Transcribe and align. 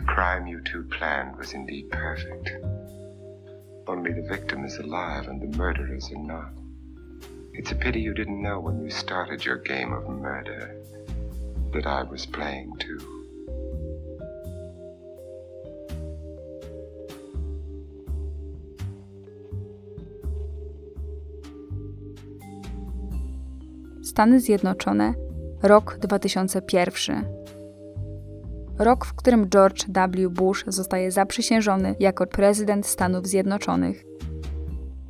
The 0.00 0.06
crime 0.06 0.46
you 0.46 0.62
two 0.62 0.84
planned 0.84 1.36
was 1.36 1.52
indeed 1.52 1.90
perfect. 1.90 2.50
Only 3.86 4.12
the 4.14 4.26
victim 4.26 4.64
is 4.64 4.78
alive 4.78 5.28
and 5.28 5.42
the 5.42 5.58
murderers 5.58 6.10
are 6.10 6.22
not. 6.22 6.52
It's 7.52 7.70
a 7.70 7.74
pity 7.74 8.00
you 8.00 8.14
didn't 8.14 8.40
know 8.40 8.60
when 8.60 8.82
you 8.82 8.88
started 8.88 9.44
your 9.44 9.58
game 9.58 9.92
of 9.92 10.08
murder 10.08 10.74
that 11.74 11.86
I 11.86 12.02
was 12.04 12.24
playing 12.24 12.76
too. 12.78 12.98
Stany 24.00 24.40
Zjednoczone, 24.40 25.14
rok 25.62 25.98
2001. 26.00 27.39
Rok, 28.80 29.04
w 29.04 29.14
którym 29.14 29.48
George 29.48 29.84
W. 29.88 30.30
Bush 30.30 30.64
zostaje 30.66 31.10
zaprzysiężony 31.10 31.94
jako 32.00 32.26
prezydent 32.26 32.86
Stanów 32.86 33.26
Zjednoczonych. 33.26 34.04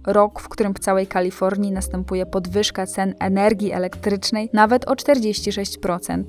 Rok, 0.06 0.40
w 0.40 0.48
którym 0.48 0.74
w 0.74 0.78
całej 0.78 1.06
Kalifornii 1.06 1.72
następuje 1.72 2.26
podwyżka 2.26 2.86
cen 2.86 3.14
energii 3.20 3.72
elektrycznej 3.72 4.50
nawet 4.52 4.88
o 4.88 4.94
46%. 4.94 6.24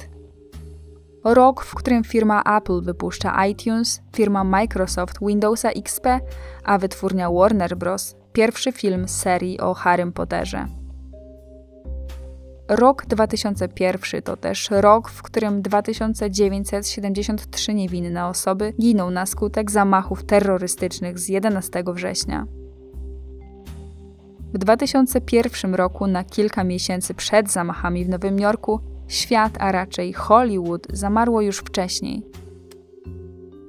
Rok, 1.24 1.64
w 1.64 1.76
którym 1.76 2.04
firma 2.04 2.58
Apple 2.58 2.82
wypuszcza 2.82 3.46
iTunes, 3.46 4.02
firma 4.16 4.44
Microsoft 4.44 5.18
Windowsa 5.22 5.70
XP, 5.70 6.06
a 6.64 6.78
wytwórnia 6.78 7.32
Warner 7.32 7.78
Bros. 7.78 8.16
pierwszy 8.34 8.72
film 8.72 9.08
z 9.08 9.12
serii 9.12 9.60
o 9.60 9.74
Harrym 9.74 10.14
Potterze. 10.14 10.81
Rok 12.74 13.06
2001 13.06 14.22
to 14.22 14.38
też 14.38 14.70
rok, 14.72 15.10
w 15.10 15.22
którym 15.22 15.62
2973 15.62 17.74
niewinne 17.74 18.26
osoby 18.26 18.74
giną 18.82 19.10
na 19.10 19.26
skutek 19.26 19.72
zamachów 19.72 20.24
terrorystycznych 20.24 21.20
z 21.20 21.30
11 21.30 21.84
września. 21.88 22.48
W 24.54 24.58
2001 24.58 25.76
roku, 25.76 26.08
na 26.08 26.24
kilka 26.24 26.64
miesięcy 26.64 27.14
przed 27.14 27.52
zamachami 27.52 28.06
w 28.06 28.10
Nowym 28.10 28.40
Jorku, 28.40 28.80
świat, 29.08 29.54
a 29.60 29.72
raczej 29.72 30.14
Hollywood, 30.14 30.88
zamarło 30.94 31.42
już 31.42 31.58
wcześniej. 31.58 32.24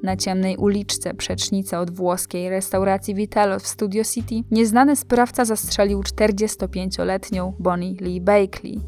Na 0.03 0.17
ciemnej 0.17 0.57
uliczce 0.57 1.15
przecznicy 1.15 1.79
od 1.79 1.91
włoskiej 1.91 2.51
restauracji 2.51 3.15
Vitello 3.15 3.59
w 3.59 3.67
Studio 3.67 4.05
City 4.05 4.35
nieznany 4.51 4.97
sprawca 4.97 5.45
zastrzelił 5.45 6.01
45-letnią 6.01 7.53
Bonnie 7.59 7.95
Lee 8.01 8.21
Bakley, 8.21 8.81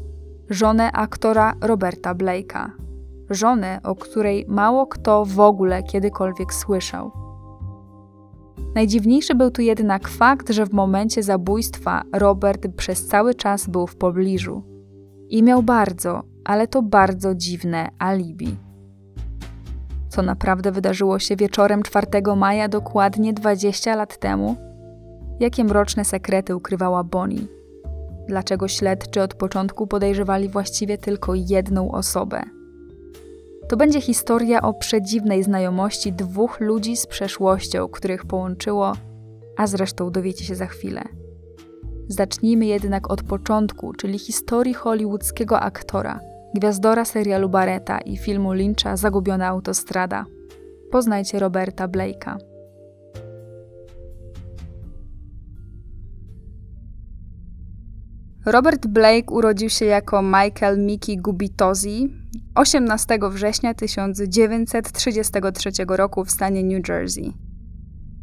żonę 0.49 0.91
aktora 0.91 1.53
Roberta 1.61 2.15
Blake'a. 2.15 2.69
Żonę, 3.29 3.79
o 3.83 3.95
której 3.95 4.45
mało 4.47 4.87
kto 4.87 5.25
w 5.25 5.39
ogóle 5.39 5.83
kiedykolwiek 5.83 6.53
słyszał. 6.53 7.11
Najdziwniejszy 8.75 9.35
był 9.35 9.51
tu 9.51 9.61
jednak 9.61 10.07
fakt, 10.07 10.49
że 10.49 10.65
w 10.65 10.73
momencie 10.73 11.23
zabójstwa 11.23 12.03
Robert 12.13 12.67
przez 12.77 13.07
cały 13.07 13.35
czas 13.35 13.67
był 13.67 13.87
w 13.87 13.95
pobliżu. 13.95 14.63
I 15.29 15.43
miał 15.43 15.63
bardzo, 15.63 16.23
ale 16.43 16.67
to 16.67 16.81
bardzo 16.81 17.35
dziwne 17.35 17.89
alibi. 17.99 18.57
Co 20.09 20.21
naprawdę 20.21 20.71
wydarzyło 20.71 21.19
się 21.19 21.35
wieczorem 21.35 21.83
4 21.83 22.07
maja 22.35 22.67
dokładnie 22.67 23.33
20 23.33 23.95
lat 23.95 24.17
temu? 24.17 24.55
Jakie 25.39 25.63
mroczne 25.63 26.05
sekrety 26.05 26.55
ukrywała 26.55 27.03
Bonnie? 27.03 27.47
Dlaczego 28.27 28.67
śledczy 28.67 29.21
od 29.21 29.33
początku 29.33 29.87
podejrzewali 29.87 30.49
właściwie 30.49 30.97
tylko 30.97 31.33
jedną 31.35 31.91
osobę? 31.91 32.43
To 33.69 33.77
będzie 33.77 34.01
historia 34.01 34.61
o 34.61 34.73
przedziwnej 34.73 35.43
znajomości 35.43 36.13
dwóch 36.13 36.59
ludzi 36.59 36.97
z 36.97 37.07
przeszłością, 37.07 37.87
których 37.87 38.25
połączyło, 38.25 38.93
a 39.57 39.67
zresztą 39.67 40.11
dowiecie 40.11 40.45
się 40.45 40.55
za 40.55 40.65
chwilę. 40.65 41.01
Zacznijmy 42.07 42.65
jednak 42.65 43.11
od 43.11 43.23
początku, 43.23 43.93
czyli 43.93 44.19
historii 44.19 44.73
hollywoodzkiego 44.73 45.59
aktora, 45.59 46.19
gwiazdora 46.55 47.05
serialu 47.05 47.49
Barretta 47.49 47.99
i 47.99 48.17
filmu 48.17 48.53
Lyncha 48.53 48.97
Zagubiona 48.97 49.47
autostrada. 49.47 50.25
Poznajcie 50.91 51.39
Roberta 51.39 51.87
Blake'a. 51.87 52.37
Robert 58.45 58.87
Blake 58.87 59.31
urodził 59.31 59.69
się 59.69 59.85
jako 59.85 60.21
Michael 60.21 60.85
Mickey 60.85 61.17
Gubitozi 61.17 62.13
18 62.55 63.19
września 63.31 63.73
1933 63.73 65.71
roku 65.87 66.25
w 66.25 66.31
stanie 66.31 66.63
New 66.63 66.89
Jersey. 66.89 67.33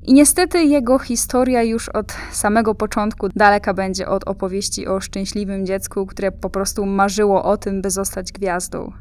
I 0.02 0.12
niestety 0.12 0.64
jego 0.64 0.98
historia 0.98 1.62
już 1.62 1.88
od 1.88 2.12
samego 2.32 2.74
początku 2.74 3.28
daleka 3.36 3.74
będzie 3.74 4.08
od 4.08 4.24
opowieści 4.24 4.86
o 4.86 5.00
szczęśliwym 5.00 5.66
dziecku, 5.66 6.06
które 6.06 6.32
po 6.32 6.50
prostu 6.50 6.86
marzyło 6.86 7.44
o 7.44 7.56
tym, 7.56 7.82
by 7.82 7.90
zostać 7.90 8.32
gwiazdą. 8.32 8.92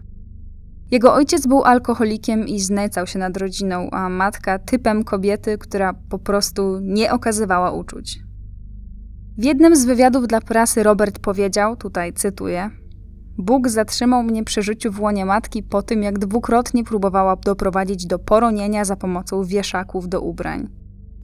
Jego 0.92 1.14
ojciec 1.14 1.48
był 1.48 1.64
alkoholikiem 1.64 2.48
i 2.48 2.60
znęcał 2.60 3.08
się 3.08 3.20
nad 3.20 3.38
rodziną, 3.38 3.90
a 3.92 4.10
matka 4.10 4.60
typem 4.60 5.04
kobiety, 5.04 5.58
która 5.58 5.94
po 6.10 6.20
prostu 6.20 6.80
nie 6.82 7.14
okazywała 7.14 7.72
uczuć. 7.72 8.31
W 9.42 9.44
jednym 9.44 9.76
z 9.76 9.86
wywiadów 9.86 10.28
dla 10.28 10.42
prasy 10.42 10.84
Robert 10.84 11.20
powiedział, 11.20 11.76
tutaj 11.76 12.14
cytuję: 12.14 12.70
Bóg 13.38 13.70
zatrzymał 13.70 14.24
mnie 14.24 14.44
przy 14.44 14.62
życiu 14.62 14.92
w 14.92 15.02
łonie 15.02 15.26
matki 15.26 15.64
po 15.64 15.82
tym, 15.82 16.04
jak 16.04 16.20
dwukrotnie 16.20 16.84
próbowała 16.84 17.36
doprowadzić 17.36 18.06
do 18.06 18.20
poronienia 18.20 18.86
za 18.86 18.96
pomocą 18.96 19.44
wieszaków 19.44 20.10
do 20.10 20.22
ubrań. 20.22 20.70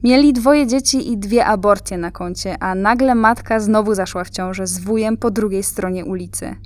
Mieli 0.02 0.32
dwoje 0.32 0.66
dzieci 0.66 1.12
i 1.12 1.18
dwie 1.18 1.44
aborcje 1.44 1.98
na 1.98 2.10
koncie, 2.10 2.62
a 2.62 2.74
nagle 2.74 3.14
matka 3.14 3.60
znowu 3.60 3.94
zaszła 3.94 4.24
w 4.24 4.30
ciążę 4.30 4.66
z 4.66 4.78
wujem 4.78 5.16
po 5.16 5.30
drugiej 5.30 5.62
stronie 5.62 6.04
ulicy. 6.04 6.56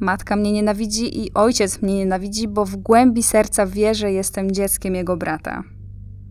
Matka 0.00 0.36
mnie 0.36 0.52
nienawidzi 0.52 1.24
i 1.24 1.34
ojciec 1.34 1.82
mnie 1.82 1.94
nienawidzi, 1.94 2.48
bo 2.48 2.64
w 2.64 2.76
głębi 2.76 3.22
serca 3.22 3.66
wie, 3.66 3.94
że 3.94 4.12
jestem 4.12 4.50
dzieckiem 4.50 4.94
jego 4.94 5.16
brata. 5.16 5.62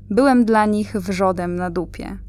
Byłem 0.09 0.45
dla 0.45 0.65
nich 0.65 0.95
wrzodem 0.95 1.55
na 1.55 1.69
dupie 1.69 2.28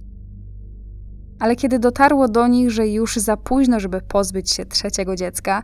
ale 1.40 1.56
kiedy 1.56 1.78
dotarło 1.78 2.28
do 2.28 2.46
nich, 2.46 2.70
że 2.70 2.88
już 2.88 3.16
za 3.16 3.36
późno, 3.36 3.80
żeby 3.80 4.00
pozbyć 4.00 4.50
się 4.50 4.66
trzeciego 4.66 5.16
dziecka, 5.16 5.62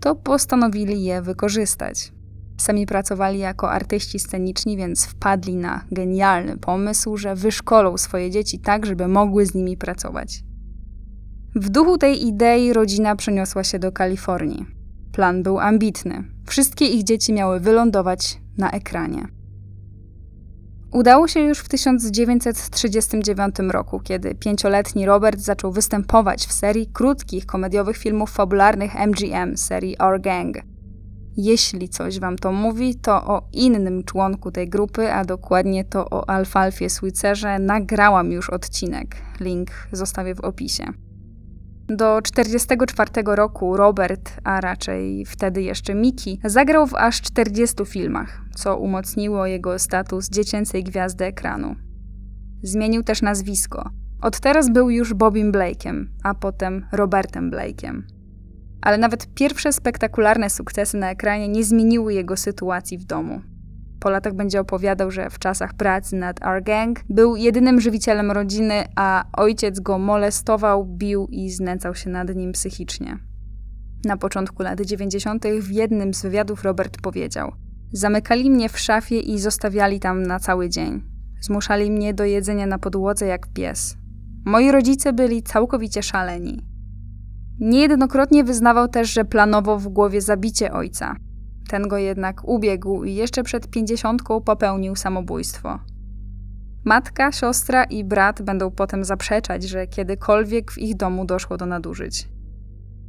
to 0.00 0.14
postanowili 0.14 1.04
je 1.04 1.22
wykorzystać. 1.22 2.12
Sami 2.60 2.86
pracowali 2.86 3.38
jako 3.38 3.70
artyści 3.70 4.18
sceniczni, 4.18 4.76
więc 4.76 5.06
wpadli 5.06 5.56
na 5.56 5.84
genialny 5.90 6.58
pomysł, 6.58 7.16
że 7.16 7.34
wyszkolą 7.34 7.96
swoje 7.96 8.30
dzieci 8.30 8.58
tak, 8.58 8.86
żeby 8.86 9.08
mogły 9.08 9.46
z 9.46 9.54
nimi 9.54 9.76
pracować. 9.76 10.44
W 11.54 11.68
duchu 11.68 11.98
tej 11.98 12.26
idei 12.26 12.72
rodzina 12.72 13.16
przeniosła 13.16 13.64
się 13.64 13.78
do 13.78 13.92
Kalifornii. 13.92 14.66
Plan 15.12 15.42
był 15.42 15.58
ambitny. 15.58 16.24
Wszystkie 16.46 16.86
ich 16.86 17.04
dzieci 17.04 17.32
miały 17.32 17.60
wylądować 17.60 18.40
na 18.58 18.70
ekranie. 18.70 19.41
Udało 20.92 21.28
się 21.28 21.40
już 21.40 21.58
w 21.58 21.68
1939 21.68 23.56
roku, 23.68 24.00
kiedy 24.00 24.34
pięcioletni 24.34 25.06
Robert 25.06 25.40
zaczął 25.40 25.72
występować 25.72 26.46
w 26.46 26.52
serii 26.52 26.86
krótkich 26.86 27.46
komediowych 27.46 27.96
filmów 27.96 28.30
fabularnych 28.30 28.94
MGM 28.94 29.56
serii 29.56 29.98
Our 29.98 30.20
Gang. 30.20 30.56
Jeśli 31.36 31.88
coś 31.88 32.18
wam 32.18 32.38
to 32.38 32.52
mówi, 32.52 32.94
to 32.94 33.24
o 33.24 33.48
innym 33.52 34.04
członku 34.04 34.50
tej 34.50 34.68
grupy, 34.68 35.12
a 35.12 35.24
dokładnie 35.24 35.84
to 35.84 36.10
o 36.10 36.30
Alfalfie 36.30 36.90
Switserze, 36.90 37.58
nagrałam 37.58 38.32
już 38.32 38.50
odcinek. 38.50 39.16
Link 39.40 39.70
zostawię 39.92 40.34
w 40.34 40.40
opisie. 40.40 40.84
Do 41.96 42.22
1944 42.22 43.36
roku 43.36 43.76
Robert, 43.76 44.32
a 44.44 44.60
raczej 44.60 45.24
wtedy 45.26 45.62
jeszcze 45.62 45.94
Miki, 45.94 46.40
zagrał 46.44 46.86
w 46.86 46.94
aż 46.94 47.20
40 47.20 47.84
filmach, 47.84 48.40
co 48.54 48.76
umocniło 48.76 49.46
jego 49.46 49.78
status 49.78 50.28
dziecięcej 50.28 50.84
gwiazdy 50.84 51.24
ekranu. 51.24 51.76
Zmienił 52.62 53.02
też 53.02 53.22
nazwisko. 53.22 53.90
Od 54.22 54.40
teraz 54.40 54.70
był 54.70 54.90
już 54.90 55.14
Bobim 55.14 55.52
Blake'em, 55.52 56.04
a 56.24 56.34
potem 56.34 56.86
Robertem 56.92 57.50
Blake'em. 57.50 58.02
Ale 58.82 58.98
nawet 58.98 59.34
pierwsze 59.34 59.72
spektakularne 59.72 60.50
sukcesy 60.50 60.96
na 60.96 61.10
ekranie 61.10 61.48
nie 61.48 61.64
zmieniły 61.64 62.14
jego 62.14 62.36
sytuacji 62.36 62.98
w 62.98 63.04
domu. 63.04 63.40
Po 64.02 64.10
latach 64.10 64.34
będzie 64.34 64.60
opowiadał, 64.60 65.10
że 65.10 65.30
w 65.30 65.38
czasach 65.38 65.74
pracy 65.74 66.16
nad 66.16 66.46
Our 66.46 66.62
Gang 66.62 67.00
był 67.08 67.36
jedynym 67.36 67.80
żywicielem 67.80 68.30
rodziny, 68.30 68.84
a 68.96 69.24
ojciec 69.32 69.80
go 69.80 69.98
molestował, 69.98 70.84
bił 70.84 71.26
i 71.30 71.50
znęcał 71.50 71.94
się 71.94 72.10
nad 72.10 72.36
nim 72.36 72.52
psychicznie. 72.52 73.18
Na 74.04 74.16
początku 74.16 74.62
lat 74.62 74.80
90. 74.80 75.44
w 75.60 75.70
jednym 75.70 76.14
z 76.14 76.22
wywiadów 76.22 76.64
Robert 76.64 77.00
powiedział: 77.02 77.52
Zamykali 77.92 78.50
mnie 78.50 78.68
w 78.68 78.78
szafie 78.78 79.20
i 79.20 79.38
zostawiali 79.38 80.00
tam 80.00 80.22
na 80.22 80.38
cały 80.38 80.68
dzień. 80.68 81.02
Zmuszali 81.40 81.90
mnie 81.90 82.14
do 82.14 82.24
jedzenia 82.24 82.66
na 82.66 82.78
podłodze 82.78 83.26
jak 83.26 83.46
pies. 83.46 83.96
Moi 84.44 84.72
rodzice 84.72 85.12
byli 85.12 85.42
całkowicie 85.42 86.02
szaleni. 86.02 86.66
Niejednokrotnie 87.60 88.44
wyznawał 88.44 88.88
też, 88.88 89.12
że 89.12 89.24
planował 89.24 89.78
w 89.78 89.88
głowie 89.88 90.20
zabicie 90.20 90.72
ojca. 90.72 91.16
Ten 91.68 91.88
go 91.88 91.98
jednak 91.98 92.48
ubiegł 92.48 93.04
i 93.04 93.14
jeszcze 93.14 93.42
przed 93.42 93.70
pięćdziesiątką 93.70 94.40
popełnił 94.40 94.96
samobójstwo. 94.96 95.78
Matka, 96.84 97.32
siostra 97.32 97.84
i 97.84 98.04
brat 98.04 98.42
będą 98.42 98.70
potem 98.70 99.04
zaprzeczać, 99.04 99.62
że 99.62 99.86
kiedykolwiek 99.86 100.72
w 100.72 100.78
ich 100.78 100.96
domu 100.96 101.24
doszło 101.24 101.56
do 101.56 101.66
nadużyć. 101.66 102.28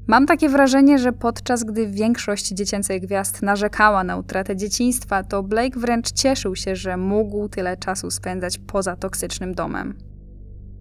Mam 0.08 0.26
takie 0.26 0.50
wrażenie, 0.50 1.00
że 1.00 1.14
podczas 1.14 1.64
gdy 1.64 1.88
większość 1.88 2.48
dziecięcych 2.50 3.02
gwiazd 3.02 3.42
narzekała 3.42 4.04
na 4.04 4.18
utratę 4.18 4.56
dzieciństwa, 4.56 5.24
to 5.24 5.44
Blake 5.44 5.80
wręcz 5.80 6.12
cieszył 6.12 6.56
się, 6.56 6.76
że 6.76 6.98
mógł 6.98 7.50
tyle 7.50 7.78
czasu 7.78 8.12
spędzać 8.12 8.58
poza 8.58 8.96
toksycznym 8.96 9.54
domem. 9.54 9.98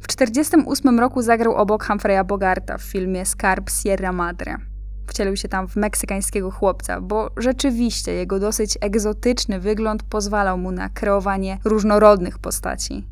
W 0.00 0.06
1948 0.06 1.00
roku 1.00 1.22
zagrał 1.22 1.54
obok 1.54 1.84
Humphreya 1.84 2.24
Bogarta 2.26 2.78
w 2.78 2.82
filmie 2.82 3.26
Skarb 3.26 3.70
Sierra 3.70 4.12
Madre. 4.12 4.71
Wcielił 5.06 5.36
się 5.36 5.48
tam 5.48 5.68
w 5.68 5.76
meksykańskiego 5.76 6.50
chłopca, 6.50 7.00
bo 7.00 7.30
rzeczywiście 7.36 8.12
jego 8.12 8.38
dosyć 8.38 8.78
egzotyczny 8.80 9.60
wygląd 9.60 10.02
pozwalał 10.02 10.58
mu 10.58 10.72
na 10.72 10.88
kreowanie 10.88 11.58
różnorodnych 11.64 12.38
postaci. 12.38 13.06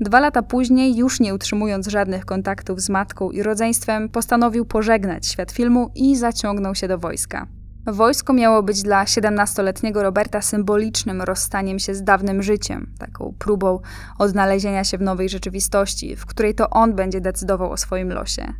Dwa 0.00 0.20
lata 0.20 0.42
później, 0.42 0.96
już 0.96 1.20
nie 1.20 1.34
utrzymując 1.34 1.86
żadnych 1.86 2.24
kontaktów 2.24 2.80
z 2.80 2.88
matką 2.88 3.30
i 3.30 3.42
rodzeństwem, 3.42 4.08
postanowił 4.08 4.64
pożegnać 4.64 5.26
świat 5.26 5.52
filmu 5.52 5.90
i 5.94 6.16
zaciągnął 6.16 6.74
się 6.74 6.88
do 6.88 6.98
wojska. 6.98 7.46
Wojsko 7.86 8.32
miało 8.32 8.62
być 8.62 8.82
dla 8.82 9.04
17-letniego 9.04 10.02
Roberta 10.02 10.42
symbolicznym 10.42 11.22
rozstaniem 11.22 11.78
się 11.78 11.94
z 11.94 12.02
dawnym 12.02 12.42
życiem, 12.42 12.94
taką 12.98 13.34
próbą 13.38 13.80
odnalezienia 14.18 14.84
się 14.84 14.98
w 14.98 15.02
nowej 15.02 15.28
rzeczywistości, 15.28 16.16
w 16.16 16.26
której 16.26 16.54
to 16.54 16.70
on 16.70 16.94
będzie 16.94 17.20
decydował 17.20 17.72
o 17.72 17.76
swoim 17.76 18.12
losie. 18.12 18.52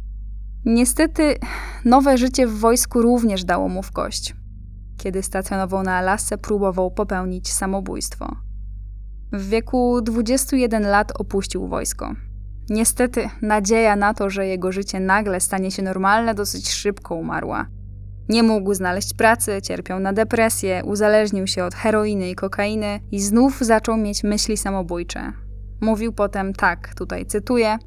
Niestety, 0.67 1.35
nowe 1.85 2.19
życie 2.19 2.47
w 2.47 2.59
wojsku 2.59 3.03
również 3.03 3.45
dało 3.45 3.69
mu 3.69 3.83
w 3.83 3.93
kość. 3.93 4.35
Kiedy 4.99 5.23
stacjonował 5.23 5.83
na 5.83 5.97
Alasce, 5.97 6.39
próbował 6.39 6.91
popełnić 6.91 7.53
samobójstwo. 7.53 8.37
W 9.33 9.49
wieku 9.49 10.01
21 10.03 10.83
lat 10.83 11.13
opuścił 11.21 11.69
wojsko. 11.69 12.15
Niestety, 12.71 13.31
nadzieja 13.43 13.97
na 13.97 14.15
to, 14.15 14.31
że 14.31 14.47
jego 14.47 14.73
życie 14.73 15.01
nagle 15.01 15.41
stanie 15.41 15.71
się 15.71 15.83
normalne, 15.83 16.35
dosyć 16.35 16.71
szybko 16.71 17.15
umarła. 17.15 17.67
Nie 18.29 18.43
mógł 18.43 18.75
znaleźć 18.75 19.15
pracy, 19.15 19.63
cierpiał 19.63 20.01
na 20.01 20.13
depresję, 20.13 20.83
uzależnił 20.85 21.47
się 21.47 21.65
od 21.65 21.75
heroiny 21.75 22.31
i 22.31 22.35
kokainy 22.35 23.01
i 23.13 23.21
znów 23.21 23.59
zaczął 23.61 23.97
mieć 23.97 24.25
myśli 24.25 24.57
samobójcze. 24.57 25.33
Mówił 25.81 26.13
potem 26.13 26.53
tak, 26.53 26.95
tutaj 26.95 27.27
cytuję: 27.27 27.79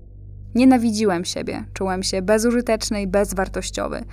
Nienawidziłem 0.55 1.25
siebie, 1.25 1.65
czułem 1.73 2.03
się 2.03 2.21
bezużyteczny 2.21 3.01
i 3.01 3.07
bezwartościowy. 3.07 4.03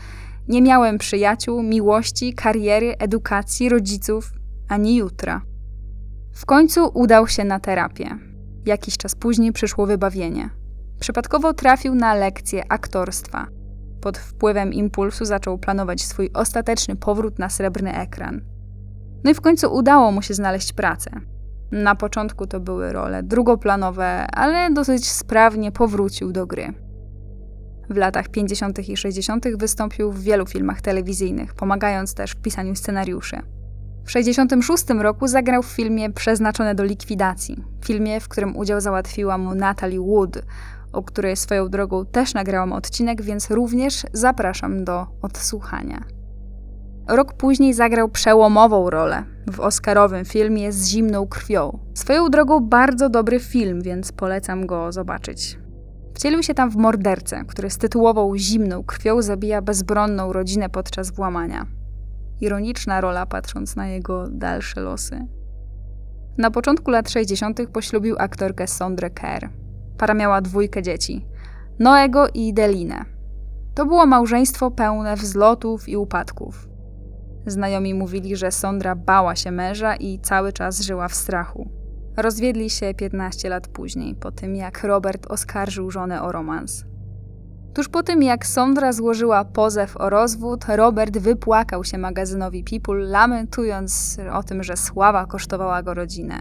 Nie 0.49 0.63
miałem 0.63 0.99
przyjaciół, 0.99 1.63
miłości, 1.63 2.35
kariery, 2.35 2.95
edukacji, 2.99 3.69
rodziców, 3.69 4.33
ani 4.69 4.97
jutra. 4.97 5.43
W 6.33 6.47
końcu 6.47 6.91
udał 6.95 7.29
się 7.29 7.45
na 7.45 7.61
terapię. 7.61 8.19
Jakiś 8.67 8.97
czas 8.97 9.15
później 9.15 9.53
przyszło 9.53 9.87
wybawienie. 9.87 10.51
Przypadkowo 11.01 11.55
trafił 11.55 11.95
na 11.95 12.15
lekcję 12.15 12.73
aktorstwa. 12.73 13.47
Pod 14.01 14.19
wpływem 14.19 14.73
impulsu 14.73 15.25
zaczął 15.25 15.59
planować 15.59 16.03
swój 16.03 16.31
ostateczny 16.35 16.97
powrót 16.97 17.39
na 17.39 17.49
srebrny 17.49 17.99
ekran. 17.99 18.41
No 19.25 19.31
i 19.31 19.35
w 19.35 19.41
końcu 19.41 19.75
udało 19.75 20.13
mu 20.13 20.23
się 20.23 20.35
znaleźć 20.35 20.73
pracę. 20.73 21.11
Na 21.75 21.95
początku 21.95 22.47
to 22.47 22.61
były 22.61 22.93
role 22.93 23.23
drugoplanowe, 23.23 24.27
ale 24.33 24.71
dosyć 24.71 25.11
sprawnie 25.11 25.73
powrócił 25.73 26.33
do 26.33 26.47
gry. 26.47 26.75
W 27.91 27.97
latach 27.97 28.29
50. 28.29 28.89
i 28.89 28.97
60. 28.97 29.57
wystąpił 29.57 30.13
w 30.13 30.23
wielu 30.23 30.47
filmach 30.47 30.81
telewizyjnych, 30.81 31.55
pomagając 31.55 32.15
też 32.15 32.31
w 32.31 32.43
pisaniu 32.43 32.75
scenariuszy. 32.75 33.37
W 34.05 34.07
1966 34.07 35.03
roku 35.03 35.29
zagrał 35.29 35.63
w 35.63 35.67
filmie 35.67 36.11
Przeznaczone 36.11 36.75
do 36.75 36.85
likwidacji, 36.85 37.65
filmie, 37.85 38.21
w 38.21 38.29
którym 38.29 38.57
udział 38.57 38.81
załatwiła 38.81 39.39
mu 39.39 39.55
Natalie 39.55 40.01
Wood, 40.01 40.43
o 40.93 41.03
której 41.03 41.37
swoją 41.37 41.69
drogą 41.69 42.07
też 42.07 42.35
nagrałam 42.35 42.73
odcinek, 42.73 43.23
więc 43.23 43.51
również 43.51 44.07
zapraszam 44.13 44.85
do 44.85 45.07
odsłuchania. 45.23 46.05
Rok 47.09 47.33
później 47.33 47.75
zagrał 47.75 48.09
przełomową 48.09 48.91
rolę 48.91 49.25
w 49.53 49.61
oscarowym 49.61 50.25
filmie 50.25 50.73
Z 50.73 50.89
zimną 50.89 51.27
krwią. 51.27 51.79
Swoją 51.95 52.29
drogą 52.29 52.61
bardzo 52.61 53.09
dobry 53.09 53.41
film, 53.41 53.83
więc 53.83 54.13
polecam 54.13 54.67
go 54.67 54.93
zobaczyć. 54.93 55.59
Wcielił 56.15 56.43
się 56.43 56.55
tam 56.55 56.71
w 56.71 56.77
mordercę, 56.77 57.45
który 57.45 57.71
z 57.71 57.79
tytułową 57.79 58.37
zimną 58.37 58.85
krwią 58.85 59.23
zabija 59.23 59.63
bezbronną 59.63 60.33
rodzinę 60.33 60.69
podczas 60.69 61.11
włamania. 61.11 61.67
Ironiczna 62.41 63.01
rola, 63.01 63.27
patrząc 63.27 63.77
na 63.77 63.89
jego 63.89 64.29
dalsze 64.31 64.81
losy. 64.81 65.27
Na 66.39 66.51
początku 66.51 66.91
lat 66.91 67.11
60. 67.11 67.61
poślubił 67.73 68.17
aktorkę 68.19 68.67
Sondrę 68.67 69.11
Kerr. 69.11 69.49
Para 69.99 70.15
miała 70.15 70.41
dwójkę 70.41 70.83
dzieci: 70.83 71.27
Noego 71.79 72.27
i 72.35 72.55
Delinę. 72.55 73.05
To 73.75 73.87
było 73.87 74.07
małżeństwo 74.07 74.71
pełne 74.71 75.17
wzlotów 75.17 75.89
i 75.89 75.97
upadków. 75.97 76.74
Znajomi 77.47 77.95
mówili, 77.95 78.37
że 78.37 78.53
Sondra 78.53 78.95
bała 78.95 79.37
się 79.37 79.51
męża 79.51 79.97
i 79.97 80.19
cały 80.19 80.53
czas 80.53 80.81
żyła 80.81 81.09
w 81.09 81.15
strachu. 81.15 81.69
Rozwiedli 82.17 82.71
się 82.71 82.95
15 82.95 83.49
lat 83.49 83.69
później, 83.69 84.15
po 84.15 84.33
tym 84.33 84.57
jak 84.57 84.85
Robert 84.85 85.27
oskarżył 85.27 85.91
żonę 85.91 86.23
o 86.23 86.33
romans. 86.33 86.85
Tuż 87.75 87.89
po 87.89 88.03
tym, 88.03 88.23
jak 88.23 88.47
Sondra 88.47 88.93
złożyła 88.93 89.45
pozew 89.45 89.97
o 89.97 90.11
rozwód, 90.11 90.65
Robert 90.69 91.19
wypłakał 91.19 91.85
się 91.85 91.99
magazynowi 91.99 92.65
People, 92.65 93.05
lamentując 93.05 94.19
o 94.33 94.43
tym, 94.43 94.63
że 94.63 94.77
sława 94.77 95.27
kosztowała 95.27 95.83
go 95.83 95.95
rodzinę. 95.95 96.41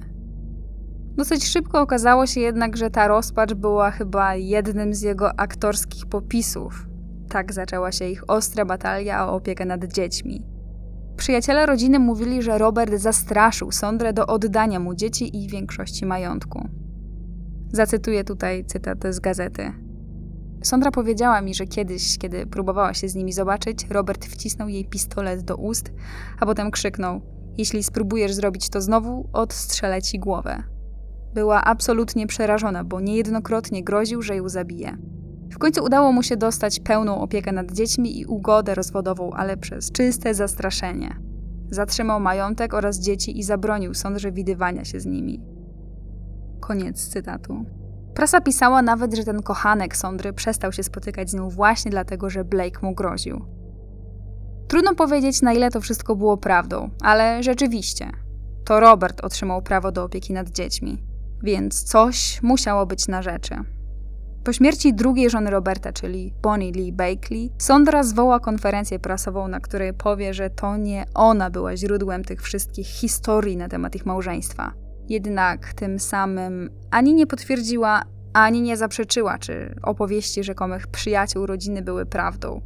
Dosyć 1.15 1.47
szybko 1.47 1.81
okazało 1.81 2.27
się 2.27 2.41
jednak, 2.41 2.77
że 2.77 2.89
ta 2.89 3.07
rozpacz 3.07 3.53
była 3.53 3.91
chyba 3.91 4.35
jednym 4.35 4.93
z 4.93 5.01
jego 5.01 5.39
aktorskich 5.39 6.05
popisów. 6.05 6.87
Tak 7.29 7.53
zaczęła 7.53 7.91
się 7.91 8.05
ich 8.05 8.29
ostra 8.29 8.65
batalia 8.65 9.27
o 9.27 9.35
opiekę 9.35 9.65
nad 9.65 9.85
dziećmi. 9.85 10.52
Przyjaciele 11.17 11.65
rodziny 11.65 11.99
mówili, 11.99 12.41
że 12.41 12.57
Robert 12.57 12.93
zastraszył 12.93 13.71
Sondrę 13.71 14.13
do 14.13 14.27
oddania 14.27 14.79
mu 14.79 14.95
dzieci 14.95 15.43
i 15.43 15.47
większości 15.47 16.05
majątku. 16.05 16.67
Zacytuję 17.71 18.23
tutaj 18.23 18.65
cytat 18.65 18.97
z 19.09 19.19
gazety. 19.19 19.73
Sondra 20.63 20.91
powiedziała 20.91 21.41
mi, 21.41 21.53
że 21.53 21.65
kiedyś, 21.65 22.17
kiedy 22.17 22.47
próbowała 22.47 22.93
się 22.93 23.09
z 23.09 23.15
nimi 23.15 23.33
zobaczyć, 23.33 23.87
Robert 23.89 24.25
wcisnął 24.25 24.67
jej 24.67 24.85
pistolet 24.85 25.41
do 25.41 25.55
ust, 25.55 25.91
a 26.39 26.45
potem 26.45 26.71
krzyknął: 26.71 27.21
Jeśli 27.57 27.83
spróbujesz 27.83 28.33
zrobić 28.33 28.69
to 28.69 28.81
znowu, 28.81 29.29
odstrzelę 29.33 30.01
ci 30.01 30.19
głowę. 30.19 30.63
Była 31.33 31.63
absolutnie 31.63 32.27
przerażona, 32.27 32.83
bo 32.83 32.99
niejednokrotnie 32.99 33.83
groził, 33.83 34.21
że 34.21 34.35
ją 34.35 34.49
zabije. 34.49 34.97
W 35.53 35.57
końcu 35.57 35.83
udało 35.83 36.11
mu 36.11 36.23
się 36.23 36.37
dostać 36.37 36.79
pełną 36.79 37.21
opiekę 37.21 37.51
nad 37.51 37.71
dziećmi 37.71 38.19
i 38.19 38.25
ugodę 38.25 38.75
rozwodową, 38.75 39.31
ale 39.31 39.57
przez 39.57 39.91
czyste 39.91 40.33
zastraszenie. 40.33 41.19
Zatrzymał 41.69 42.19
majątek 42.19 42.73
oraz 42.73 42.99
dzieci 42.99 43.39
i 43.39 43.43
zabronił 43.43 43.93
Sondrze 43.93 44.31
widywania 44.31 44.85
się 44.85 44.99
z 44.99 45.05
nimi. 45.05 45.41
Koniec 46.59 47.07
cytatu. 47.07 47.65
Prasa 48.13 48.41
pisała 48.41 48.81
nawet, 48.81 49.15
że 49.15 49.23
ten 49.23 49.41
kochanek 49.41 49.97
Sondry 49.97 50.33
przestał 50.33 50.71
się 50.71 50.83
spotykać 50.83 51.29
z 51.29 51.33
nią 51.33 51.49
właśnie 51.49 51.91
dlatego, 51.91 52.29
że 52.29 52.45
Blake 52.45 52.79
mu 52.81 52.95
groził. 52.95 53.45
Trudno 54.67 54.95
powiedzieć, 54.95 55.41
na 55.41 55.53
ile 55.53 55.71
to 55.71 55.81
wszystko 55.81 56.15
było 56.15 56.37
prawdą, 56.37 56.89
ale 57.01 57.43
rzeczywiście, 57.43 58.11
to 58.65 58.79
Robert 58.79 59.21
otrzymał 59.21 59.61
prawo 59.61 59.91
do 59.91 60.03
opieki 60.03 60.33
nad 60.33 60.49
dziećmi, 60.49 61.03
więc 61.43 61.83
coś 61.83 62.41
musiało 62.43 62.85
być 62.85 63.07
na 63.07 63.21
rzeczy. 63.21 63.55
Po 64.43 64.53
śmierci 64.53 64.93
drugiej 64.93 65.29
żony 65.29 65.49
Roberta, 65.49 65.93
czyli 65.93 66.33
Bonnie 66.41 66.71
Lee 66.71 66.91
Bakley, 66.91 67.51
Sondra 67.57 68.03
zwoła 68.03 68.39
konferencję 68.39 68.99
prasową, 68.99 69.47
na 69.47 69.59
której 69.59 69.93
powie, 69.93 70.33
że 70.33 70.49
to 70.49 70.77
nie 70.77 71.05
ona 71.13 71.49
była 71.49 71.77
źródłem 71.77 72.23
tych 72.23 72.41
wszystkich 72.41 72.87
historii 72.87 73.57
na 73.57 73.69
temat 73.69 73.95
ich 73.95 74.05
małżeństwa. 74.05 74.73
Jednak 75.09 75.73
tym 75.73 75.99
samym 75.99 76.69
ani 76.91 77.13
nie 77.13 77.27
potwierdziła, 77.27 78.01
ani 78.33 78.61
nie 78.61 78.77
zaprzeczyła, 78.77 79.37
czy 79.37 79.75
opowieści 79.83 80.43
rzekomych 80.43 80.87
przyjaciół 80.87 81.45
rodziny 81.45 81.81
były 81.81 82.05
prawdą. 82.05 82.61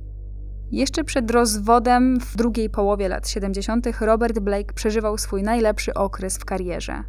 Jeszcze 0.72 1.04
przed 1.04 1.32
rozwodem 1.32 2.20
w 2.20 2.36
drugiej 2.36 2.70
połowie 2.70 3.10
lat 3.10 3.30
70. 3.30 3.88
Robert 4.02 4.40
Blake 4.40 4.74
przeżywał 4.74 5.18
swój 5.18 5.44
najlepszy 5.44 5.94
okres 5.94 6.38
w 6.38 6.46
karierze. 6.46 7.04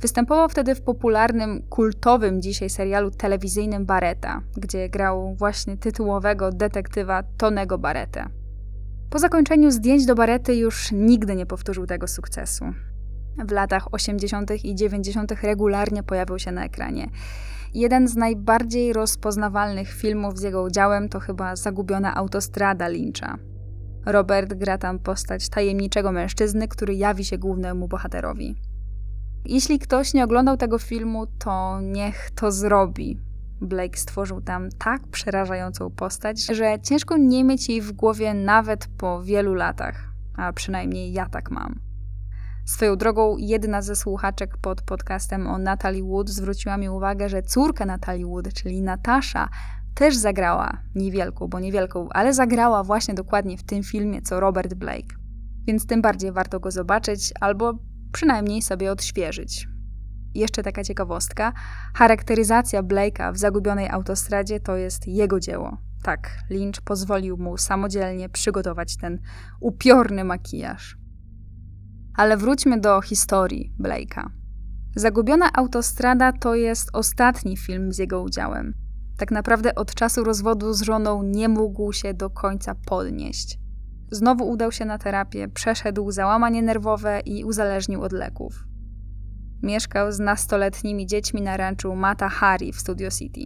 Występował 0.00 0.48
wtedy 0.48 0.74
w 0.74 0.82
popularnym, 0.82 1.62
kultowym 1.68 2.42
dzisiaj 2.42 2.70
serialu 2.70 3.10
telewizyjnym 3.10 3.86
Barretta, 3.86 4.40
gdzie 4.56 4.88
grał 4.88 5.34
właśnie 5.34 5.76
tytułowego 5.76 6.52
detektywa 6.52 7.22
Tonego 7.22 7.78
Barretę. 7.78 8.26
Po 9.10 9.18
zakończeniu 9.18 9.70
zdjęć 9.70 10.06
do 10.06 10.14
Barrety 10.14 10.56
już 10.56 10.92
nigdy 10.92 11.36
nie 11.36 11.46
powtórzył 11.46 11.86
tego 11.86 12.08
sukcesu. 12.08 12.64
W 13.48 13.50
latach 13.50 13.94
80. 13.94 14.64
i 14.64 14.74
90. 14.74 15.32
regularnie 15.42 16.02
pojawił 16.02 16.38
się 16.38 16.52
na 16.52 16.64
ekranie. 16.64 17.10
Jeden 17.74 18.08
z 18.08 18.16
najbardziej 18.16 18.92
rozpoznawalnych 18.92 19.92
filmów 19.92 20.38
z 20.38 20.42
jego 20.42 20.62
udziałem 20.62 21.08
to 21.08 21.20
chyba 21.20 21.56
Zagubiona 21.56 22.14
autostrada 22.14 22.88
Lyncha. 22.88 23.38
Robert 24.06 24.54
gra 24.54 24.78
tam 24.78 24.98
postać 24.98 25.48
tajemniczego 25.48 26.12
mężczyzny, 26.12 26.68
który 26.68 26.94
jawi 26.94 27.24
się 27.24 27.38
głównemu 27.38 27.88
bohaterowi. 27.88 28.56
Jeśli 29.44 29.78
ktoś 29.78 30.14
nie 30.14 30.24
oglądał 30.24 30.56
tego 30.56 30.78
filmu, 30.78 31.26
to 31.38 31.80
niech 31.80 32.30
to 32.30 32.52
zrobi. 32.52 33.20
Blake 33.60 33.98
stworzył 33.98 34.40
tam 34.40 34.68
tak 34.78 35.08
przerażającą 35.08 35.90
postać, 35.90 36.46
że 36.46 36.78
ciężko 36.82 37.16
nie 37.16 37.44
mieć 37.44 37.68
jej 37.68 37.80
w 37.80 37.92
głowie 37.92 38.34
nawet 38.34 38.88
po 38.98 39.22
wielu 39.22 39.54
latach, 39.54 40.12
a 40.36 40.52
przynajmniej 40.52 41.12
ja 41.12 41.28
tak 41.28 41.50
mam. 41.50 41.80
Swoją 42.64 42.96
drogą, 42.96 43.36
jedna 43.38 43.82
ze 43.82 43.96
słuchaczek 43.96 44.56
pod 44.56 44.82
podcastem 44.82 45.46
o 45.46 45.58
Natalie 45.58 46.02
Wood 46.02 46.30
zwróciła 46.30 46.76
mi 46.76 46.88
uwagę, 46.88 47.28
że 47.28 47.42
córka 47.42 47.86
Natalie 47.86 48.26
Wood, 48.26 48.54
czyli 48.54 48.82
Natasza, 48.82 49.48
też 49.94 50.16
zagrała 50.16 50.82
niewielką, 50.94 51.48
bo 51.48 51.60
niewielką, 51.60 52.08
ale 52.10 52.34
zagrała 52.34 52.84
właśnie 52.84 53.14
dokładnie 53.14 53.58
w 53.58 53.62
tym 53.62 53.82
filmie 53.82 54.22
co 54.22 54.40
Robert 54.40 54.74
Blake. 54.74 55.16
Więc 55.66 55.86
tym 55.86 56.02
bardziej 56.02 56.32
warto 56.32 56.60
go 56.60 56.70
zobaczyć 56.70 57.32
albo 57.40 57.78
przynajmniej 58.12 58.62
sobie 58.62 58.92
odświeżyć. 58.92 59.68
Jeszcze 60.34 60.62
taka 60.62 60.84
ciekawostka: 60.84 61.52
charakteryzacja 61.94 62.82
Blake'a 62.82 63.32
w 63.32 63.38
zagubionej 63.38 63.88
autostradzie 63.88 64.60
to 64.60 64.76
jest 64.76 65.06
jego 65.06 65.40
dzieło. 65.40 65.76
Tak, 66.02 66.38
Lynch 66.50 66.80
pozwolił 66.84 67.36
mu 67.36 67.56
samodzielnie 67.56 68.28
przygotować 68.28 68.96
ten 68.96 69.18
upiorny 69.60 70.24
makijaż. 70.24 70.96
Ale 72.16 72.36
wróćmy 72.36 72.80
do 72.80 73.00
historii 73.00 73.72
Blake'a. 73.80 74.30
Zagubiona 74.96 75.50
autostrada 75.52 76.32
to 76.32 76.54
jest 76.54 76.90
ostatni 76.92 77.56
film 77.56 77.92
z 77.92 77.98
jego 77.98 78.22
udziałem. 78.22 78.74
Tak 79.16 79.30
naprawdę 79.30 79.74
od 79.74 79.94
czasu 79.94 80.24
rozwodu 80.24 80.72
z 80.72 80.82
żoną 80.82 81.22
nie 81.22 81.48
mógł 81.48 81.92
się 81.92 82.14
do 82.14 82.30
końca 82.30 82.74
podnieść. 82.74 83.58
Znowu 84.10 84.50
udał 84.50 84.72
się 84.72 84.84
na 84.84 84.98
terapię, 84.98 85.48
przeszedł 85.48 86.10
załamanie 86.10 86.62
nerwowe 86.62 87.20
i 87.20 87.44
uzależnił 87.44 88.02
od 88.02 88.12
leków. 88.12 88.64
Mieszkał 89.62 90.12
z 90.12 90.18
nastoletnimi 90.18 91.06
dziećmi 91.06 91.42
na 91.42 91.56
ranczu 91.56 91.94
Mata 91.94 92.28
Hari 92.28 92.72
w 92.72 92.80
Studio 92.80 93.10
City. 93.10 93.40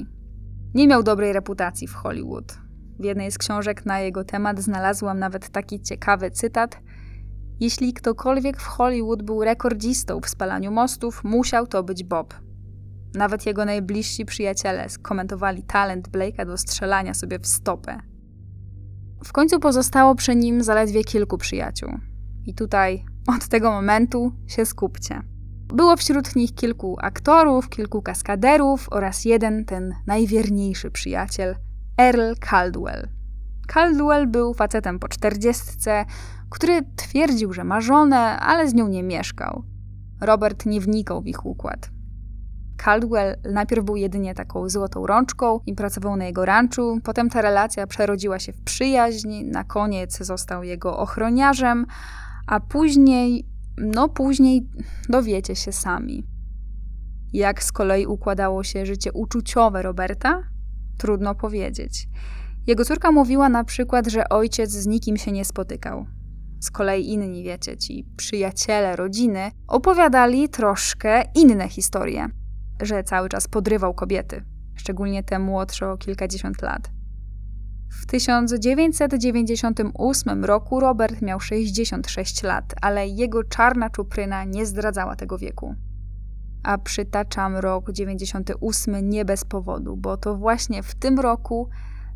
Nie 0.74 0.88
miał 0.88 1.02
dobrej 1.02 1.32
reputacji 1.32 1.88
w 1.88 1.94
Hollywood. 1.94 2.58
W 2.98 3.04
jednej 3.04 3.32
z 3.32 3.38
książek 3.38 3.86
na 3.86 4.00
jego 4.00 4.24
temat 4.24 4.60
znalazłam 4.60 5.18
nawet 5.18 5.48
taki 5.48 5.80
ciekawy 5.80 6.30
cytat– 6.30 6.78
jeśli 7.62 7.92
ktokolwiek 7.92 8.60
w 8.60 8.66
Hollywood 8.66 9.22
był 9.22 9.44
rekordzistą 9.44 10.20
w 10.20 10.28
spalaniu 10.28 10.70
mostów, 10.70 11.24
musiał 11.24 11.66
to 11.66 11.82
być 11.82 12.04
Bob. 12.04 12.34
Nawet 13.14 13.46
jego 13.46 13.64
najbliżsi 13.64 14.24
przyjaciele 14.24 14.88
skomentowali 14.88 15.62
talent 15.62 16.08
Blake'a 16.08 16.46
do 16.46 16.56
strzelania 16.56 17.14
sobie 17.14 17.38
w 17.38 17.46
stopę. 17.46 17.98
W 19.24 19.32
końcu 19.32 19.60
pozostało 19.60 20.14
przy 20.14 20.36
nim 20.36 20.62
zaledwie 20.62 21.04
kilku 21.04 21.38
przyjaciół. 21.38 21.90
I 22.46 22.54
tutaj 22.54 23.04
od 23.26 23.48
tego 23.48 23.72
momentu 23.72 24.32
się 24.46 24.66
skupcie. 24.66 25.22
Było 25.68 25.96
wśród 25.96 26.36
nich 26.36 26.54
kilku 26.54 26.96
aktorów, 27.00 27.68
kilku 27.68 28.02
kaskaderów 28.02 28.88
oraz 28.90 29.24
jeden, 29.24 29.64
ten 29.64 29.94
najwierniejszy 30.06 30.90
przyjaciel, 30.90 31.56
Earl 32.00 32.32
Caldwell. 32.40 33.08
Caldwell 33.66 34.26
był 34.26 34.54
facetem 34.54 34.98
po 34.98 35.08
czterdziestce, 35.08 36.04
który 36.50 36.82
twierdził, 36.96 37.52
że 37.52 37.64
ma 37.64 37.80
żonę, 37.80 38.40
ale 38.40 38.68
z 38.68 38.74
nią 38.74 38.88
nie 38.88 39.02
mieszkał. 39.02 39.64
Robert 40.20 40.66
nie 40.66 40.80
wnikał 40.80 41.22
w 41.22 41.26
ich 41.26 41.46
układ. 41.46 41.90
Caldwell 42.84 43.36
najpierw 43.52 43.84
był 43.84 43.96
jedynie 43.96 44.34
taką 44.34 44.68
złotą 44.68 45.06
rączką 45.06 45.60
i 45.66 45.74
pracował 45.74 46.16
na 46.16 46.24
jego 46.24 46.44
ranczu, 46.44 46.98
potem 47.04 47.30
ta 47.30 47.42
relacja 47.42 47.86
przerodziła 47.86 48.38
się 48.38 48.52
w 48.52 48.62
przyjaźń, 48.62 49.44
na 49.44 49.64
koniec 49.64 50.18
został 50.18 50.62
jego 50.62 50.98
ochroniarzem, 50.98 51.86
a 52.46 52.60
później, 52.60 53.46
no 53.78 54.08
później 54.08 54.68
dowiecie 55.08 55.56
się 55.56 55.72
sami. 55.72 56.26
Jak 57.32 57.62
z 57.62 57.72
kolei 57.72 58.06
układało 58.06 58.64
się 58.64 58.86
życie 58.86 59.12
uczuciowe 59.12 59.82
Roberta? 59.82 60.42
Trudno 60.98 61.34
powiedzieć. 61.34 62.08
Jego 62.66 62.84
córka 62.84 63.12
mówiła 63.12 63.48
na 63.48 63.64
przykład, 63.64 64.06
że 64.06 64.28
ojciec 64.28 64.70
z 64.70 64.86
nikim 64.86 65.16
się 65.16 65.32
nie 65.32 65.44
spotykał. 65.44 66.06
Z 66.60 66.70
kolei 66.70 67.12
inni, 67.12 67.44
wiecie, 67.44 67.76
ci 67.76 68.06
przyjaciele 68.16 68.96
rodziny 68.96 69.50
opowiadali 69.68 70.48
troszkę 70.48 71.22
inne 71.34 71.68
historie, 71.68 72.28
że 72.80 73.04
cały 73.04 73.28
czas 73.28 73.48
podrywał 73.48 73.94
kobiety, 73.94 74.44
szczególnie 74.74 75.22
te 75.22 75.38
młodsze 75.38 75.90
o 75.90 75.96
kilkadziesiąt 75.96 76.62
lat. 76.62 76.90
W 78.00 78.06
1998 78.06 80.44
roku 80.44 80.80
Robert 80.80 81.22
miał 81.22 81.40
66 81.40 82.42
lat, 82.42 82.74
ale 82.80 83.08
jego 83.08 83.44
czarna 83.44 83.90
czupryna 83.90 84.44
nie 84.44 84.66
zdradzała 84.66 85.16
tego 85.16 85.38
wieku. 85.38 85.74
A 86.62 86.78
przytaczam 86.78 87.56
rok 87.56 87.92
98 87.92 89.10
nie 89.10 89.24
bez 89.24 89.44
powodu, 89.44 89.96
bo 89.96 90.16
to 90.16 90.36
właśnie 90.36 90.82
w 90.82 90.94
tym 90.94 91.20
roku 91.20 91.68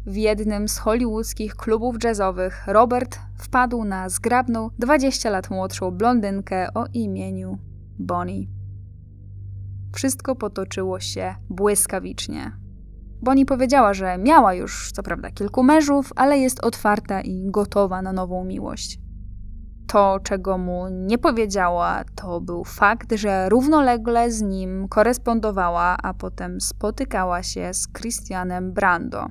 w 0.07 0.17
jednym 0.17 0.69
z 0.69 0.79
hollywoodzkich 0.79 1.57
klubów 1.57 1.97
jazzowych 2.05 2.65
Robert 2.67 3.19
wpadł 3.37 3.85
na 3.85 4.09
zgrabną, 4.09 4.71
20 4.79 5.31
lat 5.31 5.51
młodszą 5.51 5.91
blondynkę 5.91 6.75
o 6.75 6.87
imieniu 6.93 7.59
Bonnie. 7.99 8.56
Wszystko 9.97 10.37
potoczyło 10.37 11.01
się 11.01 11.35
błyskawicznie. 11.51 12.53
Bonnie 13.23 13.47
powiedziała, 13.47 13.95
że 13.95 14.19
miała 14.19 14.55
już 14.55 14.93
co 14.93 15.03
prawda 15.03 15.31
kilku 15.31 15.63
mężów, 15.63 16.13
ale 16.17 16.39
jest 16.39 16.65
otwarta 16.65 17.21
i 17.21 17.51
gotowa 17.51 18.03
na 18.03 18.13
nową 18.13 18.45
miłość. 18.45 18.99
To, 19.87 20.21
czego 20.23 20.59
mu 20.59 20.89
nie 20.89 21.19
powiedziała, 21.19 22.05
to 22.15 22.41
był 22.41 22.65
fakt, 22.65 23.13
że 23.15 23.49
równolegle 23.49 24.31
z 24.31 24.43
nim 24.43 24.89
korespondowała, 24.89 25.97
a 26.03 26.15
potem 26.15 26.61
spotykała 26.61 27.43
się 27.43 27.75
z 27.75 27.93
Christianem 27.93 28.73
Brando, 28.73 29.27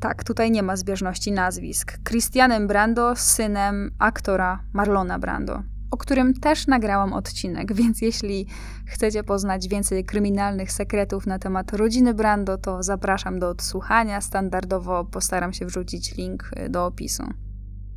tak, 0.00 0.24
tutaj 0.24 0.50
nie 0.50 0.62
ma 0.62 0.76
zbieżności 0.76 1.32
nazwisk. 1.32 1.98
Christianem 2.08 2.66
Brando, 2.66 3.16
synem 3.16 3.90
aktora 3.98 4.64
Marlona 4.72 5.18
Brando, 5.18 5.62
o 5.90 5.96
którym 5.96 6.34
też 6.34 6.66
nagrałam 6.66 7.12
odcinek, 7.12 7.74
więc 7.80 8.02
jeśli 8.02 8.46
chcecie 8.90 9.24
poznać 9.24 9.68
więcej 9.68 10.04
kryminalnych 10.04 10.72
sekretów 10.72 11.26
na 11.26 11.38
temat 11.38 11.72
rodziny 11.72 12.14
Brando, 12.14 12.58
to 12.58 12.82
zapraszam 12.82 13.38
do 13.38 13.48
odsłuchania. 13.48 14.20
Standardowo 14.20 15.04
postaram 15.04 15.52
się 15.52 15.66
wrzucić 15.66 16.16
link 16.16 16.50
y, 16.66 16.68
do 16.68 16.86
opisu. 16.86 17.22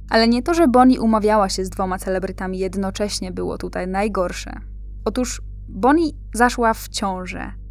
Ale 0.09 0.27
nie 0.27 0.43
to, 0.43 0.53
że 0.53 0.67
Bonnie 0.67 1.01
umawiała 1.01 1.49
się 1.49 1.65
z 1.65 1.69
dwoma 1.69 1.97
celebrytami 1.97 2.59
jednocześnie 2.59 3.31
było 3.31 3.57
tutaj 3.57 3.87
najgorsze. 3.87 4.59
Otóż 5.05 5.41
Bonnie 5.69 6.11
zaszła 6.33 6.73
w 6.73 6.89
ciążę 6.89 7.63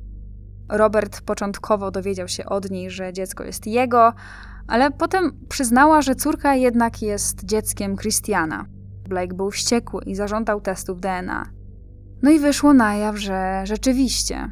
Robert 0.73 1.21
początkowo 1.21 1.91
dowiedział 1.91 2.29
się 2.29 2.47
od 2.47 2.71
niej, 2.71 2.91
że 2.91 3.13
dziecko 3.13 3.45
jest 3.45 3.67
jego, 3.67 4.13
ale 4.67 4.91
potem 4.91 5.33
przyznała, 5.49 6.03
że 6.03 6.15
córka 6.15 6.55
jednak 6.55 7.03
jest 7.03 7.45
dzieckiem 7.45 7.97
Christiana. 7.97 8.67
Blake 9.09 9.35
był 9.35 9.51
wściekły 9.51 10.03
i 10.05 10.15
zażądał 10.15 10.61
testów 10.61 11.01
DNA. 11.01 11.62
No 12.23 12.31
i 12.31 12.39
wyszło 12.39 12.75
na 12.75 12.95
jaw, 12.95 13.17
że 13.17 13.63
rzeczywiście 13.65 14.51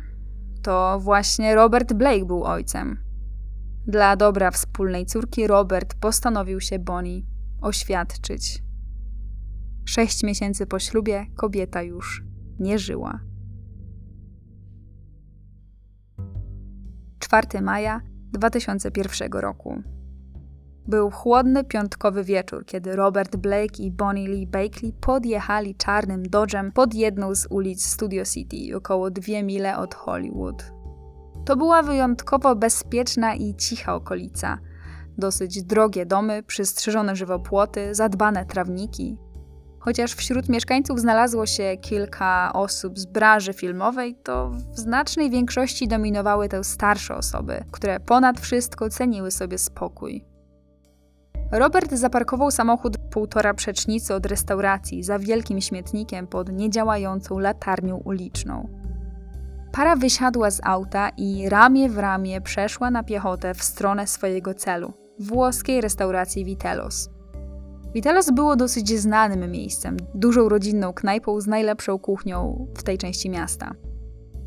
to 0.62 0.99
właśnie 1.00 1.55
Robert 1.55 1.93
Blake 1.93 2.25
był 2.25 2.45
ojcem. 2.45 2.99
Dla 3.87 4.17
dobra 4.17 4.50
wspólnej 4.50 5.07
córki 5.07 5.47
Robert 5.47 5.95
postanowił 5.95 6.61
się 6.61 6.79
Bonnie 6.79 7.23
oświadczyć. 7.61 8.62
Sześć 9.85 10.23
miesięcy 10.23 10.67
po 10.67 10.79
ślubie 10.79 11.27
kobieta 11.37 11.83
już 11.83 12.25
nie 12.59 12.79
żyła. 12.79 13.21
4 17.19 17.62
maja 17.62 18.00
2001 18.33 19.33
roku. 19.33 19.83
Był 20.87 21.10
chłodny 21.10 21.64
piątkowy 21.64 22.25
wieczór, 22.25 22.66
kiedy 22.66 22.96
Robert 22.96 23.37
Blake 23.37 23.78
i 23.78 23.90
Bonnie 23.90 24.28
Lee 24.28 24.46
Bakley 24.46 24.92
podjechali 25.00 25.75
czarnym 25.75 26.22
Dodgem 26.22 26.72
pod 26.72 26.94
jedną 26.94 27.34
z 27.34 27.46
ulic 27.50 27.87
Studio 27.87 28.25
City, 28.25 28.76
około 28.76 29.10
dwie 29.10 29.42
mile 29.42 29.78
od 29.78 29.94
Hollywood. 29.94 30.72
To 31.44 31.56
była 31.56 31.82
wyjątkowo 31.82 32.56
bezpieczna 32.56 33.34
i 33.34 33.54
cicha 33.54 33.94
okolica. 33.94 34.58
Dosyć 35.18 35.62
drogie 35.62 36.06
domy, 36.06 36.42
przystrzyżone 36.42 37.16
żywopłoty, 37.16 37.94
zadbane 37.94 38.46
trawniki, 38.46 39.18
Chociaż 39.80 40.14
wśród 40.14 40.49
mieszkańców 40.49 41.00
znalazło 41.00 41.46
się 41.46 41.76
kilka 41.80 42.52
osób 42.52 42.99
z 42.99 43.06
branży 43.06 43.52
filmowej, 43.52 44.14
to 44.22 44.50
w 44.50 44.78
znacznej 44.78 45.30
większości 45.30 45.88
dominowały 45.88 46.49
te 46.49 46.64
starsze 46.64 47.16
osoby, 47.16 47.64
które 47.70 48.00
ponad 48.00 48.40
wszystko 48.40 48.90
ceniły 48.90 49.30
sobie 49.30 49.58
spokój. 49.58 50.29
Robert 51.50 51.95
zaparkował 51.95 52.50
samochód 52.50 52.99
półtora 52.99 53.54
przecznicy 53.54 54.14
od 54.14 54.26
restauracji 54.26 55.02
za 55.02 55.19
wielkim 55.19 55.61
śmietnikiem 55.61 56.26
pod 56.26 56.52
niedziałającą 56.52 57.38
latarnią 57.38 57.97
uliczną. 57.97 58.69
Para 59.73 59.97
wysiadła 59.97 60.50
z 60.50 60.61
auta 60.64 61.09
i 61.16 61.49
ramię 61.49 61.88
w 61.88 61.99
ramię 61.99 62.40
przeszła 62.40 62.90
na 62.90 63.02
piechotę 63.02 63.54
w 63.54 63.62
stronę 63.62 64.07
swojego 64.07 64.54
celu 64.54 64.92
włoskiej 65.19 65.80
restauracji 65.80 66.45
Vitelos. 66.45 67.11
Vitalos 67.95 68.30
było 68.30 68.57
dosyć 68.57 68.99
znanym 68.99 69.50
miejscem, 69.50 69.97
dużą 70.14 70.49
rodzinną 70.49 70.92
knajpą 70.92 71.40
z 71.40 71.47
najlepszą 71.47 71.99
kuchnią 71.99 72.66
w 72.76 72.83
tej 72.83 72.99
części 72.99 73.30
miasta. 73.30 73.75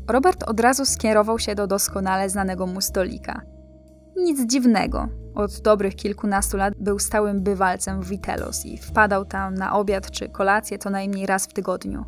Robert 0.08 0.42
od 0.42 0.60
razu 0.60 0.84
skierował 0.84 1.38
się 1.38 1.54
do 1.54 1.66
doskonale 1.66 2.30
znanego 2.30 2.66
mu 2.66 2.80
stolika. 2.80 3.53
Nic 4.16 4.46
dziwnego. 4.46 5.08
Od 5.34 5.60
dobrych 5.60 5.96
kilkunastu 5.96 6.56
lat 6.56 6.74
był 6.80 6.98
stałym 6.98 7.42
bywalcem 7.42 8.02
w 8.02 8.08
Vitelos 8.08 8.66
i 8.66 8.78
wpadał 8.78 9.24
tam 9.24 9.54
na 9.54 9.76
obiad 9.76 10.10
czy 10.10 10.28
kolację 10.28 10.78
co 10.78 10.90
najmniej 10.90 11.26
raz 11.26 11.46
w 11.46 11.52
tygodniu. 11.52 12.04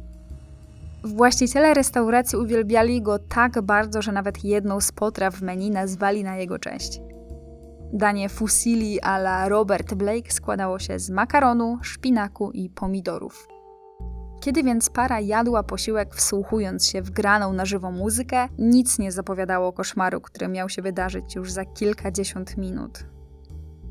Właściciele 1.04 1.74
restauracji 1.74 2.38
uwielbiali 2.38 3.02
go 3.02 3.18
tak 3.18 3.60
bardzo, 3.62 4.02
że 4.02 4.12
nawet 4.12 4.44
jedną 4.44 4.80
z 4.80 4.92
potraw 4.92 5.34
w 5.34 5.42
menu 5.42 5.70
nazwali 5.70 6.24
na 6.24 6.36
jego 6.36 6.58
cześć. 6.58 7.00
Danie 7.92 8.28
fusilli 8.28 9.00
a 9.00 9.16
la 9.16 9.48
Robert 9.48 9.94
Blake 9.94 10.32
składało 10.32 10.78
się 10.78 10.98
z 10.98 11.10
makaronu, 11.10 11.78
szpinaku 11.82 12.50
i 12.50 12.70
pomidorów. 12.70 13.55
Kiedy 14.40 14.62
więc 14.62 14.90
para 14.90 15.20
jadła 15.20 15.62
posiłek 15.62 16.14
wsłuchując 16.14 16.86
się 16.86 17.02
w 17.02 17.10
graną 17.10 17.52
na 17.52 17.64
żywo 17.64 17.90
muzykę, 17.90 18.48
nic 18.58 18.98
nie 18.98 19.12
zapowiadało 19.12 19.72
koszmaru, 19.72 20.20
który 20.20 20.48
miał 20.48 20.68
się 20.68 20.82
wydarzyć 20.82 21.34
już 21.34 21.52
za 21.52 21.64
kilkadziesiąt 21.64 22.56
minut. 22.56 23.04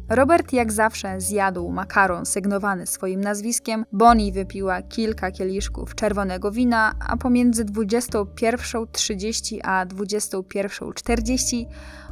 Robert 0.09 0.53
jak 0.53 0.71
zawsze 0.71 1.21
zjadł 1.21 1.71
makaron 1.71 2.25
sygnowany 2.25 2.87
swoim 2.87 3.21
nazwiskiem, 3.21 3.85
Bonnie 3.91 4.31
wypiła 4.31 4.81
kilka 4.81 5.31
kieliszków 5.31 5.95
czerwonego 5.95 6.51
wina, 6.51 6.93
a 7.07 7.17
pomiędzy 7.17 7.65
21.30 7.65 9.59
a 9.63 9.85
21.40 9.85 11.65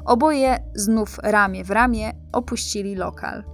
oboje 0.05 0.57
znów 0.75 1.19
ramię 1.23 1.63
w 1.63 1.71
ramię 1.71 2.11
opuścili 2.31 2.95
lokal. 2.95 3.52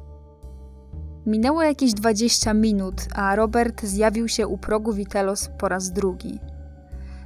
Minęło 1.25 1.63
jakieś 1.63 1.93
20 1.93 2.53
minut, 2.53 3.01
a 3.15 3.35
Robert 3.35 3.83
zjawił 3.83 4.27
się 4.27 4.47
u 4.47 4.57
progu 4.57 4.93
Vitelos 4.93 5.49
po 5.57 5.67
raz 5.67 5.91
drugi. 5.91 6.39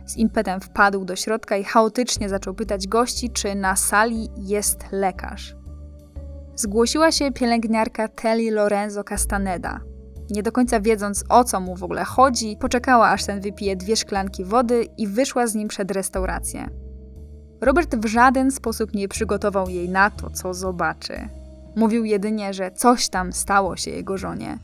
Z 0.05 0.17
impetem 0.17 0.61
wpadł 0.61 1.05
do 1.05 1.15
środka 1.15 1.57
i 1.57 1.63
chaotycznie 1.63 2.29
zaczął 2.29 2.53
pytać 2.53 2.87
gości, 2.87 3.29
czy 3.29 3.55
na 3.55 3.75
sali 3.75 4.29
jest 4.37 4.85
lekarz. 4.91 5.55
Zgłosiła 6.55 7.11
się 7.11 7.31
pielęgniarka 7.31 8.07
Telly 8.07 8.51
Lorenzo 8.51 9.03
Castaneda. 9.03 9.79
Nie 10.29 10.43
do 10.43 10.51
końca 10.51 10.79
wiedząc 10.79 11.23
o 11.29 11.43
co 11.43 11.59
mu 11.59 11.75
w 11.75 11.83
ogóle 11.83 12.03
chodzi, 12.03 12.57
poczekała 12.59 13.09
aż 13.09 13.25
ten 13.25 13.41
wypije 13.41 13.75
dwie 13.75 13.95
szklanki 13.95 14.45
wody 14.45 14.87
i 14.97 15.07
wyszła 15.07 15.47
z 15.47 15.55
nim 15.55 15.67
przed 15.67 15.91
restaurację. 15.91 16.69
Robert 17.61 17.95
w 17.95 18.05
żaden 18.05 18.51
sposób 18.51 18.93
nie 18.93 19.07
przygotował 19.07 19.69
jej 19.69 19.89
na 19.89 20.09
to, 20.09 20.29
co 20.29 20.53
zobaczy. 20.53 21.29
Mówił 21.75 22.05
jedynie, 22.05 22.53
że 22.53 22.71
coś 22.71 23.09
tam 23.09 23.33
stało 23.33 23.77
się 23.77 23.91
jego 23.91 24.17
żonie. 24.17 24.57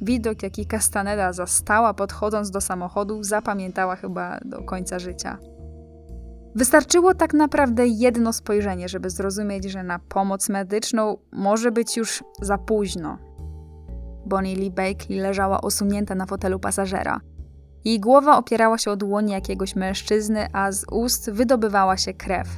Widok, 0.00 0.42
jaki 0.42 0.66
Castaneda 0.66 1.32
zastała 1.32 1.94
podchodząc 1.94 2.50
do 2.50 2.60
samochodu, 2.60 3.22
zapamiętała 3.22 3.96
chyba 3.96 4.38
do 4.44 4.62
końca 4.62 4.98
życia. 4.98 5.38
Wystarczyło 6.54 7.14
tak 7.14 7.34
naprawdę 7.34 7.86
jedno 7.86 8.32
spojrzenie, 8.32 8.88
żeby 8.88 9.10
zrozumieć, 9.10 9.64
że 9.64 9.82
na 9.82 9.98
pomoc 9.98 10.48
medyczną 10.48 11.16
może 11.32 11.72
być 11.72 11.96
już 11.96 12.24
za 12.40 12.58
późno. 12.58 13.18
Bonnie 14.26 14.56
Lee 14.56 14.70
Bakley 14.70 15.18
leżała 15.18 15.60
osunięta 15.60 16.14
na 16.14 16.26
fotelu 16.26 16.58
pasażera. 16.58 17.20
Jej 17.84 18.00
głowa 18.00 18.38
opierała 18.38 18.78
się 18.78 18.90
o 18.90 18.96
dłonie 18.96 19.34
jakiegoś 19.34 19.76
mężczyzny, 19.76 20.46
a 20.52 20.72
z 20.72 20.84
ust 20.90 21.30
wydobywała 21.30 21.96
się 21.96 22.14
krew. 22.14 22.48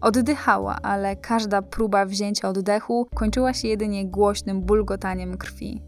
Oddychała, 0.00 0.76
ale 0.82 1.16
każda 1.16 1.62
próba 1.62 2.06
wzięcia 2.06 2.48
oddechu 2.48 3.06
kończyła 3.14 3.54
się 3.54 3.68
jedynie 3.68 4.06
głośnym 4.06 4.62
bulgotaniem 4.62 5.36
krwi. 5.36 5.82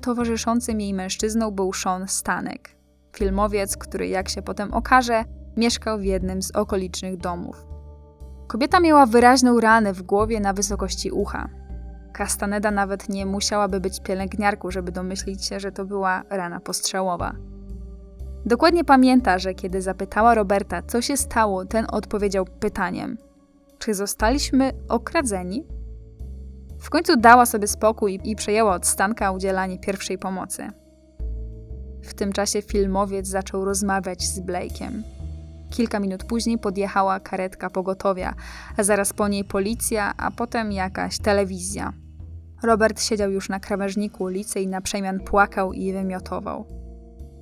Towarzyszącym 0.00 0.80
jej 0.80 0.94
mężczyzną 0.94 1.50
był 1.50 1.72
Sean 1.72 2.08
Stanek, 2.08 2.76
filmowiec, 3.16 3.76
który, 3.76 4.08
jak 4.08 4.28
się 4.28 4.42
potem 4.42 4.74
okaże, 4.74 5.24
mieszkał 5.56 5.98
w 5.98 6.04
jednym 6.04 6.42
z 6.42 6.50
okolicznych 6.50 7.16
domów. 7.16 7.66
Kobieta 8.46 8.80
miała 8.80 9.06
wyraźną 9.06 9.60
ranę 9.60 9.92
w 9.92 10.02
głowie 10.02 10.40
na 10.40 10.52
wysokości 10.52 11.10
ucha. 11.10 11.48
Castaneda 12.12 12.70
nawet 12.70 13.08
nie 13.08 13.26
musiałaby 13.26 13.80
być 13.80 14.00
pielęgniarką, 14.00 14.70
żeby 14.70 14.92
domyślić 14.92 15.44
się, 15.44 15.60
że 15.60 15.72
to 15.72 15.84
była 15.84 16.22
rana 16.30 16.60
postrzałowa. 16.60 17.34
Dokładnie 18.48 18.84
pamięta, 18.84 19.38
że 19.38 19.54
kiedy 19.54 19.82
zapytała 19.82 20.34
Roberta, 20.34 20.82
co 20.82 21.02
się 21.02 21.16
stało, 21.16 21.64
ten 21.64 21.86
odpowiedział 21.92 22.44
pytaniem: 22.44 23.18
Czy 23.78 23.94
zostaliśmy 23.94 24.72
okradzeni? 24.88 25.66
W 26.80 26.90
końcu 26.90 27.16
dała 27.16 27.46
sobie 27.46 27.66
spokój 27.66 28.20
i 28.24 28.36
przejęła 28.36 28.74
od 28.74 28.86
Stanka 28.86 29.32
udzielanie 29.32 29.78
pierwszej 29.78 30.18
pomocy. 30.18 30.68
W 32.02 32.14
tym 32.14 32.32
czasie 32.32 32.62
filmowiec 32.62 33.26
zaczął 33.26 33.64
rozmawiać 33.64 34.22
z 34.22 34.40
Blake'em. 34.40 35.02
Kilka 35.70 36.00
minut 36.00 36.24
później 36.24 36.58
podjechała 36.58 37.20
karetka 37.20 37.70
pogotowia, 37.70 38.34
a 38.76 38.82
zaraz 38.82 39.12
po 39.12 39.28
niej 39.28 39.44
policja, 39.44 40.14
a 40.16 40.30
potem 40.30 40.72
jakaś 40.72 41.18
telewizja. 41.18 41.92
Robert 42.62 43.02
siedział 43.02 43.30
już 43.30 43.48
na 43.48 43.60
krawężniku 43.60 44.24
ulicy 44.24 44.60
i 44.60 44.66
na 44.66 44.80
przemian 44.80 45.20
płakał 45.20 45.72
i 45.72 45.92
wymiotował. 45.92 46.87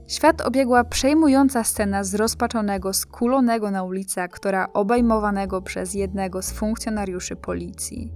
Świat 0.06 0.40
obiegła 0.40 0.84
przejmująca 0.84 1.64
scena 1.64 2.04
zrozpaczonego, 2.04 2.92
skulonego 2.92 3.70
na 3.70 3.82
ulicy 3.82 4.20
aktora 4.20 4.68
obejmowanego 4.72 5.62
przez 5.62 5.94
jednego 5.94 6.42
z 6.42 6.52
funkcjonariuszy 6.52 7.36
policji. 7.36 8.12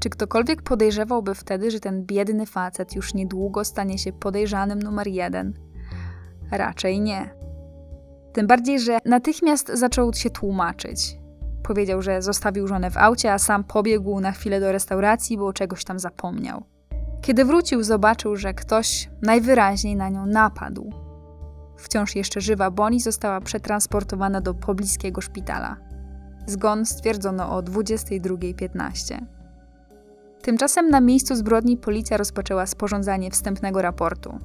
Czy 0.00 0.10
ktokolwiek 0.10 0.62
podejrzewałby 0.62 1.34
wtedy, 1.34 1.70
że 1.70 1.80
ten 1.80 2.06
biedny 2.06 2.46
facet 2.46 2.96
już 2.96 3.14
niedługo 3.14 3.64
stanie 3.64 3.98
się 3.98 4.12
podejrzanym 4.12 4.82
numer 4.82 5.06
jeden? 5.06 5.54
Raczej 6.50 7.00
nie. 7.00 7.34
Tym 8.32 8.46
bardziej, 8.46 8.80
że 8.80 8.98
natychmiast 9.04 9.70
zaczął 9.74 10.12
się 10.12 10.30
tłumaczyć. 10.30 11.18
Powiedział, 11.62 12.02
że 12.02 12.22
zostawił 12.22 12.66
żonę 12.66 12.90
w 12.90 12.96
aucie, 12.96 13.32
a 13.32 13.38
sam 13.38 13.64
pobiegł 13.64 14.20
na 14.20 14.32
chwilę 14.32 14.60
do 14.60 14.72
restauracji, 14.72 15.38
bo 15.38 15.52
czegoś 15.52 15.84
tam 15.84 15.98
zapomniał. 15.98 16.62
Kiedy 17.20 17.44
wrócił, 17.44 17.82
zobaczył, 17.82 18.36
że 18.36 18.54
ktoś 18.54 19.10
najwyraźniej 19.22 19.96
na 19.96 20.08
nią 20.08 20.26
napadł. 20.26 20.92
Wciąż 21.76 22.16
jeszcze 22.16 22.40
żywa 22.40 22.70
Bonnie 22.70 23.00
została 23.00 23.40
przetransportowana 23.40 24.40
do 24.40 24.54
pobliskiego 24.54 25.20
szpitala. 25.20 25.76
Zgon 26.46 26.86
stwierdzono 26.86 27.56
o 27.56 27.62
22.15. 27.62 29.18
Tymczasem 30.42 30.90
na 30.90 31.00
miejscu 31.00 31.36
zbrodni 31.36 31.76
policja 31.76 32.16
rozpoczęła 32.16 32.66
sporządzanie 32.66 33.30
wstępnego 33.30 33.82
raportu. 33.82 34.38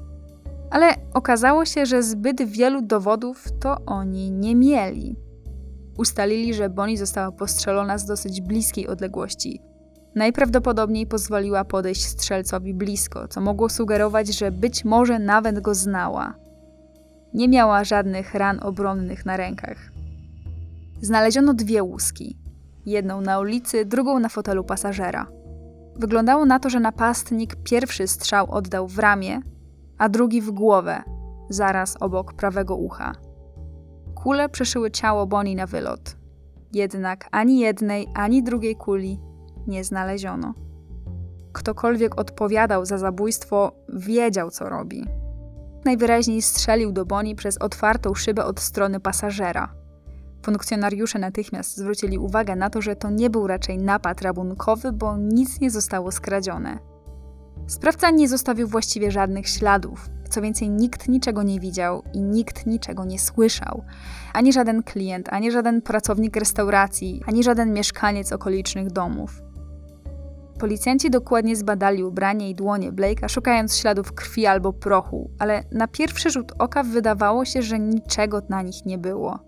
Ale 0.71 0.95
okazało 1.13 1.65
się, 1.65 1.85
że 1.85 2.03
zbyt 2.03 2.41
wielu 2.41 2.81
dowodów 2.81 3.45
to 3.59 3.77
oni 3.85 4.31
nie 4.31 4.55
mieli. 4.55 5.15
Ustalili, 5.97 6.53
że 6.53 6.69
Bonnie 6.69 6.97
została 6.97 7.31
postrzelona 7.31 7.97
z 7.97 8.05
dosyć 8.05 8.41
bliskiej 8.41 8.87
odległości. 8.87 9.61
Najprawdopodobniej 10.15 11.07
pozwoliła 11.07 11.65
podejść 11.65 12.05
strzelcowi 12.05 12.73
blisko, 12.73 13.27
co 13.27 13.41
mogło 13.41 13.69
sugerować, 13.69 14.27
że 14.27 14.51
być 14.51 14.85
może 14.85 15.19
nawet 15.19 15.59
go 15.59 15.75
znała. 15.75 16.33
Nie 17.33 17.49
miała 17.49 17.83
żadnych 17.83 18.33
ran 18.33 18.59
obronnych 18.63 19.25
na 19.25 19.37
rękach. 19.37 19.77
Znaleziono 21.01 21.53
dwie 21.53 21.83
łuski. 21.83 22.37
Jedną 22.85 23.21
na 23.21 23.39
ulicy, 23.39 23.85
drugą 23.85 24.19
na 24.19 24.29
fotelu 24.29 24.63
pasażera. 24.63 25.27
Wyglądało 25.95 26.45
na 26.45 26.59
to, 26.59 26.69
że 26.69 26.79
napastnik 26.79 27.55
pierwszy 27.55 28.07
strzał 28.07 28.51
oddał 28.51 28.87
w 28.87 28.99
ramię, 28.99 29.39
a 29.97 30.09
drugi 30.09 30.41
w 30.41 30.51
głowę, 30.51 31.03
zaraz 31.49 31.97
obok 31.99 32.33
prawego 32.33 32.75
ucha. 32.75 33.15
Kule 34.15 34.49
przeszyły 34.49 34.91
ciało 34.91 35.27
Bonnie 35.27 35.55
na 35.55 35.67
wylot. 35.67 36.17
Jednak 36.73 37.27
ani 37.31 37.59
jednej, 37.59 38.07
ani 38.13 38.43
drugiej 38.43 38.75
kuli 38.75 39.19
nie 39.67 39.83
znaleziono. 39.83 40.53
Ktokolwiek 41.53 42.19
odpowiadał 42.19 42.85
za 42.85 42.97
zabójstwo, 42.97 43.71
wiedział, 43.89 44.51
co 44.51 44.69
robi. 44.69 45.05
Najwyraźniej 45.85 46.41
strzelił 46.41 46.91
do 46.91 47.05
Bonnie 47.05 47.35
przez 47.35 47.57
otwartą 47.57 48.13
szybę 48.13 48.45
od 48.45 48.59
strony 48.59 48.99
pasażera. 48.99 49.73
Funkcjonariusze 50.45 51.19
natychmiast 51.19 51.77
zwrócili 51.77 52.17
uwagę 52.17 52.55
na 52.55 52.69
to, 52.69 52.81
że 52.81 52.95
to 52.95 53.09
nie 53.09 53.29
był 53.29 53.47
raczej 53.47 53.77
napad 53.77 54.21
rabunkowy, 54.21 54.91
bo 54.91 55.17
nic 55.17 55.61
nie 55.61 55.71
zostało 55.71 56.11
skradzione. 56.11 56.79
Sprawca 57.67 58.09
nie 58.09 58.29
zostawił 58.29 58.67
właściwie 58.67 59.11
żadnych 59.11 59.47
śladów. 59.47 60.09
Co 60.29 60.41
więcej, 60.41 60.69
nikt 60.69 61.07
niczego 61.07 61.43
nie 61.43 61.59
widział 61.59 62.03
i 62.13 62.21
nikt 62.21 62.65
niczego 62.65 63.05
nie 63.05 63.19
słyszał. 63.19 63.83
Ani 64.33 64.53
żaden 64.53 64.83
klient, 64.83 65.29
ani 65.29 65.51
żaden 65.51 65.81
pracownik 65.81 66.35
restauracji, 66.35 67.21
ani 67.27 67.43
żaden 67.43 67.73
mieszkaniec 67.73 68.31
okolicznych 68.31 68.91
domów. 68.91 69.44
Policjanci 70.59 71.09
dokładnie 71.09 71.55
zbadali 71.55 72.03
ubranie 72.03 72.49
i 72.49 72.55
dłonie 72.55 72.91
Blake'a, 72.91 73.29
szukając 73.29 73.77
śladów 73.77 74.13
krwi 74.13 74.45
albo 74.45 74.73
prochu, 74.73 75.29
ale 75.39 75.63
na 75.71 75.87
pierwszy 75.87 76.29
rzut 76.29 76.51
oka 76.59 76.83
wydawało 76.83 77.45
się, 77.45 77.61
że 77.61 77.79
niczego 77.79 78.41
na 78.49 78.61
nich 78.61 78.85
nie 78.85 78.97
było. 78.97 79.39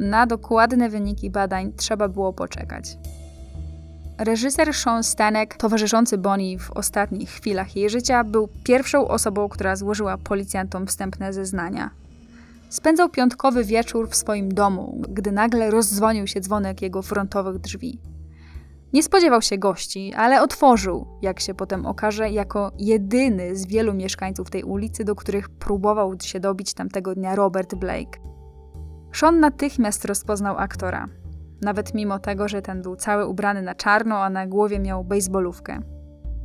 Na 0.00 0.26
dokładne 0.26 0.88
wyniki 0.88 1.30
badań 1.30 1.72
trzeba 1.76 2.08
było 2.08 2.32
poczekać. 2.32 2.98
reżyser 4.18 4.74
Sean 4.74 5.04
Stanek, 5.04 5.56
towarzyszący 5.56 6.18
Bonnie 6.18 6.58
w 6.58 6.70
ostatnich 6.70 7.30
chwilach 7.30 7.76
jej 7.76 7.90
życia, 7.90 8.24
był 8.24 8.48
pierwszą 8.64 9.08
osobą, 9.08 9.48
która 9.48 9.76
złożyła 9.76 10.18
policjantom 10.18 10.86
wstępne 10.86 11.32
zeznania. 11.32 11.90
Spędzał 12.68 13.08
piątkowy 13.08 13.64
wieczór 13.64 14.08
w 14.08 14.16
swoim 14.16 14.54
domu, 14.54 15.02
gdy 15.08 15.32
nagle 15.32 15.70
rozdzwonił 15.70 16.26
się 16.26 16.40
dzwonek 16.40 16.82
jego 16.82 17.02
frontowych 17.02 17.58
drzwi. 17.58 17.98
Nie 18.94 19.02
spodziewał 19.02 19.42
się 19.42 19.58
gości, 19.58 20.14
ale 20.16 20.42
otworzył, 20.42 21.06
jak 21.22 21.40
się 21.40 21.54
potem 21.54 21.86
okaże, 21.86 22.30
jako 22.30 22.72
jedyny 22.78 23.56
z 23.56 23.66
wielu 23.66 23.94
mieszkańców 23.94 24.50
tej 24.50 24.62
ulicy, 24.62 25.04
do 25.04 25.14
których 25.14 25.48
próbował 25.48 26.14
się 26.22 26.40
dobić 26.40 26.74
tamtego 26.74 27.14
dnia 27.14 27.34
Robert 27.34 27.74
Blake. 27.74 28.18
Sean 29.14 29.40
natychmiast 29.40 30.04
rozpoznał 30.04 30.58
aktora, 30.58 31.08
nawet 31.62 31.94
mimo 31.94 32.18
tego, 32.18 32.48
że 32.48 32.62
ten 32.62 32.82
był 32.82 32.96
cały 32.96 33.26
ubrany 33.26 33.62
na 33.62 33.74
czarno, 33.74 34.18
a 34.18 34.30
na 34.30 34.46
głowie 34.46 34.78
miał 34.78 35.04
bejsbolówkę. 35.04 35.80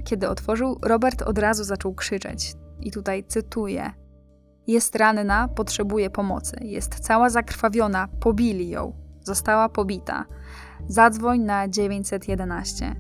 Kiedy 0.03 0.29
otworzył, 0.29 0.79
Robert 0.83 1.21
od 1.21 1.38
razu 1.38 1.63
zaczął 1.63 1.93
krzyczeć. 1.93 2.53
I 2.79 2.91
tutaj 2.91 3.23
cytuję: 3.27 3.91
Jest 4.67 4.95
ranna, 4.95 5.47
potrzebuje 5.47 6.09
pomocy. 6.09 6.57
Jest 6.62 6.99
cała 6.99 7.29
zakrwawiona, 7.29 8.07
pobili 8.19 8.69
ją. 8.69 8.93
Została 9.21 9.69
pobita. 9.69 10.25
Zadzwoń 10.87 11.39
na 11.39 11.67
911. 11.67 12.95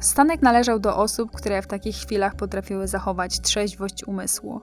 Stanek 0.00 0.42
należał 0.42 0.78
do 0.78 0.96
osób, 0.96 1.30
które 1.30 1.62
w 1.62 1.66
takich 1.66 1.96
chwilach 1.96 2.34
potrafiły 2.34 2.88
zachować 2.88 3.40
trzeźwość 3.40 4.04
umysłu. 4.04 4.60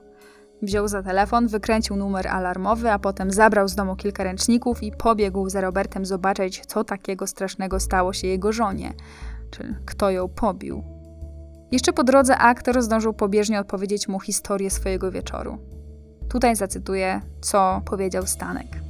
Wziął 0.62 0.88
za 0.88 1.02
telefon, 1.02 1.48
wykręcił 1.48 1.96
numer 1.96 2.28
alarmowy, 2.28 2.90
a 2.90 2.98
potem 2.98 3.30
zabrał 3.30 3.68
z 3.68 3.74
domu 3.74 3.96
kilka 3.96 4.24
ręczników 4.24 4.82
i 4.82 4.92
pobiegł 4.92 5.48
za 5.48 5.60
Robertem 5.60 6.06
zobaczyć, 6.06 6.66
co 6.66 6.84
takiego 6.84 7.26
strasznego 7.26 7.80
stało 7.80 8.12
się 8.12 8.26
jego 8.26 8.52
żonie, 8.52 8.94
czy 9.50 9.74
kto 9.86 10.10
ją 10.10 10.28
pobił. 10.28 10.82
Jeszcze 11.72 11.92
po 11.92 12.04
drodze 12.04 12.38
aktor 12.38 12.82
zdążył 12.82 13.12
pobieżnie 13.12 13.60
odpowiedzieć 13.60 14.08
mu 14.08 14.20
historię 14.20 14.70
swojego 14.70 15.10
wieczoru. 15.10 15.58
Tutaj 16.28 16.56
zacytuję, 16.56 17.20
co 17.40 17.82
powiedział 17.84 18.26
Stanek. 18.26 18.81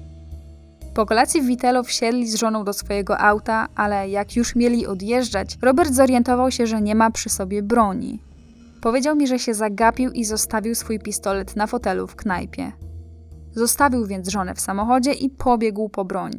Po 0.94 1.06
kolacji 1.06 1.42
w 1.42 1.46
Vitello 1.46 1.82
wsiedli 1.82 2.26
z 2.26 2.34
żoną 2.34 2.64
do 2.64 2.72
swojego 2.72 3.18
auta, 3.18 3.68
ale 3.74 4.08
jak 4.08 4.36
już 4.36 4.56
mieli 4.56 4.86
odjeżdżać, 4.86 5.58
Robert 5.62 5.92
zorientował 5.92 6.50
się, 6.50 6.66
że 6.66 6.80
nie 6.80 6.94
ma 6.94 7.10
przy 7.10 7.28
sobie 7.28 7.62
broni. 7.62 8.22
Powiedział 8.82 9.16
mi, 9.16 9.26
że 9.26 9.38
się 9.38 9.54
zagapił 9.54 10.10
i 10.10 10.24
zostawił 10.24 10.74
swój 10.74 10.98
pistolet 10.98 11.56
na 11.56 11.66
fotelu 11.66 12.06
w 12.06 12.16
knajpie. 12.16 12.72
Zostawił 13.52 14.06
więc 14.06 14.28
żonę 14.28 14.54
w 14.54 14.60
samochodzie 14.60 15.12
i 15.12 15.30
pobiegł 15.30 15.88
po 15.88 16.04
broń. 16.04 16.32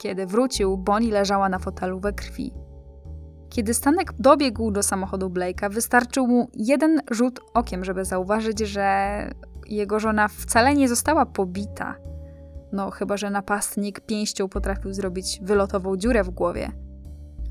Kiedy 0.00 0.26
wrócił, 0.26 0.76
Bonnie 0.76 1.12
leżała 1.12 1.48
na 1.48 1.58
fotelu 1.58 2.00
we 2.00 2.12
krwi. 2.12 2.52
Kiedy 3.48 3.74
Stanek 3.74 4.12
dobiegł 4.18 4.70
do 4.70 4.82
samochodu 4.82 5.28
Blake'a, 5.28 5.72
wystarczył 5.72 6.26
mu 6.26 6.50
jeden 6.54 7.00
rzut 7.10 7.40
okiem, 7.54 7.84
żeby 7.84 8.04
zauważyć, 8.04 8.58
że 8.58 9.18
jego 9.68 10.00
żona 10.00 10.28
wcale 10.28 10.74
nie 10.74 10.88
została 10.88 11.26
pobita. 11.26 11.96
No, 12.72 12.90
chyba 12.90 13.16
że 13.16 13.30
napastnik 13.30 14.00
pięścią 14.00 14.48
potrafił 14.48 14.92
zrobić 14.92 15.40
wylotową 15.42 15.96
dziurę 15.96 16.24
w 16.24 16.30
głowie. 16.30 16.72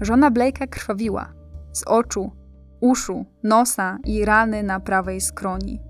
Żona 0.01 0.31
Blake'a 0.31 0.67
krwawiła 0.67 1.33
z 1.73 1.83
oczu, 1.83 2.31
uszu, 2.79 3.25
nosa 3.43 3.97
i 4.03 4.25
rany 4.25 4.63
na 4.63 4.79
prawej 4.79 5.21
skroni. 5.21 5.81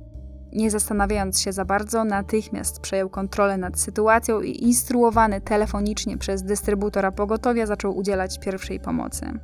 Nie 0.54 0.72
zastanawiając 0.72 1.42
się 1.42 1.52
za 1.52 1.66
bardzo, 1.66 2.04
natychmiast 2.04 2.80
przejął 2.80 3.10
kontrolę 3.10 3.58
nad 3.58 3.80
sytuacją 3.80 4.42
i 4.42 4.64
instruowany 4.64 5.42
telefonicznie 5.42 6.18
przez 6.18 6.44
dystrybutora 6.44 7.12
pogotowia 7.12 7.66
zaczął 7.66 7.98
udzielać 7.98 8.40
pierwszej 8.40 8.80
pomocy. 8.80 9.40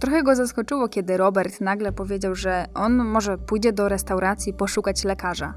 Trochę 0.00 0.22
go 0.22 0.36
zaskoczyło, 0.36 0.88
kiedy 0.88 1.16
Robert 1.16 1.60
nagle 1.60 1.92
powiedział, 1.92 2.34
że 2.34 2.66
on 2.74 2.96
może 2.96 3.38
pójdzie 3.38 3.72
do 3.72 3.88
restauracji 3.88 4.54
poszukać 4.54 5.04
lekarza. 5.04 5.54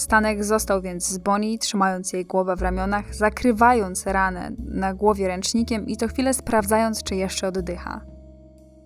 Stanek 0.00 0.44
został 0.44 0.82
więc 0.82 1.08
z 1.08 1.18
Bonnie, 1.18 1.58
trzymając 1.58 2.12
jej 2.12 2.24
głowę 2.24 2.56
w 2.56 2.62
ramionach, 2.62 3.14
zakrywając 3.14 4.06
ranę 4.06 4.50
na 4.58 4.94
głowie 4.94 5.28
ręcznikiem 5.28 5.86
i 5.86 5.96
to 5.96 6.08
chwilę 6.08 6.34
sprawdzając, 6.34 7.02
czy 7.02 7.16
jeszcze 7.16 7.48
oddycha. 7.48 8.00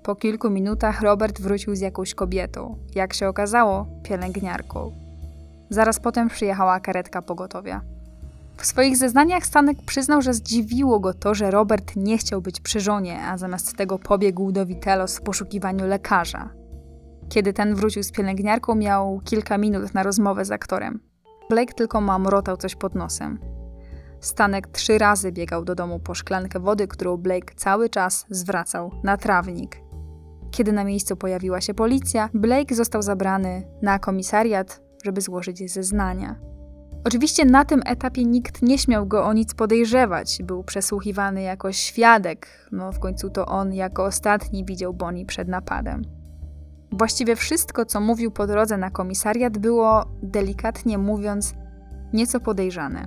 Po 0.02 0.16
kilku 0.16 0.50
minutach 0.50 1.02
Robert 1.02 1.40
wrócił 1.40 1.76
z 1.76 1.80
jakąś 1.80 2.14
kobietą, 2.14 2.78
jak 2.94 3.14
się 3.14 3.28
okazało, 3.28 3.86
pielęgniarką. 4.02 4.92
Zaraz 5.70 6.00
potem 6.00 6.28
przyjechała 6.28 6.80
karetka 6.80 7.22
pogotowia. 7.22 7.80
W 8.56 8.66
swoich 8.66 8.96
zeznaniach 8.96 9.46
Stanek 9.46 9.76
przyznał, 9.86 10.22
że 10.22 10.34
zdziwiło 10.34 11.00
go 11.00 11.14
to, 11.14 11.34
że 11.34 11.50
Robert 11.50 11.96
nie 11.96 12.18
chciał 12.18 12.40
być 12.40 12.60
przy 12.60 12.80
żonie, 12.80 13.20
a 13.22 13.38
zamiast 13.38 13.76
tego 13.76 13.98
pobiegł 13.98 14.52
do 14.52 14.66
Vitelos 14.66 15.18
w 15.18 15.22
poszukiwaniu 15.22 15.86
lekarza. 15.86 16.63
Kiedy 17.28 17.52
ten 17.52 17.74
wrócił 17.74 18.02
z 18.02 18.12
pielęgniarką, 18.12 18.74
miał 18.74 19.20
kilka 19.24 19.58
minut 19.58 19.94
na 19.94 20.02
rozmowę 20.02 20.44
z 20.44 20.50
aktorem. 20.50 21.00
Blake 21.50 21.74
tylko 21.74 22.00
mamrotał 22.00 22.56
coś 22.56 22.74
pod 22.74 22.94
nosem. 22.94 23.38
Stanek 24.20 24.66
trzy 24.66 24.98
razy 24.98 25.32
biegał 25.32 25.64
do 25.64 25.74
domu 25.74 26.00
po 26.00 26.14
szklankę 26.14 26.60
wody, 26.60 26.88
którą 26.88 27.16
Blake 27.16 27.54
cały 27.56 27.88
czas 27.88 28.26
zwracał 28.30 28.90
na 29.02 29.16
trawnik. 29.16 29.80
Kiedy 30.50 30.72
na 30.72 30.84
miejscu 30.84 31.16
pojawiła 31.16 31.60
się 31.60 31.74
policja, 31.74 32.30
Blake 32.34 32.74
został 32.74 33.02
zabrany 33.02 33.68
na 33.82 33.98
komisariat, 33.98 34.82
żeby 35.04 35.20
złożyć 35.20 35.72
zeznania. 35.72 36.36
Oczywiście 37.04 37.44
na 37.44 37.64
tym 37.64 37.82
etapie 37.86 38.24
nikt 38.24 38.62
nie 38.62 38.78
śmiał 38.78 39.06
go 39.06 39.24
o 39.24 39.32
nic 39.32 39.54
podejrzewać. 39.54 40.42
Był 40.42 40.64
przesłuchiwany 40.64 41.42
jako 41.42 41.72
świadek, 41.72 42.68
no 42.72 42.92
w 42.92 42.98
końcu 42.98 43.30
to 43.30 43.46
on 43.46 43.74
jako 43.74 44.04
ostatni 44.04 44.64
widział 44.64 44.94
Bonnie 44.94 45.26
przed 45.26 45.48
napadem. 45.48 46.02
Właściwie 46.98 47.36
wszystko, 47.36 47.84
co 47.84 48.00
mówił 48.00 48.30
po 48.30 48.46
drodze 48.46 48.76
na 48.76 48.90
komisariat, 48.90 49.58
było, 49.58 50.04
delikatnie 50.22 50.98
mówiąc, 50.98 51.54
nieco 52.12 52.40
podejrzane. 52.40 53.06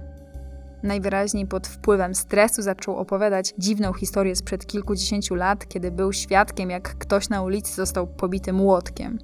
Najwyraźniej 0.84 1.47
pod 1.47 1.67
wpływem 1.67 2.15
stresu 2.15 2.62
zaczął 2.62 2.97
opowiadać 2.97 3.54
dziwną 3.58 3.93
historię 3.93 4.36
sprzed 4.36 4.65
kilkudziesięciu 4.65 5.36
lat, 5.36 5.67
kiedy 5.67 5.91
był 5.91 6.13
świadkiem, 6.13 6.69
jak 6.69 6.97
ktoś 6.97 7.30
na 7.30 7.41
ulicy 7.41 7.73
został 7.76 8.08
pobity 8.08 8.54
młotkiem. 8.54 9.19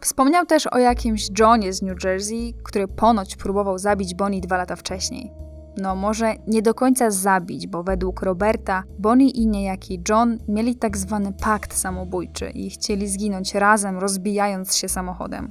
Wspomniał 0.00 0.46
też 0.46 0.66
o 0.66 0.78
jakimś 0.78 1.28
Johnie 1.38 1.72
z 1.72 1.82
New 1.82 2.04
Jersey, 2.04 2.54
który 2.64 2.88
ponoć 2.88 3.36
próbował 3.36 3.78
zabić 3.78 4.14
Bonnie 4.14 4.40
dwa 4.40 4.56
lata 4.56 4.76
wcześniej. 4.76 5.32
No, 5.76 5.96
może 5.96 6.34
nie 6.46 6.62
do 6.62 6.74
końca 6.74 7.10
zabić, 7.10 7.66
bo 7.66 7.82
według 7.82 8.22
Roberta 8.22 8.82
Bonnie 8.98 9.30
i 9.30 9.46
niejaki 9.46 10.02
John 10.08 10.38
mieli 10.48 10.76
tak 10.76 10.96
zwany 10.96 11.32
pakt 11.32 11.74
samobójczy 11.74 12.50
i 12.50 12.70
chcieli 12.70 13.08
zginąć 13.08 13.54
razem, 13.54 13.98
rozbijając 13.98 14.76
się 14.76 14.88
samochodem. 14.88 15.50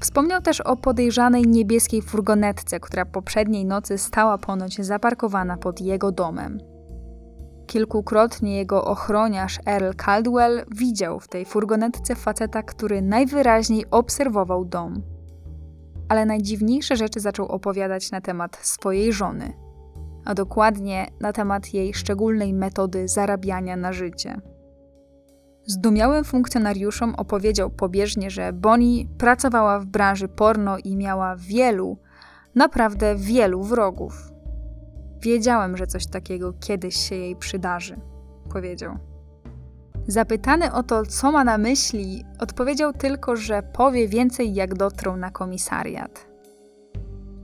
Wspomniał 0.00 0.40
też 0.40 0.60
o 0.60 0.76
podejrzanej 0.76 1.42
niebieskiej 1.42 2.02
furgonetce, 2.02 2.80
która 2.80 3.04
poprzedniej 3.04 3.64
nocy 3.64 3.98
stała 3.98 4.38
ponoć 4.38 4.84
zaparkowana 4.84 5.56
pod 5.56 5.80
jego 5.80 6.12
domem. 6.12 6.58
Kilkukrotnie 7.66 8.56
jego 8.56 8.84
ochroniarz 8.84 9.58
Earl 9.66 9.90
Caldwell 9.96 10.64
widział 10.70 11.20
w 11.20 11.28
tej 11.28 11.44
furgonetce 11.44 12.14
faceta, 12.14 12.62
który 12.62 13.02
najwyraźniej 13.02 13.84
obserwował 13.90 14.64
dom. 14.64 15.02
Ale 16.12 16.26
najdziwniejsze 16.26 16.96
rzeczy 16.96 17.20
zaczął 17.20 17.46
opowiadać 17.46 18.10
na 18.10 18.20
temat 18.20 18.56
swojej 18.56 19.12
żony, 19.12 19.52
a 20.24 20.34
dokładnie 20.34 21.06
na 21.20 21.32
temat 21.32 21.74
jej 21.74 21.94
szczególnej 21.94 22.54
metody 22.54 23.08
zarabiania 23.08 23.76
na 23.76 23.92
życie. 23.92 24.40
Zdumiałym 25.66 26.24
funkcjonariuszom 26.24 27.14
opowiedział 27.14 27.70
pobieżnie, 27.70 28.30
że 28.30 28.52
Bonnie 28.52 29.04
pracowała 29.18 29.78
w 29.80 29.86
branży 29.86 30.28
porno 30.28 30.78
i 30.78 30.96
miała 30.96 31.36
wielu, 31.36 31.98
naprawdę 32.54 33.16
wielu 33.16 33.62
wrogów. 33.62 34.32
Wiedziałem, 35.20 35.76
że 35.76 35.86
coś 35.86 36.06
takiego 36.06 36.52
kiedyś 36.52 36.96
się 36.96 37.14
jej 37.14 37.36
przydarzy, 37.36 38.00
powiedział. 38.52 39.11
Zapytany 40.06 40.72
o 40.72 40.82
to, 40.82 41.06
co 41.06 41.32
ma 41.32 41.44
na 41.44 41.58
myśli, 41.58 42.24
odpowiedział 42.38 42.92
tylko, 42.92 43.36
że 43.36 43.62
powie 43.62 44.08
więcej, 44.08 44.54
jak 44.54 44.74
dotrą 44.74 45.16
na 45.16 45.30
komisariat. 45.30 46.26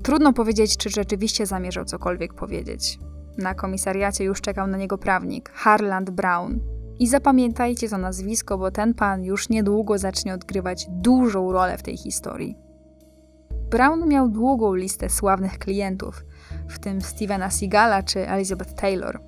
Trudno 0.03 0.33
powiedzieć, 0.33 0.77
czy 0.77 0.91
rzeczywiście 0.91 1.47
zamierzał 1.47 1.85
cokolwiek 1.85 2.35
powiedzieć. 2.35 2.99
Na 3.39 3.55
komisariacie 3.55 4.25
już 4.25 4.41
czekał 4.41 4.67
na 4.67 4.77
niego 4.77 4.99
prawnik, 4.99 5.51
Harland 5.51 6.11
Brown, 6.11 6.61
i 6.99 7.09
zapamiętajcie 7.09 7.89
to 7.89 7.99
nazwisko, 7.99 8.59
bo 8.59 8.71
ten 8.71 8.95
pan 8.95 9.25
już 9.25 9.49
niedługo 9.49 9.99
zacznie 9.99 10.35
odgrywać 10.35 10.87
dużą 10.91 11.53
rolę 11.53 11.79
w 11.79 11.83
tej 11.83 11.97
historii. 11.97 12.57
Brown 13.71 14.09
miał 14.09 14.29
długą 14.29 14.75
listę 14.75 15.09
sławnych 15.09 15.59
klientów, 15.59 16.25
w 16.69 16.79
tym 16.79 17.01
Stevena 17.01 17.51
Seagala 17.51 18.03
czy 18.03 18.29
Elizabeth 18.29 18.75
Taylor. 18.75 19.21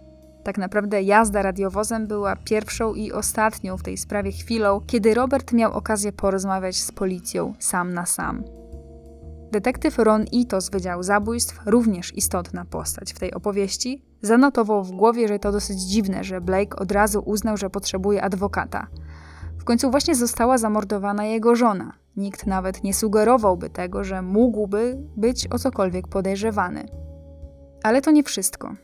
Tak 0.45 0.59
naprawdę 0.59 1.03
jazda 1.03 1.43
radiowozem 1.43 2.07
była 2.07 2.37
pierwszą 2.37 2.95
i 2.95 3.13
ostatnią 3.13 3.77
w 3.77 3.83
tej 3.83 3.97
sprawie 3.97 4.33
chwilą, 4.33 4.81
kiedy 4.87 5.15
Robert 5.15 5.53
miał 5.53 5.73
okazję 5.73 6.13
porozmawiać 6.13 6.77
z 6.77 6.93
policją 6.93 7.55
sam 7.59 7.95
na 7.95 8.07
sam. 8.07 8.45
Detektyw 9.53 9.99
Ron 9.99 10.25
Ito 10.33 10.61
z 10.61 10.71
Wydziału 10.71 11.03
Zabójstw, 11.03 11.61
również 11.67 12.17
istotna 12.17 12.65
postać 12.65 13.13
w 13.13 13.19
tej 13.19 13.35
opowieści, 13.35 14.05
zanotował 14.23 14.85
w 14.85 14.93
głowie, 14.93 15.29
że 15.29 15.39
to 15.39 15.53
dosyć 15.53 15.81
dziwne, 15.81 16.25
że 16.25 16.41
Blake 16.41 16.77
od 16.77 16.93
razu 16.93 17.23
uznał, 17.27 17.57
że 17.57 17.71
potrzebuje 17.71 18.23
adwokata. 18.23 18.87
W 19.59 19.65
końcu 19.65 19.91
właśnie 19.91 20.15
została 20.15 20.59
zamordowana 20.59 21.25
jego 21.25 21.57
żona. 21.57 21.93
Nikt 22.17 22.47
nawet 22.47 22.85
nie 22.85 22.95
sugerowałby 22.95 23.71
tego, 23.71 24.05
że 24.05 24.23
mógłby 24.23 24.99
być 25.17 25.47
o 25.47 25.59
cokolwiek 25.59 26.09
podejrzewany. 26.09 26.89
Ale 27.83 28.03
to 28.03 28.11
nie 28.11 28.23
wszystko. 28.23 28.75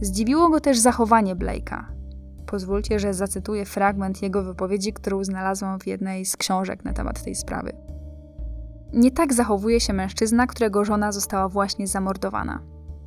Zdziwiło 0.00 0.48
go 0.48 0.60
też 0.60 0.78
zachowanie 0.78 1.36
Blake'a. 1.36 1.84
Pozwólcie, 2.46 2.98
że 2.98 3.14
zacytuję 3.14 3.64
fragment 3.64 4.22
jego 4.22 4.42
wypowiedzi, 4.42 4.92
którą 4.92 5.24
znalazłam 5.24 5.80
w 5.80 5.86
jednej 5.86 6.24
z 6.24 6.36
książek 6.36 6.84
na 6.84 6.92
temat 6.92 7.22
tej 7.22 7.34
sprawy. 7.34 7.72
Nie 8.92 9.10
tak 9.10 9.34
zachowuje 9.34 9.80
się 9.80 9.92
mężczyzna, 9.92 10.46
którego 10.46 10.84
żona 10.84 11.12
została 11.12 11.48
właśnie 11.48 11.86
zamordowana. 11.86 12.62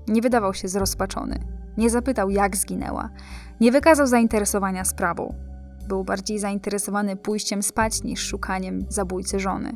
Nie 0.08 0.21
wydawał 0.21 0.54
się 0.54 0.67
zrozpaczony. 0.67 1.39
Nie 1.78 1.89
zapytał, 1.89 2.30
jak 2.30 2.58
zginęła. 2.58 3.10
Nie 3.62 3.71
wykazał 3.71 4.08
zainteresowania 4.08 4.86
sprawą. 4.86 5.36
Był 5.88 6.04
bardziej 6.04 6.39
zainteresowany 6.39 7.15
pójściem 7.15 7.63
spać 7.63 8.04
niż 8.04 8.19
szukaniem 8.21 8.86
zabójcy 8.89 9.39
żony. 9.39 9.73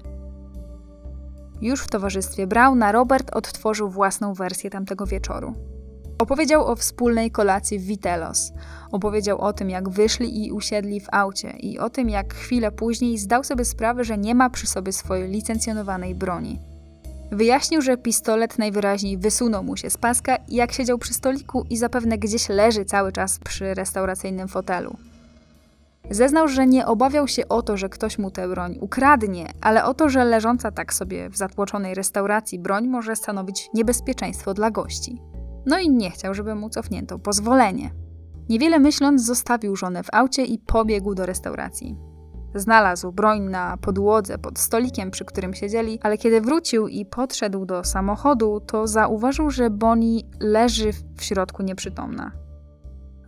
Już 1.62 1.82
w 1.82 1.88
towarzystwie 1.88 2.48
Brauna 2.48 2.92
Robert 2.92 3.36
odtworzył 3.36 3.90
własną 3.90 4.34
wersję 4.34 4.70
tamtego 4.70 5.06
wieczoru. 5.06 5.73
Opowiedział 6.24 6.68
o 6.68 6.76
wspólnej 6.76 7.32
kolacji 7.32 7.80
w 7.80 7.84
Vitelos. 7.84 8.54
Opowiedział 8.92 9.42
o 9.42 9.54
tym, 9.54 9.70
jak 9.70 9.90
wyszli 9.90 10.46
i 10.46 10.52
usiedli 10.52 11.00
w 11.00 11.08
aucie, 11.12 11.50
i 11.50 11.80
o 11.80 11.90
tym, 11.90 12.10
jak 12.10 12.34
chwilę 12.34 12.72
później 12.72 13.18
zdał 13.18 13.44
sobie 13.44 13.66
sprawę, 13.66 14.04
że 14.04 14.18
nie 14.18 14.36
ma 14.36 14.50
przy 14.50 14.68
sobie 14.68 14.94
swojej 14.94 15.30
licencjonowanej 15.30 16.16
broni. 16.16 16.60
Wyjaśnił, 17.32 17.82
że 17.82 17.98
pistolet 17.98 18.60
najwyraźniej 18.60 19.18
wysunął 19.18 19.64
mu 19.64 19.78
się 19.78 19.90
z 19.90 19.98
paska, 19.98 20.38
jak 20.50 20.72
siedział 20.72 20.98
przy 20.98 21.14
stoliku 21.14 21.66
i 21.70 21.78
zapewne 21.78 22.18
gdzieś 22.18 22.50
leży 22.50 22.86
cały 22.86 23.12
czas 23.12 23.40
przy 23.40 23.74
restauracyjnym 23.74 24.48
fotelu. 24.48 24.98
Zeznał, 26.10 26.48
że 26.48 26.68
nie 26.68 26.86
obawiał 26.86 27.28
się 27.28 27.48
o 27.48 27.62
to, 27.62 27.78
że 27.78 27.90
ktoś 27.90 28.18
mu 28.18 28.32
tę 28.32 28.48
broń 28.48 28.78
ukradnie, 28.82 29.52
ale 29.62 29.86
o 29.86 29.94
to, 29.94 30.10
że 30.10 30.26
leżąca 30.26 30.72
tak 30.72 30.94
sobie 30.94 31.30
w 31.30 31.38
zatłoczonej 31.38 31.96
restauracji 31.96 32.60
broń 32.60 32.88
może 32.88 33.16
stanowić 33.16 33.70
niebezpieczeństwo 33.74 34.54
dla 34.54 34.72
gości. 34.72 35.33
No 35.66 35.80
i 35.80 35.90
nie 35.90 36.12
chciał, 36.12 36.34
żeby 36.34 36.56
mu 36.56 36.70
cofnięto 36.70 37.20
pozwolenie. 37.20 37.92
Niewiele 38.50 38.80
myśląc, 38.80 39.26
zostawił 39.26 39.76
żonę 39.76 40.04
w 40.04 40.14
aucie 40.14 40.46
i 40.46 40.60
pobiegł 40.60 41.16
do 41.16 41.26
restauracji. 41.26 41.98
Znalazł 42.56 43.12
broń 43.12 43.42
na 43.42 43.78
podłodze 43.78 44.38
pod 44.38 44.60
stolikiem, 44.60 45.12
przy 45.12 45.26
którym 45.26 45.54
siedzieli, 45.54 46.00
ale 46.02 46.18
kiedy 46.18 46.42
wrócił 46.42 46.88
i 46.88 47.06
podszedł 47.06 47.66
do 47.66 47.84
samochodu, 47.84 48.60
to 48.60 48.88
zauważył, 48.88 49.50
że 49.50 49.70
Bonnie 49.70 50.22
leży 50.40 50.92
w 51.18 51.24
środku 51.24 51.64
nieprzytomna. 51.64 52.32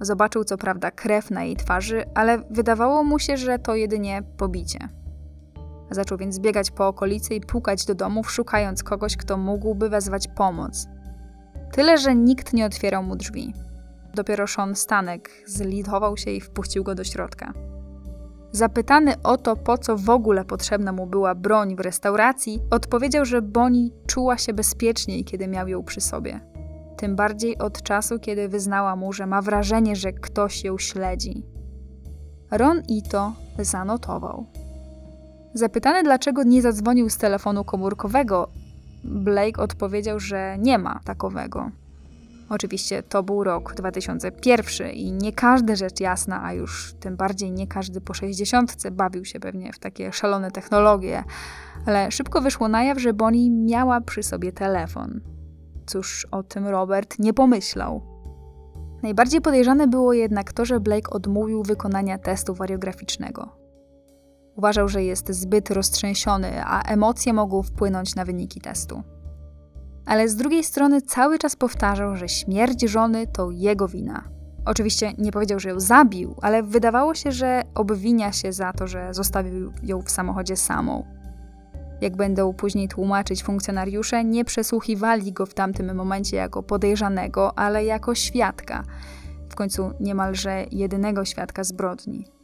Zobaczył 0.01 0.43
co 0.43 0.57
prawda 0.57 0.91
krew 0.91 1.31
na 1.31 1.43
jej 1.43 1.55
twarzy, 1.55 2.03
ale 2.15 2.37
wydawało 2.49 3.03
mu 3.03 3.19
się, 3.19 3.37
że 3.37 3.59
to 3.59 3.75
jedynie 3.75 4.23
pobicie. 4.37 4.89
Zaczął 5.91 6.17
więc 6.17 6.39
biegać 6.39 6.71
po 6.71 6.87
okolicy 6.87 7.35
i 7.35 7.41
pukać 7.41 7.85
do 7.85 7.95
domów, 7.95 8.31
szukając 8.31 8.83
kogoś, 8.83 9.17
kto 9.17 9.37
mógłby 9.37 9.89
wezwać 9.89 10.27
pomoc. 10.27 10.87
Tyle, 11.71 11.97
że 11.97 12.15
nikt 12.15 12.53
nie 12.53 12.65
otwierał 12.65 13.03
mu 13.03 13.15
drzwi. 13.15 13.53
Dopiero 14.13 14.47
Sean 14.47 14.75
Stanek 14.75 15.29
zlitował 15.45 16.17
się 16.17 16.31
i 16.31 16.41
wpuścił 16.41 16.83
go 16.83 16.95
do 16.95 17.03
środka. 17.03 17.53
Zapytany 18.51 19.21
o 19.23 19.37
to, 19.37 19.55
po 19.55 19.77
co 19.77 19.97
w 19.97 20.09
ogóle 20.09 20.45
potrzebna 20.45 20.91
mu 20.91 21.07
była 21.07 21.35
broń 21.35 21.75
w 21.75 21.79
restauracji, 21.79 22.61
odpowiedział, 22.71 23.25
że 23.25 23.41
Bonnie 23.41 23.89
czuła 24.07 24.37
się 24.37 24.53
bezpieczniej, 24.53 25.23
kiedy 25.23 25.47
miał 25.47 25.67
ją 25.67 25.83
przy 25.83 26.01
sobie. 26.01 26.39
Tym 26.97 27.15
bardziej 27.15 27.57
od 27.57 27.81
czasu, 27.81 28.19
kiedy 28.19 28.49
wyznała 28.49 28.95
mu, 28.95 29.13
że 29.13 29.25
ma 29.25 29.41
wrażenie, 29.41 29.95
że 29.95 30.13
ktoś 30.13 30.63
ją 30.63 30.77
śledzi. 30.77 31.45
Ron 32.51 32.81
Ito 32.87 33.33
zanotował. 33.59 34.45
Zapytany, 35.53 36.03
dlaczego 36.03 36.43
nie 36.43 36.61
zadzwonił 36.61 37.09
z 37.09 37.17
telefonu 37.17 37.63
komórkowego, 37.63 38.49
Blake 39.05 39.61
odpowiedział, 39.61 40.19
że 40.19 40.57
nie 40.59 40.77
ma 40.77 40.99
takowego. 41.03 41.71
Oczywiście 42.49 43.03
to 43.03 43.23
był 43.23 43.43
rok 43.43 43.73
2001 43.73 44.91
i 44.91 45.11
nie 45.11 45.33
każda 45.33 45.75
rzecz 45.75 45.99
jasna, 45.99 46.43
a 46.43 46.53
już 46.53 46.93
tym 46.99 47.15
bardziej 47.15 47.51
nie 47.51 47.67
każdy 47.67 48.01
po 48.01 48.13
60 48.13 48.89
bawił 48.91 49.25
się 49.25 49.39
pewnie 49.39 49.73
w 49.73 49.79
takie 49.79 50.13
szalone 50.13 50.51
technologie, 50.51 51.23
ale 51.85 52.11
szybko 52.11 52.41
wyszło 52.41 52.67
na 52.67 52.83
jaw, 52.83 52.99
że 52.99 53.13
Bonnie 53.13 53.51
miała 53.51 54.01
przy 54.01 54.23
sobie 54.23 54.51
telefon. 54.51 55.21
Cóż 55.85 56.27
o 56.31 56.43
tym 56.43 56.67
Robert 56.67 57.19
nie 57.19 57.33
pomyślał. 57.33 58.01
Najbardziej 59.03 59.41
podejrzane 59.41 59.87
było 59.87 60.13
jednak 60.13 60.53
to, 60.53 60.65
że 60.65 60.79
Blake 60.79 61.09
odmówił 61.09 61.63
wykonania 61.63 62.17
testu 62.17 62.53
wariograficznego. 62.53 63.64
Uważał, 64.55 64.89
że 64.89 65.03
jest 65.03 65.29
zbyt 65.29 65.71
roztrzęsiony, 65.71 66.65
a 66.65 66.81
emocje 66.81 67.33
mogą 67.33 67.63
wpłynąć 67.63 68.15
na 68.15 68.25
wyniki 68.25 68.61
testu. 68.61 69.03
Ale 70.05 70.29
z 70.29 70.35
drugiej 70.35 70.63
strony 70.63 71.01
cały 71.01 71.39
czas 71.39 71.55
powtarzał, 71.55 72.15
że 72.15 72.29
śmierć 72.29 72.81
żony 72.81 73.27
to 73.27 73.51
jego 73.51 73.87
wina. 73.87 74.23
Oczywiście 74.65 75.13
nie 75.17 75.31
powiedział, 75.31 75.59
że 75.59 75.69
ją 75.69 75.79
zabił, 75.79 76.35
ale 76.41 76.63
wydawało 76.63 77.15
się, 77.15 77.31
że 77.31 77.63
obwinia 77.75 78.31
się 78.31 78.53
za 78.53 78.73
to, 78.73 78.87
że 78.87 79.13
zostawił 79.13 79.71
ją 79.83 80.01
w 80.01 80.11
samochodzie 80.11 80.57
samą. 80.57 81.05
Jak 82.01 82.15
będą 82.15 82.53
później 82.53 82.87
tłumaczyć 82.87 83.43
funkcjonariusze, 83.43 84.23
nie 84.23 84.45
przesłuchiwali 84.45 85.33
go 85.33 85.45
w 85.45 85.53
tamtym 85.53 85.95
momencie 85.95 86.37
jako 86.37 86.63
podejrzanego, 86.63 87.59
ale 87.59 87.85
jako 87.85 88.15
świadka. 88.15 88.83
W 89.49 89.55
końcu 89.55 89.91
niemalże 89.99 90.65
jedynego 90.71 91.25
świadka 91.25 91.63
zbrodni. 91.63 92.34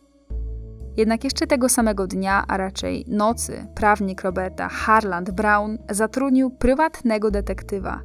Jednak 0.97 1.23
jeszcze 1.23 1.47
tego 1.47 1.69
samego 1.69 2.07
dnia, 2.07 2.45
a 2.47 2.57
raczej 2.57 3.05
nocy, 3.07 3.67
prawnik 3.75 4.21
Roberta 4.21 4.69
Harland 4.69 5.31
Brown 5.31 5.77
zatrudnił 5.89 6.49
prywatnego 6.49 7.31
detektywa, 7.31 8.01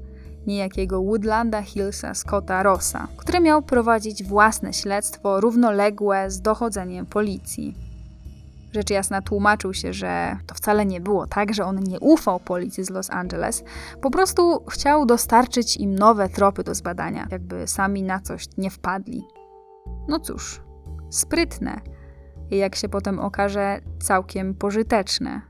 niejakiego 0.46 1.02
Woodlanda 1.02 1.62
Hillsa 1.62 2.14
Scotta 2.14 2.62
Rossa, 2.62 3.08
który 3.16 3.40
miał 3.40 3.62
prowadzić 3.62 4.24
własne 4.24 4.72
śledztwo 4.72 5.40
równoległe 5.40 6.30
z 6.30 6.40
dochodzeniem 6.40 7.06
policji. 7.06 7.74
Rzecz 8.72 8.90
jasna 8.90 9.22
tłumaczył 9.22 9.74
się, 9.74 9.92
że 9.92 10.36
to 10.46 10.54
wcale 10.54 10.86
nie 10.86 11.00
było 11.00 11.26
tak, 11.26 11.54
że 11.54 11.64
on 11.64 11.80
nie 11.80 12.00
ufał 12.00 12.40
policji 12.40 12.84
z 12.84 12.90
Los 12.90 13.10
Angeles, 13.10 13.64
po 14.02 14.10
prostu 14.10 14.64
chciał 14.70 15.06
dostarczyć 15.06 15.76
im 15.76 15.94
nowe 15.94 16.28
tropy 16.28 16.64
do 16.64 16.74
zbadania, 16.74 17.26
jakby 17.30 17.66
sami 17.66 18.02
na 18.02 18.20
coś 18.20 18.44
nie 18.58 18.70
wpadli. 18.70 19.24
No 20.08 20.20
cóż, 20.20 20.60
sprytne 21.10 21.80
i 22.50 22.56
jak 22.56 22.74
się 22.74 22.88
potem 22.88 23.18
okaże, 23.18 23.80
całkiem 23.98 24.54
pożyteczne, 24.54 25.40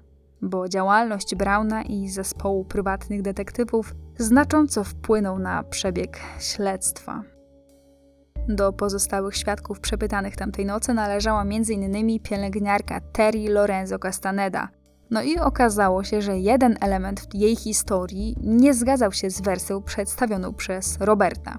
bo 0.43 0.69
działalność 0.69 1.35
Brauna 1.35 1.83
i 1.83 2.09
zespołu 2.09 2.65
prywatnych 2.65 3.23
detektywów 3.23 3.95
znacząco 4.19 4.85
wpłynął 4.85 5.39
na 5.39 5.63
przebieg 5.63 6.21
śledztwa. 6.41 7.23
Do 8.49 8.73
pozostałych 8.73 9.37
świadków 9.37 9.81
przepytanych 9.81 10.37
tamtej 10.37 10.67
nocy 10.67 10.95
należała 10.95 11.43
m.in. 11.43 12.21
pielęgniarka 12.21 13.01
Terry 13.01 13.49
Lorenzo 13.49 13.99
Castaneda. 13.99 14.69
No 15.11 15.23
i 15.23 15.39
okazało 15.39 16.05
się, 16.05 16.23
że 16.23 16.39
jeden 16.39 16.77
element 16.81 17.35
jej 17.35 17.57
historii 17.57 18.37
nie 18.43 18.75
zgadzał 18.75 19.13
się 19.13 19.31
z 19.31 19.41
wersją 19.41 19.83
przedstawioną 19.83 20.55
przez 20.55 20.99
Roberta. 21.01 21.59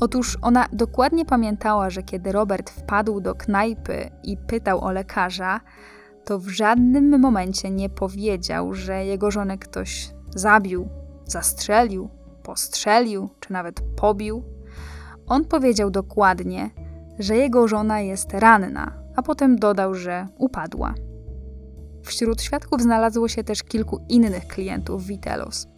Otóż 0.00 0.38
ona 0.42 0.66
dokładnie 0.72 1.24
pamiętała, 1.24 1.90
że 1.90 2.02
kiedy 2.02 2.32
Robert 2.32 2.70
wpadł 2.70 3.20
do 3.20 3.34
knajpy 3.34 4.10
i 4.22 4.36
pytał 4.36 4.84
o 4.84 4.92
lekarza, 4.92 5.60
to 6.24 6.38
w 6.38 6.48
żadnym 6.48 7.20
momencie 7.20 7.70
nie 7.70 7.88
powiedział, 7.88 8.74
że 8.74 9.04
jego 9.04 9.30
żonę 9.30 9.58
ktoś 9.58 10.10
zabił, 10.34 10.88
zastrzelił, 11.24 12.08
postrzelił 12.42 13.28
czy 13.40 13.52
nawet 13.52 13.80
pobił. 13.80 14.42
On 15.26 15.44
powiedział 15.44 15.90
dokładnie, 15.90 16.70
że 17.18 17.36
jego 17.36 17.68
żona 17.68 18.00
jest 18.00 18.34
ranna, 18.34 18.92
a 19.16 19.22
potem 19.22 19.58
dodał, 19.58 19.94
że 19.94 20.26
upadła. 20.38 20.94
Wśród 22.02 22.42
świadków 22.42 22.82
znalazło 22.82 23.28
się 23.28 23.44
też 23.44 23.62
kilku 23.62 24.00
innych 24.08 24.46
klientów 24.46 25.06
Vitelos. 25.06 25.68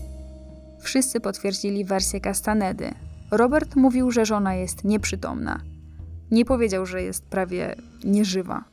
Wszyscy 0.80 1.20
potwierdzili 1.20 1.84
wersję 1.84 2.20
Castanedy, 2.20 2.90
Robert 3.30 3.76
mówił, 3.76 4.10
że 4.10 4.26
żona 4.26 4.54
jest 4.54 4.84
nieprzytomna. 4.84 5.60
Nie 6.30 6.44
powiedział, 6.44 6.86
że 6.86 7.02
jest 7.02 7.26
prawie 7.26 7.76
nieżywa. 8.04 8.64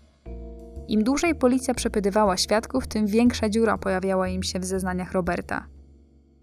Im 0.87 1.03
dłużej 1.03 1.35
policja 1.35 1.73
przepytywała 1.73 2.37
świadków, 2.37 2.87
tym 2.87 3.07
większa 3.07 3.49
dziura 3.49 3.77
pojawiała 3.77 4.27
im 4.27 4.43
się 4.43 4.59
w 4.59 4.65
zeznaniach 4.65 5.11
Roberta. 5.11 5.65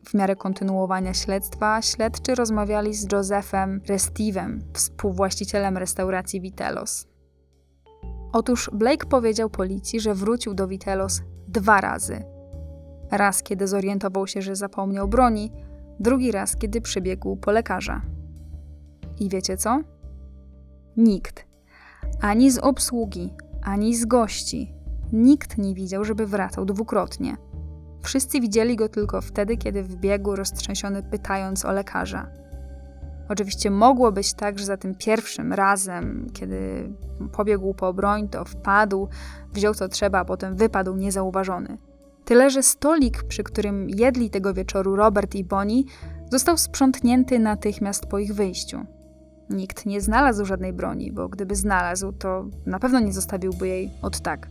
W 0.04 0.14
miarę 0.14 0.36
kontynuowania 0.36 1.14
śledztwa 1.14 1.82
śledczy 1.82 2.34
rozmawiali 2.34 2.94
z 2.94 3.12
Josephem 3.12 3.80
Restivem, 3.88 4.60
współwłaścicielem 4.72 5.76
restauracji 5.76 6.40
Vitelos. 6.40 7.06
Otóż 8.32 8.70
Blake 8.72 9.06
powiedział 9.06 9.50
policji, 9.50 10.00
że 10.00 10.14
wrócił 10.14 10.54
do 10.54 10.68
Vitelos 10.68 11.22
dwa 11.48 11.80
razy. 11.80 12.24
Raz, 13.10 13.42
kiedy 13.42 13.66
zorientował 13.66 14.26
się, 14.26 14.42
że 14.42 14.56
zapomniał 14.56 15.08
broni, 15.08 15.52
drugi 16.00 16.32
raz, 16.32 16.56
kiedy 16.56 16.80
przybiegł 16.80 17.36
po 17.36 17.50
lekarza. 17.50 18.02
I 19.20 19.28
wiecie 19.28 19.56
co? 19.56 19.80
Nikt, 20.96 21.46
ani 22.20 22.50
z 22.50 22.58
obsługi, 22.58 23.34
ani 23.62 23.96
z 23.96 24.04
gości, 24.04 24.74
nikt 25.12 25.58
nie 25.58 25.74
widział, 25.74 26.04
żeby 26.04 26.26
wracał 26.26 26.64
dwukrotnie. 26.64 27.36
Wszyscy 28.02 28.40
widzieli 28.40 28.76
go 28.76 28.88
tylko 28.88 29.20
wtedy, 29.20 29.56
kiedy 29.56 29.82
wbiegł 29.82 30.36
roztrzęsiony, 30.36 31.02
pytając 31.02 31.64
o 31.64 31.72
lekarza. 31.72 32.30
Oczywiście 33.28 33.70
mogło 33.70 34.12
być 34.12 34.34
tak, 34.34 34.58
że 34.58 34.64
za 34.64 34.76
tym 34.76 34.94
pierwszym 34.94 35.52
razem, 35.52 36.26
kiedy 36.32 36.90
pobiegł 37.32 37.74
po 37.74 37.94
broń, 37.94 38.28
to 38.28 38.44
wpadł, 38.44 39.08
wziął 39.52 39.74
co 39.74 39.88
trzeba, 39.88 40.18
a 40.18 40.24
potem 40.24 40.56
wypadł 40.56 40.96
niezauważony. 40.96 41.78
Tyle, 42.24 42.50
że 42.50 42.62
stolik, 42.62 43.22
przy 43.22 43.44
którym 43.44 43.90
jedli 43.90 44.30
tego 44.30 44.54
wieczoru 44.54 44.96
Robert 44.96 45.34
i 45.34 45.44
Bonnie, 45.44 45.82
został 46.30 46.58
sprzątnięty 46.58 47.38
natychmiast 47.38 48.06
po 48.06 48.18
ich 48.18 48.34
wyjściu. 48.34 48.80
Nikt 49.50 49.86
nie 49.86 50.00
znalazł 50.00 50.44
żadnej 50.44 50.72
broni, 50.72 51.12
bo 51.12 51.28
gdyby 51.28 51.56
znalazł, 51.56 52.12
to 52.12 52.46
na 52.66 52.78
pewno 52.78 53.00
nie 53.00 53.12
zostawiłby 53.12 53.68
jej 53.68 53.90
od 54.02 54.20
tak. 54.20 54.48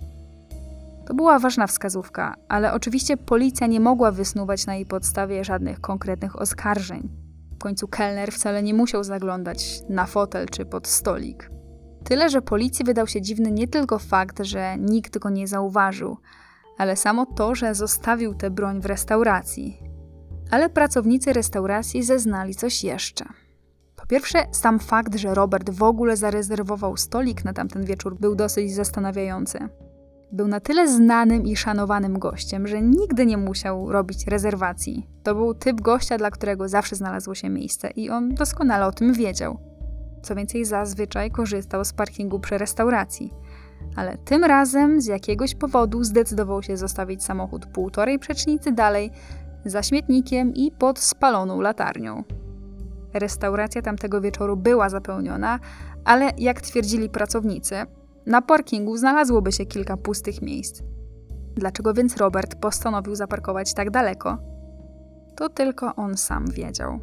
To 1.06 1.14
była 1.14 1.40
ważna 1.40 1.68
wskazówka, 1.68 2.36
ale 2.48 2.74
oczywiście 2.74 3.18
policja 3.18 3.68
nie 3.68 3.80
mogła 3.80 4.12
wysnuwać 4.12 4.66
na 4.66 4.76
jej 4.76 4.86
podstawie 4.86 5.44
żadnych 5.44 5.82
konkretnych 5.82 6.42
oskarżeń. 6.42 7.10
W 7.56 7.58
końcu 7.58 7.88
kelner 7.88 8.32
wcale 8.32 8.64
nie 8.64 8.74
musiał 8.74 9.04
zaglądać 9.04 9.82
na 9.90 10.06
fotel 10.06 10.46
czy 10.48 10.66
pod 10.66 10.88
stolik. 10.88 11.50
Tyle, 12.04 12.30
że 12.30 12.42
policji 12.42 12.86
wydał 12.86 13.08
się 13.08 13.22
dziwny 13.22 13.52
nie 13.52 13.68
tylko 13.68 14.00
fakt, 14.00 14.44
że 14.44 14.78
nikt 14.78 15.18
go 15.18 15.30
nie 15.30 15.48
zauważył, 15.48 16.18
ale 16.78 16.96
samo 16.96 17.26
to, 17.26 17.56
że 17.56 17.76
zostawił 17.76 18.34
tę 18.34 18.50
broń 18.50 18.82
w 18.82 18.86
restauracji. 18.86 19.80
Ale 20.52 20.70
pracownicy 20.70 21.34
restauracji 21.34 22.04
zeznali 22.04 22.56
coś 22.56 22.84
jeszcze. 22.84 23.26
Po 23.96 24.08
pierwsze, 24.08 24.46
sam 24.52 24.80
fakt, 24.80 25.16
że 25.16 25.34
Robert 25.34 25.70
w 25.70 25.84
ogóle 25.84 26.18
zarezerwował 26.18 26.98
stolik 26.98 27.46
na 27.46 27.54
tamten 27.54 27.86
wieczór, 27.86 28.20
był 28.20 28.36
dosyć 28.36 28.74
zastanawiający. 28.74 29.60
Był 30.32 30.48
na 30.48 30.60
tyle 30.60 30.88
znanym 30.88 31.46
i 31.46 31.56
szanowanym 31.56 32.20
gościem, 32.20 32.68
że 32.68 32.82
nigdy 32.82 33.26
nie 33.26 33.38
musiał 33.38 33.92
robić 33.92 34.28
rezerwacji. 34.28 35.08
To 35.24 35.36
był 35.36 35.54
typ 35.54 35.82
gościa, 35.82 36.18
dla 36.18 36.32
którego 36.32 36.70
zawsze 36.70 36.96
znalazło 36.96 37.36
się 37.36 37.50
miejsce 37.50 37.90
i 37.90 38.10
on 38.10 38.36
doskonale 38.36 38.86
o 38.86 38.92
tym 38.92 39.14
wiedział. 39.14 39.58
Co 40.24 40.36
więcej, 40.36 40.66
zazwyczaj 40.66 41.32
korzystał 41.32 41.86
z 41.86 41.94
parkingu 41.94 42.40
przy 42.40 42.58
restauracji. 42.58 43.34
Ale 43.96 44.18
tym 44.18 44.44
razem 44.44 45.02
z 45.02 45.06
jakiegoś 45.06 45.56
powodu 45.56 46.04
zdecydował 46.04 46.64
się 46.64 46.78
zostawić 46.78 47.24
samochód 47.24 47.66
półtorej 47.66 48.20
przecznicy 48.20 48.72
dalej, 48.72 49.12
za 49.66 49.84
śmietnikiem 49.84 50.54
i 50.54 50.72
pod 50.72 51.00
spaloną 51.00 51.62
latarnią. 51.62 52.24
Restauracja 53.14 53.82
tamtego 53.82 54.22
wieczoru 54.22 54.58
była 54.58 54.90
zapełniona, 54.90 55.60
ale 56.06 56.32
jak 56.38 56.62
twierdzili 56.62 57.10
pracownicy, 57.10 57.76
na 58.26 58.42
parkingu 58.42 58.98
znalazłoby 58.98 59.52
się 59.52 59.66
kilka 59.66 59.98
pustych 59.98 60.42
miejsc. 60.42 60.82
Dlaczego 61.56 61.94
więc 61.94 62.18
Robert 62.18 62.56
postanowił 62.56 63.16
zaparkować 63.16 63.74
tak 63.74 63.92
daleko? 63.92 64.38
To 65.36 65.50
tylko 65.50 65.96
on 65.96 66.18
sam 66.18 66.46
wiedział. 66.48 67.00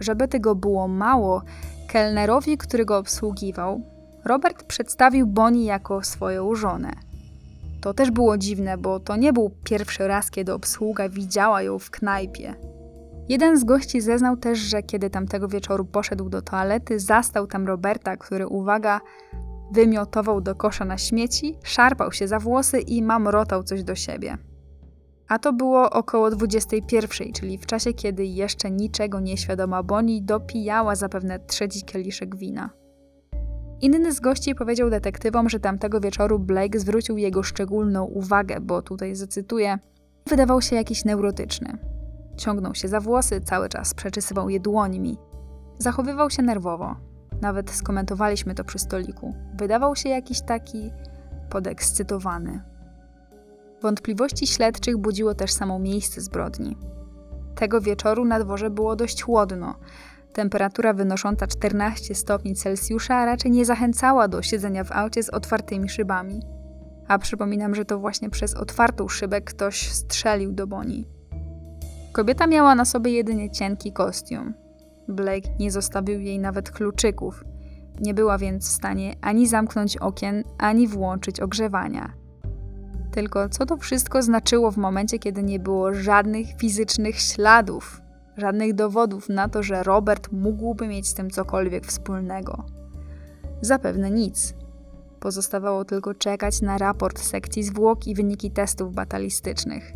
Żeby 0.00 0.28
tego 0.28 0.54
było 0.54 0.88
mało, 0.88 1.42
kelnerowi, 1.88 2.58
który 2.58 2.84
go 2.84 2.98
obsługiwał, 2.98 3.80
Robert 4.26 4.64
przedstawił 4.64 5.26
Bonnie 5.26 5.64
jako 5.64 6.04
swoją 6.04 6.54
żonę. 6.54 6.92
To 7.80 7.94
też 7.94 8.10
było 8.10 8.38
dziwne, 8.38 8.78
bo 8.78 9.00
to 9.00 9.16
nie 9.16 9.32
był 9.32 9.50
pierwszy 9.64 10.08
raz, 10.08 10.30
kiedy 10.30 10.52
obsługa 10.52 11.08
widziała 11.08 11.62
ją 11.62 11.78
w 11.78 11.90
knajpie. 11.90 12.54
Jeden 13.28 13.58
z 13.58 13.64
gości 13.64 14.00
zeznał 14.00 14.36
też, 14.36 14.58
że 14.58 14.82
kiedy 14.82 15.10
tamtego 15.10 15.48
wieczoru 15.48 15.84
poszedł 15.84 16.28
do 16.28 16.42
toalety, 16.42 17.00
zastał 17.00 17.46
tam 17.46 17.66
Roberta, 17.66 18.16
który, 18.16 18.46
uwaga, 18.46 19.00
wymiotował 19.72 20.40
do 20.40 20.54
kosza 20.54 20.84
na 20.84 20.98
śmieci, 20.98 21.58
szarpał 21.62 22.12
się 22.12 22.28
za 22.28 22.38
włosy 22.38 22.80
i 22.80 23.02
mamrotał 23.02 23.62
coś 23.62 23.82
do 23.84 23.94
siebie. 23.94 24.38
A 25.28 25.38
to 25.38 25.52
było 25.52 25.90
około 25.90 26.30
21, 26.30 27.32
czyli 27.32 27.58
w 27.58 27.66
czasie, 27.66 27.92
kiedy 27.92 28.24
jeszcze 28.24 28.70
niczego 28.70 29.20
nieświadoma 29.20 29.82
Bonnie 29.82 30.22
dopijała 30.22 30.94
zapewne 30.94 31.38
trzeci 31.38 31.82
kieliszek 31.82 32.36
wina. 32.36 32.85
Inny 33.80 34.12
z 34.12 34.20
gości 34.20 34.54
powiedział 34.54 34.90
detektywom, 34.90 35.48
że 35.48 35.60
tamtego 35.60 36.00
wieczoru 36.00 36.38
Blake 36.38 36.78
zwrócił 36.78 37.16
jego 37.16 37.42
szczególną 37.42 38.04
uwagę, 38.04 38.60
bo 38.60 38.82
tutaj 38.82 39.14
zacytuję, 39.14 39.78
wydawał 40.28 40.62
się 40.62 40.76
jakiś 40.76 41.04
neurotyczny. 41.04 41.78
Ciągnął 42.36 42.74
się 42.74 42.88
za 42.88 43.00
włosy, 43.00 43.40
cały 43.40 43.68
czas 43.68 43.94
przeczesywał 43.94 44.48
je 44.48 44.60
dłońmi. 44.60 45.18
Zachowywał 45.78 46.30
się 46.30 46.42
nerwowo. 46.42 46.96
Nawet 47.40 47.70
skomentowaliśmy 47.70 48.54
to 48.54 48.64
przy 48.64 48.78
stoliku. 48.78 49.34
Wydawał 49.54 49.96
się 49.96 50.08
jakiś 50.08 50.40
taki 50.40 50.90
podekscytowany. 51.50 52.62
Wątpliwości 53.82 54.46
śledczych 54.46 54.96
budziło 54.96 55.34
też 55.34 55.52
samo 55.52 55.78
miejsce 55.78 56.20
zbrodni. 56.20 56.76
Tego 57.54 57.80
wieczoru 57.80 58.24
na 58.24 58.40
dworze 58.40 58.70
było 58.70 58.96
dość 58.96 59.22
chłodno. 59.22 59.74
Temperatura 60.36 60.92
wynosząca 60.92 61.46
14 61.46 62.14
stopni 62.14 62.54
Celsjusza 62.54 63.24
raczej 63.24 63.50
nie 63.50 63.64
zachęcała 63.64 64.28
do 64.28 64.42
siedzenia 64.42 64.84
w 64.84 64.92
aucie 64.92 65.22
z 65.22 65.30
otwartymi 65.30 65.88
szybami. 65.88 66.42
A 67.08 67.18
przypominam, 67.18 67.74
że 67.74 67.84
to 67.84 67.98
właśnie 67.98 68.30
przez 68.30 68.54
otwartą 68.54 69.08
szybę 69.08 69.40
ktoś 69.40 69.92
strzelił 69.92 70.52
do 70.52 70.66
Boni. 70.66 71.08
Kobieta 72.12 72.46
miała 72.46 72.74
na 72.74 72.84
sobie 72.84 73.12
jedynie 73.12 73.50
cienki 73.50 73.92
kostium. 73.92 74.54
Blake 75.08 75.48
nie 75.58 75.70
zostawił 75.70 76.20
jej 76.20 76.38
nawet 76.38 76.70
kluczyków. 76.70 77.44
Nie 78.00 78.14
była 78.14 78.38
więc 78.38 78.68
w 78.68 78.72
stanie 78.72 79.14
ani 79.20 79.48
zamknąć 79.48 79.96
okien, 79.96 80.44
ani 80.58 80.88
włączyć 80.88 81.40
ogrzewania. 81.40 82.12
Tylko 83.12 83.48
co 83.48 83.66
to 83.66 83.76
wszystko 83.76 84.22
znaczyło 84.22 84.70
w 84.70 84.76
momencie, 84.76 85.18
kiedy 85.18 85.42
nie 85.42 85.58
było 85.58 85.94
żadnych 85.94 86.46
fizycznych 86.58 87.20
śladów, 87.20 88.05
żadnych 88.36 88.74
dowodów 88.74 89.28
na 89.28 89.48
to, 89.48 89.62
że 89.62 89.82
Robert 89.82 90.32
mógłby 90.32 90.88
mieć 90.88 91.08
z 91.08 91.14
tym 91.14 91.30
cokolwiek 91.30 91.86
wspólnego? 91.86 92.64
Zapewne 93.60 94.10
nic. 94.10 94.54
Pozostawało 95.20 95.84
tylko 95.84 96.14
czekać 96.14 96.62
na 96.62 96.78
raport 96.78 97.20
sekcji 97.20 97.62
zwłok 97.62 98.06
i 98.06 98.14
wyniki 98.14 98.50
testów 98.50 98.94
batalistycznych. 98.94 99.92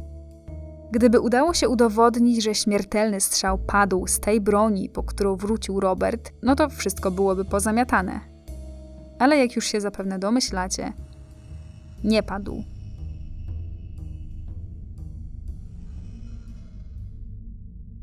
Gdyby 0.92 1.20
udało 1.20 1.54
się 1.54 1.68
udowodnić, 1.68 2.44
że 2.44 2.54
śmiertelny 2.54 3.20
strzał 3.20 3.58
padł 3.58 4.06
z 4.06 4.20
tej 4.20 4.40
broni, 4.40 4.88
po 4.88 5.02
którą 5.02 5.36
wrócił 5.36 5.80
Robert, 5.80 6.32
no 6.42 6.56
to 6.56 6.68
wszystko 6.68 7.10
byłoby 7.10 7.44
pozamiatane. 7.44 8.20
Ale 9.18 9.38
jak 9.38 9.56
już 9.56 9.66
się 9.66 9.80
zapewne 9.80 10.18
domyślacie, 10.18 10.92
nie 12.04 12.22
padł. 12.22 12.64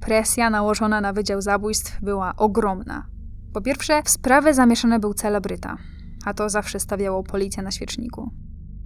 Presja 0.08 0.50
nałożona 0.50 1.02
na 1.02 1.13
Wydział 1.13 1.41
Zabójstw 1.41 2.02
była 2.02 2.36
ogromna. 2.36 3.06
Po 3.54 3.62
pierwsze, 3.62 4.04
w 4.04 4.10
sprawę 4.10 4.54
zamieszany 4.54 5.00
był 5.00 5.13
celebryta, 5.13 5.78
a 6.26 6.34
to 6.34 6.50
zawsze 6.50 6.80
stawiało 6.80 7.24
policję 7.24 7.63
na 7.63 7.72
świeczniku. 7.72 8.32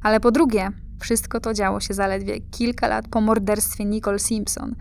Ale 0.04 0.20
po 0.20 0.32
drugie, 0.32 0.70
wszystko 1.00 1.40
to 1.40 1.54
działo 1.54 1.80
się 1.80 1.94
zaledwie 1.94 2.40
kilka 2.40 2.88
lat 2.88 3.08
po 3.08 3.22
morderstwie 3.22 3.86
Nicole 3.86 4.20
Simpson, 4.20 4.76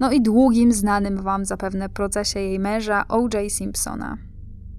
no 0.00 0.12
i 0.12 0.20
długim, 0.20 0.72
znanym 0.72 1.22
wam 1.22 1.44
zapewne 1.44 1.88
procesie 1.88 2.40
jej 2.40 2.58
męża 2.58 3.08
O.J. 3.08 3.52
Simpsona. 3.52 4.16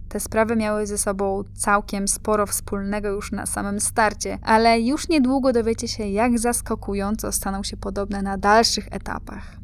Te 0.10 0.20
sprawy 0.20 0.56
miały 0.56 0.88
ze 0.88 0.98
sobą 0.98 1.44
całkiem 1.56 2.08
sporo 2.08 2.46
wspólnego 2.46 3.10
już 3.10 3.32
na 3.32 3.46
samym 3.46 3.80
starcie, 3.80 4.40
ale 4.42 4.82
już 4.82 5.10
niedługo 5.10 5.54
dowiecie 5.54 5.88
się, 5.88 6.08
jak 6.08 6.40
zaskakująco 6.40 7.32
staną 7.32 7.64
się 7.64 7.78
podobne 7.78 8.22
na 8.22 8.38
dalszych 8.38 8.88
etapach. 8.92 9.63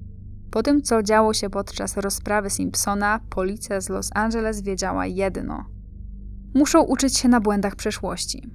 Po 0.52 0.64
tym, 0.64 0.82
co 0.82 1.04
działo 1.04 1.34
się 1.34 1.50
podczas 1.50 1.98
rozprawy 1.98 2.50
Simpsona, 2.50 3.20
policja 3.30 3.82
z 3.82 3.90
Los 3.90 4.10
Angeles 4.16 4.62
wiedziała 4.62 5.06
jedno: 5.06 5.66
muszą 6.56 6.82
uczyć 6.82 7.18
się 7.18 7.30
na 7.30 7.42
błędach 7.42 7.76
przeszłości. 7.76 8.50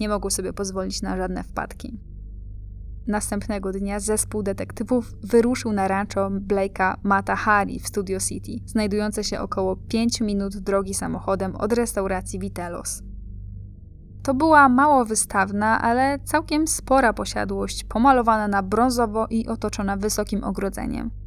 Nie 0.00 0.08
mogł 0.08 0.30
sobie 0.30 0.52
pozwolić 0.52 1.02
na 1.02 1.16
żadne 1.16 1.44
wpadki. 1.44 2.00
Następnego 3.06 3.72
dnia 3.72 4.00
zespół 4.00 4.42
detektywów 4.42 5.12
wyruszył 5.22 5.72
na 5.72 5.88
rancho 5.88 6.30
Blake'a 6.30 6.94
Matahari 7.02 7.80
w 7.80 7.88
Studio 7.88 8.20
City, 8.20 8.52
znajdujące 8.66 9.24
się 9.24 9.40
około 9.40 9.76
5 9.76 10.20
minut 10.20 10.56
drogi 10.56 10.94
samochodem 10.94 11.56
od 11.56 11.72
restauracji 11.72 12.38
Vitelos. 12.38 13.02
To 14.22 14.34
była 14.34 14.68
mało 14.68 15.04
wystawna, 15.04 15.82
ale 15.82 16.18
całkiem 16.24 16.66
spora 16.66 17.12
posiadłość, 17.12 17.84
pomalowana 17.84 18.48
na 18.48 18.62
brązowo 18.62 19.26
i 19.30 19.46
otoczona 19.46 19.96
wysokim 19.96 20.44
ogrodzeniem. 20.44 21.23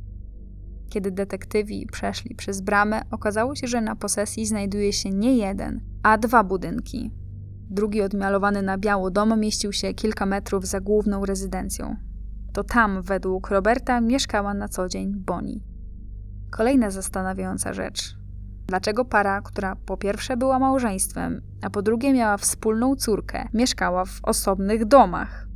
Kiedy 0.89 1.11
detektywi 1.11 1.87
przeszli 1.91 2.35
przez 2.35 2.61
bramę, 2.61 3.01
okazało 3.11 3.55
się, 3.55 3.67
że 3.67 3.81
na 3.81 3.95
posesji 3.95 4.45
znajduje 4.45 4.93
się 4.93 5.09
nie 5.09 5.37
jeden, 5.37 5.81
a 6.03 6.17
dwa 6.17 6.43
budynki, 6.43 7.11
Drugi 7.69 8.01
odmalowany 8.01 8.61
na 8.61 8.77
biało 8.77 9.11
dom 9.11 9.39
mieścił 9.39 9.73
się 9.73 9.93
kilka 9.93 10.25
metrów 10.25 10.65
za 10.65 10.79
główną 10.79 11.25
rezydencją. 11.25 11.95
To 12.53 12.63
tam, 12.63 13.01
według 13.01 13.49
Roberta, 13.49 14.01
mieszkała 14.01 14.53
na 14.53 14.67
co 14.67 14.89
dzień 14.89 15.13
Bonnie. 15.15 15.59
Kolejna 16.51 16.91
zastanawiająca 16.91 17.73
rzecz. 17.73 18.17
Dlaczego 18.67 19.05
para, 19.05 19.41
która 19.41 19.75
po 19.75 19.97
pierwsze 19.97 20.37
była 20.37 20.59
małżeństwem, 20.59 21.41
a 21.61 21.69
po 21.69 21.81
drugie 21.81 22.13
miała 22.13 22.37
wspólną 22.37 22.95
córkę, 22.95 23.47
mieszkała 23.53 24.05
w 24.05 24.19
osobnych 24.23 24.85
domach? 24.85 25.46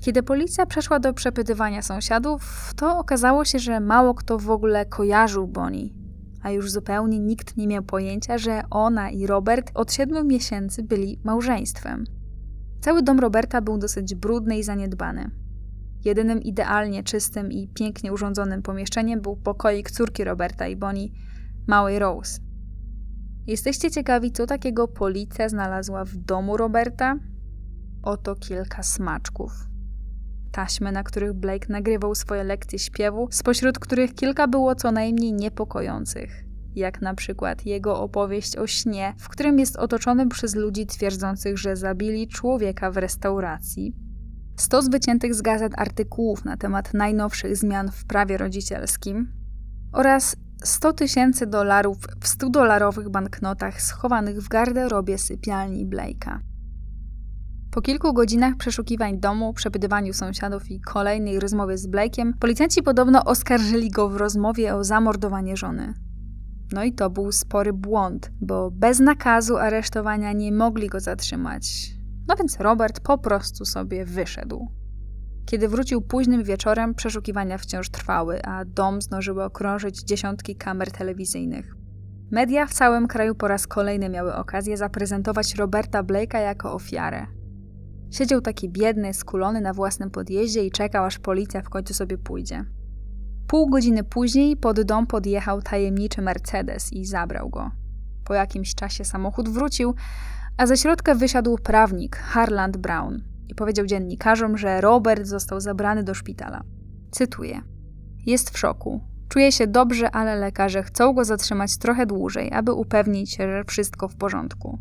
Kiedy 0.00 0.22
policja 0.22 0.66
przeszła 0.66 1.00
do 1.00 1.14
przepytywania 1.14 1.82
sąsiadów, 1.82 2.72
to 2.76 2.98
okazało 2.98 3.44
się, 3.44 3.58
że 3.58 3.80
mało 3.80 4.14
kto 4.14 4.38
w 4.38 4.50
ogóle 4.50 4.86
kojarzył 4.86 5.46
Bonnie, 5.46 5.88
a 6.42 6.50
już 6.50 6.70
zupełnie 6.70 7.18
nikt 7.18 7.56
nie 7.56 7.66
miał 7.66 7.82
pojęcia, 7.82 8.38
że 8.38 8.62
ona 8.70 9.10
i 9.10 9.26
Robert 9.26 9.70
od 9.74 9.92
siedmiu 9.92 10.24
miesięcy 10.24 10.82
byli 10.82 11.20
małżeństwem. 11.24 12.04
Cały 12.80 13.02
dom 13.02 13.20
Roberta 13.20 13.60
był 13.60 13.78
dosyć 13.78 14.14
brudny 14.14 14.58
i 14.58 14.62
zaniedbany. 14.62 15.30
Jedynym 16.04 16.42
idealnie 16.42 17.02
czystym 17.02 17.52
i 17.52 17.68
pięknie 17.68 18.12
urządzonym 18.12 18.62
pomieszczeniem 18.62 19.20
był 19.20 19.36
pokoik 19.36 19.90
córki 19.90 20.24
Roberta 20.24 20.68
i 20.68 20.76
Bonnie, 20.76 21.08
małej 21.66 21.98
Rose. 21.98 22.40
Jesteście 23.46 23.90
ciekawi, 23.90 24.32
co 24.32 24.46
takiego 24.46 24.88
policja 24.88 25.48
znalazła 25.48 26.04
w 26.04 26.16
domu 26.16 26.56
Roberta? 26.56 27.16
Oto 28.02 28.34
kilka 28.34 28.82
smaczków. 28.82 29.69
Taśmy, 30.52 30.92
na 30.92 31.02
których 31.02 31.32
Blake 31.32 31.66
nagrywał 31.68 32.14
swoje 32.14 32.44
lekcje 32.44 32.78
śpiewu, 32.78 33.28
spośród 33.30 33.78
których 33.78 34.14
kilka 34.14 34.48
było 34.48 34.74
co 34.74 34.92
najmniej 34.92 35.32
niepokojących 35.32 36.50
jak 36.74 37.02
na 37.02 37.14
przykład 37.14 37.66
jego 37.66 38.00
opowieść 38.00 38.56
o 38.56 38.66
śnie, 38.66 39.14
w 39.18 39.28
którym 39.28 39.58
jest 39.58 39.76
otoczony 39.76 40.28
przez 40.28 40.54
ludzi 40.54 40.86
twierdzących, 40.86 41.58
że 41.58 41.76
zabili 41.76 42.28
człowieka 42.28 42.90
w 42.90 42.96
restauracji. 42.96 43.94
Stos 44.56 44.88
wyciętych 44.88 45.34
z 45.34 45.42
gazet 45.42 45.72
artykułów 45.76 46.44
na 46.44 46.56
temat 46.56 46.94
najnowszych 46.94 47.56
zmian 47.56 47.90
w 47.90 48.04
prawie 48.04 48.36
rodzicielskim 48.36 49.32
oraz 49.92 50.36
100 50.64 50.92
tysięcy 50.92 51.46
dolarów 51.46 51.98
w 51.98 52.26
100-dolarowych 52.26 53.08
banknotach 53.08 53.82
schowanych 53.82 54.42
w 54.42 54.48
garderobie 54.48 55.18
sypialni 55.18 55.86
Blake'a. 55.86 56.49
Po 57.70 57.82
kilku 57.82 58.12
godzinach 58.12 58.56
przeszukiwań 58.56 59.18
domu, 59.18 59.52
przepytywaniu 59.52 60.12
sąsiadów 60.12 60.70
i 60.70 60.80
kolejnej 60.80 61.40
rozmowie 61.40 61.78
z 61.78 61.88
Blake'iem, 61.88 62.32
policjanci 62.40 62.82
podobno 62.82 63.24
oskarżyli 63.24 63.90
go 63.90 64.08
w 64.08 64.16
rozmowie 64.16 64.74
o 64.74 64.84
zamordowanie 64.84 65.56
żony. 65.56 65.94
No 66.72 66.84
i 66.84 66.92
to 66.92 67.10
był 67.10 67.32
spory 67.32 67.72
błąd, 67.72 68.30
bo 68.40 68.70
bez 68.70 69.00
nakazu 69.00 69.56
aresztowania 69.56 70.32
nie 70.32 70.52
mogli 70.52 70.88
go 70.88 71.00
zatrzymać. 71.00 71.90
No 72.28 72.36
więc 72.36 72.60
Robert 72.60 73.00
po 73.00 73.18
prostu 73.18 73.64
sobie 73.64 74.04
wyszedł. 74.04 74.68
Kiedy 75.46 75.68
wrócił 75.68 76.02
późnym 76.02 76.44
wieczorem, 76.44 76.94
przeszukiwania 76.94 77.58
wciąż 77.58 77.90
trwały, 77.90 78.42
a 78.42 78.64
dom 78.64 79.02
zdążyły 79.02 79.44
okrążyć 79.44 80.02
dziesiątki 80.02 80.56
kamer 80.56 80.90
telewizyjnych. 80.90 81.74
Media 82.30 82.66
w 82.66 82.72
całym 82.72 83.06
kraju 83.06 83.34
po 83.34 83.48
raz 83.48 83.66
kolejny 83.66 84.08
miały 84.08 84.34
okazję 84.34 84.76
zaprezentować 84.76 85.54
Roberta 85.54 86.02
Blake'a 86.02 86.38
jako 86.38 86.72
ofiarę. 86.72 87.39
Siedział 88.10 88.40
taki 88.40 88.68
biedny, 88.68 89.14
skulony 89.14 89.60
na 89.60 89.72
własnym 89.72 90.10
podjeździe 90.10 90.64
i 90.64 90.70
czekał, 90.70 91.04
aż 91.04 91.18
policja 91.18 91.62
w 91.62 91.68
końcu 91.68 91.94
sobie 91.94 92.18
pójdzie. 92.18 92.64
Pół 93.46 93.70
godziny 93.70 94.04
później 94.04 94.56
pod 94.56 94.80
dom 94.80 95.06
podjechał 95.06 95.62
tajemniczy 95.62 96.22
Mercedes 96.22 96.92
i 96.92 97.04
zabrał 97.04 97.48
go. 97.48 97.70
Po 98.24 98.34
jakimś 98.34 98.74
czasie 98.74 99.04
samochód 99.04 99.48
wrócił, 99.48 99.94
a 100.56 100.66
ze 100.66 100.76
środka 100.76 101.14
wysiadł 101.14 101.58
prawnik 101.58 102.16
Harland 102.16 102.76
Brown 102.76 103.22
i 103.48 103.54
powiedział 103.54 103.86
dziennikarzom, 103.86 104.58
że 104.58 104.80
Robert 104.80 105.26
został 105.26 105.60
zabrany 105.60 106.04
do 106.04 106.14
szpitala. 106.14 106.62
Cytuję: 107.10 107.62
Jest 108.26 108.50
w 108.50 108.58
szoku. 108.58 109.00
Czuje 109.28 109.52
się 109.52 109.66
dobrze, 109.66 110.10
ale 110.10 110.36
lekarze 110.36 110.82
chcą 110.82 111.12
go 111.12 111.24
zatrzymać 111.24 111.78
trochę 111.78 112.06
dłużej, 112.06 112.52
aby 112.52 112.72
upewnić 112.72 113.34
się, 113.34 113.52
że 113.52 113.64
wszystko 113.64 114.08
w 114.08 114.16
porządku. 114.16 114.78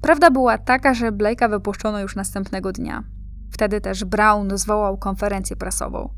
Prawda 0.00 0.30
była 0.30 0.58
taka, 0.58 0.94
że 0.94 1.12
Blake'a 1.12 1.50
wypuszczono 1.50 2.00
już 2.00 2.16
następnego 2.16 2.72
dnia. 2.72 3.04
Wtedy 3.50 3.80
też 3.80 4.04
Brown 4.04 4.58
zwołał 4.58 4.98
konferencję 4.98 5.56
prasową. 5.56 6.14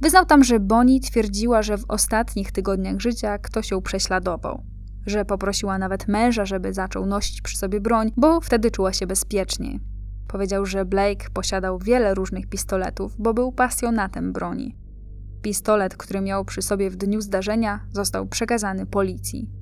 Wyznał 0.00 0.26
tam, 0.26 0.44
że 0.44 0.60
Bonnie 0.60 1.00
twierdziła, 1.00 1.62
że 1.62 1.78
w 1.78 1.84
ostatnich 1.88 2.52
tygodniach 2.52 3.00
życia 3.00 3.38
ktoś 3.38 3.70
ją 3.70 3.82
prześladował. 3.82 4.62
Że 5.06 5.24
poprosiła 5.24 5.78
nawet 5.78 6.08
męża, 6.08 6.46
żeby 6.46 6.72
zaczął 6.72 7.06
nosić 7.06 7.42
przy 7.42 7.56
sobie 7.56 7.80
broń, 7.80 8.12
bo 8.16 8.40
wtedy 8.40 8.70
czuła 8.70 8.92
się 8.92 9.06
bezpiecznie. 9.06 9.78
Powiedział, 10.28 10.66
że 10.66 10.84
Blake 10.84 11.30
posiadał 11.32 11.78
wiele 11.78 12.14
różnych 12.14 12.46
pistoletów, 12.46 13.16
bo 13.18 13.34
był 13.34 13.52
pasjonatem 13.52 14.32
broni. 14.32 14.76
Pistolet, 15.42 15.96
który 15.96 16.20
miał 16.20 16.44
przy 16.44 16.62
sobie 16.62 16.90
w 16.90 16.96
dniu 16.96 17.20
zdarzenia, 17.20 17.80
został 17.92 18.26
przekazany 18.26 18.86
policji. 18.86 19.57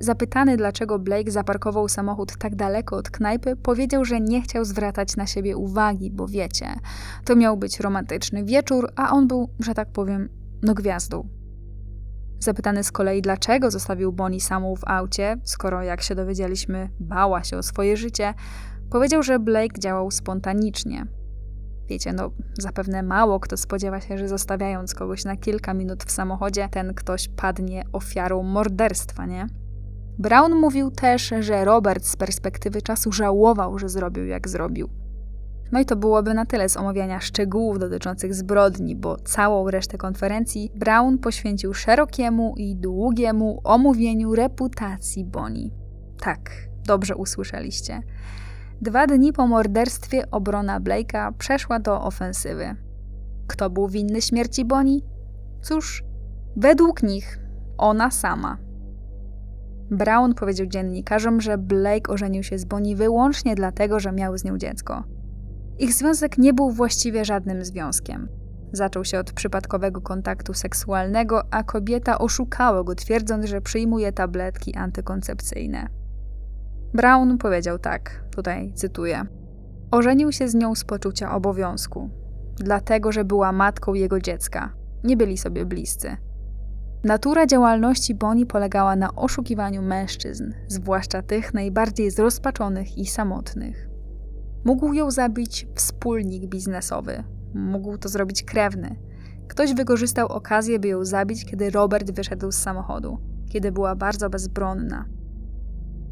Zapytany, 0.00 0.56
dlaczego 0.56 0.98
Blake 0.98 1.30
zaparkował 1.30 1.88
samochód 1.88 2.36
tak 2.38 2.56
daleko 2.56 2.96
od 2.96 3.10
knajpy, 3.10 3.56
powiedział, 3.56 4.04
że 4.04 4.20
nie 4.20 4.42
chciał 4.42 4.64
zwracać 4.64 5.16
na 5.16 5.26
siebie 5.26 5.56
uwagi, 5.56 6.10
bo 6.10 6.26
wiecie, 6.26 6.66
to 7.24 7.36
miał 7.36 7.56
być 7.56 7.80
romantyczny 7.80 8.44
wieczór, 8.44 8.92
a 8.96 9.10
on 9.10 9.28
był, 9.28 9.48
że 9.60 9.74
tak 9.74 9.92
powiem, 9.92 10.28
no 10.62 10.74
gwiazdą. 10.74 11.28
Zapytany 12.40 12.84
z 12.84 12.92
kolei, 12.92 13.22
dlaczego 13.22 13.70
zostawił 13.70 14.12
Bonnie 14.12 14.40
samą 14.40 14.76
w 14.76 14.84
aucie, 14.86 15.36
skoro, 15.44 15.82
jak 15.82 16.02
się 16.02 16.14
dowiedzieliśmy, 16.14 16.90
bała 17.00 17.44
się 17.44 17.56
o 17.56 17.62
swoje 17.62 17.96
życie, 17.96 18.34
powiedział, 18.90 19.22
że 19.22 19.38
Blake 19.38 19.78
działał 19.78 20.10
spontanicznie. 20.10 21.06
Wiecie, 21.88 22.12
no 22.12 22.30
zapewne 22.58 23.02
mało 23.02 23.40
kto 23.40 23.56
spodziewa 23.56 24.00
się, 24.00 24.18
że 24.18 24.28
zostawiając 24.28 24.94
kogoś 24.94 25.24
na 25.24 25.36
kilka 25.36 25.74
minut 25.74 26.04
w 26.04 26.10
samochodzie, 26.10 26.68
ten 26.70 26.94
ktoś 26.94 27.28
padnie 27.28 27.84
ofiarą 27.92 28.42
morderstwa, 28.42 29.26
nie? 29.26 29.46
Brown 30.18 30.54
mówił 30.54 30.90
też, 30.90 31.34
że 31.40 31.64
Robert 31.64 32.04
z 32.04 32.16
perspektywy 32.16 32.82
czasu 32.82 33.12
żałował, 33.12 33.78
że 33.78 33.88
zrobił 33.88 34.26
jak 34.26 34.48
zrobił. 34.48 34.88
No 35.72 35.80
i 35.80 35.84
to 35.84 35.96
byłoby 35.96 36.34
na 36.34 36.46
tyle 36.46 36.68
z 36.68 36.76
omawiania 36.76 37.20
szczegółów 37.20 37.78
dotyczących 37.78 38.34
zbrodni, 38.34 38.96
bo 38.96 39.16
całą 39.16 39.70
resztę 39.70 39.98
konferencji 39.98 40.70
Brown 40.74 41.18
poświęcił 41.18 41.74
szerokiemu 41.74 42.54
i 42.56 42.76
długiemu 42.76 43.60
omówieniu 43.64 44.34
reputacji 44.34 45.24
Bonnie. 45.24 45.70
Tak, 46.20 46.50
dobrze 46.86 47.16
usłyszeliście. 47.16 48.02
Dwa 48.80 49.06
dni 49.06 49.32
po 49.32 49.46
morderstwie 49.46 50.30
obrona 50.30 50.80
Blake'a 50.80 51.32
przeszła 51.38 51.78
do 51.78 52.02
ofensywy. 52.02 52.76
Kto 53.46 53.70
był 53.70 53.88
winny 53.88 54.22
śmierci 54.22 54.64
Bonnie? 54.64 55.00
Cóż, 55.62 56.04
według 56.56 57.02
nich 57.02 57.38
ona 57.78 58.10
sama. 58.10 58.67
Brown 59.90 60.34
powiedział 60.34 60.66
dziennikarzom, 60.66 61.40
że 61.40 61.58
Blake 61.58 62.12
ożenił 62.12 62.42
się 62.42 62.58
z 62.58 62.64
Bonnie 62.64 62.96
wyłącznie 62.96 63.54
dlatego, 63.54 64.00
że 64.00 64.12
miał 64.12 64.38
z 64.38 64.44
nią 64.44 64.58
dziecko. 64.58 65.04
Ich 65.78 65.94
związek 65.94 66.38
nie 66.38 66.54
był 66.54 66.70
właściwie 66.70 67.24
żadnym 67.24 67.64
związkiem. 67.64 68.28
Zaczął 68.72 69.04
się 69.04 69.18
od 69.18 69.32
przypadkowego 69.32 70.00
kontaktu 70.00 70.54
seksualnego, 70.54 71.42
a 71.50 71.62
kobieta 71.62 72.18
oszukała 72.18 72.84
go, 72.84 72.94
twierdząc, 72.94 73.46
że 73.46 73.60
przyjmuje 73.60 74.12
tabletki 74.12 74.74
antykoncepcyjne. 74.74 75.88
Brown 76.94 77.38
powiedział 77.38 77.78
tak, 77.78 78.24
tutaj 78.30 78.72
cytuję: 78.74 79.26
Ożenił 79.90 80.32
się 80.32 80.48
z 80.48 80.54
nią 80.54 80.74
z 80.74 80.84
poczucia 80.84 81.34
obowiązku, 81.34 82.10
dlatego 82.56 83.12
że 83.12 83.24
była 83.24 83.52
matką 83.52 83.94
jego 83.94 84.20
dziecka. 84.20 84.72
Nie 85.04 85.16
byli 85.16 85.38
sobie 85.38 85.66
bliscy. 85.66 86.16
Natura 87.04 87.46
działalności 87.46 88.14
Boni 88.14 88.46
polegała 88.46 88.96
na 88.96 89.14
oszukiwaniu 89.14 89.82
mężczyzn, 89.82 90.52
zwłaszcza 90.68 91.22
tych 91.22 91.54
najbardziej 91.54 92.10
zrozpaczonych 92.10 92.98
i 92.98 93.06
samotnych. 93.06 93.88
Mógł 94.64 94.92
ją 94.92 95.10
zabić 95.10 95.66
wspólnik 95.74 96.46
biznesowy, 96.46 97.24
mógł 97.54 97.98
to 97.98 98.08
zrobić 98.08 98.42
krewny. 98.42 98.96
Ktoś 99.48 99.74
wykorzystał 99.74 100.26
okazję, 100.26 100.78
by 100.78 100.88
ją 100.88 101.04
zabić, 101.04 101.44
kiedy 101.44 101.70
Robert 101.70 102.10
wyszedł 102.10 102.52
z 102.52 102.56
samochodu, 102.56 103.18
kiedy 103.48 103.72
była 103.72 103.96
bardzo 103.96 104.30
bezbronna. 104.30 105.04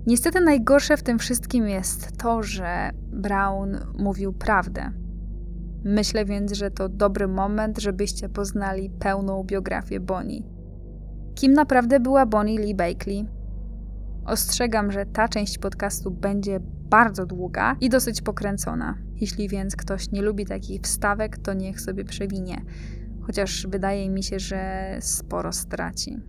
Niestety 0.06 0.40
najgorsze 0.40 0.96
w 0.96 1.02
tym 1.02 1.18
wszystkim 1.18 1.68
jest 1.68 2.16
to, 2.16 2.42
że 2.42 2.90
Brown 3.12 3.78
mówił 3.98 4.32
prawdę. 4.32 4.90
Myślę 5.84 6.24
więc, 6.24 6.52
że 6.52 6.70
to 6.70 6.88
dobry 6.88 7.28
moment, 7.28 7.78
żebyście 7.78 8.28
poznali 8.28 8.90
pełną 8.90 9.44
biografię 9.44 10.00
Bonnie. 10.00 10.55
Kim 11.36 11.52
naprawdę 11.52 12.00
była 12.00 12.26
Bonnie 12.26 12.58
Lee 12.58 12.74
Bakley? 12.74 13.26
Ostrzegam, 14.26 14.92
że 14.92 15.06
ta 15.06 15.28
część 15.28 15.58
podcastu 15.58 16.10
będzie 16.10 16.60
bardzo 16.90 17.26
długa 17.26 17.76
i 17.80 17.88
dosyć 17.88 18.22
pokręcona. 18.22 18.98
Jeśli 19.14 19.48
więc 19.48 19.76
ktoś 19.76 20.10
nie 20.10 20.22
lubi 20.22 20.46
takich 20.46 20.80
wstawek, 20.80 21.38
to 21.38 21.54
niech 21.54 21.80
sobie 21.80 22.04
przewinie, 22.04 22.56
chociaż 23.22 23.66
wydaje 23.66 24.10
mi 24.10 24.22
się, 24.22 24.38
że 24.38 24.96
sporo 25.00 25.52
straci. 25.52 26.20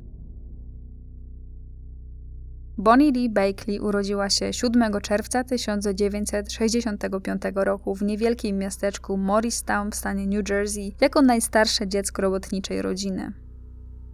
Bonnie 2.78 3.12
Lee 3.12 3.30
Bakley 3.30 3.80
urodziła 3.80 4.30
się 4.30 4.54
7 4.54 5.02
czerwca 5.02 5.44
1965 5.44 7.42
roku 7.56 7.96
w 7.96 8.02
niewielkim 8.02 8.58
miasteczku 8.58 9.18
Morristown 9.18 9.92
w 9.92 9.96
stanie 9.96 10.28
New 10.28 10.50
Jersey 10.50 10.96
jako 11.02 11.22
najstarsze 11.22 11.88
dziecko 11.88 12.22
robotniczej 12.22 12.82
rodziny. 12.82 13.47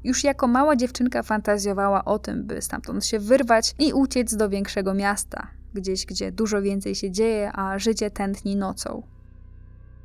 Już 0.03 0.23
jako 0.23 0.47
mała 0.47 0.75
dziewczynka 0.75 1.23
fantazjowała 1.23 2.05
o 2.05 2.19
tym, 2.19 2.43
by 2.43 2.61
stamtąd 2.61 3.05
się 3.05 3.19
wyrwać 3.19 3.75
i 3.79 3.93
uciec 3.93 4.35
do 4.35 4.49
większego 4.49 4.93
miasta, 4.93 5.47
gdzieś 5.73 6.05
gdzie 6.05 6.31
dużo 6.31 6.61
więcej 6.61 6.95
się 6.95 7.11
dzieje, 7.11 7.51
a 7.53 7.79
życie 7.79 8.11
tętni 8.11 8.55
nocą. 8.55 9.03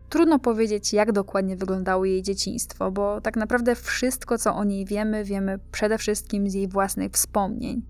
Trudno 0.08 0.38
powiedzieć, 0.38 0.92
jak 0.92 1.12
dokładnie 1.12 1.56
wyglądało 1.56 2.04
jej 2.04 2.22
dzieciństwo, 2.22 2.90
bo 2.90 3.20
tak 3.20 3.36
naprawdę 3.36 3.74
wszystko, 3.74 4.38
co 4.38 4.54
o 4.54 4.64
niej 4.64 4.84
wiemy, 4.84 5.24
wiemy 5.24 5.58
przede 5.72 5.98
wszystkim 5.98 6.50
z 6.50 6.54
jej 6.54 6.68
własnych 6.68 7.12
wspomnień. 7.12 7.82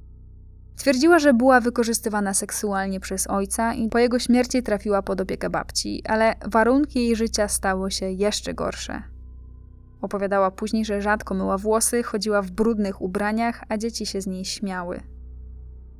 Twierdziła, 0.76 1.18
że 1.18 1.34
była 1.34 1.60
wykorzystywana 1.60 2.34
seksualnie 2.34 3.00
przez 3.00 3.26
ojca 3.26 3.74
i 3.74 3.88
po 3.88 3.98
jego 3.98 4.18
śmierci 4.18 4.62
trafiła 4.62 5.02
pod 5.02 5.20
opiekę 5.20 5.50
babci, 5.50 6.02
ale 6.06 6.34
warunki 6.46 6.98
jej 6.98 7.16
życia 7.16 7.48
stały 7.48 7.90
się 7.90 8.10
jeszcze 8.10 8.54
gorsze. 8.54 9.02
Opowiadała 10.00 10.50
później, 10.50 10.84
że 10.84 11.02
rzadko 11.02 11.34
myła 11.34 11.58
włosy, 11.58 12.02
chodziła 12.02 12.42
w 12.42 12.50
brudnych 12.50 13.02
ubraniach, 13.02 13.64
a 13.68 13.76
dzieci 13.76 14.06
się 14.06 14.20
z 14.20 14.26
niej 14.26 14.44
śmiały. 14.44 15.00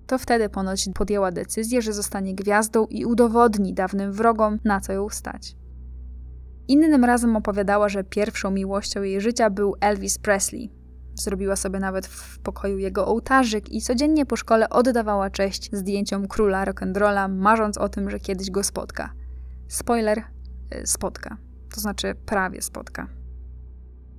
To 0.06 0.18
wtedy 0.18 0.48
ponoć 0.48 0.88
podjęła 0.94 1.32
decyzję, 1.32 1.82
że 1.82 1.92
zostanie 1.92 2.34
gwiazdą 2.34 2.86
i 2.86 3.04
udowodni 3.04 3.74
dawnym 3.74 4.12
wrogom, 4.12 4.58
na 4.64 4.80
co 4.80 4.92
ją 4.92 5.08
stać. 5.08 5.56
Innym 6.68 7.04
razem 7.04 7.36
opowiadała, 7.36 7.88
że 7.88 8.04
pierwszą 8.04 8.50
miłością 8.50 9.02
jej 9.02 9.20
życia 9.20 9.50
był 9.50 9.74
Elvis 9.80 10.18
Presley. 10.18 10.70
Zrobiła 11.14 11.56
sobie 11.56 11.78
nawet 11.78 12.06
w 12.06 12.38
pokoju 12.38 12.78
jego 12.78 13.06
ołtarzyk 13.06 13.72
i 13.72 13.80
codziennie 13.80 14.26
po 14.26 14.36
szkole 14.36 14.68
oddawała 14.68 15.30
cześć 15.30 15.70
zdjęciom 15.72 16.28
króla 16.28 16.64
rock'n'rolla, 16.64 17.28
marząc 17.28 17.78
o 17.78 17.88
tym, 17.88 18.10
że 18.10 18.20
kiedyś 18.20 18.50
go 18.50 18.62
spotka. 18.62 19.12
Spoiler, 19.68 20.18
y, 20.74 20.86
spotka. 20.86 21.36
To 21.74 21.80
znaczy 21.80 22.14
prawie 22.26 22.62
spotka. 22.62 23.17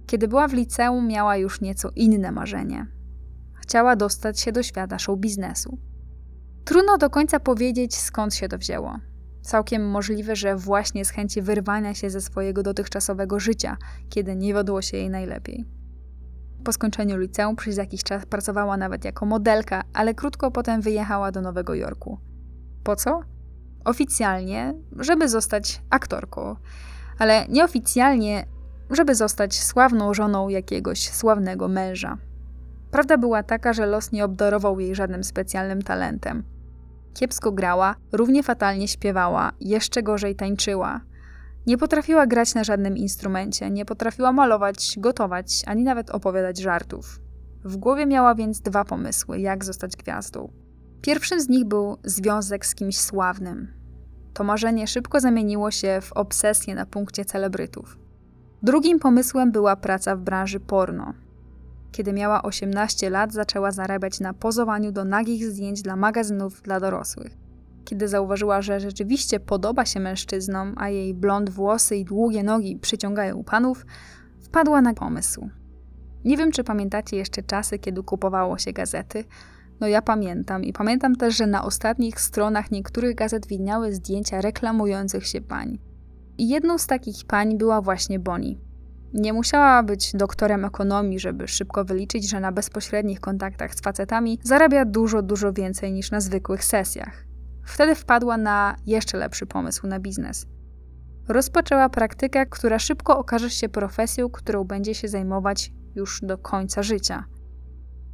Kiedy 0.09 0.27
była 0.27 0.47
w 0.47 0.53
liceum, 0.53 1.07
miała 1.07 1.37
już 1.37 1.61
nieco 1.61 1.89
inne 1.95 2.31
marzenie. 2.31 2.87
Chciała 3.53 3.95
dostać 3.95 4.39
się 4.39 4.51
do 4.51 4.63
świata 4.63 4.99
show 4.99 5.19
biznesu. 5.19 5.77
Trudno 6.65 6.97
do 6.97 7.09
końca 7.09 7.39
powiedzieć, 7.39 7.95
skąd 7.95 8.35
się 8.35 8.47
to 8.47 8.57
wzięło. 8.57 8.99
Całkiem 9.41 9.89
możliwe, 9.89 10.35
że 10.35 10.55
właśnie 10.55 11.05
z 11.05 11.09
chęci 11.09 11.41
wyrwania 11.41 11.93
się 11.93 12.09
ze 12.09 12.21
swojego 12.21 12.63
dotychczasowego 12.63 13.39
życia, 13.39 13.77
kiedy 14.09 14.35
nie 14.35 14.53
wiodło 14.53 14.81
się 14.81 14.97
jej 14.97 15.09
najlepiej. 15.09 15.65
Po 16.63 16.71
skończeniu 16.71 17.17
liceum 17.17 17.55
przez 17.55 17.77
jakiś 17.77 18.03
czas 18.03 18.25
pracowała 18.25 18.77
nawet 18.77 19.05
jako 19.05 19.25
modelka, 19.25 19.83
ale 19.93 20.13
krótko 20.13 20.51
potem 20.51 20.81
wyjechała 20.81 21.31
do 21.31 21.41
Nowego 21.41 21.73
Jorku. 21.73 22.19
Po 22.83 22.95
co? 22.95 23.21
Oficjalnie, 23.85 24.73
żeby 24.99 25.29
zostać 25.29 25.81
aktorką, 25.89 26.55
ale 27.19 27.47
nieoficjalnie, 27.47 28.45
żeby 28.89 29.15
zostać 29.15 29.59
sławną 29.63 30.13
żoną 30.13 30.49
jakiegoś 30.49 31.09
sławnego 31.09 31.67
męża. 31.67 32.17
Prawda 32.91 33.17
była 33.17 33.43
taka, 33.43 33.73
że 33.73 33.85
los 33.85 34.11
nie 34.11 34.25
obdarował 34.25 34.79
jej 34.79 34.95
żadnym 34.95 35.23
specjalnym 35.23 35.81
talentem. 35.81 36.43
Kiepsko 37.13 37.51
grała, 37.51 37.95
równie 38.11 38.43
fatalnie 38.43 38.87
śpiewała, 38.87 39.51
jeszcze 39.59 40.03
gorzej 40.03 40.35
tańczyła. 40.35 41.01
Nie 41.67 41.77
potrafiła 41.77 42.27
grać 42.27 42.55
na 42.55 42.63
żadnym 42.63 42.97
instrumencie, 42.97 43.69
nie 43.69 43.85
potrafiła 43.85 44.31
malować, 44.31 44.95
gotować, 44.97 45.63
ani 45.67 45.83
nawet 45.83 46.09
opowiadać 46.09 46.57
żartów. 46.57 47.19
W 47.63 47.77
głowie 47.77 48.05
miała 48.05 48.35
więc 48.35 48.61
dwa 48.61 48.85
pomysły, 48.85 49.39
jak 49.39 49.65
zostać 49.65 49.95
gwiazdą. 49.95 50.51
Pierwszym 51.01 51.41
z 51.41 51.49
nich 51.49 51.65
był 51.65 51.97
związek 52.03 52.65
z 52.65 52.75
kimś 52.75 52.97
sławnym. 52.97 53.73
To 54.33 54.43
marzenie 54.43 54.87
szybko 54.87 55.19
zamieniło 55.19 55.71
się 55.71 55.99
w 56.01 56.13
obsesję 56.13 56.75
na 56.75 56.85
punkcie 56.85 57.25
celebrytów. 57.25 57.97
Drugim 58.63 58.99
pomysłem 58.99 59.51
była 59.51 59.75
praca 59.75 60.15
w 60.15 60.21
branży 60.21 60.59
porno. 60.59 61.13
Kiedy 61.91 62.13
miała 62.13 62.41
18 62.41 63.09
lat, 63.09 63.33
zaczęła 63.33 63.71
zarabiać 63.71 64.19
na 64.19 64.33
pozowaniu 64.33 64.91
do 64.91 65.05
nagich 65.05 65.45
zdjęć 65.45 65.81
dla 65.81 65.95
magazynów 65.95 66.61
dla 66.61 66.79
dorosłych. 66.79 67.37
Kiedy 67.85 68.07
zauważyła, 68.07 68.61
że 68.61 68.79
rzeczywiście 68.79 69.39
podoba 69.39 69.85
się 69.85 69.99
mężczyznom, 69.99 70.73
a 70.77 70.89
jej 70.89 71.13
blond 71.13 71.49
włosy 71.49 71.95
i 71.97 72.05
długie 72.05 72.43
nogi 72.43 72.75
przyciągają 72.75 73.43
panów, 73.43 73.85
wpadła 74.41 74.81
na 74.81 74.93
pomysł. 74.93 75.49
Nie 76.25 76.37
wiem, 76.37 76.51
czy 76.51 76.63
pamiętacie 76.63 77.17
jeszcze 77.17 77.43
czasy, 77.43 77.79
kiedy 77.79 78.03
kupowało 78.03 78.57
się 78.57 78.73
gazety. 78.73 79.23
No 79.79 79.87
ja 79.87 80.01
pamiętam 80.01 80.63
i 80.63 80.73
pamiętam 80.73 81.15
też, 81.15 81.37
że 81.37 81.47
na 81.47 81.63
ostatnich 81.63 82.21
stronach 82.21 82.71
niektórych 82.71 83.15
gazet 83.15 83.47
widniały 83.47 83.93
zdjęcia 83.93 84.41
reklamujących 84.41 85.27
się 85.27 85.41
pań. 85.41 85.88
Jedną 86.39 86.77
z 86.77 86.87
takich 86.87 87.25
pań 87.25 87.57
była 87.57 87.81
właśnie 87.81 88.19
Bonnie. 88.19 88.55
Nie 89.13 89.33
musiała 89.33 89.83
być 89.83 90.11
doktorem 90.13 90.65
ekonomii, 90.65 91.19
żeby 91.19 91.47
szybko 91.47 91.85
wyliczyć, 91.85 92.29
że 92.29 92.39
na 92.39 92.51
bezpośrednich 92.51 93.19
kontaktach 93.19 93.75
z 93.75 93.81
facetami 93.81 94.39
zarabia 94.43 94.85
dużo, 94.85 95.21
dużo 95.21 95.53
więcej 95.53 95.91
niż 95.93 96.11
na 96.11 96.21
zwykłych 96.21 96.63
sesjach. 96.63 97.25
Wtedy 97.65 97.95
wpadła 97.95 98.37
na 98.37 98.75
jeszcze 98.85 99.17
lepszy 99.17 99.45
pomysł 99.45 99.87
na 99.87 99.99
biznes. 99.99 100.45
Rozpoczęła 101.27 101.89
praktykę, 101.89 102.45
która 102.45 102.79
szybko 102.79 103.17
okaże 103.17 103.49
się 103.49 103.69
profesją, 103.69 104.29
którą 104.29 104.63
będzie 104.63 104.95
się 104.95 105.07
zajmować 105.07 105.71
już 105.95 106.19
do 106.23 106.37
końca 106.37 106.83
życia. 106.83 107.25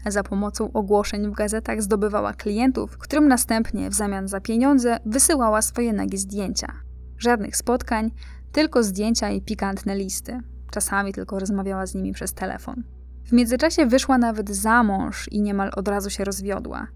Za 0.07 0.23
pomocą 0.23 0.71
ogłoszeń 0.73 1.27
w 1.27 1.33
gazetach 1.33 1.81
zdobywała 1.81 2.33
klientów, 2.33 2.97
którym 2.97 3.27
następnie 3.27 3.89
w 3.89 3.93
zamian 3.93 4.27
za 4.27 4.41
pieniądze 4.41 4.97
wysyłała 5.05 5.61
swoje 5.61 5.93
nagie 5.93 6.17
zdjęcia. 6.17 6.84
Żadnych 7.17 7.57
spotkań, 7.57 8.11
tylko 8.51 8.83
zdjęcia 8.83 9.29
i 9.29 9.41
pikantne 9.41 9.95
listy. 9.95 10.39
Czasami 10.71 11.13
tylko 11.13 11.39
rozmawiała 11.39 11.85
z 11.85 11.95
nimi 11.95 12.13
przez 12.13 12.33
telefon. 12.33 12.83
W 13.25 13.31
międzyczasie 13.31 13.85
wyszła 13.85 14.17
nawet 14.17 14.49
za 14.49 14.83
mąż 14.83 15.27
i 15.31 15.41
niemal 15.41 15.71
od 15.75 15.87
razu 15.87 16.09
się 16.09 16.23
rozwiodła. 16.23 16.87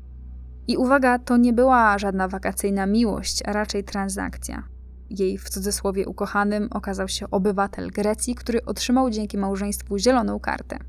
I 0.68 0.78
uwaga, 0.78 1.20
to 1.20 1.38
nie 1.38 1.54
była 1.54 1.98
żadna 1.98 2.28
wakacyjna 2.28 2.86
miłość, 2.86 3.44
a 3.46 3.54
raczej 3.54 3.84
transakcja. 3.84 4.64
Jej 5.10 5.38
w 5.38 5.50
cudzysłowie 5.50 6.08
ukochanym 6.08 6.68
okazał 6.72 7.08
się 7.08 7.30
obywatel 7.30 7.88
Grecji, 7.88 8.36
który 8.36 8.66
otrzymał 8.66 9.10
dzięki 9.10 9.38
małżeństwu 9.38 9.98
zieloną 9.98 10.40
kartę. 10.40 10.80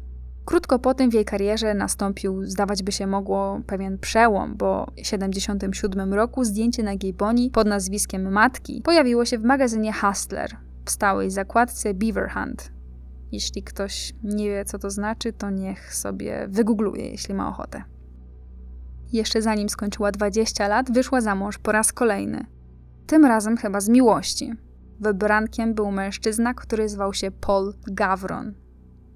Krótko 0.50 0.78
po 0.78 0.94
tym 0.94 1.10
w 1.10 1.14
jej 1.14 1.24
karierze 1.24 1.74
nastąpił, 1.74 2.44
zdawać 2.44 2.82
by 2.82 2.92
się 2.92 3.06
mogło, 3.06 3.60
pewien 3.66 3.98
przełom, 3.98 4.56
bo 4.56 4.84
w 4.84 4.94
1977 4.94 6.14
roku 6.14 6.44
zdjęcie 6.44 6.82
nagiej 6.82 7.12
Bonnie 7.12 7.50
pod 7.50 7.66
nazwiskiem 7.66 8.32
matki 8.32 8.82
pojawiło 8.84 9.24
się 9.24 9.38
w 9.38 9.44
magazynie 9.44 9.92
Hustler 9.92 10.56
w 10.84 10.90
stałej 10.90 11.30
zakładce 11.30 11.94
Beaver 11.94 12.30
Hunt. 12.30 12.72
Jeśli 13.32 13.62
ktoś 13.62 14.12
nie 14.22 14.50
wie, 14.50 14.64
co 14.64 14.78
to 14.78 14.90
znaczy, 14.90 15.32
to 15.32 15.50
niech 15.50 15.94
sobie 15.94 16.46
wygoogluje, 16.48 17.10
jeśli 17.10 17.34
ma 17.34 17.48
ochotę. 17.48 17.82
Jeszcze 19.12 19.42
zanim 19.42 19.68
skończyła 19.68 20.12
20 20.12 20.68
lat, 20.68 20.92
wyszła 20.92 21.20
za 21.20 21.34
mąż 21.34 21.58
po 21.58 21.72
raz 21.72 21.92
kolejny. 21.92 22.46
Tym 23.06 23.24
razem 23.24 23.56
chyba 23.56 23.80
z 23.80 23.88
miłości. 23.88 24.52
Wybrankiem 25.00 25.74
był 25.74 25.90
mężczyzna, 25.90 26.54
który 26.54 26.88
zwał 26.88 27.14
się 27.14 27.30
Paul 27.30 27.74
Gavron. 27.86 28.54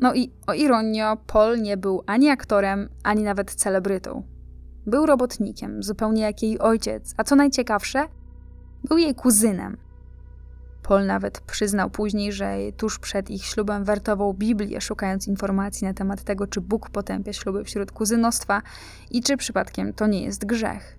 No 0.00 0.14
i 0.14 0.32
o 0.46 0.54
ironio, 0.54 1.16
Paul 1.26 1.62
nie 1.62 1.76
był 1.76 2.02
ani 2.06 2.28
aktorem, 2.28 2.88
ani 3.02 3.22
nawet 3.22 3.54
celebrytą. 3.54 4.22
Był 4.86 5.06
robotnikiem, 5.06 5.82
zupełnie 5.82 6.22
jak 6.22 6.42
jej 6.42 6.58
ojciec, 6.58 7.14
a 7.16 7.24
co 7.24 7.36
najciekawsze, 7.36 8.08
był 8.88 8.98
jej 8.98 9.14
kuzynem. 9.14 9.76
Paul 10.82 11.06
nawet 11.06 11.40
przyznał 11.40 11.90
później, 11.90 12.32
że 12.32 12.56
tuż 12.76 12.98
przed 12.98 13.30
ich 13.30 13.44
ślubem 13.44 13.84
wertował 13.84 14.34
Biblię, 14.34 14.80
szukając 14.80 15.28
informacji 15.28 15.86
na 15.86 15.94
temat 15.94 16.22
tego, 16.22 16.46
czy 16.46 16.60
Bóg 16.60 16.90
potępia 16.90 17.32
śluby 17.32 17.64
wśród 17.64 17.92
kuzynostwa 17.92 18.62
i 19.10 19.22
czy 19.22 19.36
przypadkiem 19.36 19.92
to 19.92 20.06
nie 20.06 20.22
jest 20.22 20.44
grzech. 20.44 20.98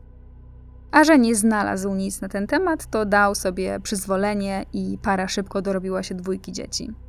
A 0.91 1.04
że 1.04 1.20
nie 1.20 1.36
znalazł 1.36 1.96
nic 1.96 2.22
na 2.22 2.30
ten 2.30 2.48
temat, 2.48 2.86
to 2.86 3.06
dał 3.06 3.36
sobie 3.36 3.80
przyzwolenie 3.80 4.66
i 4.74 4.98
para 5.02 5.28
szybko 5.28 5.62
dorobiła 5.62 6.04
się 6.04 6.16
dwójki 6.16 6.52
dzieci. 6.52 7.05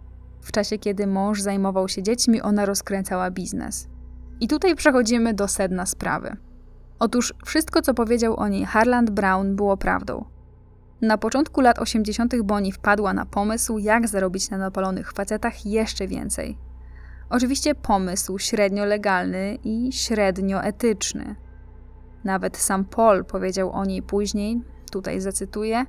W 0.46 0.52
czasie, 0.52 0.78
kiedy 0.78 1.06
mąż 1.06 1.40
zajmował 1.40 1.88
się 1.88 2.02
dziećmi, 2.02 2.42
ona 2.42 2.66
rozkręcała 2.66 3.30
biznes. 3.30 3.88
I 4.40 4.48
tutaj 4.48 4.74
przechodzimy 4.74 5.34
do 5.34 5.48
sedna 5.48 5.86
sprawy. 5.86 6.36
Otóż 6.98 7.34
wszystko, 7.44 7.82
co 7.82 7.94
powiedział 7.94 8.36
o 8.36 8.48
niej 8.48 8.64
Harland 8.64 9.10
Brown, 9.10 9.56
było 9.56 9.76
prawdą. 9.76 10.24
Na 11.02 11.18
początku 11.18 11.60
lat 11.60 11.78
80. 11.78 12.42
Bonnie 12.42 12.72
wpadła 12.72 13.12
na 13.12 13.26
pomysł, 13.26 13.78
jak 13.78 14.08
zarobić 14.08 14.50
na 14.50 14.58
napalonych 14.58 15.12
facetach 15.12 15.66
jeszcze 15.66 16.06
więcej. 16.06 16.58
Oczywiście 17.30 17.74
pomysł 17.74 18.38
średnio 18.38 18.84
legalny 18.84 19.58
i 19.64 19.92
średnio 19.92 20.62
etyczny. 20.62 21.36
Nawet 22.24 22.56
sam 22.56 22.84
Paul 22.84 23.24
powiedział 23.24 23.72
o 23.72 23.84
niej 23.84 24.02
później, 24.02 24.60
tutaj 24.90 25.20
zacytuję: 25.20 25.84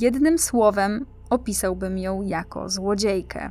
Jednym 0.00 0.38
słowem 0.38 1.06
opisałbym 1.30 1.98
ją 1.98 2.22
jako 2.22 2.68
złodziejkę. 2.68 3.50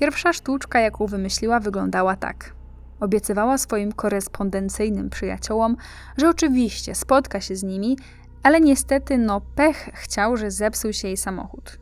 Pierwsza 0.00 0.32
sztuczka, 0.32 0.80
jaką 0.80 1.06
wymyśliła, 1.06 1.60
wyglądała 1.60 2.16
tak. 2.16 2.52
Obiecywała 3.00 3.58
swoim 3.58 3.92
korespondencyjnym 3.92 5.10
przyjaciołom, 5.10 5.76
że 6.16 6.28
oczywiście 6.28 6.94
spotka 6.94 7.40
się 7.40 7.56
z 7.56 7.62
nimi, 7.62 7.98
ale 8.42 8.60
niestety 8.60 9.18
no 9.18 9.40
pech 9.40 9.90
chciał, 9.94 10.36
że 10.36 10.50
zepsuł 10.50 10.92
się 10.92 11.08
jej 11.08 11.16
samochód. 11.16 11.78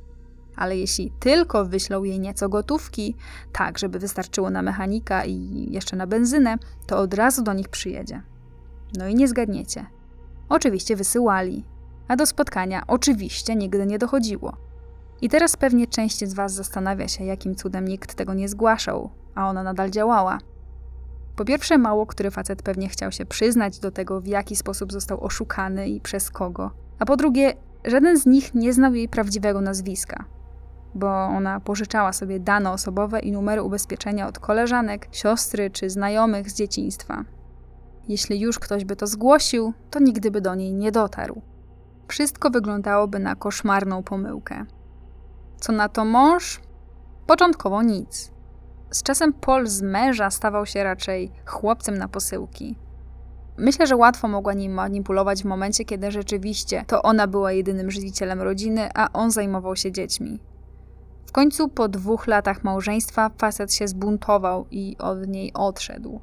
Ale 0.56 0.76
jeśli 0.76 1.12
tylko 1.20 1.64
wyślą 1.64 2.04
jej 2.04 2.20
nieco 2.20 2.48
gotówki, 2.48 3.16
tak 3.52 3.78
żeby 3.78 3.98
wystarczyło 3.98 4.50
na 4.50 4.62
mechanika 4.62 5.24
i 5.24 5.66
jeszcze 5.70 5.96
na 5.96 6.06
benzynę, 6.06 6.56
to 6.86 6.98
od 6.98 7.14
razu 7.14 7.42
do 7.42 7.52
nich 7.52 7.68
przyjedzie. 7.68 8.22
No 8.98 9.08
i 9.08 9.14
nie 9.14 9.28
zgadniecie. 9.28 9.86
Oczywiście 10.48 10.96
wysyłali, 10.96 11.64
a 12.08 12.16
do 12.16 12.26
spotkania 12.26 12.82
oczywiście 12.86 13.56
nigdy 13.56 13.86
nie 13.86 13.98
dochodziło. 13.98 14.67
I 15.22 15.28
teraz 15.28 15.56
pewnie 15.56 15.86
część 15.86 16.24
z 16.24 16.34
Was 16.34 16.52
zastanawia 16.52 17.08
się, 17.08 17.24
jakim 17.24 17.54
cudem 17.54 17.88
nikt 17.88 18.14
tego 18.14 18.34
nie 18.34 18.48
zgłaszał, 18.48 19.10
a 19.34 19.48
ona 19.48 19.62
nadal 19.62 19.90
działała. 19.90 20.38
Po 21.36 21.44
pierwsze, 21.44 21.78
mało 21.78 22.06
który 22.06 22.30
facet 22.30 22.62
pewnie 22.62 22.88
chciał 22.88 23.12
się 23.12 23.26
przyznać 23.26 23.78
do 23.78 23.90
tego, 23.90 24.20
w 24.20 24.26
jaki 24.26 24.56
sposób 24.56 24.92
został 24.92 25.24
oszukany 25.24 25.88
i 25.88 26.00
przez 26.00 26.30
kogo. 26.30 26.70
A 26.98 27.04
po 27.04 27.16
drugie, 27.16 27.52
żaden 27.84 28.18
z 28.18 28.26
nich 28.26 28.54
nie 28.54 28.72
znał 28.72 28.94
jej 28.94 29.08
prawdziwego 29.08 29.60
nazwiska, 29.60 30.24
bo 30.94 31.08
ona 31.24 31.60
pożyczała 31.60 32.12
sobie 32.12 32.40
dane 32.40 32.70
osobowe 32.70 33.20
i 33.20 33.32
numery 33.32 33.62
ubezpieczenia 33.62 34.26
od 34.26 34.38
koleżanek, 34.38 35.08
siostry 35.12 35.70
czy 35.70 35.90
znajomych 35.90 36.50
z 36.50 36.54
dzieciństwa. 36.54 37.24
Jeśli 38.08 38.40
już 38.40 38.58
ktoś 38.58 38.84
by 38.84 38.96
to 38.96 39.06
zgłosił, 39.06 39.72
to 39.90 39.98
nigdy 39.98 40.30
by 40.30 40.40
do 40.40 40.54
niej 40.54 40.74
nie 40.74 40.92
dotarł. 40.92 41.42
Wszystko 42.08 42.50
wyglądałoby 42.50 43.18
na 43.18 43.34
koszmarną 43.34 44.02
pomyłkę. 44.02 44.66
Co 45.60 45.72
na 45.72 45.88
to 45.88 46.04
mąż? 46.04 46.60
Początkowo 47.26 47.82
nic. 47.82 48.30
Z 48.90 49.02
czasem 49.02 49.32
Paul 49.32 49.66
z 49.66 49.82
męża 49.82 50.30
stawał 50.30 50.66
się 50.66 50.84
raczej 50.84 51.32
chłopcem 51.46 51.98
na 51.98 52.08
posyłki. 52.08 52.76
Myślę, 53.58 53.86
że 53.86 53.96
łatwo 53.96 54.28
mogła 54.28 54.52
nim 54.52 54.72
manipulować 54.72 55.42
w 55.42 55.46
momencie, 55.46 55.84
kiedy 55.84 56.10
rzeczywiście 56.10 56.84
to 56.86 57.02
ona 57.02 57.26
była 57.26 57.52
jedynym 57.52 57.90
żywicielem 57.90 58.42
rodziny, 58.42 58.88
a 58.94 59.12
on 59.12 59.30
zajmował 59.30 59.76
się 59.76 59.92
dziećmi. 59.92 60.40
W 61.26 61.32
końcu 61.32 61.68
po 61.68 61.88
dwóch 61.88 62.26
latach 62.26 62.64
małżeństwa 62.64 63.30
facet 63.38 63.74
się 63.74 63.88
zbuntował 63.88 64.66
i 64.70 64.96
od 64.98 65.28
niej 65.28 65.52
odszedł. 65.54 66.20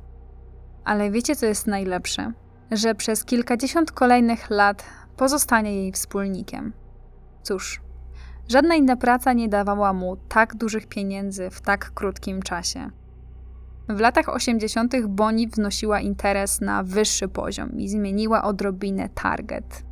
Ale 0.85 1.11
wiecie, 1.11 1.35
co 1.35 1.45
jest 1.45 1.67
najlepsze? 1.67 2.31
Że 2.71 2.95
przez 2.95 3.25
kilkadziesiąt 3.25 3.91
kolejnych 3.91 4.49
lat 4.49 4.83
pozostanie 5.17 5.75
jej 5.75 5.91
wspólnikiem. 5.91 6.73
Cóż, 7.43 7.81
żadna 8.47 8.75
inna 8.75 8.95
praca 8.95 9.33
nie 9.33 9.49
dawała 9.49 9.93
mu 9.93 10.17
tak 10.17 10.55
dużych 10.55 10.87
pieniędzy 10.87 11.49
w 11.49 11.61
tak 11.61 11.91
krótkim 11.93 12.41
czasie. 12.41 12.89
W 13.89 13.99
latach 13.99 14.29
80. 14.29 15.07
Bonnie 15.07 15.47
wnosiła 15.47 15.99
interes 15.99 16.61
na 16.61 16.83
wyższy 16.83 17.27
poziom 17.27 17.71
i 17.79 17.89
zmieniła 17.89 18.43
odrobinę 18.43 19.09
target. 19.09 19.83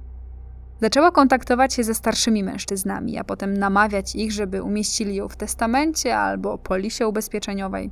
Zaczęła 0.81 1.11
kontaktować 1.11 1.73
się 1.73 1.83
ze 1.83 1.93
starszymi 1.93 2.43
mężczyznami, 2.43 3.17
a 3.17 3.23
potem 3.23 3.57
namawiać 3.57 4.15
ich, 4.15 4.31
żeby 4.31 4.63
umieścili 4.63 5.15
ją 5.15 5.27
w 5.27 5.35
testamencie 5.35 6.17
albo 6.17 6.57
polisie 6.57 7.07
ubezpieczeniowej. 7.07 7.91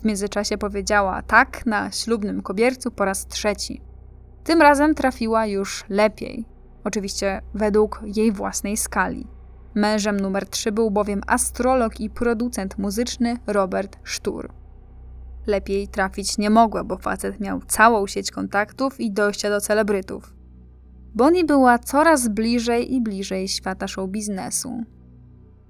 W 0.00 0.04
międzyczasie 0.04 0.58
powiedziała 0.58 1.22
tak 1.22 1.66
na 1.66 1.90
ślubnym 1.90 2.42
kobiercu 2.42 2.90
po 2.90 3.04
raz 3.04 3.26
trzeci. 3.26 3.82
Tym 4.44 4.62
razem 4.62 4.94
trafiła 4.94 5.46
już 5.46 5.84
lepiej, 5.88 6.44
oczywiście 6.84 7.42
według 7.54 8.02
jej 8.16 8.32
własnej 8.32 8.76
skali. 8.76 9.35
Mężem 9.76 10.20
numer 10.20 10.48
3 10.48 10.72
był 10.72 10.90
bowiem 10.90 11.20
astrolog 11.26 12.00
i 12.00 12.10
producent 12.10 12.78
muzyczny 12.78 13.36
Robert 13.46 13.96
Sztur. 14.02 14.52
Lepiej 15.46 15.88
trafić 15.88 16.38
nie 16.38 16.50
mogła, 16.50 16.84
bo 16.84 16.96
facet 16.96 17.40
miał 17.40 17.60
całą 17.60 18.06
sieć 18.06 18.30
kontaktów 18.30 19.00
i 19.00 19.10
dojścia 19.12 19.50
do 19.50 19.60
celebrytów. 19.60 20.34
Bonnie 21.14 21.44
była 21.44 21.78
coraz 21.78 22.28
bliżej 22.28 22.94
i 22.94 23.00
bliżej 23.00 23.48
świata 23.48 23.88
show 23.88 24.10
biznesu. 24.10 24.84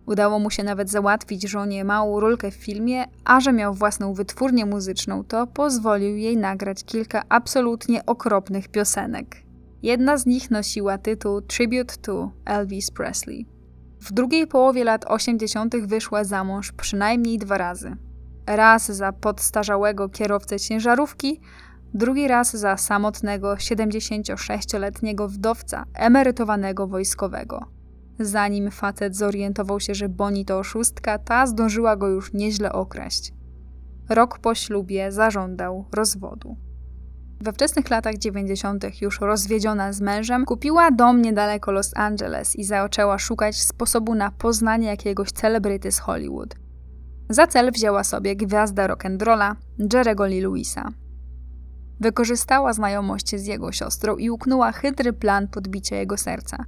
Udało 0.06 0.38
mu 0.38 0.50
się 0.50 0.64
nawet 0.64 0.90
załatwić 0.90 1.48
żonie 1.48 1.84
małą 1.84 2.20
rolkę 2.20 2.50
w 2.50 2.54
filmie, 2.54 3.04
a 3.24 3.40
że 3.40 3.52
miał 3.52 3.74
własną 3.74 4.14
wytwórnię 4.14 4.66
muzyczną, 4.66 5.24
to 5.24 5.46
pozwolił 5.46 6.16
jej 6.16 6.36
nagrać 6.36 6.84
kilka 6.84 7.22
absolutnie 7.28 8.06
okropnych 8.06 8.68
piosenek. 8.68 9.36
Jedna 9.82 10.16
z 10.16 10.26
nich 10.26 10.50
nosiła 10.50 10.98
tytuł 10.98 11.40
Tribute 11.40 11.94
to 12.02 12.30
Elvis 12.44 12.90
Presley. 12.90 13.55
W 14.06 14.12
drugiej 14.12 14.46
połowie 14.46 14.84
lat 14.84 15.04
80. 15.08 15.76
wyszła 15.76 16.24
za 16.24 16.44
mąż 16.44 16.72
przynajmniej 16.72 17.38
dwa 17.38 17.58
razy. 17.58 17.96
Raz 18.46 18.86
za 18.86 19.12
podstarzałego 19.12 20.08
kierowcę 20.08 20.58
ciężarówki, 20.58 21.40
drugi 21.94 22.28
raz 22.28 22.56
za 22.56 22.76
samotnego 22.76 23.54
76-letniego 23.54 25.28
wdowca 25.28 25.84
emerytowanego 25.94 26.86
wojskowego. 26.86 27.60
Zanim 28.18 28.70
facet 28.70 29.16
zorientował 29.16 29.80
się, 29.80 29.94
że 29.94 30.08
Boni 30.08 30.44
to 30.44 30.58
oszustka, 30.58 31.18
ta 31.18 31.46
zdążyła 31.46 31.96
go 31.96 32.08
już 32.08 32.32
nieźle 32.32 32.72
okraść. 32.72 33.32
Rok 34.08 34.38
po 34.38 34.54
ślubie 34.54 35.12
zażądał 35.12 35.84
rozwodu. 35.92 36.56
We 37.40 37.52
wczesnych 37.52 37.90
latach 37.90 38.18
90., 38.18 39.02
już 39.02 39.20
rozwiedziona 39.20 39.92
z 39.92 40.00
mężem, 40.00 40.44
kupiła 40.44 40.90
dom 40.90 41.22
niedaleko 41.22 41.72
Los 41.72 41.96
Angeles 41.96 42.56
i 42.56 42.64
zaczęła 42.64 43.18
szukać 43.18 43.62
sposobu 43.62 44.14
na 44.14 44.30
poznanie 44.30 44.86
jakiegoś 44.86 45.32
celebryty 45.32 45.92
z 45.92 45.98
Hollywood. 45.98 46.54
Za 47.28 47.46
cel 47.46 47.72
wzięła 47.72 48.04
sobie 48.04 48.36
gwiazda 48.36 48.88
rock'n'rolla 48.88 49.54
Jerego 49.92 50.26
Lee 50.26 50.40
Lewisa. 50.40 50.92
Wykorzystała 52.00 52.72
znajomość 52.72 53.36
z 53.36 53.46
jego 53.46 53.72
siostrą 53.72 54.16
i 54.16 54.30
uknęła 54.30 54.72
chytry 54.72 55.12
plan 55.12 55.48
podbicia 55.48 55.96
jego 55.96 56.16
serca. 56.16 56.64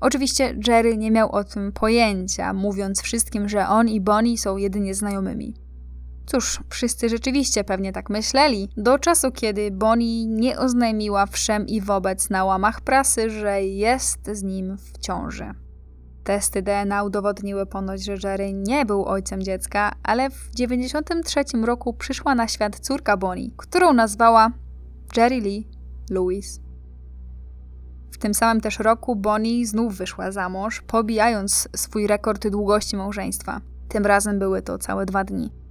Oczywiście 0.00 0.56
Jerry 0.66 0.96
nie 0.96 1.10
miał 1.10 1.32
o 1.32 1.44
tym 1.44 1.72
pojęcia, 1.72 2.52
mówiąc 2.52 3.02
wszystkim, 3.02 3.48
że 3.48 3.68
on 3.68 3.88
i 3.88 4.00
Bonnie 4.00 4.38
są 4.38 4.56
jedynie 4.56 4.94
znajomymi. 4.94 5.65
Cóż, 6.26 6.60
wszyscy 6.70 7.08
rzeczywiście 7.08 7.64
pewnie 7.64 7.92
tak 7.92 8.10
myśleli, 8.10 8.68
do 8.76 8.98
czasu 8.98 9.32
kiedy 9.32 9.70
Bonnie 9.70 10.26
nie 10.26 10.58
oznajmiła 10.58 11.26
wszem 11.26 11.66
i 11.66 11.80
wobec 11.80 12.30
na 12.30 12.44
łamach 12.44 12.80
prasy, 12.80 13.30
że 13.30 13.62
jest 13.62 14.30
z 14.32 14.42
nim 14.42 14.76
w 14.76 14.98
ciąży. 14.98 15.54
Testy 16.24 16.62
DNA 16.62 17.02
udowodniły 17.02 17.66
ponoć, 17.66 18.04
że 18.04 18.16
Jerry 18.24 18.52
nie 18.52 18.86
był 18.86 19.04
ojcem 19.04 19.42
dziecka, 19.42 19.92
ale 20.02 20.30
w 20.30 20.50
1993 20.50 21.66
roku 21.66 21.92
przyszła 21.92 22.34
na 22.34 22.48
świat 22.48 22.78
córka 22.78 23.16
Bonnie, 23.16 23.50
którą 23.56 23.92
nazwała 23.92 24.50
Jerry 25.16 25.40
Lee 25.40 25.68
Lewis. 26.10 26.60
W 28.12 28.18
tym 28.18 28.34
samym 28.34 28.60
też 28.60 28.78
roku 28.78 29.16
Bonnie 29.16 29.66
znów 29.66 29.96
wyszła 29.96 30.30
za 30.32 30.48
mąż, 30.48 30.82
pobijając 30.82 31.68
swój 31.76 32.06
rekord 32.06 32.48
długości 32.48 32.96
małżeństwa. 32.96 33.60
Tym 33.88 34.06
razem 34.06 34.38
były 34.38 34.62
to 34.62 34.78
całe 34.78 35.06
dwa 35.06 35.24
dni. 35.24 35.65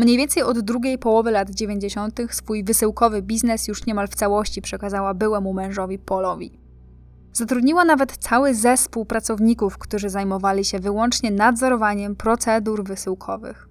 Mniej 0.00 0.16
więcej 0.16 0.42
od 0.42 0.60
drugiej 0.60 0.98
połowy 0.98 1.30
lat 1.30 1.50
90. 1.50 2.20
swój 2.30 2.64
wysyłkowy 2.64 3.22
biznes 3.22 3.68
już 3.68 3.86
niemal 3.86 4.08
w 4.08 4.14
całości 4.14 4.62
przekazała 4.62 5.14
byłemu 5.14 5.52
mężowi 5.52 5.98
Polowi. 5.98 6.58
Zatrudniła 7.32 7.84
nawet 7.84 8.16
cały 8.16 8.54
zespół 8.54 9.04
pracowników, 9.04 9.78
którzy 9.78 10.08
zajmowali 10.08 10.64
się 10.64 10.78
wyłącznie 10.78 11.30
nadzorowaniem 11.30 12.16
procedur 12.16 12.84
wysyłkowych. 12.84 13.68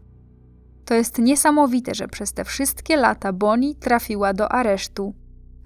To 0.85 0.93
jest 0.93 1.17
niesamowite, 1.17 1.95
że 1.95 2.07
przez 2.07 2.33
te 2.33 2.45
wszystkie 2.45 2.97
lata 2.97 3.33
Bonnie 3.33 3.75
trafiła 3.75 4.33
do 4.33 4.51
aresztu 4.51 5.13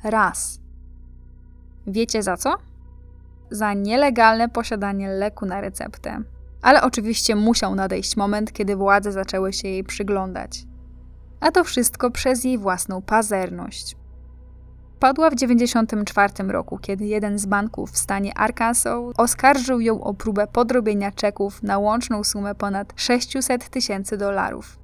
raz. 0.04 0.60
Wiecie 1.88 2.24
za 2.24 2.38
co? 2.38 2.56
Za 3.52 3.74
nielegalne 3.74 4.50
posiadanie 4.50 5.10
leku 5.10 5.46
na 5.46 5.62
receptę. 5.62 6.24
Ale 6.64 6.82
oczywiście 6.82 7.36
musiał 7.36 7.76
nadejść 7.76 8.18
moment, 8.18 8.54
kiedy 8.54 8.76
władze 8.76 9.12
zaczęły 9.12 9.54
się 9.54 9.68
jej 9.68 9.84
przyglądać. 9.84 10.66
A 11.40 11.52
to 11.52 11.64
wszystko 11.64 12.12
przez 12.12 12.44
jej 12.44 12.58
własną 12.58 13.02
pazerność. 13.02 13.96
Padła 15.00 15.30
w 15.30 15.36
1994 15.36 16.52
roku, 16.52 16.78
kiedy 16.78 17.06
jeden 17.06 17.40
z 17.40 17.46
banków 17.46 17.92
w 17.92 17.98
stanie 17.98 18.38
Arkansas 18.38 19.14
oskarżył 19.18 19.80
ją 19.82 20.04
o 20.04 20.14
próbę 20.14 20.48
podrobienia 20.48 21.12
czeków 21.12 21.64
na 21.64 21.78
łączną 21.78 22.24
sumę 22.24 22.56
ponad 22.56 22.94
600 22.96 23.70
tysięcy 23.70 24.18
dolarów. 24.18 24.80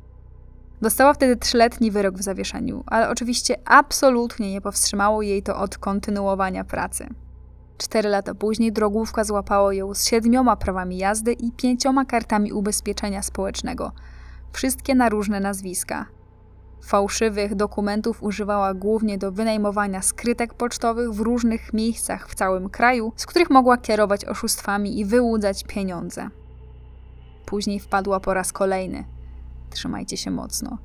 Dostała 0.81 1.13
wtedy 1.13 1.35
trzyletni 1.35 1.91
wyrok 1.91 2.15
w 2.15 2.23
zawieszeniu, 2.23 2.83
ale 2.87 3.09
oczywiście 3.09 3.55
absolutnie 3.65 4.51
nie 4.51 4.61
powstrzymało 4.61 5.21
jej 5.21 5.43
to 5.43 5.57
od 5.57 5.77
kontynuowania 5.77 6.63
pracy. 6.63 7.07
Cztery 7.79 8.09
lata 8.09 8.35
później 8.35 8.71
drogówka 8.71 9.23
złapało 9.23 9.71
ją 9.71 9.93
z 9.93 10.05
siedmioma 10.05 10.55
prawami 10.55 10.97
jazdy 10.97 11.33
i 11.33 11.51
pięcioma 11.51 12.05
kartami 12.05 12.53
ubezpieczenia 12.53 13.21
społecznego, 13.21 13.91
wszystkie 14.51 14.95
na 14.95 15.09
różne 15.09 15.39
nazwiska. 15.39 16.05
Fałszywych 16.81 17.55
dokumentów 17.55 18.23
używała 18.23 18.73
głównie 18.73 19.17
do 19.17 19.31
wynajmowania 19.31 20.01
skrytek 20.01 20.53
pocztowych 20.53 21.13
w 21.13 21.19
różnych 21.19 21.73
miejscach 21.73 22.29
w 22.29 22.35
całym 22.35 22.69
kraju, 22.69 23.13
z 23.15 23.25
których 23.25 23.49
mogła 23.49 23.77
kierować 23.77 24.25
oszustwami 24.25 24.99
i 24.99 25.05
wyłudzać 25.05 25.63
pieniądze. 25.63 26.29
Później 27.45 27.79
wpadła 27.79 28.19
po 28.19 28.33
raz 28.33 28.53
kolejny. 28.53 29.03
Trzymajcie 29.69 30.17
się 30.17 30.31
mocno 30.31 30.77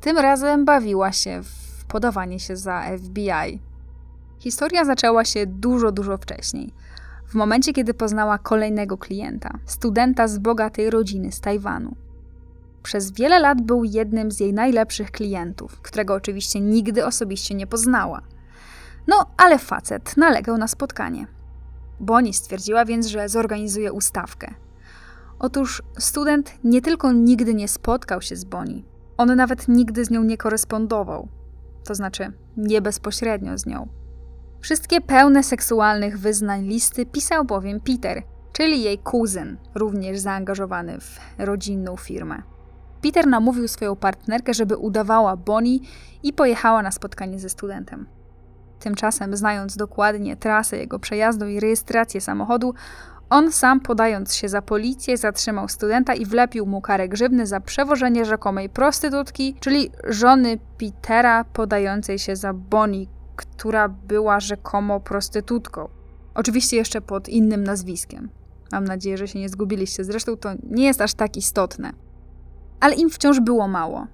Tym 0.00 0.18
razem 0.18 0.64
bawiła 0.64 1.12
się 1.12 1.42
w 1.42 1.84
podawanie 1.84 2.40
się 2.40 2.56
za 2.56 2.82
FBI. 2.98 3.71
Historia 4.42 4.84
zaczęła 4.84 5.24
się 5.24 5.46
dużo, 5.46 5.92
dużo 5.92 6.16
wcześniej. 6.18 6.74
W 7.28 7.34
momencie, 7.34 7.72
kiedy 7.72 7.94
poznała 7.94 8.38
kolejnego 8.38 8.98
klienta, 8.98 9.58
studenta 9.66 10.28
z 10.28 10.38
bogatej 10.38 10.90
rodziny 10.90 11.32
z 11.32 11.40
Tajwanu. 11.40 11.96
Przez 12.82 13.12
wiele 13.12 13.38
lat 13.38 13.60
był 13.60 13.84
jednym 13.84 14.32
z 14.32 14.40
jej 14.40 14.52
najlepszych 14.52 15.10
klientów, 15.10 15.80
którego 15.80 16.14
oczywiście 16.14 16.60
nigdy 16.60 17.06
osobiście 17.06 17.54
nie 17.54 17.66
poznała. 17.66 18.22
No, 19.06 19.26
ale 19.36 19.58
facet 19.58 20.16
nalegał 20.16 20.58
na 20.58 20.68
spotkanie. 20.68 21.26
Bonnie 22.00 22.32
stwierdziła 22.32 22.84
więc, 22.84 23.06
że 23.06 23.28
zorganizuje 23.28 23.92
ustawkę. 23.92 24.54
Otóż 25.38 25.82
student 25.98 26.54
nie 26.64 26.82
tylko 26.82 27.12
nigdy 27.12 27.54
nie 27.54 27.68
spotkał 27.68 28.22
się 28.22 28.36
z 28.36 28.44
Bonnie, 28.44 28.82
on 29.16 29.36
nawet 29.36 29.68
nigdy 29.68 30.04
z 30.04 30.10
nią 30.10 30.22
nie 30.22 30.36
korespondował, 30.36 31.28
to 31.84 31.94
znaczy 31.94 32.32
nie 32.56 32.82
bezpośrednio 32.82 33.58
z 33.58 33.66
nią. 33.66 34.01
Wszystkie 34.62 35.00
pełne 35.00 35.42
seksualnych 35.42 36.18
wyznań 36.18 36.66
listy 36.66 37.06
pisał 37.06 37.44
bowiem 37.44 37.80
Peter, 37.80 38.22
czyli 38.52 38.82
jej 38.82 38.98
kuzyn, 38.98 39.56
również 39.74 40.18
zaangażowany 40.18 41.00
w 41.00 41.18
rodzinną 41.38 41.96
firmę. 41.96 42.42
Peter 43.02 43.26
namówił 43.26 43.68
swoją 43.68 43.96
partnerkę, 43.96 44.54
żeby 44.54 44.76
udawała 44.76 45.36
Bonnie 45.36 45.78
i 46.22 46.32
pojechała 46.32 46.82
na 46.82 46.90
spotkanie 46.90 47.38
ze 47.38 47.48
studentem. 47.48 48.06
Tymczasem, 48.78 49.36
znając 49.36 49.76
dokładnie 49.76 50.36
trasę 50.36 50.76
jego 50.76 50.98
przejazdu 50.98 51.46
i 51.46 51.60
rejestrację 51.60 52.20
samochodu, 52.20 52.74
on 53.30 53.52
sam, 53.52 53.80
podając 53.80 54.34
się 54.34 54.48
za 54.48 54.62
policję, 54.62 55.16
zatrzymał 55.16 55.68
studenta 55.68 56.14
i 56.14 56.26
wlepił 56.26 56.66
mu 56.66 56.80
karę 56.80 57.08
grzywny 57.08 57.46
za 57.46 57.60
przewożenie 57.60 58.24
rzekomej 58.24 58.68
prostytutki, 58.68 59.56
czyli 59.60 59.90
żony 60.04 60.58
Petera 60.78 61.44
podającej 61.44 62.18
się 62.18 62.36
za 62.36 62.52
Bonnie, 62.52 63.06
która 63.36 63.88
była 63.88 64.40
rzekomo 64.40 65.00
prostytutką. 65.00 65.88
Oczywiście 66.34 66.76
jeszcze 66.76 67.00
pod 67.00 67.28
innym 67.28 67.64
nazwiskiem. 67.64 68.28
Mam 68.72 68.84
nadzieję, 68.84 69.18
że 69.18 69.28
się 69.28 69.38
nie 69.38 69.48
zgubiliście. 69.48 70.04
Zresztą 70.04 70.36
to 70.36 70.50
nie 70.70 70.84
jest 70.84 71.00
aż 71.00 71.14
tak 71.14 71.36
istotne. 71.36 71.92
Ale 72.80 72.94
im 72.94 73.10
wciąż 73.10 73.40
było 73.40 73.68
mało. 73.68 74.06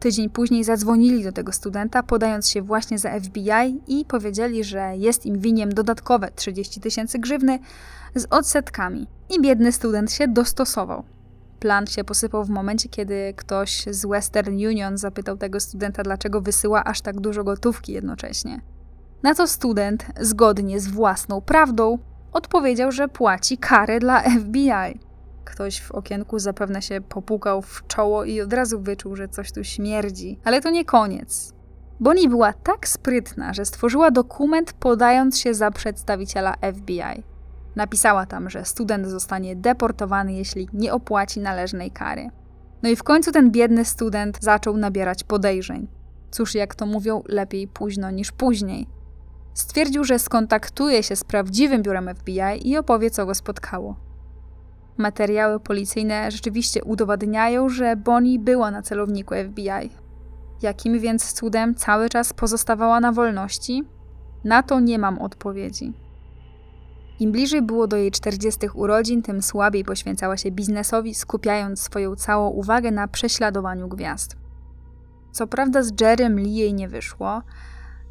Tydzień 0.00 0.30
później 0.30 0.64
zadzwonili 0.64 1.24
do 1.24 1.32
tego 1.32 1.52
studenta, 1.52 2.02
podając 2.02 2.48
się 2.48 2.62
właśnie 2.62 2.98
za 2.98 3.20
FBI 3.20 3.80
i 3.88 4.04
powiedzieli, 4.04 4.64
że 4.64 4.96
jest 4.96 5.26
im 5.26 5.38
winiem 5.38 5.74
dodatkowe 5.74 6.30
30 6.36 6.80
tysięcy 6.80 7.18
grzywny 7.18 7.58
z 8.14 8.26
odsetkami. 8.30 9.06
I 9.30 9.40
biedny 9.40 9.72
student 9.72 10.12
się 10.12 10.28
dostosował. 10.28 11.04
Plan 11.60 11.86
się 11.86 12.04
posypał 12.04 12.44
w 12.44 12.50
momencie, 12.50 12.88
kiedy 12.88 13.34
ktoś 13.36 13.84
z 13.90 14.06
Western 14.06 14.54
Union 14.54 14.98
zapytał 14.98 15.36
tego 15.36 15.60
studenta, 15.60 16.02
dlaczego 16.02 16.40
wysyła 16.40 16.84
aż 16.84 17.00
tak 17.00 17.20
dużo 17.20 17.44
gotówki 17.44 17.92
jednocześnie. 17.92 18.60
Na 19.22 19.34
co 19.34 19.46
student, 19.46 20.06
zgodnie 20.20 20.80
z 20.80 20.88
własną 20.88 21.40
prawdą, 21.40 21.98
odpowiedział, 22.32 22.92
że 22.92 23.08
płaci 23.08 23.58
karę 23.58 23.98
dla 23.98 24.22
FBI. 24.22 25.00
Ktoś 25.44 25.80
w 25.80 25.92
okienku 25.92 26.38
zapewne 26.38 26.82
się 26.82 27.00
popukał 27.00 27.62
w 27.62 27.86
czoło 27.86 28.24
i 28.24 28.40
od 28.40 28.52
razu 28.52 28.80
wyczuł, 28.80 29.16
że 29.16 29.28
coś 29.28 29.52
tu 29.52 29.64
śmierdzi. 29.64 30.38
Ale 30.44 30.60
to 30.60 30.70
nie 30.70 30.84
koniec. 30.84 31.52
Bonnie 32.00 32.28
była 32.28 32.52
tak 32.52 32.88
sprytna, 32.88 33.54
że 33.54 33.64
stworzyła 33.64 34.10
dokument 34.10 34.72
podając 34.72 35.38
się 35.38 35.54
za 35.54 35.70
przedstawiciela 35.70 36.54
FBI. 36.74 37.22
Napisała 37.76 38.26
tam, 38.26 38.50
że 38.50 38.64
student 38.64 39.06
zostanie 39.06 39.56
deportowany, 39.56 40.32
jeśli 40.32 40.68
nie 40.72 40.92
opłaci 40.92 41.40
należnej 41.40 41.90
kary. 41.90 42.30
No 42.82 42.88
i 42.88 42.96
w 42.96 43.02
końcu 43.02 43.32
ten 43.32 43.50
biedny 43.50 43.84
student 43.84 44.38
zaczął 44.40 44.76
nabierać 44.76 45.24
podejrzeń. 45.24 45.88
Cóż, 46.30 46.54
jak 46.54 46.74
to 46.74 46.86
mówią, 46.86 47.22
lepiej 47.26 47.68
późno 47.68 48.10
niż 48.10 48.32
później. 48.32 48.86
Stwierdził, 49.54 50.04
że 50.04 50.18
skontaktuje 50.18 51.02
się 51.02 51.16
z 51.16 51.24
prawdziwym 51.24 51.82
biurem 51.82 52.10
FBI 52.14 52.68
i 52.68 52.76
opowie, 52.76 53.10
co 53.10 53.26
go 53.26 53.34
spotkało. 53.34 53.96
Materiały 54.96 55.60
policyjne 55.60 56.30
rzeczywiście 56.30 56.84
udowadniają, 56.84 57.68
że 57.68 57.96
Bonnie 57.96 58.38
była 58.38 58.70
na 58.70 58.82
celowniku 58.82 59.34
FBI. 59.34 59.90
Jakim 60.62 60.98
więc 60.98 61.32
cudem 61.32 61.74
cały 61.74 62.08
czas 62.08 62.32
pozostawała 62.32 63.00
na 63.00 63.12
wolności? 63.12 63.84
Na 64.44 64.62
to 64.62 64.80
nie 64.80 64.98
mam 64.98 65.18
odpowiedzi. 65.18 65.92
Im 67.20 67.32
bliżej 67.32 67.62
było 67.62 67.86
do 67.86 67.96
jej 67.96 68.10
40 68.10 68.60
urodzin, 68.74 69.22
tym 69.22 69.42
słabiej 69.42 69.84
poświęcała 69.84 70.36
się 70.36 70.50
biznesowi, 70.50 71.14
skupiając 71.14 71.80
swoją 71.80 72.16
całą 72.16 72.48
uwagę 72.48 72.90
na 72.90 73.08
prześladowaniu 73.08 73.88
gwiazd. 73.88 74.36
Co 75.32 75.46
prawda 75.46 75.82
z 75.82 76.00
Jerem 76.00 76.40
Lee 76.40 76.56
jej 76.56 76.74
nie 76.74 76.88
wyszło. 76.88 77.42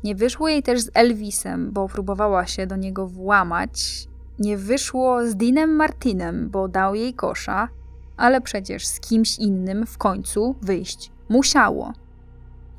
Nie 0.04 0.16
wyszło 0.16 0.50
jej 0.50 0.64
też 0.64 0.82
z 0.82 0.92
Elvisem, 0.94 1.72
bo 1.72 1.88
próbowała 1.88 2.46
się 2.46 2.68
do 2.68 2.76
niego 2.76 3.08
włamać. 3.08 4.08
Nie 4.40 4.58
wyszło 4.58 5.28
z 5.28 5.36
Deanem 5.36 5.76
Martinem, 5.76 6.50
bo 6.50 6.68
dał 6.68 6.96
jej 6.96 7.14
kosza, 7.14 7.68
ale 8.18 8.42
przecież 8.42 8.88
z 8.88 9.00
kimś 9.00 9.40
innym 9.40 9.86
w 9.86 9.98
końcu 9.98 10.56
wyjść 10.62 11.12
musiało. 11.30 11.94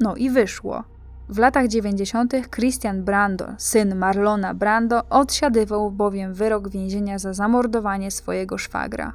No 0.01 0.17
i 0.17 0.31
wyszło. 0.31 0.85
W 1.31 1.39
latach 1.39 1.69
90. 1.69 2.33
Christian 2.55 3.05
Brando, 3.05 3.47
syn 3.59 3.97
Marlona 3.97 4.55
Brando, 4.55 5.03
odsiadywał 5.11 5.91
bowiem 5.91 6.35
wyrok 6.35 6.69
więzienia 6.69 7.19
za 7.19 7.33
zamordowanie 7.33 8.11
swojego 8.11 8.59
szwagra. 8.59 9.13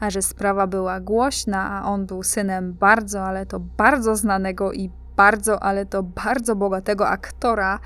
A 0.00 0.10
że 0.10 0.22
sprawa 0.22 0.66
była 0.66 1.00
głośna, 1.00 1.70
a 1.70 1.84
on 1.84 2.06
był 2.06 2.22
synem 2.22 2.72
bardzo, 2.72 3.22
ale 3.22 3.46
to 3.46 3.60
bardzo 3.60 4.16
znanego 4.16 4.72
i 4.72 4.90
bardzo, 5.16 5.62
ale 5.62 5.86
to 5.86 6.02
bardzo 6.02 6.56
bogatego 6.56 7.08
aktora, 7.08 7.78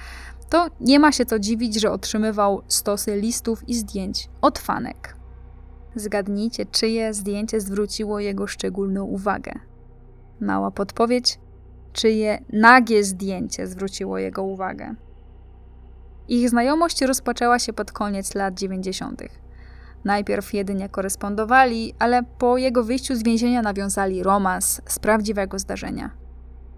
to 0.50 0.66
nie 0.80 0.98
ma 0.98 1.12
się 1.12 1.24
co 1.24 1.38
dziwić, 1.38 1.80
że 1.80 1.90
otrzymywał 1.90 2.62
stosy 2.68 3.16
listów 3.16 3.68
i 3.68 3.74
zdjęć 3.74 4.28
od 4.40 4.58
fanek. 4.58 5.16
Zgadnijcie, 5.94 6.66
czyje 6.66 7.14
zdjęcie 7.14 7.60
zwróciło 7.60 8.20
jego 8.20 8.46
szczególną 8.46 9.04
uwagę. 9.04 9.52
Mała 10.40 10.70
podpowiedź 10.70 11.38
czyje 11.92 12.38
nagie 12.52 13.04
zdjęcie 13.04 13.66
zwróciło 13.66 14.18
jego 14.18 14.42
uwagę. 14.42 14.94
Ich 16.28 16.50
znajomość 16.50 17.02
rozpoczęła 17.02 17.58
się 17.58 17.72
pod 17.72 17.92
koniec 17.92 18.34
lat 18.34 18.54
90. 18.54 19.22
Najpierw 20.04 20.54
jedynie 20.54 20.88
korespondowali, 20.88 21.94
ale 21.98 22.22
po 22.38 22.58
jego 22.58 22.84
wyjściu 22.84 23.14
z 23.14 23.22
więzienia 23.22 23.62
nawiązali 23.62 24.22
romans 24.22 24.80
z 24.88 24.98
prawdziwego 24.98 25.58
zdarzenia. 25.58 26.10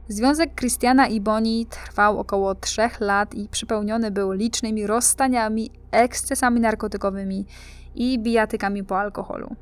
Związek 0.09 0.55
Christiana 0.55 1.07
i 1.07 1.21
Bonnie 1.21 1.67
trwał 1.67 2.21
około 2.21 2.55
trzech 2.55 3.01
lat 3.01 3.35
i 3.35 3.49
przypełniony 3.49 4.11
był 4.11 4.33
licznymi 4.33 4.87
rozstaniami, 4.87 5.71
ekscesami 5.91 6.61
narkotykowymi 6.61 7.47
i 7.95 8.19
bijatykami 8.19 8.85
po 8.85 8.99
alkoholu. 9.01 9.57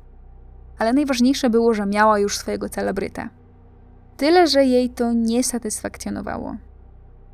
Ale 0.79 0.93
najważniejsze 0.93 1.49
było, 1.49 1.73
że 1.73 1.85
miała 1.85 2.19
już 2.19 2.37
swojego 2.37 2.69
celebrytę. 2.69 3.29
Tyle, 4.17 4.47
że 4.47 4.65
jej 4.65 4.89
to 4.89 5.13
nie 5.13 5.43
satysfakcjonowało. 5.43 6.55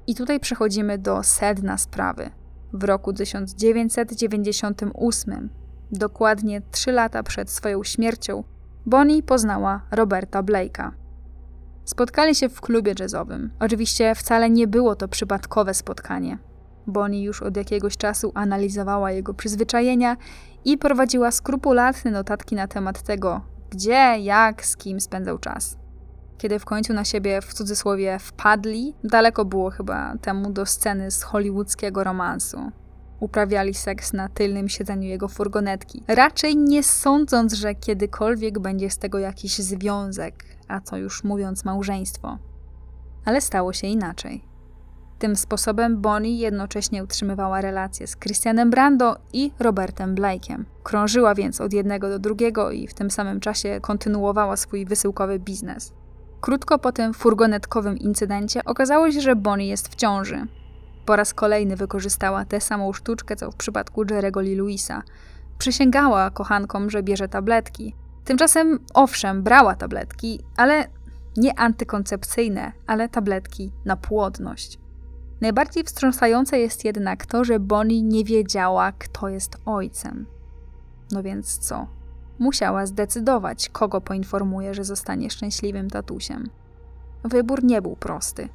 I 0.07 0.15
tutaj 0.15 0.39
przechodzimy 0.39 0.97
do 0.97 1.23
sedna 1.23 1.77
sprawy. 1.77 2.29
W 2.73 2.83
roku 2.83 3.13
1998, 3.13 5.49
dokładnie 5.91 6.61
trzy 6.71 6.91
lata 6.91 7.23
przed 7.23 7.49
swoją 7.49 7.83
śmiercią, 7.83 8.43
Bonnie 8.85 9.23
poznała 9.23 9.81
Roberta 9.91 10.43
Blake'a. 10.43 10.91
Spotkali 11.85 12.35
się 12.35 12.49
w 12.49 12.61
klubie 12.61 12.93
jazzowym. 12.99 13.51
Oczywiście 13.59 14.15
wcale 14.15 14.49
nie 14.49 14.67
było 14.67 14.95
to 14.95 15.07
przypadkowe 15.07 15.73
spotkanie. 15.73 16.37
Bonnie 16.87 17.23
już 17.23 17.41
od 17.41 17.57
jakiegoś 17.57 17.97
czasu 17.97 18.31
analizowała 18.35 19.11
jego 19.11 19.33
przyzwyczajenia 19.33 20.17
i 20.65 20.77
prowadziła 20.77 21.31
skrupulatne 21.31 22.11
notatki 22.11 22.55
na 22.55 22.67
temat 22.67 23.01
tego, 23.01 23.41
gdzie, 23.69 24.17
jak, 24.19 24.65
z 24.65 24.77
kim 24.77 24.99
spędzał 24.99 25.37
czas 25.37 25.79
kiedy 26.39 26.59
w 26.59 26.65
końcu 26.65 26.93
na 26.93 27.05
siebie 27.05 27.41
w 27.41 27.53
cudzysłowie 27.53 28.19
wpadli, 28.19 28.95
daleko 29.03 29.45
było 29.45 29.69
chyba 29.69 30.17
temu 30.21 30.51
do 30.51 30.65
sceny 30.65 31.11
z 31.11 31.23
hollywoodzkiego 31.23 32.03
romansu. 32.03 32.71
Uprawiali 33.19 33.73
seks 33.73 34.13
na 34.13 34.29
tylnym 34.29 34.69
siedzeniu 34.69 35.09
jego 35.09 35.27
furgonetki, 35.27 36.03
raczej 36.07 36.57
nie 36.57 36.83
sądząc, 36.83 37.53
że 37.53 37.75
kiedykolwiek 37.75 38.59
będzie 38.59 38.89
z 38.89 38.97
tego 38.97 39.19
jakiś 39.19 39.57
związek, 39.57 40.43
a 40.67 40.81
co 40.81 40.97
już 40.97 41.23
mówiąc 41.23 41.65
małżeństwo. 41.65 42.37
Ale 43.25 43.41
stało 43.41 43.73
się 43.73 43.87
inaczej. 43.87 44.43
Tym 45.19 45.35
sposobem 45.35 46.01
Bonnie 46.01 46.37
jednocześnie 46.37 47.03
utrzymywała 47.03 47.61
relacje 47.61 48.07
z 48.07 48.17
Christianem 48.17 48.69
Brando 48.69 49.15
i 49.33 49.51
Robertem 49.59 50.15
Blake'em. 50.15 50.63
Krążyła 50.83 51.35
więc 51.35 51.61
od 51.61 51.73
jednego 51.73 52.09
do 52.09 52.19
drugiego 52.19 52.71
i 52.71 52.87
w 52.87 52.93
tym 52.93 53.11
samym 53.11 53.39
czasie 53.39 53.79
kontynuowała 53.81 54.57
swój 54.57 54.85
wysyłkowy 54.85 55.39
biznes. 55.39 55.93
Krótko 56.41 56.79
po 56.79 56.91
tym 56.91 57.13
furgonetkowym 57.13 57.97
incydencie 57.97 58.65
okazało 58.65 59.11
się, 59.11 59.21
że 59.21 59.35
Bonnie 59.35 59.67
jest 59.67 59.87
w 59.87 59.95
ciąży. 59.95 60.47
Po 61.05 61.15
raz 61.15 61.33
kolejny 61.33 61.75
wykorzystała 61.75 62.45
tę 62.45 62.61
samą 62.61 62.93
sztuczkę, 62.93 63.35
co 63.35 63.51
w 63.51 63.55
przypadku 63.55 64.03
Jerego 64.11 64.41
Lee 64.41 64.55
Louisa. 64.55 65.03
Przysięgała 65.57 66.29
kochankom, 66.29 66.89
że 66.89 67.03
bierze 67.03 67.27
tabletki. 67.27 67.95
Tymczasem, 68.25 68.79
owszem, 68.93 69.43
brała 69.43 69.75
tabletki, 69.75 70.39
ale 70.57 70.87
Nie 71.37 71.59
antykoncepcyjne, 71.59 72.71
ale 72.87 73.09
tabletki 73.09 73.71
na 73.85 73.95
płodność. 73.95 74.79
Najbardziej 75.41 75.83
wstrząsające 75.83 76.59
jest 76.59 76.85
jednak 76.85 77.25
to, 77.25 77.43
że 77.43 77.59
Bonnie 77.59 78.01
nie 78.01 78.23
wiedziała, 78.23 78.91
kto 78.91 79.29
jest 79.29 79.57
ojcem. 79.65 80.25
No 81.11 81.23
więc 81.23 81.57
co? 81.57 81.87
Musiała 82.39 82.85
zdecydować, 82.85 83.69
kogo 83.69 84.01
poinformuje, 84.01 84.73
że 84.73 84.83
zostanie 84.83 85.29
szczęśliwym 85.29 85.89
tatusiem. 85.89 86.49
Wybór 87.23 87.63
nie 87.63 87.81
był 87.81 87.95
prosty. 87.95 88.49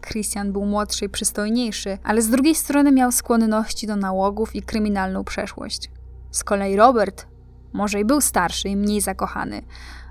Christian 0.00 0.52
był 0.52 0.66
młodszy 0.66 1.04
i 1.04 1.08
przystojniejszy, 1.08 1.98
ale 2.04 2.22
z 2.22 2.30
drugiej 2.30 2.54
strony 2.54 2.92
miał 2.92 3.12
skłonności 3.12 3.86
do 3.86 3.96
nałogów 3.96 4.56
i 4.56 4.62
kryminalną 4.62 5.24
przeszłość. 5.24 5.90
Z 6.30 6.44
kolei 6.44 6.76
Robert 6.76 7.26
może 7.72 8.00
i 8.00 8.04
był 8.04 8.20
starszy 8.20 8.68
i 8.68 8.76
mniej 8.76 9.00
zakochany, 9.00 9.62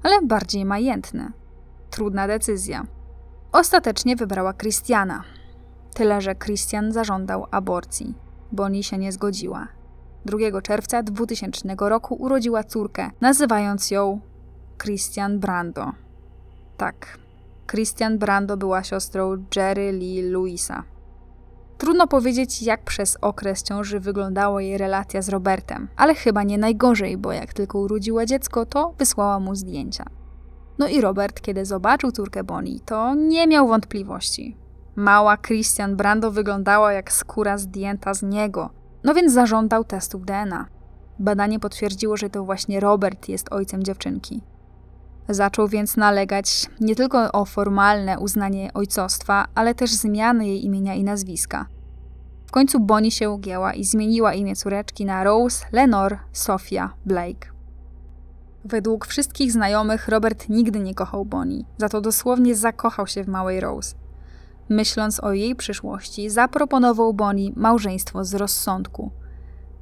ale 0.04 0.22
bardziej 0.22 0.66
majętny. 0.66 1.32
Trudna 1.90 2.28
decyzja. 2.28 2.86
Ostatecznie 3.52 4.16
wybrała 4.16 4.54
Christiana. 4.54 5.24
Tyle, 5.94 6.22
że 6.22 6.36
Christian 6.36 6.92
zażądał 6.92 7.46
aborcji. 7.52 8.16
Bonnie 8.52 8.84
się 8.84 8.98
nie 8.98 9.12
zgodziła. 9.12 9.68
2 10.26 10.62
czerwca 10.62 11.04
2000 11.04 11.76
roku 11.80 12.16
urodziła 12.16 12.64
córkę, 12.64 13.10
nazywając 13.22 13.92
ją 13.92 14.20
Christian 14.84 15.40
Brando. 15.40 15.92
Tak, 16.78 17.18
Christian 17.68 18.18
Brando 18.18 18.58
była 18.58 18.84
siostrą 18.84 19.46
Jerry 19.56 19.92
Lee 19.92 20.22
Louisa. 20.22 20.84
Trudno 21.78 22.08
powiedzieć, 22.08 22.62
jak 22.62 22.84
przez 22.84 23.18
okres 23.22 23.64
ciąży 23.64 24.00
wyglądała 24.00 24.62
jej 24.62 24.78
relacja 24.78 25.22
z 25.22 25.30
Robertem, 25.30 25.88
ale 25.96 26.16
chyba 26.16 26.44
nie 26.44 26.58
najgorzej, 26.58 27.18
bo 27.18 27.32
jak 27.32 27.54
tylko 27.54 27.80
urodziła 27.80 28.26
dziecko, 28.26 28.66
to 28.66 28.94
wysłała 28.98 29.40
mu 29.40 29.56
zdjęcia. 29.56 30.06
No 30.80 30.88
i 30.88 31.02
Robert, 31.02 31.42
kiedy 31.42 31.66
zobaczył 31.66 32.12
córkę 32.12 32.44
Bonnie, 32.44 32.80
to 32.86 33.16
nie 33.16 33.48
miał 33.48 33.68
wątpliwości. 33.68 34.58
Mała 34.96 35.38
Christian 35.38 35.96
Brando 35.96 36.32
wyglądała 36.32 36.94
jak 36.94 37.12
skóra 37.12 37.58
zdjęta 37.58 38.14
z 38.14 38.24
niego, 38.24 38.70
no 39.04 39.14
więc 39.14 39.34
zażądał 39.34 39.84
testów 39.84 40.26
DNA. 40.26 40.66
Badanie 41.20 41.60
potwierdziło, 41.60 42.18
że 42.18 42.30
to 42.30 42.44
właśnie 42.44 42.80
Robert 42.80 43.30
jest 43.30 43.54
ojcem 43.54 43.84
dziewczynki. 43.84 44.42
Zaczął 45.30 45.68
więc 45.68 45.98
nalegać 45.98 46.70
nie 46.80 46.96
tylko 46.96 47.32
o 47.32 47.46
formalne 47.46 48.20
uznanie 48.20 48.74
ojcostwa, 48.74 49.46
ale 49.56 49.76
też 49.76 49.92
zmianę 49.92 50.48
jej 50.48 50.66
imienia 50.66 50.96
i 50.96 51.04
nazwiska. 51.04 51.66
W 52.46 52.52
końcu 52.52 52.80
Bonnie 52.80 53.12
się 53.12 53.30
ugięła 53.30 53.74
i 53.74 53.84
zmieniła 53.84 54.34
imię 54.34 54.56
córeczki 54.56 55.06
na 55.06 55.24
Rose 55.24 55.66
Lenore 55.72 56.18
Sophia 56.32 56.94
Blake. 57.06 57.54
Według 58.66 59.06
wszystkich 59.06 59.52
znajomych 59.52 60.08
Robert 60.08 60.50
nigdy 60.50 60.80
nie 60.80 60.96
kochał 60.96 61.26
Bonnie, 61.26 61.64
za 61.78 61.90
to 61.90 62.02
dosłownie 62.02 62.56
zakochał 62.56 63.08
się 63.08 63.24
w 63.24 63.28
małej 63.28 63.60
Rose. 63.60 63.96
Myśląc 64.74 65.24
o 65.24 65.34
jej 65.34 65.56
przyszłości, 65.56 66.30
zaproponował 66.30 67.14
Bonnie 67.14 67.52
małżeństwo 67.56 68.26
z 68.26 68.34
rozsądku. 68.34 69.12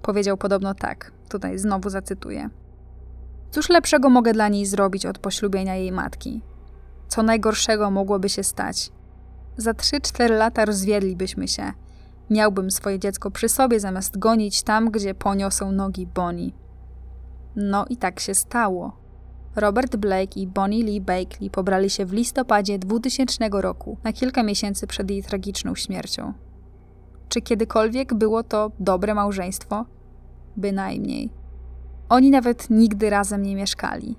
Powiedział 0.01 0.37
podobno 0.37 0.73
tak, 0.73 1.11
tutaj 1.29 1.57
znowu 1.57 1.89
zacytuję. 1.89 2.49
Cóż 3.51 3.69
lepszego 3.69 4.09
mogę 4.09 4.33
dla 4.33 4.47
niej 4.47 4.65
zrobić 4.65 5.05
od 5.05 5.19
poślubienia 5.19 5.75
jej 5.75 5.91
matki? 5.91 6.41
Co 7.07 7.23
najgorszego 7.23 7.91
mogłoby 7.91 8.29
się 8.29 8.43
stać? 8.43 8.91
Za 9.57 9.71
3-4 9.71 10.29
lata 10.29 10.65
rozwiedlibyśmy 10.65 11.47
się. 11.47 11.71
Miałbym 12.29 12.71
swoje 12.71 12.99
dziecko 12.99 13.31
przy 13.31 13.49
sobie, 13.49 13.79
zamiast 13.79 14.19
gonić 14.19 14.63
tam, 14.63 14.91
gdzie 14.91 15.15
poniosą 15.15 15.71
nogi 15.71 16.07
Bonnie. 16.07 16.51
No 17.55 17.85
i 17.89 17.97
tak 17.97 18.19
się 18.19 18.33
stało. 18.33 19.00
Robert 19.55 19.95
Blake 19.95 20.39
i 20.39 20.47
Bonnie 20.47 20.83
Lee 20.83 21.01
Bakley 21.01 21.49
pobrali 21.49 21.89
się 21.89 22.05
w 22.05 22.13
listopadzie 22.13 22.79
2000 22.79 23.49
roku, 23.51 23.97
na 24.03 24.13
kilka 24.13 24.43
miesięcy 24.43 24.87
przed 24.87 25.11
jej 25.11 25.23
tragiczną 25.23 25.75
śmiercią. 25.75 26.33
Czy 27.29 27.41
kiedykolwiek 27.41 28.13
było 28.13 28.43
to 28.43 28.71
dobre 28.79 29.15
małżeństwo? 29.15 29.85
Bynajmniej. 30.57 31.29
Oni 32.09 32.31
nawet 32.31 32.69
nigdy 32.69 33.09
razem 33.09 33.43
nie 33.43 33.55
mieszkali. 33.55 34.15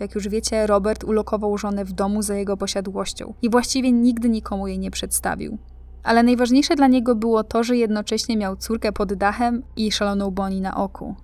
Jak 0.00 0.14
już 0.14 0.28
wiecie, 0.28 0.66
Robert 0.66 1.04
ulokował 1.04 1.58
żonę 1.58 1.84
w 1.84 1.92
domu 1.92 2.22
za 2.22 2.34
jego 2.34 2.56
posiadłością 2.56 3.34
i 3.42 3.50
właściwie 3.50 3.92
nigdy 3.92 4.28
nikomu 4.28 4.66
jej 4.66 4.78
nie 4.78 4.90
przedstawił. 4.90 5.58
Ale 6.02 6.22
najważniejsze 6.22 6.76
dla 6.76 6.86
niego 6.86 7.14
było 7.14 7.44
to, 7.44 7.64
że 7.64 7.76
jednocześnie 7.76 8.36
miał 8.36 8.56
córkę 8.56 8.92
pod 8.92 9.14
dachem 9.14 9.62
i 9.76 9.92
szaloną 9.92 10.30
Bonnie 10.30 10.60
na 10.60 10.76
oku. 10.76 11.14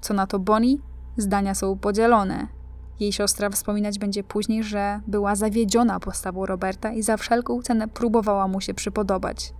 Co 0.00 0.14
na 0.14 0.26
to 0.26 0.38
Bonnie? 0.38 0.76
Zdania 1.16 1.54
są 1.54 1.78
podzielone. 1.78 2.59
Jej 3.00 3.12
siostra 3.12 3.50
wspominać 3.50 3.98
będzie 3.98 4.24
później, 4.24 4.64
że 4.64 5.00
była 5.06 5.34
zawiedziona 5.36 6.00
postawą 6.00 6.46
Roberta 6.46 6.92
i 6.92 7.02
za 7.02 7.16
wszelką 7.16 7.62
cenę 7.62 7.88
próbowała 7.88 8.48
mu 8.48 8.60
się 8.60 8.74
przypodobać. 8.74 9.52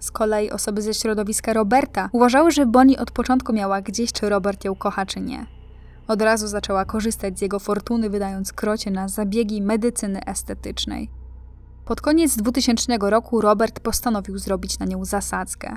Z 0.00 0.10
kolei 0.10 0.50
osoby 0.50 0.82
ze 0.82 0.94
środowiska 0.94 1.52
Roberta 1.52 2.08
uważały, 2.12 2.50
że 2.50 2.66
Bonnie 2.66 2.98
od 2.98 3.10
początku 3.10 3.52
miała 3.52 3.80
gdzieś, 3.80 4.12
czy 4.12 4.28
Robert 4.28 4.64
ją 4.64 4.74
kocha, 4.74 5.06
czy 5.06 5.20
nie. 5.20 5.46
Od 6.08 6.22
razu 6.22 6.46
zaczęła 6.46 6.84
korzystać 6.84 7.38
z 7.38 7.42
jego 7.42 7.58
fortuny, 7.58 8.10
wydając 8.10 8.52
krocie 8.52 8.90
na 8.90 9.08
zabiegi 9.08 9.62
medycyny 9.62 10.24
estetycznej. 10.24 11.10
Pod 11.84 12.00
koniec 12.00 12.36
2000 12.36 12.98
roku 13.00 13.40
Robert 13.40 13.80
postanowił 13.80 14.38
zrobić 14.38 14.78
na 14.78 14.86
nią 14.86 15.04
zasadzkę. 15.04 15.76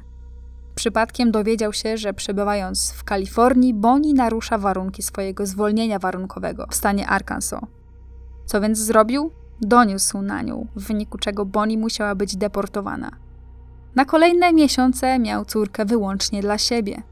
Przypadkiem 0.76 1.32
dowiedział 1.32 1.74
się, 1.74 1.98
że 1.98 2.14
przebywając 2.14 2.92
w 2.92 3.04
Kalifornii, 3.04 3.74
Bonnie 3.74 4.14
narusza 4.14 4.58
warunki 4.58 5.04
swojego 5.04 5.46
zwolnienia 5.46 6.00
warunkowego 6.00 6.68
w 6.70 6.76
stanie 6.76 7.08
Arkansas. 7.08 7.62
Co 8.46 8.62
więc 8.62 8.78
zrobił? 8.80 9.32
Doniósł 9.62 10.22
na 10.22 10.42
nią, 10.42 10.68
w 10.76 10.88
wyniku 10.88 11.18
czego 11.18 11.46
Bonnie 11.46 11.78
musiała 11.78 12.16
być 12.16 12.36
deportowana. 12.38 13.12
Na 13.96 14.06
kolejne 14.06 14.54
miesiące 14.54 15.20
miał 15.20 15.46
córkę 15.46 15.86
wyłącznie 15.86 16.42
dla 16.42 16.58
siebie. 16.58 17.04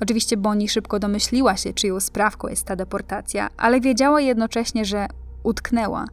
Oczywiście 0.00 0.36
Bonnie 0.36 0.68
szybko 0.68 0.98
domyśliła 0.98 1.56
się, 1.56 1.72
czyją 1.72 2.00
sprawką 2.00 2.48
jest 2.48 2.66
ta 2.66 2.76
deportacja, 2.76 3.48
ale 3.56 3.80
wiedziała 3.80 4.20
jednocześnie, 4.20 4.84
że 4.84 5.06
utknęła. 5.42 6.04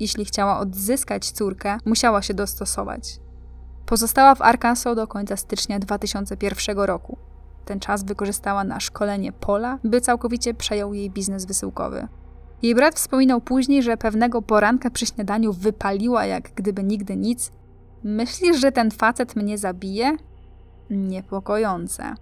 Jeśli 0.00 0.24
chciała 0.24 0.58
odzyskać 0.58 1.30
córkę, 1.30 1.78
musiała 1.84 2.22
się 2.22 2.34
dostosować. 2.34 3.23
Pozostała 3.86 4.34
w 4.34 4.42
Arkansas 4.42 4.96
do 4.96 5.06
końca 5.06 5.36
stycznia 5.36 5.78
2001 5.78 6.78
roku. 6.78 7.16
Ten 7.64 7.80
czas 7.80 8.04
wykorzystała 8.04 8.64
na 8.64 8.80
szkolenie 8.80 9.32
Pola, 9.32 9.78
by 9.84 10.00
całkowicie 10.00 10.54
przejął 10.54 10.94
jej 10.94 11.10
biznes 11.10 11.44
wysyłkowy. 11.44 12.08
Jej 12.62 12.74
brat 12.74 12.94
wspominał 12.94 13.40
później, 13.40 13.82
że 13.82 13.96
pewnego 13.96 14.42
poranka 14.42 14.90
przy 14.90 15.06
śniadaniu 15.06 15.52
wypaliła 15.52 16.26
jak 16.26 16.50
gdyby 16.54 16.84
nigdy 16.84 17.16
nic. 17.16 17.52
Myślisz, 18.04 18.60
że 18.60 18.72
ten 18.72 18.90
facet 18.90 19.36
mnie 19.36 19.58
zabije? 19.58 20.16
Niepokojące. 20.90 22.14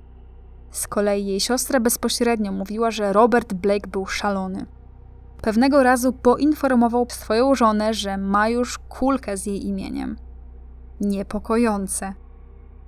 Z 0.70 0.86
kolei 0.86 1.26
jej 1.26 1.40
siostra 1.40 1.80
bezpośrednio 1.80 2.52
mówiła, 2.52 2.90
że 2.90 3.12
Robert 3.12 3.52
Blake 3.52 3.88
był 3.88 4.06
szalony. 4.06 4.66
Pewnego 5.42 5.82
razu 5.82 6.12
poinformował 6.12 7.06
swoją 7.10 7.54
żonę, 7.54 7.94
że 7.94 8.16
ma 8.16 8.48
już 8.48 8.78
kulkę 8.78 9.36
z 9.36 9.46
jej 9.46 9.66
imieniem 9.66 10.16
niepokojące. 11.02 12.14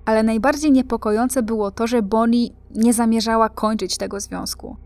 Ale 0.04 0.22
najbardziej 0.22 0.72
niepokojące 0.72 1.42
było 1.42 1.70
to, 1.70 1.86
że 1.86 2.02
Bonnie 2.02 2.48
nie 2.74 2.92
zamierzała 2.92 3.48
kończyć 3.48 3.96
tego 3.96 4.20
związku. 4.20 4.76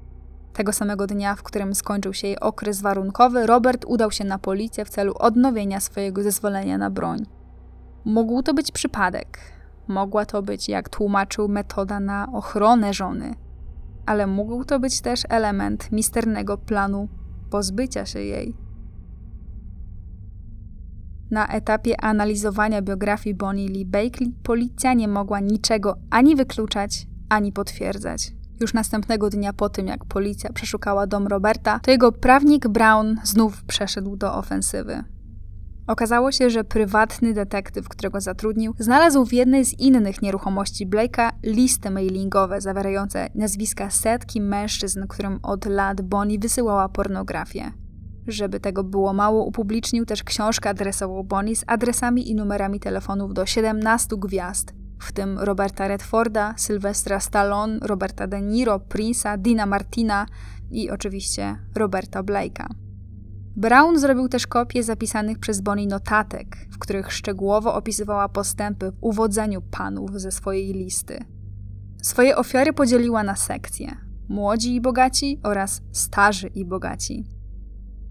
Tego 0.52 0.72
samego 0.72 1.06
dnia, 1.06 1.34
w 1.34 1.42
którym 1.42 1.74
skończył 1.74 2.14
się 2.14 2.26
jej 2.26 2.40
okres 2.40 2.80
warunkowy, 2.80 3.46
Robert 3.46 3.84
udał 3.88 4.10
się 4.10 4.24
na 4.24 4.38
policję 4.38 4.84
w 4.84 4.90
celu 4.90 5.14
odnowienia 5.18 5.80
swojego 5.80 6.22
zezwolenia 6.22 6.78
na 6.78 6.90
broń. 6.90 7.26
Mógł 8.04 8.42
to 8.42 8.54
być 8.54 8.72
przypadek, 8.72 9.38
mogła 9.88 10.26
to 10.26 10.42
być, 10.42 10.68
jak 10.68 10.88
tłumaczył, 10.88 11.48
metoda 11.48 12.00
na 12.00 12.28
ochronę 12.32 12.94
żony, 12.94 13.34
ale 14.06 14.26
mógł 14.26 14.64
to 14.64 14.80
być 14.80 15.00
też 15.00 15.22
element 15.28 15.92
misternego 15.92 16.58
planu 16.58 17.08
pozbycia 17.50 18.06
się 18.06 18.20
jej. 18.20 18.67
Na 21.30 21.46
etapie 21.46 22.00
analizowania 22.00 22.82
biografii 22.82 23.34
Bonnie 23.34 23.68
Lee 23.68 23.84
Bakley 23.84 24.34
policja 24.42 24.94
nie 24.94 25.08
mogła 25.08 25.40
niczego 25.40 25.94
ani 26.10 26.36
wykluczać, 26.36 27.06
ani 27.28 27.52
potwierdzać. 27.52 28.32
Już 28.60 28.74
następnego 28.74 29.30
dnia 29.30 29.52
po 29.52 29.68
tym, 29.68 29.86
jak 29.86 30.04
policja 30.04 30.52
przeszukała 30.52 31.06
dom 31.06 31.26
Roberta, 31.26 31.80
to 31.82 31.90
jego 31.90 32.12
prawnik 32.12 32.68
Brown 32.68 33.16
znów 33.24 33.64
przeszedł 33.64 34.16
do 34.16 34.34
ofensywy. 34.34 35.04
Okazało 35.86 36.32
się, 36.32 36.50
że 36.50 36.64
prywatny 36.64 37.34
detektyw, 37.34 37.88
którego 37.88 38.20
zatrudnił, 38.20 38.74
znalazł 38.78 39.24
w 39.24 39.32
jednej 39.32 39.64
z 39.64 39.78
innych 39.78 40.22
nieruchomości 40.22 40.86
Blake'a 40.86 41.30
listy 41.42 41.90
mailingowe 41.90 42.60
zawierające 42.60 43.28
nazwiska 43.34 43.90
setki 43.90 44.40
mężczyzn, 44.40 45.06
którym 45.08 45.38
od 45.42 45.66
lat 45.66 46.00
Bonnie 46.00 46.38
wysyłała 46.38 46.88
pornografię. 46.88 47.72
Żeby 48.28 48.60
tego 48.60 48.84
było 48.84 49.12
mało, 49.12 49.44
upublicznił 49.44 50.06
też 50.06 50.24
książkę 50.24 50.70
adresową 50.70 51.22
Bonnie 51.22 51.56
z 51.56 51.64
adresami 51.66 52.30
i 52.30 52.34
numerami 52.34 52.80
telefonów 52.80 53.34
do 53.34 53.46
17 53.46 54.16
gwiazd, 54.18 54.74
w 55.00 55.12
tym 55.12 55.38
Roberta 55.38 55.88
Redforda, 55.88 56.54
Sylwestra 56.56 57.20
Stallone, 57.20 57.78
Roberta 57.82 58.26
De 58.26 58.42
Niro, 58.42 58.78
Prince'a, 58.78 59.38
Dina 59.38 59.66
Martina 59.66 60.26
i 60.70 60.90
oczywiście 60.90 61.58
Roberta 61.74 62.22
Blake'a. 62.22 62.66
Brown 63.56 63.98
zrobił 63.98 64.28
też 64.28 64.46
kopie 64.46 64.82
zapisanych 64.82 65.38
przez 65.38 65.60
Bonnie 65.60 65.86
notatek, 65.86 66.56
w 66.70 66.78
których 66.78 67.12
szczegółowo 67.12 67.74
opisywała 67.74 68.28
postępy 68.28 68.90
w 68.90 68.96
uwodzeniu 69.00 69.62
panów 69.62 70.20
ze 70.20 70.30
swojej 70.32 70.72
listy. 70.72 71.24
Swoje 72.02 72.36
ofiary 72.36 72.72
podzieliła 72.72 73.22
na 73.22 73.36
sekcje: 73.36 73.96
młodzi 74.28 74.74
i 74.74 74.80
bogaci 74.80 75.40
oraz 75.42 75.82
starzy 75.92 76.48
i 76.48 76.64
bogaci. 76.64 77.37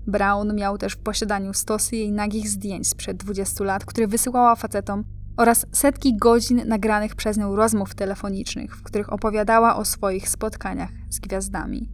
Brown 0.08 0.56
miał 0.56 0.78
też 0.78 0.94
w 0.94 0.98
posiadaniu 0.98 1.54
stosy 1.54 1.96
jej 1.96 2.12
nagich 2.12 2.50
zdjęć 2.50 2.88
sprzed 2.88 3.18
20 3.18 3.64
lat, 3.64 3.86
które 3.86 4.08
wysyłała 4.08 4.56
facetom, 4.56 5.04
oraz 5.38 5.66
setki 5.72 6.18
godzin 6.18 6.62
nagranych 6.66 7.16
przez 7.16 7.38
nią 7.38 7.56
rozmów 7.56 7.96
telefonicznych, 7.96 8.78
w 8.78 8.84
których 8.84 9.14
opowiadała 9.14 9.76
o 9.76 9.86
swoich 9.86 10.30
spotkaniach 10.30 10.90
z 11.10 11.20
gwiazdami. 11.20 11.90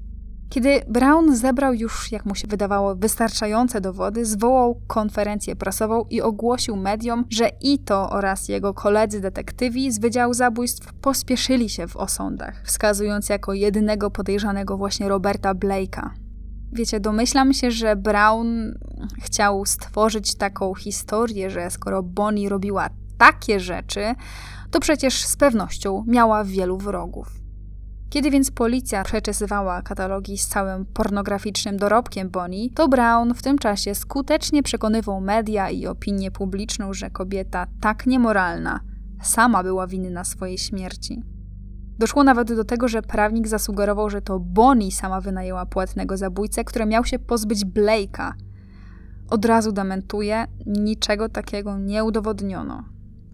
Kiedy 0.49 0.81
Brown 0.87 1.35
zebrał 1.35 1.73
już, 1.73 2.11
jak 2.11 2.25
mu 2.25 2.35
się 2.35 2.47
wydawało, 2.47 2.95
wystarczające 2.95 3.81
dowody, 3.81 4.25
zwołał 4.25 4.81
konferencję 4.87 5.55
prasową 5.55 6.05
i 6.09 6.21
ogłosił 6.21 6.75
mediom, 6.75 7.25
że 7.29 7.49
Ito 7.61 8.09
oraz 8.09 8.49
jego 8.49 8.73
koledzy 8.73 9.21
detektywi 9.21 9.91
z 9.91 9.99
Wydziału 9.99 10.33
Zabójstw 10.33 10.93
pospieszyli 10.93 11.69
się 11.69 11.87
w 11.87 11.97
osądach, 11.97 12.61
wskazując 12.65 13.29
jako 13.29 13.53
jedynego 13.53 14.11
podejrzanego 14.11 14.77
właśnie 14.77 15.09
Roberta 15.09 15.53
Blake'a. 15.53 16.22
Wiecie, 16.75 16.99
domyślam 16.99 17.53
się, 17.53 17.71
że 17.71 17.95
Brown 17.95 18.47
chciał 19.21 19.65
stworzyć 19.65 20.35
taką 20.35 20.75
historię, 20.75 21.49
że 21.49 21.71
skoro 21.71 22.03
Bonnie 22.03 22.49
robiła 22.49 22.89
takie 23.17 23.59
rzeczy, 23.59 24.15
to 24.71 24.79
przecież 24.79 25.25
z 25.25 25.35
pewnością 25.35 26.03
miała 26.07 26.43
wielu 26.43 26.77
wrogów. 26.77 27.27
Kiedy 28.09 28.31
więc 28.31 28.51
policja 28.51 29.03
przeczesywała 29.03 29.81
katalogi 29.81 30.37
z 30.37 30.47
całym 30.47 30.85
pornograficznym 30.85 31.77
dorobkiem 31.77 32.29
Bonnie, 32.29 32.69
to 32.69 32.87
Brown 32.87 33.33
w 33.33 33.41
tym 33.41 33.57
czasie 33.57 33.95
skutecznie 33.95 34.63
przekonywał 34.63 35.21
media 35.21 35.69
i 35.69 35.87
opinię 35.87 36.31
publiczną, 36.31 36.93
że 36.93 37.09
kobieta 37.09 37.67
tak 37.81 38.05
niemoralna 38.05 38.79
sama 39.21 39.63
była 39.63 39.87
winna 39.87 40.23
swojej 40.23 40.57
śmierci. 40.57 41.32
Doszło 41.99 42.23
nawet 42.23 42.53
do 42.53 42.63
tego, 42.63 42.87
że 42.87 43.01
prawnik 43.01 43.47
zasugerował, 43.47 44.09
że 44.09 44.21
to 44.21 44.39
Bonnie 44.39 44.91
sama 44.91 45.21
wynajęła 45.21 45.65
płatnego 45.65 46.17
zabójcę, 46.17 46.63
który 46.63 46.85
miał 46.85 47.05
się 47.05 47.19
pozbyć 47.19 47.65
Blake'a. 47.65 48.31
Od 49.29 49.45
razu 49.45 49.71
dementuje, 49.71 50.45
niczego 50.65 51.29
takiego 51.29 51.77
nie 51.77 52.03
udowodniono. 52.03 52.83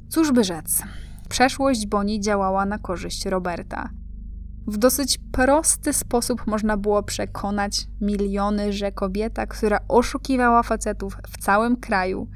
Cóż 0.10 0.32
by 0.32 0.44
rzec, 0.44 0.84
przeszłość 1.30 1.88
Bonnie 1.88 2.20
działała 2.20 2.66
na 2.66 2.80
korzyść 2.80 3.26
Roberta. 3.26 3.90
W 4.68 4.78
dosyć 4.78 5.20
prosty 5.32 5.94
sposób 5.94 6.48
można 6.48 6.78
było 6.78 7.04
przekonać 7.04 7.88
miliony, 8.02 8.74
że 8.74 8.92
kobieta, 8.92 9.48
która 9.48 9.80
oszukiwała 9.88 10.64
facetów 10.64 11.18
w 11.28 11.38
całym 11.38 11.76
kraju, 11.78 12.28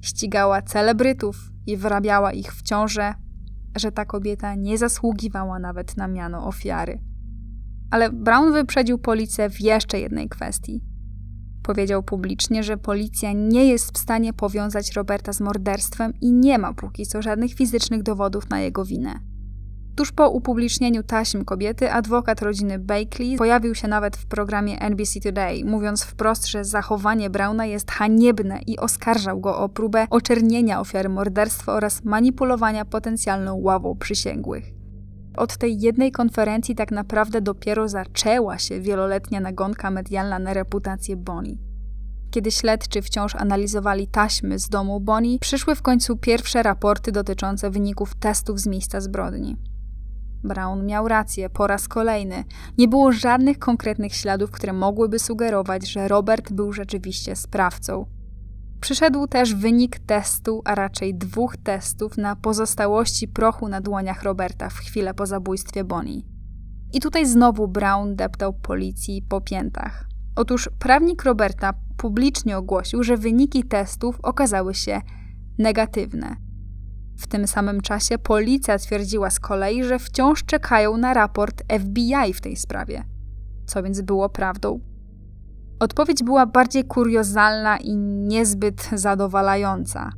ścigała 0.00 0.62
celebrytów 0.62 1.36
i 1.66 1.76
wyrabiała 1.76 2.32
ich 2.32 2.54
w 2.54 2.62
ciąże, 2.62 3.14
że 3.76 3.92
ta 3.92 4.04
kobieta 4.04 4.54
nie 4.54 4.78
zasługiwała 4.78 5.58
nawet 5.58 5.96
na 5.96 6.08
miano 6.08 6.46
ofiary. 6.46 7.00
Ale 7.90 8.10
Brown 8.12 8.52
wyprzedził 8.52 8.98
policję 8.98 9.50
w 9.50 9.60
jeszcze 9.60 10.00
jednej 10.00 10.28
kwestii. 10.28 10.84
Powiedział 11.62 12.02
publicznie, 12.02 12.62
że 12.62 12.76
policja 12.76 13.32
nie 13.32 13.64
jest 13.64 13.94
w 13.94 13.98
stanie 13.98 14.32
powiązać 14.32 14.92
Roberta 14.92 15.32
z 15.32 15.40
morderstwem 15.40 16.12
i 16.20 16.32
nie 16.32 16.58
ma 16.58 16.74
póki 16.74 17.06
co 17.06 17.22
żadnych 17.22 17.54
fizycznych 17.54 18.02
dowodów 18.02 18.50
na 18.50 18.60
jego 18.60 18.84
winę. 18.84 19.33
Tuż 19.96 20.12
po 20.12 20.30
upublicznieniu 20.30 21.02
taśm 21.02 21.44
kobiety, 21.44 21.92
adwokat 21.92 22.42
rodziny 22.42 22.78
Bakley 22.78 23.36
pojawił 23.36 23.74
się 23.74 23.88
nawet 23.88 24.16
w 24.16 24.26
programie 24.26 24.80
NBC 24.80 25.20
Today, 25.20 25.64
mówiąc 25.64 26.02
wprost, 26.02 26.46
że 26.46 26.64
zachowanie 26.64 27.30
Browna 27.30 27.66
jest 27.66 27.90
haniebne 27.90 28.60
i 28.66 28.78
oskarżał 28.78 29.40
go 29.40 29.58
o 29.58 29.68
próbę 29.68 30.06
oczernienia 30.10 30.80
ofiary 30.80 31.08
morderstwa 31.08 31.72
oraz 31.72 32.04
manipulowania 32.04 32.84
potencjalną 32.84 33.54
ławą 33.54 33.96
przysięgłych. 33.96 34.64
Od 35.36 35.56
tej 35.56 35.80
jednej 35.80 36.12
konferencji 36.12 36.74
tak 36.74 36.90
naprawdę 36.90 37.40
dopiero 37.40 37.88
zaczęła 37.88 38.58
się 38.58 38.80
wieloletnia 38.80 39.40
nagonka 39.40 39.90
medialna 39.90 40.38
na 40.38 40.54
reputację 40.54 41.16
Bonnie. 41.16 41.56
Kiedy 42.30 42.50
śledczy 42.50 43.02
wciąż 43.02 43.34
analizowali 43.34 44.06
taśmy 44.06 44.58
z 44.58 44.68
domu 44.68 45.00
Bonnie, 45.00 45.38
przyszły 45.38 45.74
w 45.74 45.82
końcu 45.82 46.16
pierwsze 46.16 46.62
raporty 46.62 47.12
dotyczące 47.12 47.70
wyników 47.70 48.14
testów 48.14 48.60
z 48.60 48.66
miejsca 48.66 49.00
zbrodni. 49.00 49.56
Brown 50.44 50.86
miał 50.86 51.08
rację 51.08 51.50
po 51.50 51.66
raz 51.66 51.88
kolejny. 51.88 52.44
Nie 52.78 52.88
było 52.88 53.12
żadnych 53.12 53.58
konkretnych 53.58 54.14
śladów, 54.14 54.50
które 54.50 54.72
mogłyby 54.72 55.18
sugerować, 55.18 55.88
że 55.90 56.08
Robert 56.08 56.52
był 56.52 56.72
rzeczywiście 56.72 57.36
sprawcą. 57.36 58.06
Przyszedł 58.80 59.26
też 59.26 59.54
wynik 59.54 59.98
testu, 59.98 60.62
a 60.64 60.74
raczej 60.74 61.14
dwóch 61.14 61.56
testów 61.56 62.18
na 62.18 62.36
pozostałości 62.36 63.28
prochu 63.28 63.68
na 63.68 63.80
dłoniach 63.80 64.22
Roberta 64.22 64.68
w 64.68 64.74
chwilę 64.74 65.14
po 65.14 65.26
zabójstwie 65.26 65.84
Bonnie. 65.84 66.22
I 66.92 67.00
tutaj 67.00 67.26
znowu 67.26 67.68
Brown 67.68 68.16
deptał 68.16 68.52
policji 68.52 69.22
po 69.28 69.40
piętach. 69.40 70.08
Otóż 70.36 70.70
prawnik 70.78 71.24
Roberta 71.24 71.72
publicznie 71.96 72.58
ogłosił, 72.58 73.02
że 73.02 73.16
wyniki 73.16 73.64
testów 73.64 74.18
okazały 74.22 74.74
się 74.74 75.00
negatywne. 75.58 76.36
W 77.16 77.26
tym 77.26 77.46
samym 77.46 77.80
czasie 77.80 78.18
policja 78.18 78.78
twierdziła 78.78 79.30
z 79.30 79.40
kolei, 79.40 79.84
że 79.84 79.98
wciąż 79.98 80.44
czekają 80.44 80.96
na 80.96 81.14
raport 81.14 81.62
FBI 81.80 82.32
w 82.34 82.40
tej 82.40 82.56
sprawie. 82.56 83.04
Co 83.66 83.82
więc 83.82 84.00
było 84.00 84.28
prawdą? 84.28 84.80
Odpowiedź 85.80 86.22
była 86.22 86.46
bardziej 86.46 86.84
kuriozalna 86.84 87.76
i 87.76 87.96
niezbyt 87.96 88.90
zadowalająca. 88.92 90.10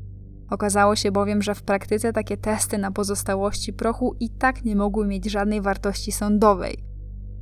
Okazało 0.51 0.97
się 0.97 1.13
bowiem, 1.13 1.43
że 1.43 1.55
w 1.55 1.63
praktyce 1.63 2.13
takie 2.13 2.37
testy 2.37 2.79
na 2.79 2.91
pozostałości 2.91 3.73
prochu 3.73 4.17
i 4.21 4.31
tak 4.31 4.65
nie 4.65 4.77
mogły 4.77 5.07
mieć 5.07 5.31
żadnej 5.31 5.61
wartości 5.61 6.13
sądowej. 6.13 6.79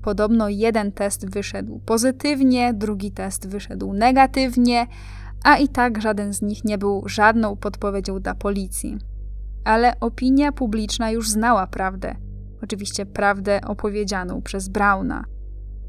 Podobno 0.03 0.49
jeden 0.49 0.93
test 0.93 1.31
wyszedł 1.31 1.81
pozytywnie, 1.87 2.75
drugi 2.75 3.13
test 3.13 3.49
wyszedł 3.49 3.93
negatywnie, 3.93 4.87
a 5.45 5.57
i 5.57 5.69
tak 5.69 6.03
żaden 6.03 6.35
z 6.35 6.43
nich 6.43 6.65
nie 6.65 6.79
był 6.79 7.03
żadną 7.07 7.57
podpowiedzią 7.57 8.21
dla 8.21 8.35
policji 8.35 8.99
ale 9.65 10.01
opinia 10.01 10.53
publiczna 10.53 11.11
już 11.11 11.31
znała 11.31 11.67
prawdę. 11.67 12.17
Oczywiście 12.62 13.07
prawdę 13.07 13.61
opowiedzianą 13.67 14.43
przez 14.43 14.69
Brauna. 14.69 15.25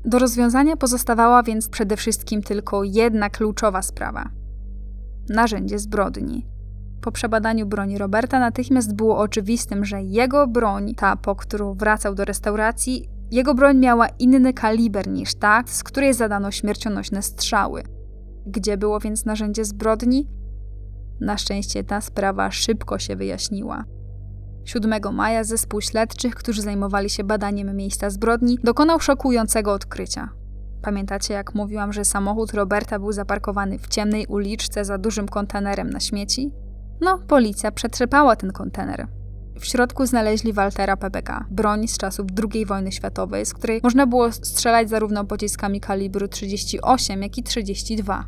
Do 0.05 0.19
rozwiązania 0.19 0.78
pozostawała 0.78 1.43
więc 1.43 1.69
przede 1.69 1.97
wszystkim 1.97 2.43
tylko 2.43 2.84
jedna 2.84 3.30
kluczowa 3.30 3.82
sprawa 3.82 4.30
narzędzie 5.30 5.80
zbrodni. 5.80 6.47
Po 7.01 7.11
przebadaniu 7.11 7.65
broni 7.65 7.97
Roberta 7.97 8.39
natychmiast 8.39 8.95
było 8.95 9.17
oczywistym, 9.17 9.86
że 9.86 10.03
jego 10.03 10.47
broń, 10.47 10.95
ta 10.95 11.15
po 11.15 11.36
którą 11.36 11.73
wracał 11.73 12.15
do 12.15 12.26
restauracji, 12.26 13.09
jego 13.32 13.53
broń 13.53 13.78
miała 13.78 14.07
inny 14.07 14.53
kaliber 14.53 15.07
niż 15.07 15.36
ta, 15.36 15.63
z 15.65 15.84
której 15.84 16.13
zadano 16.13 16.51
śmiercionośne 16.51 17.21
strzały. 17.21 17.84
Gdzie 18.45 18.78
było 18.78 18.99
więc 18.99 19.26
narzędzie 19.26 19.65
zbrodni? 19.65 20.28
Na 21.22 21.38
szczęście 21.38 21.84
ta 21.84 22.01
sprawa 22.01 22.51
szybko 22.51 22.99
się 22.99 23.16
wyjaśniła. 23.16 23.84
7 24.66 24.93
maja 25.13 25.43
zespół 25.43 25.82
śledczych, 25.82 26.36
którzy 26.36 26.61
zajmowali 26.61 27.09
się 27.09 27.24
badaniem 27.24 27.76
miejsca 27.76 28.09
zbrodni, 28.09 28.57
dokonał 28.63 28.99
szokującego 28.99 29.74
odkrycia. 29.74 30.30
Pamiętacie, 30.82 31.34
jak 31.34 31.55
mówiłam, 31.55 31.93
że 31.93 32.05
samochód 32.05 32.53
Roberta 32.53 32.99
był 32.99 33.11
zaparkowany 33.11 33.80
w 33.80 33.88
ciemnej 33.88 34.26
uliczce 34.26 34.86
za 34.86 34.97
dużym 34.97 35.28
kontenerem 35.28 35.89
na 35.89 35.99
śmieci? 35.99 36.51
No, 37.01 37.20
policja 37.28 37.72
przetrzepała 37.72 38.36
ten 38.36 38.51
kontener. 38.51 39.07
W 39.59 39.66
środku 39.66 40.05
znaleźli 40.05 40.53
Waltera 40.53 40.97
PPK, 40.97 41.45
broń 41.51 41.88
z 41.88 41.97
czasów 41.97 42.28
II 42.53 42.66
wojny 42.66 42.91
światowej, 42.91 43.45
z 43.45 43.53
której 43.53 43.80
można 43.84 44.07
było 44.07 44.32
strzelać 44.32 44.89
zarówno 44.89 45.26
pociskami 45.26 45.80
kalibru 45.80 46.28
38, 46.28 47.22
jak 47.22 47.38
i 47.38 47.43
32. 47.43 48.26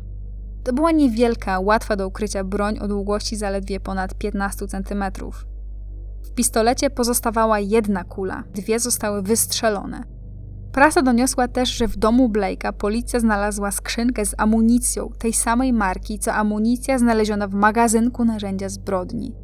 To 0.64 0.72
była 0.72 0.90
niewielka, 0.90 1.60
łatwa 1.60 1.96
do 1.96 2.08
ukrycia 2.08 2.44
broń 2.44 2.78
o 2.78 2.88
długości 2.88 3.36
zaledwie 3.36 3.80
ponad 3.80 4.14
15 4.14 4.66
cm. 4.66 5.04
W 6.22 6.34
pistolecie 6.34 6.90
pozostawała 6.90 7.58
jedna 7.58 8.04
kula, 8.04 8.44
dwie 8.54 8.78
zostały 8.78 9.22
wystrzelone. 9.22 10.02
Prasa 10.72 11.02
doniosła 11.02 11.48
też, 11.48 11.68
że 11.68 11.88
w 11.88 11.96
domu 11.96 12.28
Blake'a 12.28 12.72
policja 12.72 13.20
znalazła 13.20 13.70
skrzynkę 13.70 14.26
z 14.26 14.34
amunicją 14.38 15.10
tej 15.18 15.32
samej 15.32 15.72
marki, 15.72 16.18
co 16.18 16.32
amunicja 16.32 16.98
znaleziona 16.98 17.48
w 17.48 17.54
magazynku 17.54 18.24
narzędzia 18.24 18.68
zbrodni. 18.68 19.34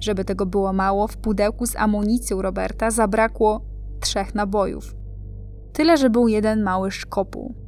Żeby 0.00 0.24
tego 0.24 0.46
było 0.46 0.72
mało, 0.72 1.08
w 1.08 1.16
pudełku 1.16 1.66
z 1.66 1.76
amunicją 1.76 2.42
Roberta 2.42 2.90
zabrakło 2.90 3.64
trzech 4.00 4.34
nabojów. 4.34 4.94
Tyle, 5.72 5.96
że 5.96 6.10
był 6.10 6.28
jeden 6.28 6.62
mały 6.62 6.90
szkopuł 6.90 7.67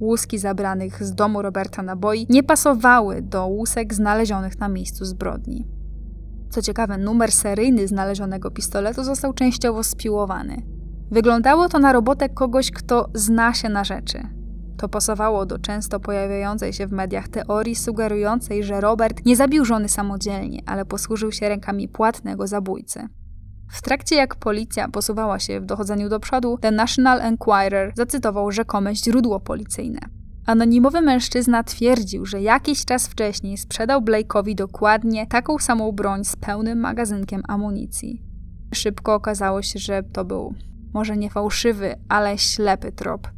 łuski 0.00 0.38
zabranych 0.38 1.04
z 1.04 1.14
domu 1.14 1.42
Roberta 1.42 1.82
naboi 1.82 2.26
nie 2.28 2.42
pasowały 2.42 3.22
do 3.22 3.46
łusek 3.46 3.94
znalezionych 3.94 4.58
na 4.58 4.68
miejscu 4.68 5.04
zbrodni. 5.04 5.68
Co 6.50 6.62
ciekawe, 6.62 6.98
numer 6.98 7.32
seryjny 7.32 7.88
znalezionego 7.88 8.50
pistoletu 8.50 9.04
został 9.04 9.32
częściowo 9.32 9.82
spiłowany. 9.82 10.62
Wyglądało 11.10 11.68
to 11.68 11.78
na 11.78 11.92
robotę 11.92 12.28
kogoś, 12.28 12.70
kto 12.70 13.08
zna 13.14 13.54
się 13.54 13.68
na 13.68 13.84
rzeczy. 13.84 14.22
To 14.76 14.88
pasowało 14.88 15.46
do 15.46 15.58
często 15.58 16.00
pojawiającej 16.00 16.72
się 16.72 16.86
w 16.86 16.92
mediach 16.92 17.28
teorii 17.28 17.74
sugerującej, 17.74 18.64
że 18.64 18.80
Robert 18.80 19.26
nie 19.26 19.36
zabił 19.36 19.64
żony 19.64 19.88
samodzielnie, 19.88 20.62
ale 20.66 20.84
posłużył 20.84 21.32
się 21.32 21.48
rękami 21.48 21.88
płatnego 21.88 22.46
zabójcy. 22.46 23.08
W 23.70 23.82
trakcie 23.82 24.16
jak 24.16 24.36
policja 24.36 24.88
posuwała 24.88 25.38
się 25.38 25.60
w 25.60 25.66
dochodzeniu 25.66 26.08
do 26.08 26.20
przodu, 26.20 26.58
The 26.60 26.70
National 26.70 27.20
Enquirer 27.20 27.92
zacytował 27.96 28.52
rzekome 28.52 28.94
źródło 28.94 29.40
policyjne. 29.40 30.00
Anonimowy 30.46 31.00
mężczyzna 31.00 31.64
twierdził, 31.64 32.26
że 32.26 32.40
jakiś 32.40 32.84
czas 32.84 33.08
wcześniej 33.08 33.58
sprzedał 33.58 34.00
Blake'owi 34.00 34.54
dokładnie 34.54 35.26
taką 35.26 35.58
samą 35.58 35.92
broń 35.92 36.24
z 36.24 36.36
pełnym 36.36 36.78
magazynkiem 36.80 37.42
amunicji. 37.48 38.22
Szybko 38.74 39.14
okazało 39.14 39.62
się, 39.62 39.78
że 39.78 40.02
to 40.02 40.24
był 40.24 40.54
może 40.94 41.16
nie 41.16 41.30
fałszywy, 41.30 41.94
ale 42.08 42.38
ślepy 42.38 42.92
trop. 42.92 43.28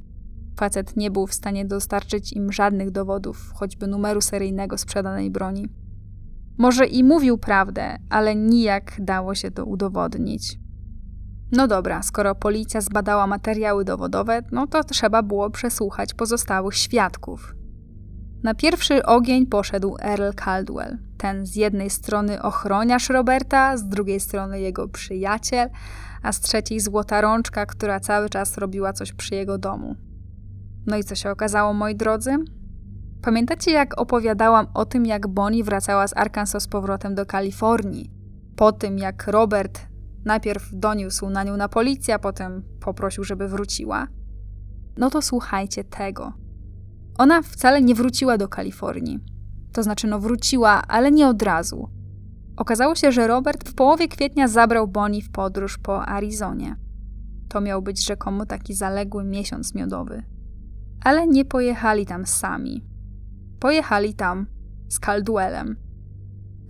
Facet 0.57 0.97
nie 0.97 1.11
był 1.11 1.27
w 1.27 1.35
stanie 1.35 1.65
dostarczyć 1.65 2.33
im 2.33 2.53
żadnych 2.53 2.91
dowodów, 2.91 3.53
choćby 3.55 3.87
numeru 3.87 4.21
seryjnego 4.21 4.79
sprzedanej 4.79 5.31
broni. 5.31 5.69
Może 6.59 6.87
i 6.87 7.05
mówił 7.05 7.39
prawdę, 7.39 7.97
ale 8.11 8.37
nijak 8.37 8.97
dało 8.99 9.35
się 9.35 9.51
to 9.51 9.65
udowodnić. 9.65 10.59
No 11.53 11.69
dobra, 11.69 12.03
skoro 12.03 12.35
policja 12.35 12.81
zbadała 12.81 13.27
materiały 13.27 13.85
dowodowe, 13.85 14.43
no 14.53 14.67
to 14.67 14.85
trzeba 14.85 15.23
było 15.23 15.51
przesłuchać 15.51 16.15
pozostałych 16.15 16.75
świadków. 16.75 17.55
Na 18.43 18.55
pierwszy 18.55 19.07
ogień 19.07 19.47
poszedł 19.47 19.97
Earl 20.01 20.31
Caldwell. 20.37 20.99
Ten 21.19 21.47
z 21.47 21.57
jednej 21.57 21.91
strony 21.91 22.43
ochroniarz 22.43 23.09
Roberta, 23.09 23.77
z 23.77 23.89
drugiej 23.89 24.21
strony 24.21 24.61
jego 24.61 24.89
przyjaciel, 24.89 25.69
a 26.23 26.33
z 26.33 26.41
trzeciej 26.41 26.81
złota 26.81 27.21
rączka, 27.21 27.67
która 27.67 28.01
cały 28.01 28.29
czas 28.29 28.59
robiła 28.59 28.93
coś 28.93 29.13
przy 29.13 29.35
jego 29.35 29.59
domu. 29.59 29.97
No 30.87 30.97
i 30.97 31.05
co 31.05 31.15
się 31.15 31.31
okazało, 31.31 31.73
moi 31.73 31.95
drodzy? 31.95 32.37
Pamiętacie, 33.23 33.71
jak 33.71 34.01
opowiadałam 34.01 34.67
o 34.75 34.85
tym, 34.85 35.07
jak 35.07 35.29
Bonnie 35.29 35.65
wracała 35.65 36.09
z 36.09 36.17
Arkansas 36.17 36.63
z 36.63 36.69
powrotem 36.69 37.15
do 37.15 37.27
Kalifornii? 37.27 38.11
Po 38.57 38.73
tym, 38.73 38.99
jak 38.99 39.27
Robert 39.27 39.87
najpierw 40.25 40.71
doniósł 40.73 41.31
na 41.31 41.45
nią 41.45 41.57
na 41.57 41.69
policję, 41.69 42.15
a 42.15 42.19
potem 42.19 42.63
poprosił, 42.81 43.25
żeby 43.25 43.49
wróciła? 43.49 44.07
No 44.97 45.11
to 45.11 45.23
słuchajcie 45.23 45.85
tego. 45.85 46.33
Ona 47.19 47.43
wcale 47.43 47.83
nie 47.83 47.95
wróciła 47.95 48.39
do 48.39 48.49
Kalifornii. 48.49 49.19
To 49.73 49.83
znaczy, 49.83 50.07
no 50.07 50.19
wróciła, 50.19 50.83
ale 50.89 51.13
nie 51.13 51.29
od 51.29 51.43
razu. 51.43 51.89
Okazało 52.57 52.95
się, 52.95 53.13
że 53.13 53.27
Robert 53.27 53.69
w 53.69 53.75
połowie 53.75 54.09
kwietnia 54.09 54.49
zabrał 54.49 54.89
Bonnie 54.89 55.23
w 55.23 55.31
podróż 55.31 55.79
po 55.79 56.07
Arizonie. 56.07 56.77
To 57.49 57.61
miał 57.61 57.83
być 57.83 58.07
rzekomo 58.07 58.47
taki 58.47 58.75
zaległy 58.75 59.25
miesiąc 59.25 59.75
miodowy. 59.75 60.23
Ale 61.05 61.27
nie 61.27 61.45
pojechali 61.45 62.07
tam 62.07 62.27
sami. 62.27 62.92
Pojechali 63.63 64.15
tam 64.15 64.47
z 64.89 65.01
Caldwellem. 65.01 65.77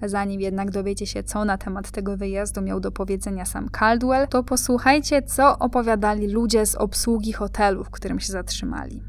Zanim 0.02 0.40
jednak 0.40 0.70
dowiecie 0.70 1.06
się, 1.06 1.22
co 1.22 1.44
na 1.44 1.58
temat 1.58 1.90
tego 1.90 2.16
wyjazdu 2.16 2.62
miał 2.62 2.80
do 2.80 2.92
powiedzenia 2.92 3.44
sam 3.44 3.68
Caldwell, 3.68 4.28
to 4.28 4.42
posłuchajcie, 4.42 5.22
co 5.22 5.58
opowiadali 5.58 6.28
ludzie 6.28 6.66
z 6.66 6.74
obsługi 6.74 7.32
hotelu, 7.32 7.84
w 7.84 7.90
którym 7.90 8.20
się 8.20 8.32
zatrzymali. 8.32 9.02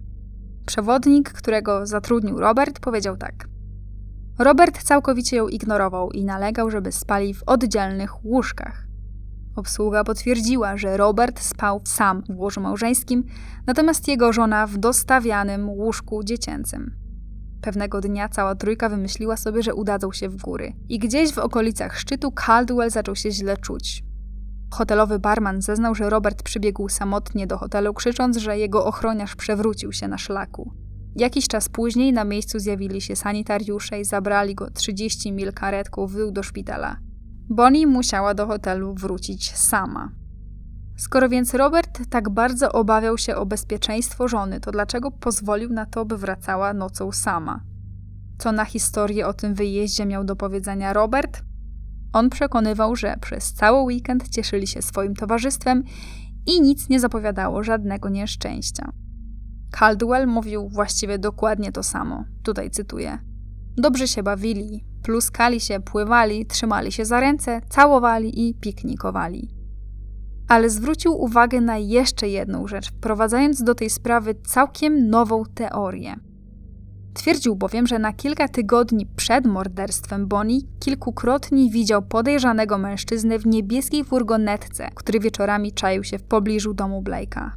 Przewodnik, 0.65 1.34
którego 1.34 1.86
zatrudnił 1.86 2.39
Robert, 2.39 2.79
powiedział 2.79 3.17
tak. 3.17 3.47
Robert 4.39 4.84
całkowicie 4.84 5.38
ją 5.38 5.47
ignorował 5.47 6.11
i 6.11 6.25
nalegał, 6.25 6.71
żeby 6.71 6.91
spali 6.91 7.34
w 7.34 7.43
oddzielnych 7.45 8.25
łóżkach. 8.25 8.88
Obsługa 9.55 10.03
potwierdziła, 10.03 10.77
że 10.77 10.97
Robert 10.97 11.39
spał 11.39 11.81
sam 11.86 12.23
w 12.29 12.39
łożu 12.39 12.61
małżeńskim, 12.61 13.23
natomiast 13.67 14.07
jego 14.07 14.34
żona 14.34 14.67
w 14.67 14.77
dostawianym 14.77 15.69
łóżku 15.69 16.23
dziecięcym. 16.23 17.03
Pewnego 17.64 18.01
dnia 18.01 18.30
cała 18.30 18.55
trójka 18.55 18.89
wymyśliła 18.89 19.38
sobie, 19.38 19.64
że 19.64 19.76
udadzą 19.76 20.11
się 20.11 20.30
w 20.30 20.41
góry. 20.41 20.74
I 20.89 20.99
gdzieś 20.99 21.34
w 21.34 21.38
okolicach 21.38 21.99
szczytu 21.99 22.32
Caldwell 22.32 22.89
zaczął 22.89 23.16
się 23.16 23.32
źle 23.32 23.57
czuć. 23.57 24.03
Hotelowy 24.74 25.20
barman 25.20 25.61
zeznał, 25.61 25.95
że 25.95 26.09
Robert 26.09 26.43
przybiegł 26.43 26.89
samotnie 26.89 27.47
do 27.47 27.57
hotelu, 27.57 27.93
krzycząc, 27.93 28.38
że 28.38 28.57
jego 28.57 28.86
ochroniarz 28.86 29.36
przewrócił 29.36 29.91
się 29.91 30.07
na 30.07 30.18
szlaku. 30.18 30.72
Jakiś 31.16 31.47
czas 31.47 31.70
później 31.70 32.14
na 32.14 32.24
miejscu 32.24 32.59
zjawili 32.59 33.01
się 33.01 33.16
sanitariusze 33.16 33.99
i 33.99 34.05
zabrali 34.05 34.55
go 34.55 34.72
30 34.72 35.32
mil 35.32 35.53
karetką 35.53 36.07
w 36.07 36.16
dół 36.16 36.32
do 36.32 36.43
szpitala. 36.43 36.97
Bonnie 37.49 37.88
musiała 37.88 38.34
do 38.34 38.47
hotelu 38.47 38.93
wrócić 38.93 39.51
sama. 39.57 40.11
Skoro 41.04 41.30
więc 41.30 41.54
Robert 41.54 42.10
tak 42.10 42.30
bardzo 42.30 42.72
obawiał 42.72 43.18
się 43.18 43.36
o 43.36 43.45
bezpieczeństwo 43.45 44.28
żony, 44.28 44.60
to 44.60 44.72
dlaczego 44.72 45.12
pozwolił 45.12 45.70
na 45.70 45.86
to, 45.86 46.06
by 46.06 46.18
wracała 46.18 46.74
nocą 46.74 47.12
sama? 47.12 47.64
Co 48.38 48.51
na 48.51 48.66
historię 48.66 49.28
o 49.28 49.34
tym 49.34 49.54
wyjeździe 49.54 50.06
miał 50.06 50.24
do 50.24 50.36
powiedzenia 50.36 50.93
Robert? 50.93 51.43
On 52.14 52.30
przekonywał, 52.30 52.95
że 52.95 53.16
przez 53.22 53.54
cały 53.54 53.82
weekend 53.82 54.30
cieszyli 54.30 54.68
się 54.68 54.82
swoim 54.82 55.16
towarzystwem 55.16 55.84
i 56.45 56.62
nic 56.62 56.89
nie 56.89 56.99
zapowiadało 56.99 57.64
żadnego 57.64 58.10
nieszczęścia. 58.10 58.91
Caldwell 59.72 60.28
mówił 60.28 60.70
właściwie 60.70 61.20
dokładnie 61.20 61.72
to 61.72 61.84
samo. 61.84 62.26
Tutaj 62.43 62.70
cytuję. 62.70 63.20
Dobrze 63.78 64.08
się 64.08 64.24
bawili, 64.24 64.86
pluskali 65.01 65.60
się, 65.60 65.80
pływali, 65.80 66.45
trzymali 66.45 66.91
się 66.91 67.06
za 67.06 67.20
ręce, 67.20 67.62
całowali 67.70 68.49
i 68.49 68.54
piknikowali. 68.54 69.62
Ale 70.47 70.69
zwrócił 70.69 71.21
uwagę 71.21 71.61
na 71.61 71.77
jeszcze 71.77 72.29
jedną 72.29 72.67
rzecz, 72.67 72.91
wprowadzając 72.91 73.63
do 73.63 73.75
tej 73.75 73.89
sprawy 73.89 74.35
całkiem 74.45 75.09
nową 75.09 75.43
teorię. 75.55 76.15
Twierdził 77.13 77.55
bowiem, 77.55 77.87
że 77.87 77.99
na 77.99 78.13
kilka 78.13 78.47
tygodni 78.47 79.05
przed 79.15 79.45
morderstwem 79.45 80.27
Bonnie 80.27 80.59
kilkukrotnie 80.79 81.69
widział 81.69 82.01
podejrzanego 82.01 82.77
mężczyznę 82.77 83.39
w 83.39 83.45
niebieskiej 83.45 84.03
furgonetce, 84.03 84.89
który 84.95 85.19
wieczorami 85.19 85.71
czaił 85.71 86.03
się 86.03 86.17
w 86.17 86.23
pobliżu 86.23 86.73
domu 86.73 87.01
Blake'a. 87.01 87.49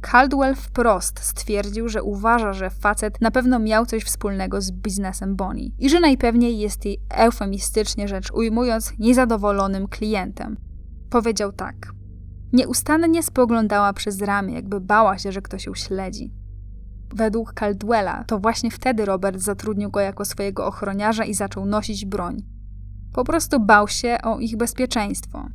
Caldwell 0.00 0.54
wprost 0.54 1.20
stwierdził, 1.20 1.88
że 1.88 2.02
uważa, 2.02 2.52
że 2.52 2.70
facet 2.70 3.20
na 3.20 3.30
pewno 3.30 3.58
miał 3.58 3.86
coś 3.86 4.04
wspólnego 4.04 4.60
z 4.60 4.72
biznesem 4.72 5.36
Bonnie 5.36 5.68
i 5.78 5.88
że 5.88 6.00
najpewniej 6.00 6.58
jest 6.58 6.84
jej 6.84 6.98
eufemistycznie 7.10 8.08
rzecz 8.08 8.32
ujmując 8.32 8.92
niezadowolonym 8.98 9.88
klientem. 9.88 10.56
Powiedział 11.10 11.52
tak. 11.52 11.74
Nieustannie 12.52 13.22
spoglądała 13.22 13.92
przez 13.92 14.20
ramię, 14.20 14.54
jakby 14.54 14.80
bała 14.80 15.18
się, 15.18 15.32
że 15.32 15.42
ktoś 15.42 15.66
ją 15.66 15.74
śledzi. 15.74 16.32
Według 17.14 17.52
Caldwella 17.54 18.24
to 18.24 18.38
właśnie 18.38 18.70
wtedy 18.70 19.04
Robert 19.04 19.38
zatrudnił 19.40 19.90
go 19.90 20.00
jako 20.00 20.24
swojego 20.24 20.66
ochroniarza 20.66 21.24
i 21.24 21.34
zaczął 21.34 21.66
nosić 21.66 22.04
broń. 22.04 22.42
Po 23.12 23.24
prostu 23.24 23.60
bał 23.60 23.88
się 23.88 24.18
o 24.22 24.38
ich 24.38 24.56
bezpieczeństwo. 24.56 25.48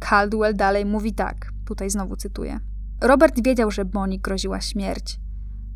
Caldwell 0.00 0.56
dalej 0.56 0.86
mówi 0.86 1.14
tak, 1.14 1.52
tutaj 1.66 1.90
znowu 1.90 2.16
cytuję. 2.16 2.60
Robert 3.00 3.44
wiedział, 3.44 3.70
że 3.70 3.84
Bonnie 3.84 4.18
groziła 4.18 4.60
śmierć. 4.60 5.20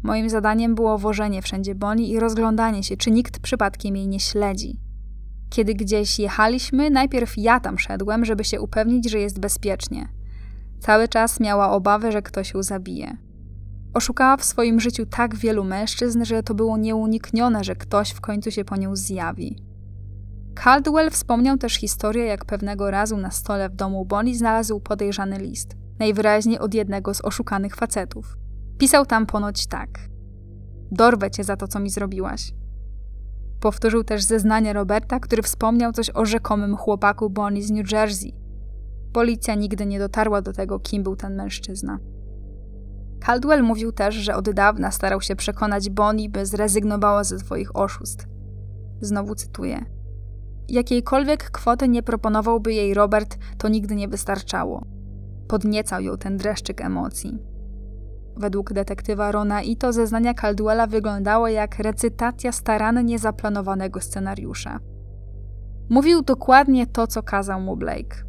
Moim 0.03 0.31
zadaniem 0.31 0.75
było 0.75 0.99
wożenie 0.99 1.43
wszędzie 1.43 1.75
Bonnie 1.75 2.09
i 2.09 2.19
rozglądanie 2.19 2.83
się, 2.83 2.97
czy 2.97 3.11
nikt 3.11 3.39
przypadkiem 3.39 3.97
jej 3.97 4.09
nie 4.09 4.21
śledzi. 4.21 4.81
Kiedy 5.51 5.75
gdzieś 5.75 6.19
jechaliśmy, 6.19 6.91
najpierw 6.91 7.39
ja 7.39 7.61
tam 7.61 7.79
szedłem, 7.79 8.25
żeby 8.25 8.45
się 8.45 8.61
upewnić, 8.61 9.11
że 9.11 9.19
jest 9.19 9.41
bezpiecznie. 9.41 10.09
Cały 10.81 11.09
czas 11.09 11.41
miała 11.41 11.71
obawę, 11.71 12.13
że 12.13 12.23
ktoś 12.23 12.55
ją 12.55 12.63
zabije. 12.63 13.17
Oszukała 13.95 14.37
w 14.37 14.45
swoim 14.45 14.81
życiu 14.81 15.07
tak 15.07 15.35
wielu 15.35 15.65
mężczyzn, 15.65 16.25
że 16.25 16.43
to 16.43 16.55
było 16.55 16.77
nieuniknione, 16.77 17.65
że 17.65 17.77
ktoś 17.77 18.11
w 18.11 18.21
końcu 18.21 18.51
się 18.51 18.65
po 18.65 18.77
nią 18.77 18.97
zjawi. 18.97 19.57
Caldwell 20.55 21.11
wspomniał 21.11 21.59
też 21.59 21.75
historię, 21.75 22.25
jak 22.25 22.45
pewnego 22.45 22.91
razu 22.91 23.17
na 23.17 23.31
stole 23.31 23.69
w 23.69 23.75
domu 23.75 24.05
Bonnie 24.05 24.35
znalazł 24.35 24.81
podejrzany 24.81 25.39
list, 25.39 25.77
najwyraźniej 25.99 26.59
od 26.59 26.75
jednego 26.75 27.15
z 27.15 27.21
oszukanych 27.21 27.77
facetów. 27.77 28.37
Pisał 28.79 29.07
tam 29.07 29.27
ponoć 29.27 29.67
tak: 29.67 29.89
Dorwę 30.91 31.31
cię 31.31 31.45
za 31.45 31.57
to, 31.57 31.69
co 31.69 31.81
mi 31.81 31.91
zrobiłaś. 31.91 32.53
Powtórzył 33.61 34.05
też 34.05 34.23
zeznanie 34.23 34.73
Roberta, 34.73 35.21
który 35.21 35.43
wspomniał 35.43 35.93
coś 35.93 36.11
o 36.15 36.25
rzekomym 36.25 36.77
chłopaku 36.77 37.31
Bonnie 37.31 37.63
z 37.63 37.71
New 37.71 37.93
Jersey. 37.93 38.46
Policja 39.17 39.55
nigdy 39.55 39.87
nie 39.87 39.99
dotarła 39.99 40.43
do 40.43 40.53
tego, 40.53 40.79
kim 40.79 41.03
był 41.03 41.17
ten 41.17 41.37
mężczyzna. 41.37 41.99
Caldwell 43.21 43.63
mówił 43.63 43.93
też, 43.93 44.15
że 44.15 44.37
od 44.37 44.51
dawna 44.51 44.91
starał 44.91 45.21
się 45.21 45.37
przekonać 45.37 45.91
Bonnie, 45.91 46.31
by 46.31 46.47
zrezygnowała 46.47 47.25
ze 47.25 47.39
swoich 47.39 47.77
oszustw. 47.77 48.27
Znowu 49.01 49.35
cytuję. 49.35 49.85
Jakiejkolwiek 50.69 51.51
kwoty 51.51 51.89
nie 51.89 52.03
proponowałby 52.03 52.73
jej 52.73 52.95
Robert, 52.95 53.39
to 53.59 53.69
nigdy 53.69 53.95
nie 53.95 54.09
wystarczało. 54.09 54.87
Podniecał 55.49 56.01
ją 56.01 56.17
ten 56.17 56.37
dreszczyk 56.37 56.81
emocji. 56.81 57.39
Według 58.37 58.73
detektywa 58.73 59.33
Rona 59.33 59.63
i 59.63 59.77
to 59.77 59.93
zeznania 59.93 60.35
Caldwella 60.35 60.87
wyglądało 60.87 61.49
jak 61.49 61.79
recytacja 61.79 62.53
starannie 62.53 63.19
zaplanowanego 63.19 64.01
scenariusza. 64.01 64.79
Mówił 65.91 66.23
dokładnie 66.23 66.87
to, 66.87 67.07
co 67.07 67.23
kazał 67.23 67.61
mu 67.61 67.77
Blake. 67.77 68.26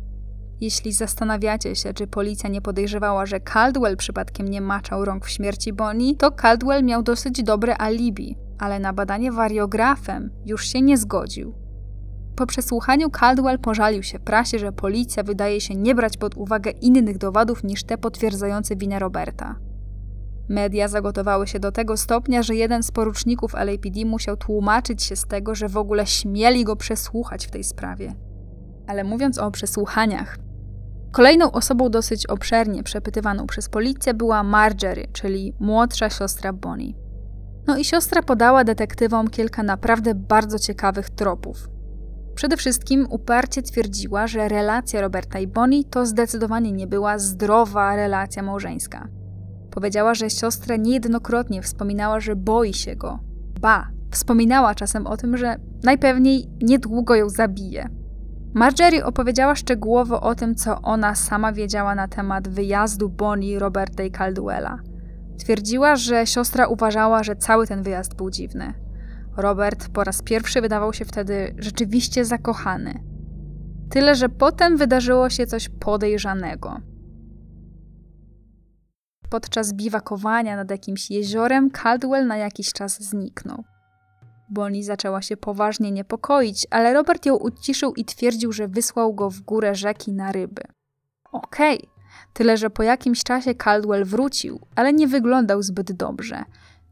Jeśli 0.62 0.94
zastanawiacie 0.94 1.76
się, 1.76 1.94
czy 1.94 2.08
policja 2.08 2.50
nie 2.50 2.62
podejrzewała, 2.62 3.26
że 3.26 3.40
Caldwell 3.40 3.98
przypadkiem 3.98 4.48
nie 4.48 4.62
maczał 4.62 5.06
rąk 5.06 5.26
w 5.26 5.30
śmierci 5.30 5.74
Bonnie, 5.74 6.16
to 6.16 6.32
Caldwell 6.32 6.84
miał 6.84 7.04
dosyć 7.04 7.44
dobre 7.44 7.82
alibi, 7.82 8.38
ale 8.60 8.80
na 8.80 8.94
badanie 8.94 9.32
wariografem 9.32 10.30
już 10.46 10.68
się 10.68 10.82
nie 10.82 10.98
zgodził. 10.98 11.54
Po 12.36 12.46
przesłuchaniu 12.46 13.10
Caldwell 13.10 13.60
pożalił 13.60 14.04
się 14.04 14.20
prasie, 14.20 14.60
że 14.60 14.72
policja 14.72 15.24
wydaje 15.24 15.62
się 15.62 15.76
nie 15.76 15.96
brać 15.96 16.18
pod 16.18 16.38
uwagę 16.38 16.72
innych 16.72 17.18
dowodów 17.18 17.64
niż 17.64 17.84
te 17.84 17.98
potwierdzające 17.98 18.76
winę 18.76 19.00
Roberta. 19.00 19.56
Media 20.50 20.88
zagotowały 20.88 21.48
się 21.48 21.60
do 21.60 21.72
tego 21.72 21.98
stopnia, 21.98 22.44
że 22.44 22.56
jeden 22.56 22.84
z 22.84 22.92
poruczników 22.92 23.54
LAPD 23.54 24.06
musiał 24.06 24.38
tłumaczyć 24.38 25.04
się 25.04 25.16
z 25.16 25.26
tego, 25.26 25.56
że 25.56 25.68
w 25.68 25.78
ogóle 25.78 26.06
śmieli 26.08 26.64
go 26.64 26.76
przesłuchać 26.76 27.48
w 27.48 27.52
tej 27.52 27.64
sprawie. 27.64 28.14
Ale 28.88 29.04
mówiąc 29.04 29.38
o 29.38 29.52
przesłuchaniach, 29.52 30.38
kolejną 31.18 31.52
osobą 31.52 31.90
dosyć 31.90 32.26
obszernie 32.26 32.84
przepytywaną 32.84 33.48
przez 33.48 33.70
policję 33.70 34.14
była 34.14 34.44
Marjorie, 34.44 35.08
czyli 35.14 35.54
młodsza 35.60 36.10
siostra 36.10 36.54
Bonnie. 36.54 36.94
No 37.68 37.78
i 37.78 37.86
siostra 37.86 38.24
podała 38.24 38.64
detektywom 38.64 39.28
kilka 39.28 39.64
naprawdę 39.64 40.16
bardzo 40.16 40.60
ciekawych 40.60 41.10
tropów. 41.10 41.70
Przede 42.36 42.58
wszystkim 42.58 43.08
uparcie 43.10 43.62
twierdziła, 43.62 44.28
że 44.28 44.48
relacja 44.48 45.02
Roberta 45.02 45.40
i 45.40 45.48
Bonnie 45.48 45.84
to 45.84 46.06
zdecydowanie 46.06 46.72
nie 46.72 46.88
była 46.88 47.20
zdrowa 47.20 47.96
relacja 47.96 48.44
małżeńska. 48.44 49.08
Powiedziała, 49.72 50.14
że 50.14 50.30
siostra 50.30 50.76
niejednokrotnie 50.76 51.62
wspominała, 51.62 52.20
że 52.20 52.36
boi 52.36 52.74
się 52.74 52.96
go. 52.96 53.20
Ba, 53.62 53.88
wspominała 54.12 54.76
czasem 54.76 55.08
o 55.08 55.18
tym, 55.18 55.38
że 55.38 55.56
najpewniej 55.84 56.50
niedługo 56.62 57.16
ją 57.16 57.30
zabije. 57.30 57.97
Marjorie 58.54 59.06
opowiedziała 59.06 59.56
szczegółowo 59.56 60.22
o 60.22 60.36
tym, 60.36 60.56
co 60.56 60.82
ona 60.82 61.16
sama 61.16 61.54
wiedziała 61.54 61.96
na 61.96 62.08
temat 62.08 62.48
wyjazdu 62.48 63.10
Bonnie, 63.10 63.60
Roberta 63.60 64.04
i 64.04 64.12
Caldwella. 64.12 64.80
Twierdziła, 65.38 65.96
że 65.96 66.28
siostra 66.28 66.68
uważała, 66.68 67.24
że 67.24 67.36
cały 67.36 67.68
ten 67.68 67.84
wyjazd 67.84 68.16
był 68.16 68.30
dziwny. 68.30 68.74
Robert 69.38 69.90
po 69.90 70.04
raz 70.04 70.22
pierwszy 70.22 70.62
wydawał 70.62 70.94
się 70.94 71.06
wtedy 71.06 71.56
rzeczywiście 71.58 72.26
zakochany. 72.26 73.04
Tyle, 73.90 74.16
że 74.16 74.30
potem 74.30 74.78
wydarzyło 74.78 75.30
się 75.30 75.48
coś 75.48 75.70
podejrzanego. 75.70 76.82
Podczas 79.30 79.74
biwakowania 79.74 80.56
nad 80.56 80.72
jakimś 80.72 81.12
jeziorem 81.12 81.70
Caldwell 81.72 82.28
na 82.28 82.38
jakiś 82.38 82.74
czas 82.74 83.02
zniknął. 83.04 83.64
Bonnie 84.50 84.84
zaczęła 84.84 85.22
się 85.22 85.38
poważnie 85.38 85.92
niepokoić, 85.92 86.68
ale 86.70 86.94
Robert 86.94 87.26
ją 87.26 87.36
uciszył 87.36 87.94
i 87.94 88.06
twierdził, 88.06 88.52
że 88.52 88.68
wysłał 88.68 89.14
go 89.14 89.30
w 89.30 89.42
górę 89.42 89.76
rzeki 89.76 90.14
na 90.14 90.32
ryby. 90.32 90.62
Okej, 91.32 91.78
okay. 91.78 91.90
tyle 92.34 92.58
że 92.58 92.70
po 92.70 92.84
jakimś 92.84 93.24
czasie 93.24 93.56
Caldwell 93.56 94.06
wrócił, 94.06 94.60
ale 94.76 94.94
nie 94.94 95.08
wyglądał 95.08 95.62
zbyt 95.62 95.92
dobrze. 95.92 96.44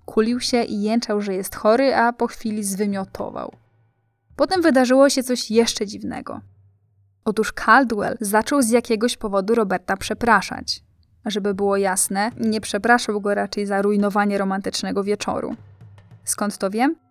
Kulił 0.05 0.39
się 0.39 0.63
i 0.63 0.81
jęczał, 0.81 1.21
że 1.21 1.33
jest 1.33 1.55
chory, 1.55 1.95
a 1.95 2.13
po 2.13 2.27
chwili 2.27 2.63
zwymiotował. 2.63 3.51
Potem 4.35 4.61
wydarzyło 4.61 5.09
się 5.09 5.23
coś 5.23 5.51
jeszcze 5.51 5.85
dziwnego. 5.85 6.41
Otóż 7.25 7.53
Caldwell 7.53 8.17
zaczął 8.21 8.61
z 8.61 8.69
jakiegoś 8.69 9.17
powodu 9.17 9.55
Roberta 9.55 9.97
przepraszać. 9.97 10.83
Żeby 11.25 11.53
było 11.53 11.77
jasne, 11.77 12.31
nie 12.37 12.61
przepraszał 12.61 13.21
go 13.21 13.33
raczej 13.33 13.65
za 13.65 13.81
rujnowanie 13.81 14.37
romantycznego 14.37 15.03
wieczoru. 15.03 15.55
Skąd 16.23 16.57
to 16.57 16.69
wiem? 16.69 17.04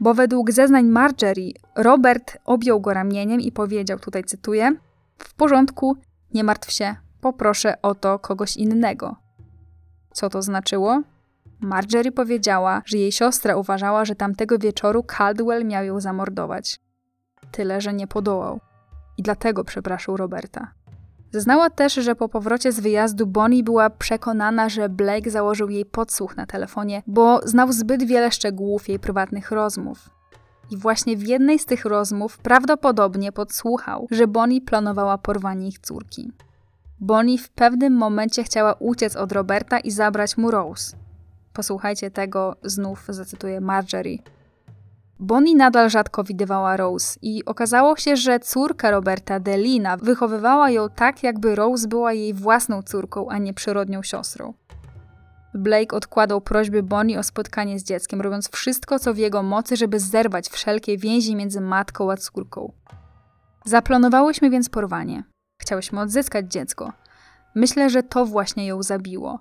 Bo 0.00 0.14
według 0.14 0.52
zeznań 0.52 0.86
Marjorie, 0.86 1.52
Robert 1.76 2.38
objął 2.44 2.80
go 2.80 2.94
ramieniem 2.94 3.40
i 3.40 3.52
powiedział, 3.52 3.98
tutaj 3.98 4.24
cytuję: 4.24 4.76
W 5.18 5.34
porządku, 5.34 5.96
nie 6.34 6.44
martw 6.44 6.70
się, 6.70 6.96
poproszę 7.20 7.82
o 7.82 7.94
to 7.94 8.18
kogoś 8.18 8.56
innego. 8.56 9.16
Co 10.12 10.28
to 10.28 10.42
znaczyło? 10.42 11.02
Marjorie 11.60 12.12
powiedziała, 12.12 12.82
że 12.84 12.98
jej 12.98 13.12
siostra 13.12 13.56
uważała, 13.56 14.04
że 14.04 14.14
tamtego 14.14 14.58
wieczoru 14.58 15.02
Caldwell 15.02 15.64
miał 15.64 15.84
ją 15.84 16.00
zamordować. 16.00 16.80
Tyle, 17.50 17.80
że 17.80 17.92
nie 17.92 18.06
podołał. 18.06 18.60
I 19.18 19.22
dlatego 19.22 19.64
przepraszał 19.64 20.16
Roberta. 20.16 20.72
Zeznała 21.32 21.70
też, 21.70 21.94
że 21.94 22.14
po 22.16 22.28
powrocie 22.28 22.72
z 22.72 22.80
wyjazdu 22.80 23.26
Bonnie 23.26 23.62
była 23.62 23.90
przekonana, 23.90 24.68
że 24.68 24.88
Blake 24.88 25.30
założył 25.30 25.68
jej 25.68 25.84
podsłuch 25.84 26.36
na 26.36 26.46
telefonie, 26.46 27.02
bo 27.06 27.40
znał 27.44 27.72
zbyt 27.72 28.02
wiele 28.02 28.32
szczegółów 28.32 28.88
jej 28.88 28.98
prywatnych 28.98 29.50
rozmów. 29.50 30.10
I 30.70 30.76
właśnie 30.76 31.16
w 31.16 31.26
jednej 31.26 31.58
z 31.58 31.66
tych 31.66 31.84
rozmów 31.84 32.38
prawdopodobnie 32.38 33.32
podsłuchał, 33.32 34.06
że 34.10 34.26
Bonnie 34.26 34.60
planowała 34.60 35.18
porwanie 35.18 35.68
ich 35.68 35.78
córki. 35.78 36.32
Bonnie 37.00 37.38
w 37.38 37.50
pewnym 37.50 37.92
momencie 37.92 38.44
chciała 38.44 38.74
uciec 38.74 39.16
od 39.16 39.32
Roberta 39.32 39.78
i 39.78 39.90
zabrać 39.90 40.36
mu 40.36 40.50
Rose. 40.50 40.96
Posłuchajcie 41.52 42.10
tego, 42.10 42.56
znów 42.62 43.04
zacytuję 43.08 43.60
Marjorie. 43.60 44.18
Bonnie 45.22 45.56
nadal 45.56 45.90
rzadko 45.90 46.24
widywała 46.24 46.76
Rose 46.76 47.18
i 47.22 47.44
okazało 47.44 47.96
się, 47.96 48.16
że 48.16 48.40
córka 48.40 48.90
Roberta, 48.90 49.40
Delina, 49.40 49.96
wychowywała 49.96 50.70
ją 50.70 50.88
tak, 50.88 51.22
jakby 51.22 51.54
Rose 51.54 51.88
była 51.88 52.12
jej 52.12 52.34
własną 52.34 52.82
córką, 52.82 53.28
a 53.28 53.38
nie 53.38 53.54
przyrodnią 53.54 54.02
siostrą. 54.02 54.54
Blake 55.54 55.96
odkładał 55.96 56.40
prośby 56.40 56.82
Bonnie 56.82 57.18
o 57.18 57.22
spotkanie 57.22 57.78
z 57.78 57.84
dzieckiem, 57.84 58.20
robiąc 58.20 58.50
wszystko, 58.50 58.98
co 58.98 59.14
w 59.14 59.18
jego 59.18 59.42
mocy, 59.42 59.76
żeby 59.76 60.00
zerwać 60.00 60.48
wszelkie 60.48 60.98
więzi 60.98 61.36
między 61.36 61.60
matką 61.60 62.12
a 62.12 62.16
córką. 62.16 62.72
Zaplanowałyśmy 63.64 64.50
więc 64.50 64.68
porwanie. 64.68 65.24
Chciałyśmy 65.60 66.00
odzyskać 66.00 66.52
dziecko. 66.52 66.92
Myślę, 67.54 67.90
że 67.90 68.02
to 68.02 68.26
właśnie 68.26 68.66
ją 68.66 68.82
zabiło. 68.82 69.40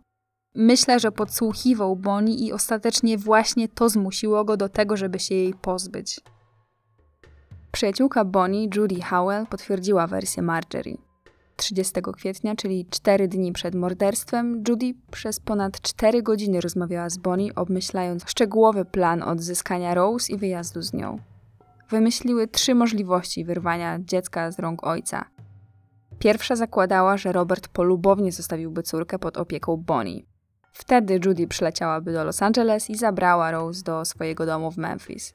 Myślę, 0.55 0.99
że 0.99 1.11
podsłuchiwał 1.11 1.95
Bonnie 1.95 2.35
i 2.35 2.53
ostatecznie 2.53 3.17
właśnie 3.17 3.67
to 3.67 3.89
zmusiło 3.89 4.45
go 4.45 4.57
do 4.57 4.69
tego, 4.69 4.97
żeby 4.97 5.19
się 5.19 5.35
jej 5.35 5.53
pozbyć. 5.53 6.21
Przyjaciółka 7.71 8.25
Bonnie, 8.25 8.67
Judy 8.75 9.01
Howell, 9.01 9.45
potwierdziła 9.47 10.07
wersję 10.07 10.43
Marjorie. 10.43 10.97
30 11.55 12.01
kwietnia, 12.13 12.55
czyli 12.55 12.85
4 12.89 13.27
dni 13.27 13.51
przed 13.51 13.75
morderstwem, 13.75 14.63
Judy 14.67 14.93
przez 15.11 15.39
ponad 15.39 15.81
4 15.81 16.23
godziny 16.23 16.61
rozmawiała 16.61 17.09
z 17.09 17.17
Bonnie, 17.17 17.55
obmyślając 17.55 18.23
szczegółowy 18.29 18.85
plan 18.85 19.23
odzyskania 19.23 19.93
Rose 19.93 20.33
i 20.33 20.37
wyjazdu 20.37 20.81
z 20.81 20.93
nią. 20.93 21.19
Wymyśliły 21.89 22.47
trzy 22.47 22.75
możliwości 22.75 23.45
wyrwania 23.45 23.99
dziecka 23.99 24.51
z 24.51 24.59
rąk 24.59 24.87
ojca. 24.87 25.25
Pierwsza 26.19 26.55
zakładała, 26.55 27.17
że 27.17 27.31
Robert 27.31 27.67
polubownie 27.67 28.31
zostawiłby 28.31 28.83
córkę 28.83 29.19
pod 29.19 29.37
opieką 29.37 29.77
Bonnie. 29.77 30.30
Wtedy 30.71 31.19
Judy 31.25 31.47
przyleciałaby 31.47 32.13
do 32.13 32.23
Los 32.23 32.41
Angeles 32.41 32.89
i 32.89 32.95
zabrała 32.95 33.51
Rose 33.51 33.83
do 33.83 34.05
swojego 34.05 34.45
domu 34.45 34.71
w 34.71 34.77
Memphis. 34.77 35.33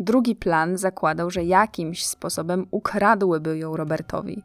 Drugi 0.00 0.36
plan 0.36 0.76
zakładał, 0.76 1.30
że 1.30 1.44
jakimś 1.44 2.06
sposobem 2.06 2.66
ukradłyby 2.70 3.58
ją 3.58 3.76
Robertowi. 3.76 4.42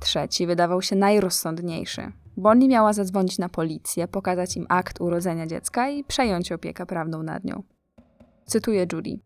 Trzeci 0.00 0.46
wydawał 0.46 0.82
się 0.82 0.96
najrozsądniejszy. 0.96 2.12
Bonnie 2.36 2.68
miała 2.68 2.92
zadzwonić 2.92 3.38
na 3.38 3.48
policję, 3.48 4.08
pokazać 4.08 4.56
im 4.56 4.66
akt 4.68 5.00
urodzenia 5.00 5.46
dziecka 5.46 5.88
i 5.88 6.04
przejąć 6.04 6.52
opiekę 6.52 6.86
prawną 6.86 7.22
nad 7.22 7.44
nią. 7.44 7.62
Cytuję 8.46 8.86
Judy. 8.92 9.18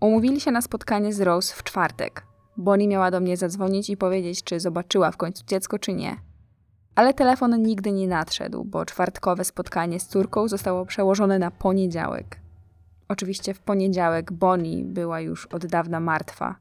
Umówili 0.00 0.40
się 0.40 0.50
na 0.50 0.62
spotkanie 0.62 1.12
z 1.12 1.20
Rose 1.20 1.54
w 1.56 1.62
czwartek. 1.62 2.26
Bonnie 2.56 2.88
miała 2.88 3.10
do 3.10 3.20
mnie 3.20 3.36
zadzwonić 3.36 3.90
i 3.90 3.96
powiedzieć, 3.96 4.42
czy 4.44 4.60
zobaczyła 4.60 5.10
w 5.10 5.16
końcu 5.16 5.44
dziecko, 5.46 5.78
czy 5.78 5.94
nie. 5.94 6.25
Ale 6.96 7.14
telefon 7.14 7.62
nigdy 7.62 7.92
nie 7.92 8.08
nadszedł, 8.08 8.64
bo 8.64 8.84
czwartkowe 8.84 9.44
spotkanie 9.44 10.00
z 10.00 10.06
córką 10.06 10.48
zostało 10.48 10.86
przełożone 10.86 11.38
na 11.38 11.50
poniedziałek. 11.50 12.40
Oczywiście 13.08 13.54
w 13.54 13.60
poniedziałek 13.60 14.32
Bonnie 14.32 14.84
była 14.84 15.20
już 15.20 15.46
od 15.46 15.66
dawna 15.66 16.00
martwa. 16.00 16.56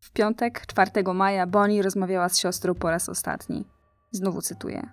W 0.00 0.10
piątek, 0.12 0.66
4 0.66 0.90
maja, 1.14 1.46
Bonnie 1.46 1.82
rozmawiała 1.82 2.28
z 2.28 2.38
siostrą 2.38 2.74
po 2.74 2.90
raz 2.90 3.08
ostatni. 3.08 3.64
Znowu 4.10 4.42
cytuję. 4.42 4.88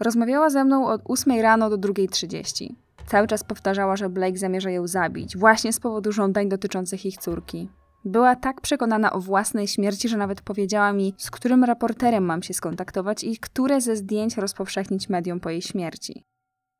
Rozmawiała 0.00 0.50
ze 0.50 0.64
mną 0.64 0.86
od 0.86 1.02
8 1.04 1.40
rano 1.40 1.70
do 1.70 1.78
2.30. 1.78 2.74
Cały 3.06 3.26
czas 3.26 3.44
powtarzała, 3.44 3.96
że 3.96 4.08
Blake 4.08 4.38
zamierza 4.38 4.70
ją 4.70 4.86
zabić, 4.86 5.36
właśnie 5.36 5.72
z 5.72 5.80
powodu 5.80 6.12
żądań 6.12 6.48
dotyczących 6.48 7.06
ich 7.06 7.18
córki. 7.18 7.68
Była 8.04 8.36
tak 8.36 8.60
przekonana 8.60 9.12
o 9.12 9.20
własnej 9.20 9.68
śmierci, 9.68 10.08
że 10.08 10.16
nawet 10.16 10.42
powiedziała 10.42 10.92
mi, 10.92 11.14
z 11.18 11.30
którym 11.30 11.64
raporterem 11.64 12.24
mam 12.24 12.42
się 12.42 12.54
skontaktować 12.54 13.24
i 13.24 13.38
które 13.38 13.80
ze 13.80 13.96
zdjęć 13.96 14.36
rozpowszechnić 14.36 15.08
mediom 15.08 15.40
po 15.40 15.50
jej 15.50 15.62
śmierci. 15.62 16.24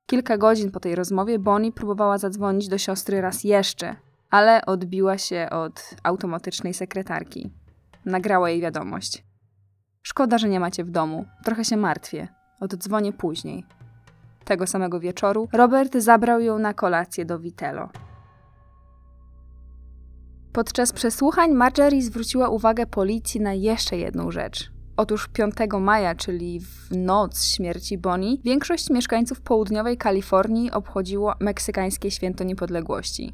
Kilka 0.06 0.38
godzin 0.38 0.70
po 0.70 0.80
tej 0.80 0.94
rozmowie 0.94 1.38
Bonnie 1.38 1.72
próbowała 1.72 2.18
zadzwonić 2.18 2.68
do 2.68 2.78
siostry 2.78 3.20
raz 3.20 3.44
jeszcze, 3.44 3.97
ale 4.30 4.66
odbiła 4.66 5.18
się 5.18 5.48
od 5.51 5.94
automatycznej 6.02 6.74
sekretarki. 6.74 7.51
Nagrała 8.05 8.51
jej 8.51 8.60
wiadomość. 8.60 9.24
Szkoda, 10.02 10.38
że 10.38 10.48
nie 10.48 10.60
macie 10.60 10.84
w 10.84 10.90
domu. 10.90 11.24
Trochę 11.44 11.64
się 11.64 11.76
martwię. 11.76 12.28
Oddzwonię 12.60 13.12
później. 13.12 13.66
Tego 14.44 14.66
samego 14.66 15.01
wieczoru 15.01 15.48
Robert 15.52 15.97
zabrał 15.97 16.40
ją 16.40 16.59
na 16.59 16.74
kolację 16.74 17.24
do 17.24 17.38
Vitello. 17.38 17.88
Podczas 20.52 20.93
przesłuchań 20.93 21.52
Marjorie 21.52 22.02
zwróciła 22.02 22.48
uwagę 22.48 22.86
policji 22.86 23.40
na 23.40 23.55
jeszcze 23.55 23.97
jedną 23.97 24.31
rzecz. 24.31 24.70
Otóż 24.97 25.28
5 25.28 25.55
maja, 25.81 26.14
czyli 26.14 26.60
w 26.60 26.97
noc 26.97 27.44
śmierci 27.44 27.98
Bonnie, 27.98 28.36
większość 28.44 28.90
mieszkańców 28.90 29.40
południowej 29.40 29.97
Kalifornii 29.97 30.70
obchodziło 30.70 31.35
meksykańskie 31.40 32.10
święto 32.10 32.44
niepodległości. 32.44 33.32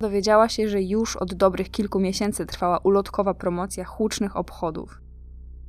Dowiedziała 0.00 0.48
się, 0.48 0.68
że 0.68 0.82
już 0.82 1.16
od 1.16 1.34
dobrych 1.34 1.70
kilku 1.70 2.00
miesięcy 2.00 2.46
trwała 2.46 2.78
ulotkowa 2.78 3.34
promocja 3.34 3.84
hucznych 3.84 4.36
obchodów. 4.36 5.00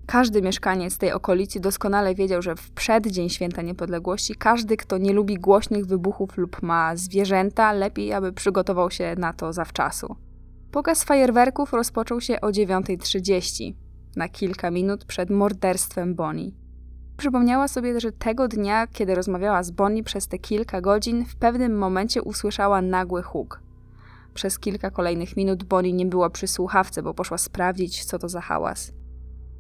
Każdy 0.06 0.42
mieszkaniec 0.42 0.98
tej 0.98 1.12
okolicy 1.12 1.60
doskonale 1.60 2.16
wiedział, 2.16 2.42
że 2.42 2.56
w 2.56 2.72
przeddzień 2.72 3.30
święta 3.30 3.62
niepodległości 3.62 4.36
każdy, 4.36 4.78
kto 4.78 4.98
nie 4.98 5.14
lubi 5.14 5.36
głośnych 5.36 5.86
wybuchów 5.86 6.38
lub 6.38 6.62
ma 6.62 6.96
zwierzęta, 6.96 7.72
lepiej, 7.72 8.14
aby 8.14 8.34
przygotował 8.34 8.92
się 8.92 9.16
na 9.18 9.34
to 9.34 9.54
zawczasu. 9.54 10.16
Pokaz 10.76 11.04
fajerwerków 11.04 11.74
rozpoczął 11.74 12.22
się 12.22 12.42
o 12.42 12.48
9.30, 12.48 13.74
na 14.16 14.30
kilka 14.30 14.72
minut 14.72 15.06
przed 15.06 15.30
morderstwem 15.30 16.16
Bonnie. 16.16 16.52
Przypomniała 17.18 17.68
sobie, 17.68 18.00
że 18.00 18.12
tego 18.12 18.48
dnia, 18.48 18.88
kiedy 18.88 19.16
rozmawiała 19.16 19.64
z 19.64 19.72
Bonnie 19.72 20.04
przez 20.04 20.28
te 20.28 20.40
kilka 20.40 20.82
godzin, 20.82 21.26
w 21.26 21.36
pewnym 21.36 21.78
momencie 21.78 22.24
usłyszała 22.24 22.82
nagły 22.82 23.24
huk. 23.24 23.62
Przez 24.34 24.60
kilka 24.60 24.92
kolejnych 24.92 25.38
minut 25.38 25.64
Bonnie 25.64 25.94
nie 25.94 26.06
była 26.06 26.30
przy 26.30 26.48
słuchawce, 26.48 27.04
bo 27.04 27.14
poszła 27.14 27.38
sprawdzić, 27.38 28.06
co 28.06 28.20
to 28.20 28.30
za 28.30 28.42
hałas. 28.42 28.92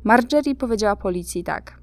Marjorie 0.04 0.56
powiedziała 0.56 0.96
policji 0.96 1.44
tak. 1.44 1.80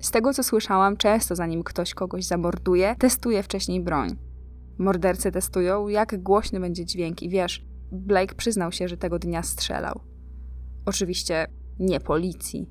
Z 0.00 0.10
tego 0.10 0.34
co 0.34 0.42
słyszałam, 0.42 0.96
często 0.96 1.36
zanim 1.36 1.62
ktoś 1.62 1.94
kogoś 1.94 2.24
zamorduje, 2.24 2.96
testuje 2.98 3.42
wcześniej 3.42 3.80
broń. 3.80 4.16
Mordercy 4.78 5.32
testują, 5.32 5.88
jak 5.88 6.22
głośny 6.22 6.60
będzie 6.60 6.84
dźwięk 6.84 7.22
i 7.22 7.28
wiesz, 7.28 7.71
Blake 7.92 8.34
przyznał 8.34 8.72
się, 8.72 8.88
że 8.88 8.96
tego 8.96 9.18
dnia 9.18 9.42
strzelał. 9.42 10.00
Oczywiście 10.86 11.46
nie 11.78 12.00
policji. 12.00 12.70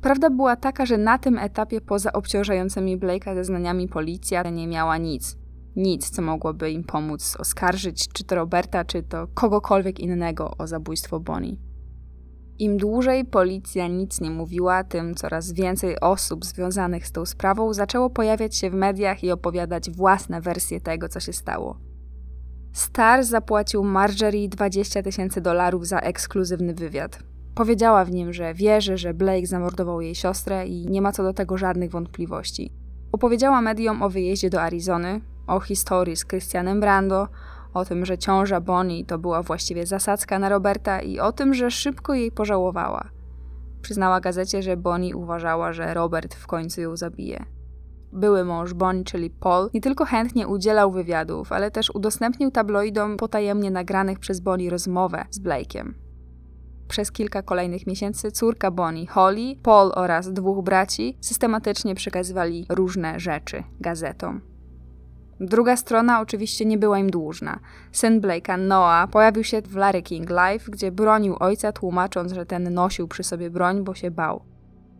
Prawda 0.00 0.30
była 0.30 0.56
taka, 0.56 0.86
że 0.86 0.98
na 0.98 1.18
tym 1.18 1.38
etapie 1.38 1.80
poza 1.80 2.12
obciążającymi 2.12 2.98
Blake'a 2.98 3.34
zeznaniami 3.34 3.88
policja 3.88 4.42
nie 4.42 4.66
miała 4.66 4.98
nic. 4.98 5.36
Nic, 5.76 6.10
co 6.10 6.22
mogłoby 6.22 6.70
im 6.70 6.84
pomóc 6.84 7.36
oskarżyć 7.38 8.08
czy 8.08 8.24
to 8.24 8.34
Roberta, 8.34 8.84
czy 8.84 9.02
to 9.02 9.26
kogokolwiek 9.34 10.00
innego 10.00 10.50
o 10.58 10.66
zabójstwo 10.66 11.20
Bonnie. 11.20 11.56
Im 12.58 12.76
dłużej 12.76 13.24
policja 13.24 13.88
nic 13.88 14.20
nie 14.20 14.30
mówiła, 14.30 14.84
tym 14.84 15.14
coraz 15.14 15.52
więcej 15.52 16.00
osób 16.00 16.44
związanych 16.44 17.06
z 17.06 17.12
tą 17.12 17.26
sprawą 17.26 17.72
zaczęło 17.74 18.10
pojawiać 18.10 18.56
się 18.56 18.70
w 18.70 18.74
mediach 18.74 19.24
i 19.24 19.30
opowiadać 19.30 19.90
własne 19.90 20.40
wersje 20.40 20.80
tego, 20.80 21.08
co 21.08 21.20
się 21.20 21.32
stało. 21.32 21.87
Star 22.78 23.24
zapłacił 23.24 23.84
Marjorie 23.84 24.48
20 24.48 25.02
tysięcy 25.02 25.40
dolarów 25.40 25.86
za 25.86 25.98
ekskluzywny 25.98 26.74
wywiad. 26.74 27.18
Powiedziała 27.54 28.04
w 28.04 28.10
nim, 28.10 28.32
że 28.32 28.54
wierzy, 28.54 28.96
że 28.96 29.14
Blake 29.14 29.46
zamordował 29.46 30.00
jej 30.00 30.14
siostrę 30.14 30.66
i 30.66 30.86
nie 30.86 31.02
ma 31.02 31.12
co 31.12 31.22
do 31.22 31.32
tego 31.32 31.58
żadnych 31.58 31.90
wątpliwości. 31.90 32.72
Opowiedziała 33.12 33.60
mediom 33.60 34.02
o 34.02 34.10
wyjeździe 34.10 34.50
do 34.50 34.62
Arizony, 34.62 35.20
o 35.46 35.60
historii 35.60 36.16
z 36.16 36.26
Christianem 36.26 36.80
Brando, 36.80 37.28
o 37.74 37.84
tym, 37.84 38.06
że 38.06 38.18
ciąża 38.18 38.60
Bonnie 38.60 39.04
to 39.04 39.18
była 39.18 39.42
właściwie 39.42 39.86
zasadzka 39.86 40.38
na 40.38 40.48
Roberta 40.48 41.00
i 41.00 41.18
o 41.18 41.32
tym, 41.32 41.54
że 41.54 41.70
szybko 41.70 42.14
jej 42.14 42.32
pożałowała. 42.32 43.08
Przyznała 43.82 44.20
gazecie, 44.20 44.62
że 44.62 44.76
Bonnie 44.76 45.16
uważała, 45.16 45.72
że 45.72 45.94
Robert 45.94 46.34
w 46.34 46.46
końcu 46.46 46.80
ją 46.80 46.96
zabije. 46.96 47.57
Były 48.12 48.44
mąż 48.44 48.74
Bonnie, 48.74 49.04
czyli 49.04 49.30
Paul, 49.30 49.70
nie 49.74 49.80
tylko 49.80 50.04
chętnie 50.04 50.48
udzielał 50.48 50.92
wywiadów, 50.92 51.52
ale 51.52 51.70
też 51.70 51.90
udostępnił 51.90 52.50
tabloidom 52.50 53.16
potajemnie 53.16 53.70
nagranych 53.70 54.18
przez 54.18 54.40
Bonnie 54.40 54.70
rozmowę 54.70 55.24
z 55.30 55.40
Blake'iem. 55.40 55.92
Przez 56.88 57.12
kilka 57.12 57.42
kolejnych 57.42 57.86
miesięcy 57.86 58.30
córka 58.30 58.70
Bonnie, 58.70 59.06
Holly, 59.06 59.56
Paul 59.62 59.92
oraz 59.94 60.32
dwóch 60.32 60.64
braci 60.64 61.18
systematycznie 61.20 61.94
przekazywali 61.94 62.66
różne 62.68 63.20
rzeczy 63.20 63.62
gazetom. 63.80 64.40
Druga 65.40 65.76
strona 65.76 66.20
oczywiście 66.20 66.64
nie 66.64 66.78
była 66.78 66.98
im 66.98 67.10
dłużna. 67.10 67.58
Syn 67.92 68.20
Blake'a, 68.20 68.58
Noah, 68.58 69.10
pojawił 69.10 69.44
się 69.44 69.62
w 69.62 69.76
Larry 69.76 70.02
King 70.02 70.30
Live, 70.30 70.70
gdzie 70.70 70.92
bronił 70.92 71.36
ojca, 71.40 71.72
tłumacząc, 71.72 72.32
że 72.32 72.46
ten 72.46 72.74
nosił 72.74 73.08
przy 73.08 73.22
sobie 73.22 73.50
broń, 73.50 73.84
bo 73.84 73.94
się 73.94 74.10
bał. 74.10 74.42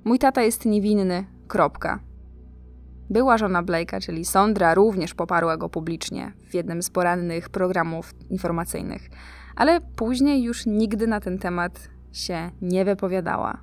Mój 0.05 0.19
tata 0.19 0.43
jest 0.43 0.67
niewinny, 0.67 1.25
kropka. 1.49 2.08
Była 3.11 3.39
żona 3.39 3.63
Blake'a, 3.63 4.01
czyli 4.01 4.25
Sondra, 4.25 4.75
również 4.75 5.15
poparła 5.15 5.57
go 5.57 5.69
publicznie 5.69 6.33
w 6.51 6.55
jednym 6.55 6.83
z 6.83 6.91
porannych 6.91 7.49
programów 7.49 8.15
informacyjnych, 8.31 9.09
ale 9.57 9.81
później 9.81 10.43
już 10.43 10.67
nigdy 10.67 11.07
na 11.07 11.21
ten 11.21 11.39
temat 11.39 11.89
się 12.13 12.51
nie 12.63 12.85
wypowiadała. 12.85 13.63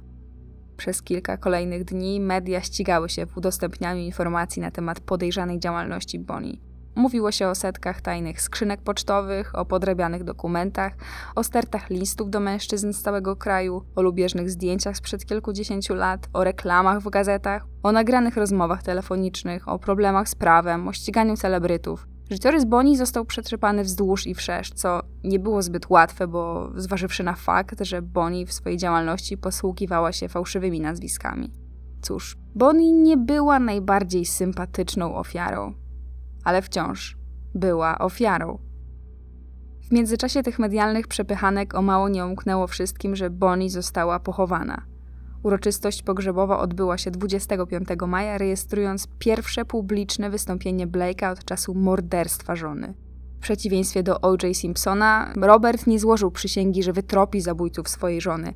Przez 0.77 1.01
kilka 1.01 1.37
kolejnych 1.37 1.83
dni 1.83 2.19
media 2.19 2.61
ścigały 2.61 3.09
się 3.09 3.25
w 3.25 3.37
udostępnianiu 3.37 4.01
informacji 4.01 4.61
na 4.61 4.71
temat 4.71 4.99
podejrzanej 4.99 5.59
działalności 5.59 6.19
Bonnie. 6.19 6.74
Mówiło 6.95 7.31
się 7.31 7.47
o 7.47 7.55
setkach 7.55 8.01
tajnych 8.01 8.41
skrzynek 8.41 8.81
pocztowych, 8.81 9.55
o 9.55 9.65
podrabianych 9.65 10.23
dokumentach, 10.23 10.93
o 11.35 11.43
stertach 11.43 11.89
listów 11.89 12.29
do 12.29 12.39
mężczyzn 12.39 12.93
z 12.93 13.01
całego 13.01 13.35
kraju, 13.35 13.85
o 13.95 14.01
lubieżnych 14.01 14.49
zdjęciach 14.49 14.97
sprzed 14.97 15.25
kilkudziesięciu 15.25 15.95
lat, 15.95 16.27
o 16.33 16.43
reklamach 16.43 16.99
w 16.99 17.09
gazetach, 17.09 17.65
o 17.83 17.91
nagranych 17.91 18.37
rozmowach 18.37 18.83
telefonicznych, 18.83 19.67
o 19.67 19.79
problemach 19.79 20.29
z 20.29 20.35
prawem, 20.35 20.87
o 20.87 20.93
ściganiu 20.93 21.37
celebrytów. 21.37 22.07
Życiorys 22.31 22.65
Bonnie 22.65 22.97
został 22.97 23.25
przetrzepany 23.25 23.83
wzdłuż 23.83 24.27
i 24.27 24.35
wszerz, 24.35 24.71
co 24.71 25.01
nie 25.23 25.39
było 25.39 25.61
zbyt 25.61 25.89
łatwe, 25.89 26.27
bo 26.27 26.71
zważywszy 26.75 27.23
na 27.23 27.33
fakt, 27.33 27.81
że 27.81 28.01
Bonnie 28.01 28.45
w 28.45 28.53
swojej 28.53 28.77
działalności 28.77 29.37
posługiwała 29.37 30.11
się 30.11 30.29
fałszywymi 30.29 30.81
nazwiskami. 30.81 31.51
Cóż, 32.01 32.37
Bonnie 32.55 32.91
nie 32.91 33.17
była 33.17 33.59
najbardziej 33.59 34.25
sympatyczną 34.25 35.15
ofiarą, 35.15 35.73
ale 36.45 36.61
wciąż 36.61 37.17
była 37.55 37.97
ofiarą. 37.97 38.59
W 39.83 39.91
międzyczasie 39.91 40.43
tych 40.43 40.59
medialnych 40.59 41.07
przepychanek 41.07 41.75
o 41.75 41.81
mało 41.81 42.09
nie 42.09 42.25
umknęło 42.25 42.67
wszystkim, 42.67 43.15
że 43.15 43.29
Bonnie 43.29 43.69
została 43.69 44.19
pochowana– 44.19 44.81
Uroczystość 45.45 46.03
pogrzebowa 46.03 46.59
odbyła 46.59 46.97
się 46.97 47.11
25 47.11 47.87
maja, 48.07 48.37
rejestrując 48.37 49.07
pierwsze 49.19 49.65
publiczne 49.65 50.29
wystąpienie 50.29 50.87
Blake'a 50.87 51.31
od 51.31 51.45
czasu 51.45 51.75
morderstwa 51.75 52.55
żony. 52.55 52.93
W 53.37 53.39
przeciwieństwie 53.39 54.03
do 54.03 54.21
O.J. 54.21 54.57
Simpsona, 54.57 55.33
Robert 55.41 55.87
nie 55.87 55.99
złożył 55.99 56.31
przysięgi, 56.31 56.83
że 56.83 56.93
wytropi 56.93 57.41
zabójców 57.41 57.89
swojej 57.89 58.21
żony, 58.21 58.53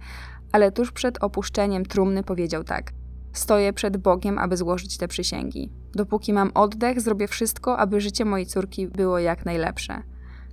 ale 0.52 0.72
tuż 0.72 0.92
przed 0.92 1.24
opuszczeniem 1.24 1.86
trumny 1.86 2.24
powiedział 2.24 2.64
tak: 2.64 2.92
Stoję 3.34 3.74
przed 3.74 3.98
Bogiem, 3.98 4.38
aby 4.38 4.58
złożyć 4.58 4.98
te 4.98 5.08
przysięgi. 5.08 5.70
Dopóki 5.94 6.34
mam 6.34 6.52
oddech, 6.54 7.02
zrobię 7.02 7.28
wszystko, 7.28 7.78
aby 7.78 8.02
życie 8.02 8.26
mojej 8.26 8.46
córki 8.46 8.88
było 8.88 9.20
jak 9.20 9.46
najlepsze. 9.46 10.04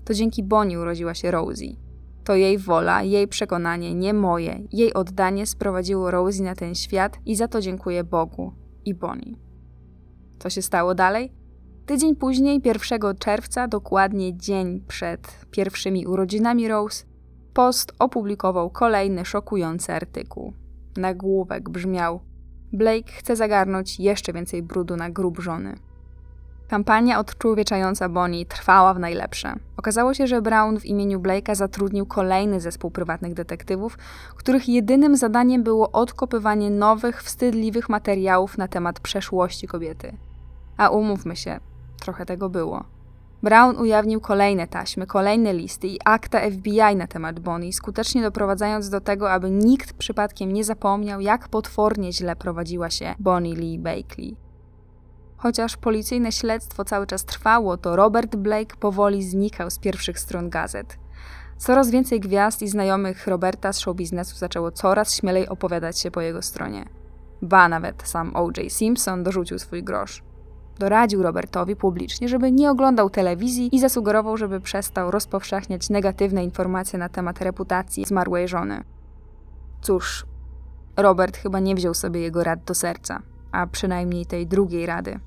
To 0.04 0.14
dzięki 0.14 0.42
Bonnie 0.42 0.80
urodziła 0.80 1.14
się 1.14 1.30
Rosie. 1.30 1.76
To 2.24 2.34
jej 2.34 2.58
wola, 2.58 3.02
jej 3.02 3.28
przekonanie, 3.28 3.94
nie 3.94 4.14
moje. 4.14 4.62
Jej 4.72 4.94
oddanie 4.94 5.46
sprowadziło 5.46 6.10
Rosie 6.10 6.42
na 6.42 6.54
ten 6.54 6.74
świat 6.74 7.18
i 7.26 7.36
za 7.36 7.48
to 7.48 7.60
dziękuję 7.60 8.04
Bogu 8.04 8.52
i 8.84 8.94
Bonnie. 8.94 9.36
Co 10.38 10.50
się 10.50 10.62
stało 10.62 10.94
dalej? 10.94 11.32
Tydzień 11.86 12.16
później, 12.16 12.60
1 12.64 13.16
czerwca, 13.18 13.68
dokładnie 13.68 14.36
dzień 14.36 14.80
przed 14.88 15.46
pierwszymi 15.50 16.06
urodzinami 16.06 16.68
Rose, 16.68 17.04
Post 17.54 17.92
opublikował 17.98 18.70
kolejny 18.70 19.24
szokujący 19.24 19.92
artykuł. 19.92 20.52
Nagłówek 20.96 21.70
brzmiał: 21.70 22.20
Blake 22.76 23.12
chce 23.12 23.36
zagarnąć 23.36 24.00
jeszcze 24.00 24.32
więcej 24.32 24.62
brudu 24.62 24.96
na 24.96 25.10
grób 25.10 25.38
żony. 25.38 25.76
Kampania 26.68 27.18
odczłowieczająca 27.18 28.08
Bonnie 28.08 28.46
trwała 28.46 28.94
w 28.94 28.98
najlepsze. 28.98 29.54
Okazało 29.76 30.14
się, 30.14 30.26
że 30.26 30.42
Brown 30.42 30.80
w 30.80 30.84
imieniu 30.84 31.20
Blake'a 31.20 31.54
zatrudnił 31.54 32.06
kolejny 32.06 32.60
zespół 32.60 32.90
prywatnych 32.90 33.34
detektywów, 33.34 33.98
których 34.36 34.68
jedynym 34.68 35.16
zadaniem 35.16 35.62
było 35.62 35.92
odkopywanie 35.92 36.70
nowych, 36.70 37.22
wstydliwych 37.22 37.88
materiałów 37.88 38.58
na 38.58 38.68
temat 38.68 39.00
przeszłości 39.00 39.68
kobiety. 39.68 40.16
A 40.76 40.88
umówmy 40.88 41.36
się, 41.36 41.60
trochę 42.00 42.26
tego 42.26 42.48
było. 42.48 42.95
Brown 43.42 43.76
ujawnił 43.76 44.20
kolejne 44.20 44.66
taśmy, 44.66 45.06
kolejne 45.06 45.54
listy 45.54 45.86
i 45.86 45.98
akta 46.04 46.40
FBI 46.50 46.96
na 46.96 47.06
temat 47.06 47.40
Bonnie, 47.40 47.72
skutecznie 47.72 48.22
doprowadzając 48.22 48.90
do 48.90 49.00
tego, 49.00 49.32
aby 49.32 49.50
nikt 49.50 49.92
przypadkiem 49.92 50.52
nie 50.52 50.64
zapomniał, 50.64 51.20
jak 51.20 51.48
potwornie 51.48 52.12
źle 52.12 52.36
prowadziła 52.36 52.90
się 52.90 53.14
Bonnie 53.18 53.54
Lee 53.54 53.78
Bakley. 53.78 54.36
Chociaż 55.36 55.76
policyjne 55.76 56.32
śledztwo 56.32 56.84
cały 56.84 57.06
czas 57.06 57.24
trwało, 57.24 57.76
to 57.76 57.96
Robert 57.96 58.36
Blake 58.36 58.76
powoli 58.76 59.22
znikał 59.22 59.70
z 59.70 59.78
pierwszych 59.78 60.18
stron 60.18 60.50
gazet. 60.50 60.98
Coraz 61.58 61.90
więcej 61.90 62.20
gwiazd 62.20 62.62
i 62.62 62.68
znajomych 62.68 63.26
Roberta 63.26 63.72
z 63.72 63.78
showbiznesu 63.78 64.36
zaczęło 64.36 64.70
coraz 64.70 65.14
śmielej 65.14 65.48
opowiadać 65.48 65.98
się 65.98 66.10
po 66.10 66.20
jego 66.20 66.42
stronie. 66.42 66.84
Ba, 67.42 67.68
nawet 67.68 68.02
sam 68.08 68.36
O.J. 68.36 68.72
Simpson 68.72 69.22
dorzucił 69.22 69.58
swój 69.58 69.82
grosz. 69.82 70.25
Doradził 70.78 71.22
Robertowi 71.22 71.76
publicznie, 71.76 72.28
żeby 72.28 72.52
nie 72.52 72.70
oglądał 72.70 73.10
telewizji 73.10 73.76
i 73.76 73.80
zasugerował, 73.80 74.36
żeby 74.36 74.60
przestał 74.60 75.10
rozpowszechniać 75.10 75.90
negatywne 75.90 76.44
informacje 76.44 76.98
na 76.98 77.08
temat 77.08 77.40
reputacji 77.40 78.04
zmarłej 78.04 78.48
żony. 78.48 78.84
Cóż, 79.80 80.26
Robert 80.96 81.36
chyba 81.36 81.60
nie 81.60 81.74
wziął 81.74 81.94
sobie 81.94 82.20
jego 82.20 82.44
rad 82.44 82.64
do 82.64 82.74
serca, 82.74 83.22
a 83.52 83.66
przynajmniej 83.66 84.26
tej 84.26 84.46
drugiej 84.46 84.86
rady. 84.86 85.20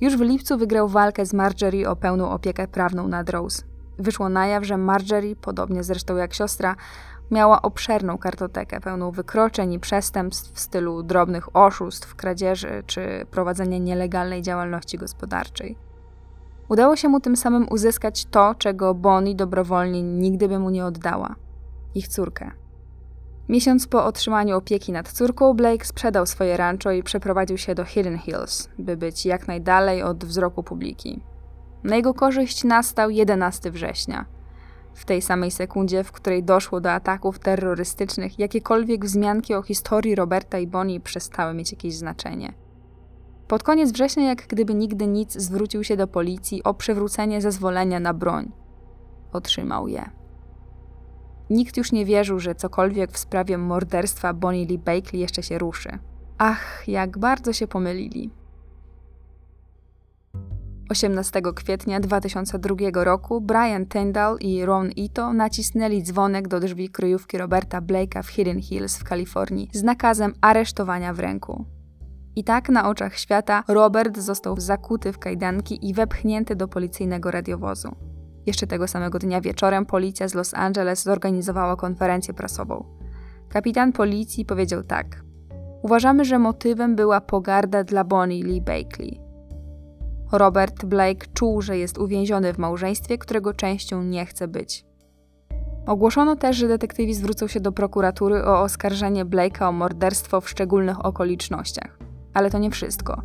Już 0.00 0.16
w 0.16 0.20
lipcu 0.20 0.58
wygrał 0.58 0.88
walkę 0.88 1.26
z 1.26 1.34
Marjorie 1.34 1.90
o 1.90 1.96
pełną 1.96 2.30
opiekę 2.30 2.68
prawną 2.68 3.08
nad 3.08 3.30
Rose. 3.30 3.62
Wyszło 3.98 4.28
na 4.28 4.46
jaw, 4.46 4.64
że 4.64 4.76
Marjorie, 4.76 5.36
podobnie 5.36 5.82
zresztą 5.82 6.16
jak 6.16 6.34
siostra, 6.34 6.76
miała 7.30 7.62
obszerną 7.62 8.18
kartotekę 8.18 8.80
pełną 8.80 9.10
wykroczeń 9.10 9.72
i 9.72 9.80
przestępstw 9.80 10.52
w 10.52 10.60
stylu 10.60 11.02
drobnych 11.02 11.56
oszustw, 11.56 12.14
kradzieży 12.14 12.82
czy 12.86 13.26
prowadzenia 13.30 13.78
nielegalnej 13.78 14.42
działalności 14.42 14.98
gospodarczej. 14.98 15.76
Udało 16.68 16.96
się 16.96 17.08
mu 17.08 17.20
tym 17.20 17.36
samym 17.36 17.66
uzyskać 17.70 18.24
to, 18.24 18.54
czego 18.54 18.94
Bonnie 18.94 19.34
dobrowolnie 19.34 20.02
nigdy 20.02 20.48
by 20.48 20.58
mu 20.58 20.70
nie 20.70 20.84
oddała 20.84 21.34
ich 21.94 22.08
córkę. 22.08 22.50
Miesiąc 23.48 23.86
po 23.86 24.04
otrzymaniu 24.04 24.56
opieki 24.56 24.92
nad 24.92 25.12
córką, 25.12 25.54
Blake 25.54 25.86
sprzedał 25.86 26.26
swoje 26.26 26.56
rancho 26.56 26.90
i 26.90 27.02
przeprowadził 27.02 27.58
się 27.58 27.74
do 27.74 27.84
Hidden 27.84 28.18
Hills, 28.18 28.68
by 28.78 28.96
być 28.96 29.26
jak 29.26 29.48
najdalej 29.48 30.02
od 30.02 30.24
wzroku 30.24 30.62
publiki. 30.62 31.22
Na 31.84 31.96
jego 31.96 32.14
korzyść 32.14 32.64
nastał 32.64 33.10
11 33.10 33.70
września. 33.70 34.24
W 34.94 35.04
tej 35.04 35.22
samej 35.22 35.50
sekundzie, 35.50 36.04
w 36.04 36.12
której 36.12 36.42
doszło 36.42 36.80
do 36.80 36.92
ataków 36.92 37.38
terrorystycznych, 37.38 38.38
jakiekolwiek 38.38 39.04
wzmianki 39.04 39.54
o 39.54 39.62
historii 39.62 40.14
Roberta 40.14 40.58
i 40.58 40.66
Bonnie 40.66 41.00
przestały 41.00 41.54
mieć 41.54 41.72
jakieś 41.72 41.94
znaczenie. 41.94 42.52
Pod 43.48 43.62
koniec 43.62 43.92
września, 43.92 44.28
jak 44.28 44.46
gdyby 44.46 44.74
nigdy 44.74 45.06
nic, 45.06 45.32
zwrócił 45.32 45.84
się 45.84 45.96
do 45.96 46.06
policji 46.06 46.62
o 46.62 46.74
przywrócenie 46.74 47.40
zezwolenia 47.40 48.00
na 48.00 48.14
broń. 48.14 48.52
Otrzymał 49.32 49.88
je. 49.88 50.10
Nikt 51.50 51.76
już 51.76 51.92
nie 51.92 52.04
wierzył, 52.04 52.40
że 52.40 52.54
cokolwiek 52.54 53.12
w 53.12 53.18
sprawie 53.18 53.58
morderstwa 53.58 54.34
Bonnie 54.34 54.66
Lee 54.66 54.78
Bakley 54.78 55.20
jeszcze 55.20 55.42
się 55.42 55.58
ruszy. 55.58 55.98
Ach, 56.38 56.84
jak 56.88 57.18
bardzo 57.18 57.52
się 57.52 57.66
pomylili. 57.66 58.30
18 60.92 61.42
kwietnia 61.54 62.00
2002 62.00 63.04
roku 63.04 63.40
Brian 63.40 63.86
Tyndall 63.86 64.36
i 64.40 64.64
Ron 64.64 64.90
Ito 64.90 65.32
nacisnęli 65.32 66.02
dzwonek 66.02 66.48
do 66.48 66.60
drzwi 66.60 66.88
kryjówki 66.88 67.38
Roberta 67.38 67.80
Blake'a 67.80 68.22
w 68.22 68.28
Hidden 68.28 68.60
Hills 68.60 68.98
w 68.98 69.04
Kalifornii 69.04 69.70
z 69.72 69.82
nakazem 69.82 70.32
aresztowania 70.40 71.14
w 71.14 71.18
ręku. 71.18 71.64
I 72.36 72.44
tak 72.44 72.68
na 72.68 72.88
oczach 72.88 73.18
świata 73.18 73.64
Robert 73.68 74.18
został 74.18 74.60
zakuty 74.60 75.12
w 75.12 75.18
kajdanki 75.18 75.88
i 75.88 75.94
wepchnięty 75.94 76.56
do 76.56 76.68
policyjnego 76.68 77.30
radiowozu. 77.30 77.96
Jeszcze 78.46 78.66
tego 78.66 78.88
samego 78.88 79.18
dnia 79.18 79.40
wieczorem 79.40 79.86
policja 79.86 80.28
z 80.28 80.34
Los 80.34 80.54
Angeles 80.54 81.02
zorganizowała 81.02 81.76
konferencję 81.76 82.34
prasową. 82.34 82.84
Kapitan 83.48 83.92
policji 83.92 84.44
powiedział 84.44 84.82
tak: 84.82 85.22
Uważamy, 85.82 86.24
że 86.24 86.38
motywem 86.38 86.96
była 86.96 87.20
pogarda 87.20 87.84
dla 87.84 88.04
Bonnie 88.04 88.44
Lee 88.44 88.60
Bakley. 88.60 89.21
Robert 90.32 90.84
Blake 90.84 91.26
czuł, 91.34 91.62
że 91.62 91.78
jest 91.78 91.98
uwięziony 91.98 92.52
w 92.52 92.58
małżeństwie, 92.58 93.18
którego 93.18 93.54
częścią 93.54 94.02
nie 94.02 94.26
chce 94.26 94.48
być. 94.48 94.84
Ogłoszono 95.86 96.36
też, 96.36 96.56
że 96.56 96.68
detektywi 96.68 97.14
zwrócą 97.14 97.46
się 97.46 97.60
do 97.60 97.72
prokuratury 97.72 98.44
o 98.44 98.60
oskarżenie 98.60 99.24
Blake'a 99.24 99.68
o 99.68 99.72
morderstwo 99.72 100.40
w 100.40 100.50
szczególnych 100.50 101.04
okolicznościach. 101.04 101.98
Ale 102.34 102.50
to 102.50 102.58
nie 102.58 102.70
wszystko. 102.70 103.22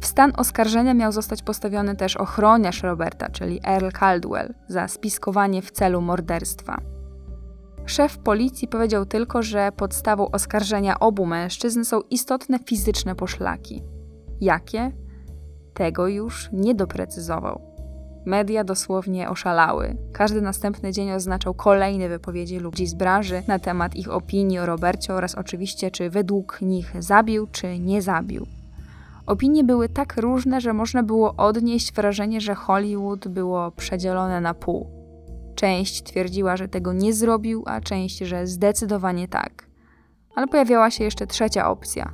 W 0.00 0.06
stan 0.06 0.32
oskarżenia 0.36 0.94
miał 0.94 1.12
zostać 1.12 1.42
postawiony 1.42 1.96
też 1.96 2.16
ochroniarz 2.16 2.82
Roberta, 2.82 3.28
czyli 3.28 3.60
Earl 3.66 3.88
Caldwell, 3.88 4.54
za 4.68 4.88
spiskowanie 4.88 5.62
w 5.62 5.70
celu 5.70 6.00
morderstwa. 6.00 6.80
Szef 7.86 8.18
policji 8.18 8.68
powiedział 8.68 9.06
tylko, 9.06 9.42
że 9.42 9.72
podstawą 9.76 10.30
oskarżenia 10.30 11.00
obu 11.00 11.26
mężczyzn 11.26 11.84
są 11.84 12.00
istotne 12.00 12.58
fizyczne 12.58 13.14
poszlaki. 13.14 13.82
Jakie? 14.40 14.92
Tego 15.74 16.08
już 16.08 16.48
nie 16.52 16.74
doprecyzował. 16.74 17.70
Media 18.24 18.64
dosłownie 18.64 19.30
oszalały. 19.30 19.96
Każdy 20.12 20.40
następny 20.40 20.92
dzień 20.92 21.12
oznaczał 21.12 21.54
kolejne 21.54 22.08
wypowiedzi 22.08 22.58
ludzi 22.58 22.86
z 22.86 22.94
branży 22.94 23.42
na 23.46 23.58
temat 23.58 23.96
ich 23.96 24.10
opinii 24.10 24.58
o 24.58 24.66
Robercie 24.66 25.14
oraz 25.14 25.34
oczywiście, 25.34 25.90
czy 25.90 26.10
według 26.10 26.58
nich 26.62 26.92
zabił, 26.98 27.46
czy 27.52 27.78
nie 27.78 28.02
zabił. 28.02 28.46
Opinie 29.26 29.64
były 29.64 29.88
tak 29.88 30.16
różne, 30.16 30.60
że 30.60 30.72
można 30.72 31.02
było 31.02 31.36
odnieść 31.36 31.92
wrażenie, 31.92 32.40
że 32.40 32.54
Hollywood 32.54 33.28
było 33.28 33.70
przedzielone 33.70 34.40
na 34.40 34.54
pół. 34.54 34.90
Część 35.54 36.02
twierdziła, 36.02 36.56
że 36.56 36.68
tego 36.68 36.92
nie 36.92 37.12
zrobił, 37.12 37.62
a 37.66 37.80
część, 37.80 38.18
że 38.18 38.46
zdecydowanie 38.46 39.28
tak. 39.28 39.66
Ale 40.34 40.46
pojawiała 40.46 40.90
się 40.90 41.04
jeszcze 41.04 41.26
trzecia 41.26 41.70
opcja. 41.70 42.12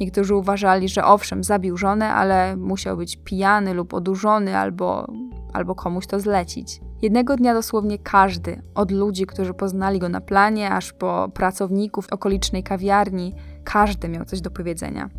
Niektórzy 0.00 0.34
uważali, 0.34 0.88
że 0.88 1.04
owszem, 1.04 1.44
zabił 1.44 1.76
żonę, 1.76 2.12
ale 2.12 2.56
musiał 2.56 2.96
być 2.96 3.16
pijany 3.16 3.74
lub 3.74 3.94
odurzony 3.94 4.56
albo, 4.56 5.12
albo 5.52 5.74
komuś 5.74 6.06
to 6.06 6.20
zlecić. 6.20 6.80
Jednego 7.02 7.36
dnia 7.36 7.54
dosłownie 7.54 7.98
każdy, 7.98 8.62
od 8.74 8.90
ludzi, 8.90 9.26
którzy 9.26 9.54
poznali 9.54 9.98
go 9.98 10.08
na 10.08 10.20
planie, 10.20 10.70
aż 10.70 10.92
po 10.92 11.28
pracowników 11.34 12.06
okolicznej 12.10 12.62
kawiarni, 12.62 13.34
każdy 13.64 14.08
miał 14.08 14.24
coś 14.24 14.40
do 14.40 14.50
powiedzenia. 14.50 15.10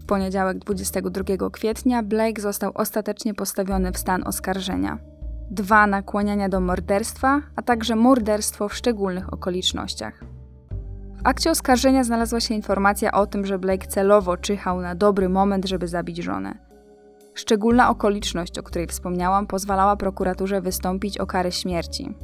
W 0.00 0.06
poniedziałek 0.06 0.58
22 0.58 1.50
kwietnia 1.50 2.02
Blake 2.02 2.42
został 2.42 2.72
ostatecznie 2.74 3.34
postawiony 3.34 3.92
w 3.92 3.98
stan 3.98 4.26
oskarżenia. 4.26 4.98
Dwa 5.50 5.86
nakłaniania 5.86 6.48
do 6.48 6.60
morderstwa, 6.60 7.42
a 7.56 7.62
także 7.62 7.96
morderstwo 7.96 8.68
w 8.68 8.74
szczególnych 8.74 9.32
okolicznościach. 9.32 10.33
Akcie 11.24 11.50
oskarżenia 11.50 12.04
znalazła 12.04 12.40
się 12.40 12.54
informacja 12.54 13.12
o 13.12 13.26
tym, 13.26 13.46
że 13.46 13.58
Blake 13.58 13.86
celowo 13.86 14.36
czyhał 14.36 14.80
na 14.80 14.94
dobry 14.94 15.28
moment, 15.28 15.64
żeby 15.64 15.88
zabić 15.88 16.16
żonę. 16.16 16.58
Szczególna 17.34 17.90
okoliczność, 17.90 18.58
o 18.58 18.62
której 18.62 18.86
wspomniałam, 18.86 19.46
pozwalała 19.46 19.96
prokuraturze 19.96 20.60
wystąpić 20.60 21.18
o 21.18 21.26
karę 21.26 21.52
śmierci. 21.52 22.14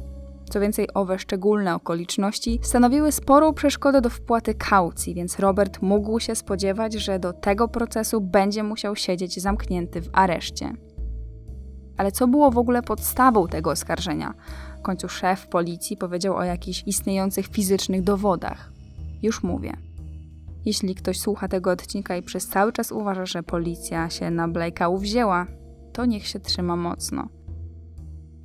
Co 0.49 0.59
więcej, 0.59 0.87
owe 0.93 1.19
szczególne 1.19 1.75
okoliczności 1.75 2.59
stanowiły 2.63 3.11
sporą 3.11 3.53
przeszkodę 3.53 4.01
do 4.01 4.09
wpłaty 4.09 4.53
kaucji, 4.53 5.13
więc 5.13 5.39
Robert 5.39 5.81
mógł 5.81 6.19
się 6.19 6.35
spodziewać, 6.35 6.93
że 6.93 7.19
do 7.19 7.33
tego 7.33 7.67
procesu 7.67 8.21
będzie 8.21 8.63
musiał 8.63 8.95
siedzieć 8.95 9.41
zamknięty 9.41 10.01
w 10.01 10.09
areszcie. 10.13 10.73
Ale 11.97 12.11
co 12.11 12.27
było 12.27 12.51
w 12.51 12.57
ogóle 12.57 12.81
podstawą 12.81 13.47
tego 13.47 13.71
oskarżenia? 13.71 14.33
W 14.79 14.81
końcu 14.81 15.09
szef 15.09 15.47
policji 15.47 15.97
powiedział 15.97 16.35
o 16.35 16.43
jakichś 16.43 16.83
istniejących 16.85 17.47
fizycznych 17.47 18.03
dowodach. 18.03 18.80
Już 19.21 19.43
mówię. 19.43 19.73
Jeśli 20.65 20.95
ktoś 20.95 21.19
słucha 21.19 21.47
tego 21.47 21.71
odcinka 21.71 22.15
i 22.15 22.21
przez 22.21 22.47
cały 22.47 22.73
czas 22.73 22.91
uważa, 22.91 23.25
że 23.25 23.43
policja 23.43 24.09
się 24.09 24.31
na 24.31 24.47
Blake'a 24.47 24.93
uwzięła, 24.93 25.47
to 25.93 26.05
niech 26.05 26.27
się 26.27 26.39
trzyma 26.39 26.75
mocno. 26.75 27.27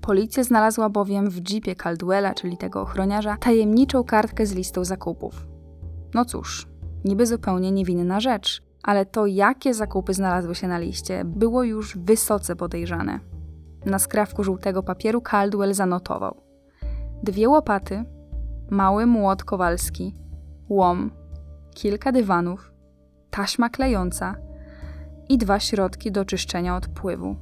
Policja 0.00 0.44
znalazła 0.44 0.88
bowiem 0.88 1.30
w 1.30 1.50
jeepie 1.50 1.76
Caldwella, 1.76 2.34
czyli 2.34 2.56
tego 2.56 2.80
ochroniarza, 2.82 3.36
tajemniczą 3.36 4.04
kartkę 4.04 4.46
z 4.46 4.52
listą 4.54 4.84
zakupów. 4.84 5.46
No 6.14 6.24
cóż, 6.24 6.68
niby 7.04 7.26
zupełnie 7.26 7.72
niewinna 7.72 8.20
rzecz, 8.20 8.62
ale 8.82 9.06
to, 9.06 9.26
jakie 9.26 9.74
zakupy 9.74 10.14
znalazły 10.14 10.54
się 10.54 10.68
na 10.68 10.78
liście, 10.78 11.24
było 11.24 11.62
już 11.62 11.98
wysoce 11.98 12.56
podejrzane. 12.56 13.20
Na 13.86 13.98
skrawku 13.98 14.44
żółtego 14.44 14.82
papieru 14.82 15.20
Caldwell 15.20 15.74
zanotował: 15.74 16.42
dwie 17.22 17.48
łopaty, 17.48 18.04
mały 18.70 19.06
młot 19.06 19.44
kowalski, 19.44 20.14
łom, 20.68 21.10
kilka 21.74 22.12
dywanów, 22.12 22.72
taśma 23.30 23.68
klejąca 23.68 24.36
i 25.28 25.38
dwa 25.38 25.60
środki 25.60 26.12
do 26.12 26.24
czyszczenia 26.24 26.76
odpływu. 26.76 27.36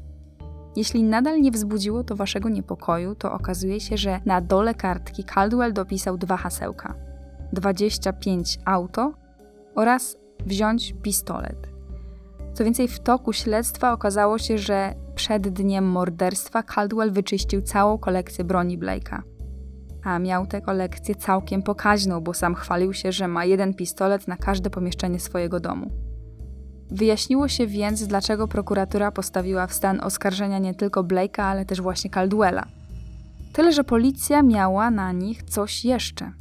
Jeśli 0.77 1.03
nadal 1.03 1.41
nie 1.41 1.51
wzbudziło 1.51 2.05
to 2.05 2.17
waszego 2.17 2.49
niepokoju, 2.49 3.15
to 3.15 3.33
okazuje 3.33 3.81
się, 3.81 3.97
że 3.97 4.21
na 4.25 4.41
dole 4.41 4.75
kartki 4.75 5.25
Caldwell 5.25 5.73
dopisał 5.73 6.19
dwa 6.19 6.37
hasełka: 6.37 6.95
25 7.53 8.59
auto 8.65 9.15
oraz 9.75 10.17
wziąć 10.47 10.95
pistolet. 11.03 11.69
Co 12.55 12.65
więcej, 12.65 12.89
w 12.89 13.01
toku 13.01 13.33
śledztwa 13.33 13.93
okazało 13.93 14.39
się, 14.39 14.59
że 14.59 14.95
przed 15.15 15.49
dniem 15.49 15.85
morderstwa 15.85 16.63
Caldwell 16.63 17.13
wyczyścił 17.13 17.63
całą 17.63 17.99
kolekcję 17.99 18.45
broni 18.45 18.79
Blake'a. 18.79 19.34
A 20.05 20.19
miał 20.19 20.47
tę 20.47 20.61
kolekcję 20.61 21.15
całkiem 21.15 21.63
pokaźną, 21.63 22.21
bo 22.21 22.35
sam 22.35 22.55
chwalił 22.55 22.93
się, 22.93 23.13
że 23.13 23.29
ma 23.29 23.45
jeden 23.45 23.75
pistolet 23.75 24.29
na 24.29 24.37
każde 24.37 24.71
pomieszczenie 24.71 25.21
swojego 25.21 25.61
domu. 25.61 25.91
Wyjaśniło 26.91 27.49
się 27.49 27.67
więc, 27.67 28.07
dlaczego 28.07 28.49
prokuratura 28.49 29.13
postawiła 29.13 29.67
w 29.67 29.75
stan 29.75 30.01
oskarżenia 30.01 30.59
nie 30.59 30.75
tylko 30.75 31.05
Blake'a, 31.05 31.43
ale 31.43 31.65
też 31.65 31.81
właśnie 31.81 32.11
Caldwella. 32.11 32.67
Tyle, 33.53 33.73
że 33.73 33.85
policja 33.85 34.43
miała 34.43 34.91
na 34.91 35.13
nich 35.13 35.43
coś 35.43 35.85
jeszcze. 35.85 36.33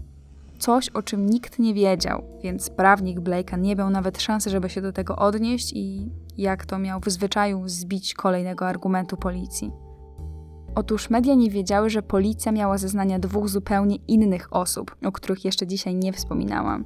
Coś, 0.60 0.90
o 0.90 1.02
czym 1.02 1.30
nikt 1.30 1.60
nie 1.60 1.74
wiedział, 1.74 2.24
więc 2.44 2.70
prawnik 2.70 3.20
Blake'a 3.20 3.60
nie 3.60 3.76
miał 3.76 3.90
nawet 3.90 4.22
szansy, 4.22 4.50
żeby 4.50 4.70
się 4.70 4.82
do 4.82 4.94
tego 4.94 5.16
odnieść 5.16 5.74
i, 5.74 6.12
jak 6.38 6.66
to 6.66 6.80
miał 6.80 7.00
w 7.00 7.10
zwyczaju, 7.10 7.68
zbić 7.68 8.14
kolejnego 8.14 8.68
argumentu 8.68 9.18
policji. 9.18 9.72
Otóż 10.76 11.10
media 11.10 11.36
nie 11.36 11.50
wiedziały, 11.50 11.90
że 11.90 12.02
policja 12.02 12.52
miała 12.52 12.78
zeznania 12.78 13.20
dwóch 13.20 13.50
zupełnie 13.50 13.96
innych 13.96 14.48
osób, 14.52 14.96
o 15.06 15.12
których 15.12 15.46
jeszcze 15.46 15.68
dzisiaj 15.68 15.96
nie 15.96 16.14
wspominałam. 16.14 16.86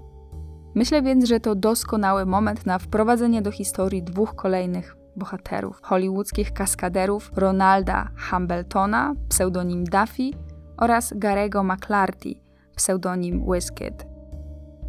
Myślę 0.76 1.02
więc, 1.02 1.26
że 1.26 1.40
to 1.40 1.56
doskonały 1.56 2.26
moment 2.26 2.66
na 2.66 2.80
wprowadzenie 2.80 3.42
do 3.42 3.52
historii 3.52 4.04
dwóch 4.04 4.36
kolejnych 4.36 4.96
bohaterów 5.16 5.80
hollywoodzkich 5.84 6.54
kaskaderów 6.54 7.32
Ronalda 7.36 8.10
Hambletona, 8.16 9.14
pseudonim 9.30 9.84
Duffy, 9.84 10.32
oraz 10.78 11.14
Garego 11.16 11.64
McClarty, 11.64 12.34
pseudonim 12.76 13.46
Wizkid. 13.52 14.06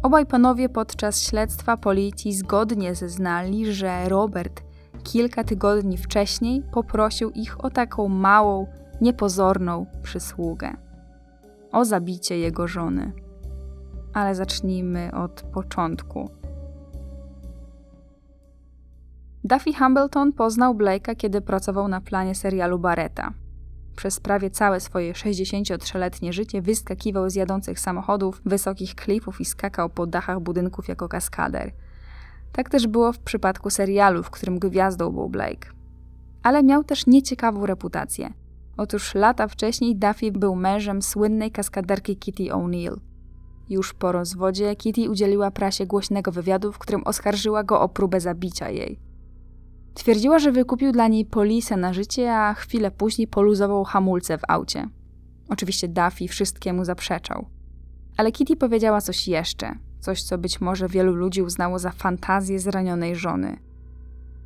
Obaj 0.03 0.25
panowie 0.25 0.69
podczas 0.69 1.21
śledztwa 1.21 1.77
policji 1.77 2.33
zgodnie 2.33 2.95
zeznali, 2.95 3.73
że 3.73 4.09
Robert 4.09 4.61
kilka 5.03 5.43
tygodni 5.43 5.97
wcześniej 5.97 6.63
poprosił 6.71 7.29
ich 7.29 7.65
o 7.65 7.69
taką 7.69 8.07
małą, 8.07 8.67
niepozorną 9.01 9.85
przysługę 10.03 10.89
o 11.71 11.85
zabicie 11.85 12.39
jego 12.39 12.67
żony. 12.67 13.11
Ale 14.13 14.35
zacznijmy 14.35 15.11
od 15.11 15.41
początku. 15.41 16.29
Duffy 19.43 19.73
Hambleton 19.73 20.33
poznał 20.33 20.75
Blake'a, 20.75 21.15
kiedy 21.15 21.41
pracował 21.41 21.87
na 21.87 22.01
planie 22.01 22.35
serialu 22.35 22.79
Barretta. 22.79 23.33
Przez 23.95 24.19
prawie 24.19 24.49
całe 24.49 24.79
swoje 24.79 25.13
63-letnie 25.13 26.33
życie 26.33 26.61
wyskakiwał 26.61 27.29
z 27.29 27.35
jadących 27.35 27.79
samochodów, 27.79 28.41
wysokich 28.45 28.95
klipów 28.95 29.41
i 29.41 29.45
skakał 29.45 29.89
po 29.89 30.07
dachach 30.07 30.39
budynków 30.39 30.87
jako 30.87 31.09
kaskader. 31.09 31.71
Tak 32.51 32.69
też 32.69 32.87
było 32.87 33.13
w 33.13 33.19
przypadku 33.19 33.69
serialu, 33.69 34.23
w 34.23 34.29
którym 34.29 34.59
gwiazdą 34.59 35.11
był 35.11 35.29
Blake. 35.29 35.69
Ale 36.43 36.63
miał 36.63 36.83
też 36.83 37.07
nieciekawą 37.07 37.65
reputację. 37.65 38.33
Otóż 38.79 39.15
lata 39.15 39.47
wcześniej 39.47 39.95
Duffy 39.95 40.31
był 40.31 40.55
mężem 40.55 41.01
słynnej 41.01 41.51
kaskaderki 41.51 42.17
Kitty 42.17 42.43
O'Neill. 42.43 42.99
Już 43.69 43.93
po 43.93 44.11
rozwodzie 44.11 44.75
Kitty 44.75 45.09
udzieliła 45.09 45.51
prasie 45.51 45.85
głośnego 45.85 46.31
wywiadu, 46.31 46.71
w 46.71 46.77
którym 46.77 47.03
oskarżyła 47.03 47.63
go 47.63 47.81
o 47.81 47.89
próbę 47.89 48.19
zabicia 48.19 48.69
jej. 48.69 48.99
Twierdziła, 49.93 50.39
że 50.39 50.51
wykupił 50.51 50.91
dla 50.91 51.07
niej 51.07 51.25
polisę 51.25 51.77
na 51.77 51.93
życie, 51.93 52.35
a 52.35 52.53
chwilę 52.53 52.91
później 52.91 53.27
poluzował 53.27 53.83
hamulce 53.83 54.37
w 54.37 54.41
aucie. 54.47 54.87
Oczywiście 55.49 55.87
Duffy 55.87 56.27
wszystkiemu 56.27 56.85
zaprzeczał. 56.85 57.45
Ale 58.17 58.31
Kitty 58.31 58.55
powiedziała 58.55 59.01
coś 59.01 59.27
jeszcze, 59.27 59.75
coś 59.99 60.23
co 60.23 60.37
być 60.37 60.61
może 60.61 60.87
wielu 60.87 61.15
ludzi 61.15 61.41
uznało 61.41 61.79
za 61.79 61.91
fantazję 61.91 62.59
zranionej 62.59 63.15
żony. 63.15 63.59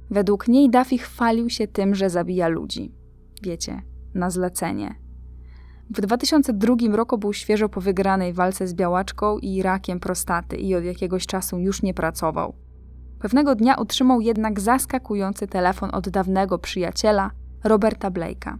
Według 0.09 0.47
niej 0.47 0.69
Duffy 0.69 0.97
chwalił 0.97 1.49
się 1.49 1.67
tym, 1.67 1.95
że 1.95 2.09
zabija 2.09 2.47
ludzi. 2.47 2.91
Wiecie, 3.43 3.92
na 4.15 4.29
zlecenie. 4.29 4.95
W 5.89 6.01
2002 6.01 6.75
roku 6.91 7.17
był 7.17 7.33
świeżo 7.33 7.69
po 7.69 7.81
wygranej 7.81 8.33
walce 8.33 8.67
z 8.67 8.73
białaczką 8.73 9.37
i 9.37 9.61
rakiem 9.61 9.99
prostaty 9.99 10.55
i 10.55 10.75
od 10.75 10.83
jakiegoś 10.83 11.27
czasu 11.27 11.59
już 11.59 11.81
nie 11.81 11.93
pracował. 11.93 12.53
Pewnego 13.19 13.55
dnia 13.55 13.75
otrzymał 13.75 14.21
jednak 14.21 14.59
zaskakujący 14.59 15.47
telefon 15.47 15.89
od 15.93 16.09
dawnego 16.09 16.59
przyjaciela, 16.59 17.31
Roberta 17.63 18.11
Blake'a. 18.11 18.57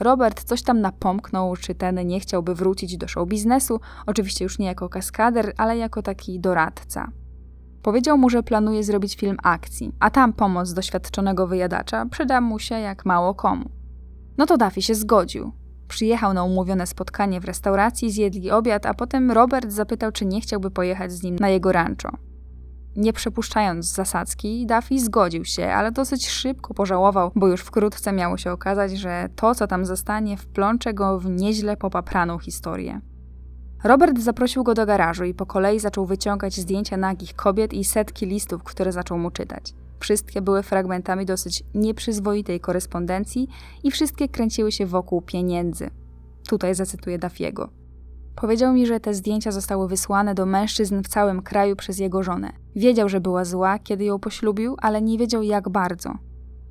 Robert 0.00 0.44
coś 0.44 0.62
tam 0.62 0.80
napomknął, 0.80 1.56
czy 1.56 1.74
ten 1.74 2.06
nie 2.06 2.20
chciałby 2.20 2.54
wrócić 2.54 2.96
do 2.96 3.08
show 3.08 3.28
biznesu, 3.28 3.80
oczywiście 4.06 4.44
już 4.44 4.58
nie 4.58 4.66
jako 4.66 4.88
kaskader, 4.88 5.52
ale 5.56 5.76
jako 5.76 6.02
taki 6.02 6.40
doradca. 6.40 7.12
Powiedział 7.82 8.18
mu, 8.18 8.30
że 8.30 8.42
planuje 8.42 8.84
zrobić 8.84 9.16
film 9.16 9.36
akcji, 9.42 9.92
a 10.00 10.10
tam 10.10 10.32
pomoc 10.32 10.72
doświadczonego 10.72 11.46
wyjadacza 11.46 12.06
przyda 12.06 12.40
mu 12.40 12.58
się 12.58 12.74
jak 12.74 13.06
mało 13.06 13.34
komu. 13.34 13.81
No 14.38 14.46
to 14.46 14.56
Duffy 14.56 14.82
się 14.82 14.94
zgodził. 14.94 15.52
Przyjechał 15.88 16.34
na 16.34 16.44
umówione 16.44 16.86
spotkanie 16.86 17.40
w 17.40 17.44
restauracji, 17.44 18.10
zjedli 18.10 18.50
obiad, 18.50 18.86
a 18.86 18.94
potem 18.94 19.30
Robert 19.30 19.72
zapytał, 19.72 20.12
czy 20.12 20.24
nie 20.24 20.40
chciałby 20.40 20.70
pojechać 20.70 21.12
z 21.12 21.22
nim 21.22 21.36
na 21.36 21.48
jego 21.48 21.72
rancho. 21.72 22.16
Nie 22.96 23.12
przepuszczając 23.12 23.94
zasadzki, 23.94 24.66
Duffy 24.66 25.00
zgodził 25.00 25.44
się, 25.44 25.66
ale 25.66 25.92
dosyć 25.92 26.28
szybko 26.28 26.74
pożałował, 26.74 27.30
bo 27.34 27.48
już 27.48 27.60
wkrótce 27.60 28.12
miało 28.12 28.36
się 28.36 28.52
okazać, 28.52 28.98
że 28.98 29.28
to, 29.36 29.54
co 29.54 29.66
tam 29.66 29.86
zostanie, 29.86 30.36
wplącze 30.36 30.94
go 30.94 31.18
w 31.18 31.30
nieźle 31.30 31.76
popapraną 31.76 32.38
historię. 32.38 33.00
Robert 33.84 34.18
zaprosił 34.18 34.64
go 34.64 34.74
do 34.74 34.86
garażu 34.86 35.24
i 35.24 35.34
po 35.34 35.46
kolei 35.46 35.80
zaczął 35.80 36.06
wyciągać 36.06 36.54
zdjęcia 36.54 36.96
nagich 36.96 37.34
kobiet 37.34 37.72
i 37.72 37.84
setki 37.84 38.26
listów, 38.26 38.62
które 38.62 38.92
zaczął 38.92 39.18
mu 39.18 39.30
czytać. 39.30 39.74
Wszystkie 40.02 40.42
były 40.42 40.62
fragmentami 40.62 41.26
dosyć 41.26 41.64
nieprzyzwoitej 41.74 42.60
korespondencji 42.60 43.48
i 43.82 43.90
wszystkie 43.90 44.28
kręciły 44.28 44.72
się 44.72 44.86
wokół 44.86 45.22
pieniędzy. 45.22 45.90
Tutaj 46.48 46.74
zacytuję 46.74 47.18
Dafiego. 47.18 47.68
Powiedział 48.36 48.74
mi, 48.74 48.86
że 48.86 49.00
te 49.00 49.14
zdjęcia 49.14 49.50
zostały 49.50 49.88
wysłane 49.88 50.34
do 50.34 50.46
mężczyzn 50.46 51.02
w 51.02 51.08
całym 51.08 51.42
kraju 51.42 51.76
przez 51.76 51.98
jego 51.98 52.22
żonę. 52.22 52.52
Wiedział, 52.76 53.08
że 53.08 53.20
była 53.20 53.44
zła, 53.44 53.78
kiedy 53.78 54.04
ją 54.04 54.18
poślubił, 54.18 54.76
ale 54.78 55.02
nie 55.02 55.18
wiedział 55.18 55.42
jak 55.42 55.68
bardzo. 55.68 56.14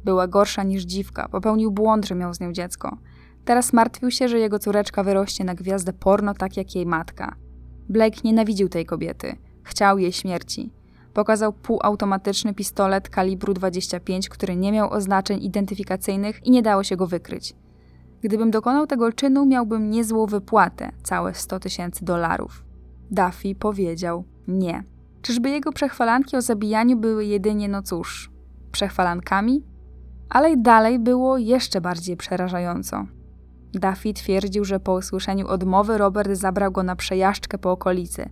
Była 0.03 0.27
gorsza 0.27 0.63
niż 0.63 0.83
dziwka, 0.83 1.29
popełnił 1.29 1.71
błąd, 1.71 2.07
że 2.07 2.15
miał 2.15 2.33
z 2.33 2.39
nią 2.39 2.51
dziecko. 2.51 2.97
Teraz 3.45 3.73
martwił 3.73 4.11
się, 4.11 4.27
że 4.27 4.39
jego 4.39 4.59
córeczka 4.59 5.03
wyrośnie 5.03 5.45
na 5.45 5.55
gwiazdę 5.55 5.93
porno 5.93 6.33
tak 6.33 6.57
jak 6.57 6.75
jej 6.75 6.85
matka. 6.85 7.35
Blake 7.89 8.21
nienawidził 8.23 8.69
tej 8.69 8.85
kobiety. 8.85 9.35
Chciał 9.63 9.97
jej 9.97 10.11
śmierci. 10.11 10.80
Pokazał 11.13 11.53
półautomatyczny 11.53 12.53
pistolet 12.53 13.09
kalibru 13.09 13.53
25, 13.53 14.29
który 14.29 14.55
nie 14.55 14.71
miał 14.71 14.93
oznaczeń 14.93 15.43
identyfikacyjnych 15.43 16.45
i 16.45 16.51
nie 16.51 16.61
dało 16.61 16.83
się 16.83 16.95
go 16.95 17.07
wykryć. 17.07 17.55
Gdybym 18.21 18.51
dokonał 18.51 18.87
tego 18.87 19.11
czynu, 19.11 19.45
miałbym 19.45 19.89
niezłą 19.89 20.25
wypłatę, 20.25 20.91
całe 21.03 21.33
100 21.33 21.59
tysięcy 21.59 22.05
dolarów. 22.05 22.65
Duffy 23.11 23.55
powiedział 23.55 24.23
nie. 24.47 24.83
Czyżby 25.21 25.49
jego 25.49 25.71
przechwalanki 25.71 26.37
o 26.37 26.41
zabijaniu 26.41 26.97
były 26.97 27.25
jedynie, 27.25 27.69
no 27.69 27.81
cóż, 27.81 28.31
przechwalankami? 28.71 29.63
Ale 30.29 30.57
dalej 30.57 30.99
było 30.99 31.37
jeszcze 31.37 31.81
bardziej 31.81 32.17
przerażająco. 32.17 33.05
Duffy 33.73 34.13
twierdził, 34.13 34.65
że 34.65 34.79
po 34.79 34.93
usłyszeniu 34.93 35.47
odmowy 35.47 35.97
Robert 35.97 36.31
zabrał 36.31 36.71
go 36.71 36.83
na 36.83 36.95
przejażdżkę 36.95 37.57
po 37.57 37.71
okolicy. 37.71 38.29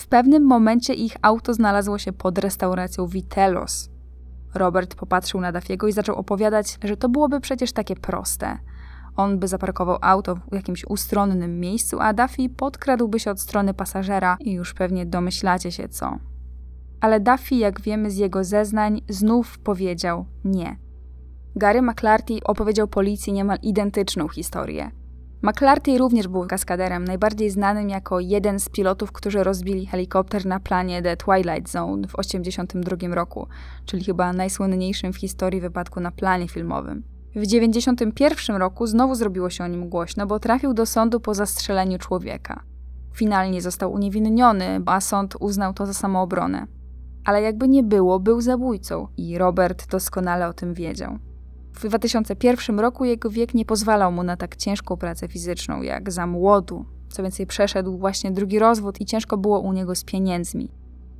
W 0.00 0.06
pewnym 0.06 0.46
momencie 0.46 0.94
ich 0.94 1.16
auto 1.22 1.54
znalazło 1.54 1.98
się 1.98 2.12
pod 2.12 2.38
restauracją 2.38 3.06
Vitelos. 3.06 3.90
Robert 4.54 4.94
popatrzył 4.94 5.40
na 5.40 5.52
Duffiego 5.52 5.88
i 5.88 5.92
zaczął 5.92 6.16
opowiadać, 6.16 6.78
że 6.84 6.96
to 6.96 7.08
byłoby 7.08 7.40
przecież 7.40 7.72
takie 7.72 7.96
proste– 7.96 8.58
on 9.16 9.38
by 9.38 9.48
zaparkował 9.48 9.98
auto 10.00 10.34
w 10.34 10.54
jakimś 10.54 10.84
ustronnym 10.88 11.60
miejscu, 11.60 12.00
a 12.00 12.12
Duffy 12.12 12.48
podkradłby 12.48 13.20
się 13.20 13.30
od 13.30 13.40
strony 13.40 13.74
pasażera 13.74 14.36
i 14.40 14.52
już 14.52 14.74
pewnie 14.74 15.06
domyślacie 15.06 15.72
się 15.72 15.88
co. 15.88 16.18
Ale 17.00 17.20
Duffy, 17.20 17.54
jak 17.54 17.80
wiemy 17.80 18.10
z 18.10 18.16
jego 18.16 18.44
zeznań, 18.44 19.00
znów 19.08 19.58
powiedział 19.58 20.26
nie. 20.44 20.76
Gary 21.56 21.82
McClarty 21.82 22.34
opowiedział 22.44 22.88
policji 22.88 23.32
niemal 23.32 23.58
identyczną 23.62 24.28
historię. 24.28 24.90
McClarty 25.42 25.98
również 25.98 26.28
był 26.28 26.46
kaskaderem, 26.46 27.04
najbardziej 27.04 27.50
znanym 27.50 27.88
jako 27.88 28.20
jeden 28.20 28.60
z 28.60 28.68
pilotów, 28.68 29.12
którzy 29.12 29.44
rozbili 29.44 29.86
helikopter 29.86 30.46
na 30.46 30.60
planie 30.60 31.02
The 31.02 31.16
Twilight 31.16 31.70
Zone 31.70 32.08
w 32.08 32.16
1982 32.16 33.14
roku, 33.14 33.46
czyli 33.84 34.04
chyba 34.04 34.32
najsłynniejszym 34.32 35.12
w 35.12 35.16
historii 35.16 35.60
wypadku 35.60 36.00
na 36.00 36.10
planie 36.10 36.48
filmowym. 36.48 37.02
W 37.30 37.40
1991 37.40 38.56
roku 38.56 38.86
znowu 38.86 39.14
zrobiło 39.14 39.50
się 39.50 39.64
o 39.64 39.66
nim 39.66 39.88
głośno, 39.88 40.26
bo 40.26 40.38
trafił 40.38 40.74
do 40.74 40.86
sądu 40.86 41.20
po 41.20 41.34
zastrzeleniu 41.34 41.98
człowieka. 41.98 42.62
Finalnie 43.12 43.62
został 43.62 43.92
uniewinniony, 43.92 44.82
a 44.86 45.00
sąd 45.00 45.36
uznał 45.40 45.74
to 45.74 45.86
za 45.86 45.94
samoobronę. 45.94 46.66
Ale 47.24 47.42
jakby 47.42 47.68
nie 47.68 47.82
było, 47.82 48.20
był 48.20 48.40
zabójcą 48.40 49.08
i 49.16 49.38
Robert 49.38 49.90
doskonale 49.90 50.48
o 50.48 50.52
tym 50.52 50.74
wiedział. 50.74 51.18
W 51.80 51.88
2001 51.88 52.80
roku 52.80 53.04
jego 53.04 53.30
wiek 53.30 53.54
nie 53.54 53.64
pozwalał 53.64 54.12
mu 54.12 54.22
na 54.22 54.36
tak 54.36 54.56
ciężką 54.56 54.96
pracę 54.96 55.28
fizyczną 55.28 55.82
jak 55.82 56.12
za 56.12 56.26
młodu. 56.26 56.84
Co 57.08 57.22
więcej, 57.22 57.46
przeszedł 57.46 57.98
właśnie 57.98 58.30
drugi 58.30 58.58
rozwód 58.58 59.00
i 59.00 59.04
ciężko 59.04 59.36
było 59.38 59.60
u 59.60 59.72
niego 59.72 59.94
z 59.94 60.04
pieniędzmi. 60.04 60.70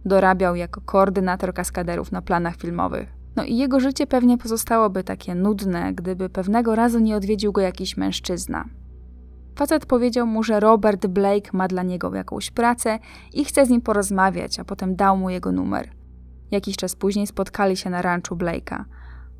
Dorabiał 0.04 0.56
jako 0.56 0.80
koordynator 0.80 1.54
kaskaderów 1.54 2.12
na 2.12 2.22
planach 2.22 2.56
filmowych. 2.56 3.08
No 3.36 3.44
i 3.44 3.56
jego 3.56 3.80
życie 3.80 4.06
pewnie 4.06 4.38
pozostałoby 4.38 5.04
takie 5.04 5.34
nudne, 5.34 5.92
gdyby 5.94 6.28
pewnego 6.28 6.74
razu 6.74 6.98
nie 6.98 7.16
odwiedził 7.16 7.52
go 7.52 7.60
jakiś 7.60 7.96
mężczyzna. 7.96 8.64
Facet 9.56 9.86
powiedział 9.86 10.26
mu, 10.26 10.42
że 10.42 10.60
Robert 10.60 11.06
Blake 11.06 11.50
ma 11.52 11.68
dla 11.68 11.82
niego 11.82 12.14
jakąś 12.14 12.50
pracę 12.50 12.98
i 13.32 13.44
chce 13.44 13.66
z 13.66 13.70
nim 13.70 13.80
porozmawiać, 13.80 14.58
a 14.58 14.64
potem 14.64 14.96
dał 14.96 15.16
mu 15.16 15.30
jego 15.30 15.52
numer. 15.52 15.90
Jakiś 16.50 16.76
czas 16.76 16.96
później 16.96 17.26
spotkali 17.26 17.76
się 17.76 17.90
na 17.90 18.02
ranczu 18.02 18.36
Blake'a. 18.36 18.84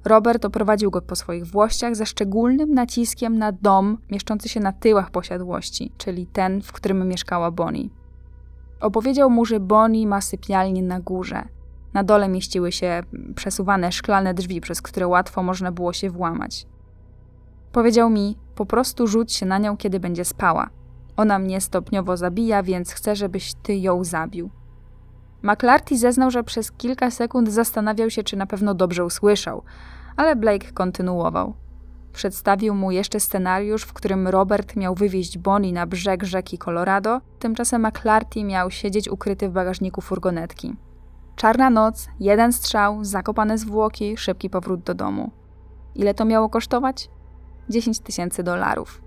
Robert 0.04 0.44
oprowadził 0.44 0.90
go 0.90 1.02
po 1.02 1.16
swoich 1.16 1.46
włościach 1.46 1.96
ze 1.96 2.06
szczególnym 2.06 2.74
naciskiem 2.74 3.38
na 3.38 3.52
dom 3.52 3.98
mieszczący 4.10 4.48
się 4.48 4.60
na 4.60 4.72
tyłach 4.72 5.10
posiadłości, 5.10 5.92
czyli 5.98 6.26
ten, 6.26 6.62
w 6.62 6.72
którym 6.72 7.08
mieszkała 7.08 7.50
Bonnie. 7.50 7.88
Opowiedział 8.80 9.30
mu, 9.30 9.44
że 9.44 9.60
Bonnie 9.60 10.06
ma 10.06 10.20
sypialnię 10.20 10.82
na 10.82 11.00
górze– 11.00 11.44
na 11.92 12.04
dole 12.04 12.28
mieściły 12.28 12.72
się 12.72 13.02
przesuwane 13.34 13.92
szklane 13.92 14.34
drzwi, 14.34 14.60
przez 14.60 14.82
które 14.82 15.06
łatwo 15.06 15.42
można 15.42 15.72
było 15.72 15.92
się 15.92 16.10
włamać. 16.10 16.66
Powiedział 17.72 18.10
mi: 18.10 18.36
Po 18.54 18.66
prostu 18.66 19.06
rzuć 19.06 19.32
się 19.32 19.46
na 19.46 19.58
nią, 19.58 19.76
kiedy 19.76 20.00
będzie 20.00 20.24
spała. 20.24 20.70
Ona 21.16 21.38
mnie 21.38 21.60
stopniowo 21.60 22.16
zabija, 22.16 22.62
więc 22.62 22.92
chcę, 22.92 23.16
żebyś 23.16 23.54
ty 23.54 23.76
ją 23.76 24.04
zabił. 24.04 24.50
McClarty 25.42 25.98
zeznał, 25.98 26.30
że 26.30 26.44
przez 26.44 26.72
kilka 26.72 27.10
sekund 27.10 27.48
zastanawiał 27.48 28.10
się, 28.10 28.22
czy 28.22 28.36
na 28.36 28.46
pewno 28.46 28.74
dobrze 28.74 29.04
usłyszał, 29.04 29.62
ale 30.16 30.36
Blake 30.36 30.72
kontynuował. 30.72 31.54
Przedstawił 32.12 32.74
mu 32.74 32.90
jeszcze 32.90 33.20
scenariusz, 33.20 33.82
w 33.82 33.92
którym 33.92 34.28
Robert 34.28 34.76
miał 34.76 34.94
wywieźć 34.94 35.38
Bonnie 35.38 35.72
na 35.72 35.86
brzeg 35.86 36.24
rzeki 36.24 36.58
Colorado, 36.58 37.20
tymczasem 37.38 37.86
McClarty 37.86 38.44
miał 38.44 38.70
siedzieć 38.70 39.08
ukryty 39.08 39.48
w 39.48 39.52
bagażniku 39.52 40.00
furgonetki. 40.00 40.76
Czarna 41.36 41.70
noc, 41.70 42.08
jeden 42.20 42.52
strzał, 42.52 43.04
zakopane 43.04 43.58
zwłoki, 43.58 44.16
szybki 44.16 44.50
powrót 44.50 44.80
do 44.80 44.94
domu. 44.94 45.30
Ile 45.94 46.14
to 46.14 46.24
miało 46.24 46.48
kosztować? 46.48 47.10
10 47.68 48.00
tysięcy 48.00 48.42
dolarów. 48.42 49.02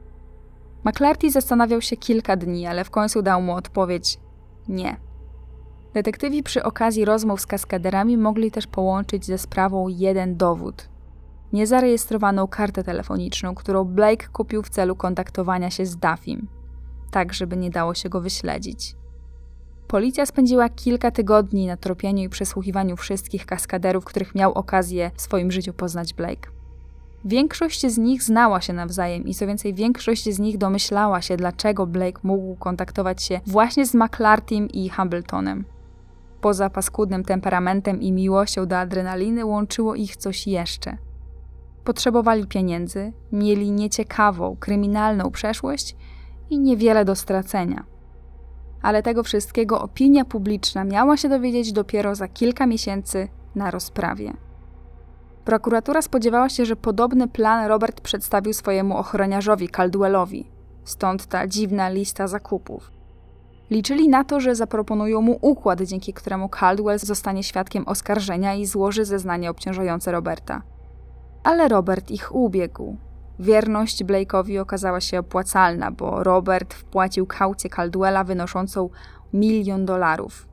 McClarty 0.84 1.32
zastanawiał 1.32 1.82
się 1.82 1.98
kilka 1.98 2.36
dni, 2.36 2.68
ale 2.68 2.84
w 2.84 2.90
końcu 2.90 3.22
dał 3.22 3.42
mu 3.42 3.54
odpowiedź: 3.54 4.20
nie. 4.68 4.98
Detektywi 5.94 6.44
przy 6.44 6.64
okazji 6.64 7.06
rozmów 7.06 7.42
z 7.42 7.46
kaskaderami 7.46 8.18
mogli 8.18 8.52
też 8.52 8.68
połączyć 8.68 9.26
ze 9.26 9.38
sprawą 9.38 9.88
jeden 9.88 10.38
dowód 10.38 10.94
niezarejestrowaną 11.54 12.48
kartę 12.48 12.84
telefoniczną, 12.84 13.56
którą 13.56 13.84
Blake 13.84 14.28
kupił 14.28 14.64
w 14.64 14.70
celu 14.70 14.96
kontaktowania 14.96 15.72
się 15.72 15.86
z 15.86 15.98
Duffim, 15.98 16.48
tak 17.12 17.34
żeby 17.34 17.58
nie 17.58 17.70
dało 17.70 17.94
się 17.94 18.10
go 18.10 18.22
wyśledzić. 18.22 18.96
Policja 19.88 20.26
spędziła 20.26 20.70
kilka 20.70 21.12
tygodni 21.12 21.68
na 21.68 21.78
tropieniu 21.78 22.24
i 22.24 22.30
przesłuchiwaniu 22.30 22.98
wszystkich 22.98 23.46
kaskaderów, 23.46 24.06
których 24.06 24.36
miał 24.36 24.54
okazję 24.54 25.12
w 25.16 25.22
swoim 25.22 25.52
życiu 25.52 25.74
poznać 25.74 26.14
Blake. 26.14 26.50
Większość 27.26 27.88
z 27.88 27.98
nich 27.98 28.24
znała 28.24 28.62
się 28.62 28.74
nawzajem 28.74 29.28
i 29.28 29.34
co 29.34 29.48
więcej, 29.48 29.74
większość 29.74 30.30
z 30.30 30.40
nich 30.40 30.58
domyślała 30.58 31.22
się, 31.22 31.38
dlaczego 31.38 31.88
Blake 31.88 32.20
mógł 32.24 32.56
kontaktować 32.56 33.24
się 33.24 33.42
właśnie 33.48 33.86
z 33.86 33.94
McClartym 33.94 34.68
i 34.68 34.90
Hamiltonem. 34.90 35.73
Poza 36.44 36.70
paskudnym 36.70 37.24
temperamentem 37.24 38.02
i 38.02 38.12
miłością 38.12 38.66
do 38.66 38.78
adrenaliny 38.78 39.46
łączyło 39.46 39.96
ich 39.96 40.18
coś 40.18 40.48
jeszcze. 40.48 40.98
Potrzebowali 41.84 42.48
pieniędzy, 42.48 43.14
mieli 43.32 43.72
nieciekawą, 43.72 44.58
kryminalną 44.60 45.32
przeszłość 45.32 45.96
i 46.50 46.60
niewiele 46.60 47.06
do 47.06 47.16
stracenia. 47.16 47.84
Ale 48.82 49.04
tego 49.04 49.24
wszystkiego 49.24 49.82
opinia 49.82 50.26
publiczna 50.26 50.84
miała 50.84 51.18
się 51.18 51.30
dowiedzieć 51.30 51.74
dopiero 51.74 52.16
za 52.16 52.28
kilka 52.28 52.66
miesięcy 52.66 53.28
na 53.56 53.72
rozprawie. 53.72 54.34
Prokuratura 55.46 56.02
spodziewała 56.02 56.50
się, 56.50 56.66
że 56.66 56.76
podobny 56.76 57.28
plan 57.28 57.68
Robert 57.68 58.02
przedstawił 58.02 58.54
swojemu 58.54 58.98
ochroniarzowi 58.98 59.70
Caldwellowi, 59.70 60.52
stąd 60.84 61.26
ta 61.26 61.48
dziwna 61.48 61.90
lista 61.90 62.28
zakupów. 62.28 63.03
Liczyli 63.74 64.10
na 64.10 64.24
to, 64.24 64.40
że 64.40 64.56
zaproponują 64.56 65.22
mu 65.22 65.38
układ, 65.42 65.82
dzięki 65.82 66.14
któremu 66.14 66.50
Caldwell 66.50 67.00
zostanie 67.00 67.44
świadkiem 67.44 67.88
oskarżenia 67.88 68.54
i 68.54 68.66
złoży 68.66 69.06
zeznanie 69.06 69.50
obciążające 69.50 70.12
Roberta. 70.12 70.62
Ale 71.44 71.68
Robert 71.68 72.12
ich 72.12 72.36
ubiegł. 72.36 72.98
Wierność 73.40 74.04
Blake'owi 74.04 74.60
okazała 74.60 75.02
się 75.02 75.20
opłacalna, 75.20 75.92
bo 75.92 76.24
Robert 76.24 76.74
wpłacił 76.74 77.26
kaucję 77.26 77.70
Caldwella 77.70 78.24
wynoszącą 78.24 78.90
milion 79.34 79.86
dolarów. 79.86 80.48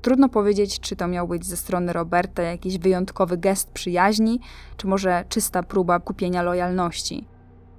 Trudno 0.00 0.28
powiedzieć, 0.28 0.80
czy 0.80 0.96
to 0.96 1.08
miał 1.08 1.28
być 1.28 1.46
ze 1.46 1.56
strony 1.56 1.92
Roberta 1.92 2.42
jakiś 2.42 2.78
wyjątkowy 2.78 3.38
gest 3.38 3.70
przyjaźni, 3.70 4.40
czy 4.76 4.86
może 4.86 5.24
czysta 5.28 5.62
próba 5.62 6.00
kupienia 6.00 6.42
lojalności. 6.42 7.31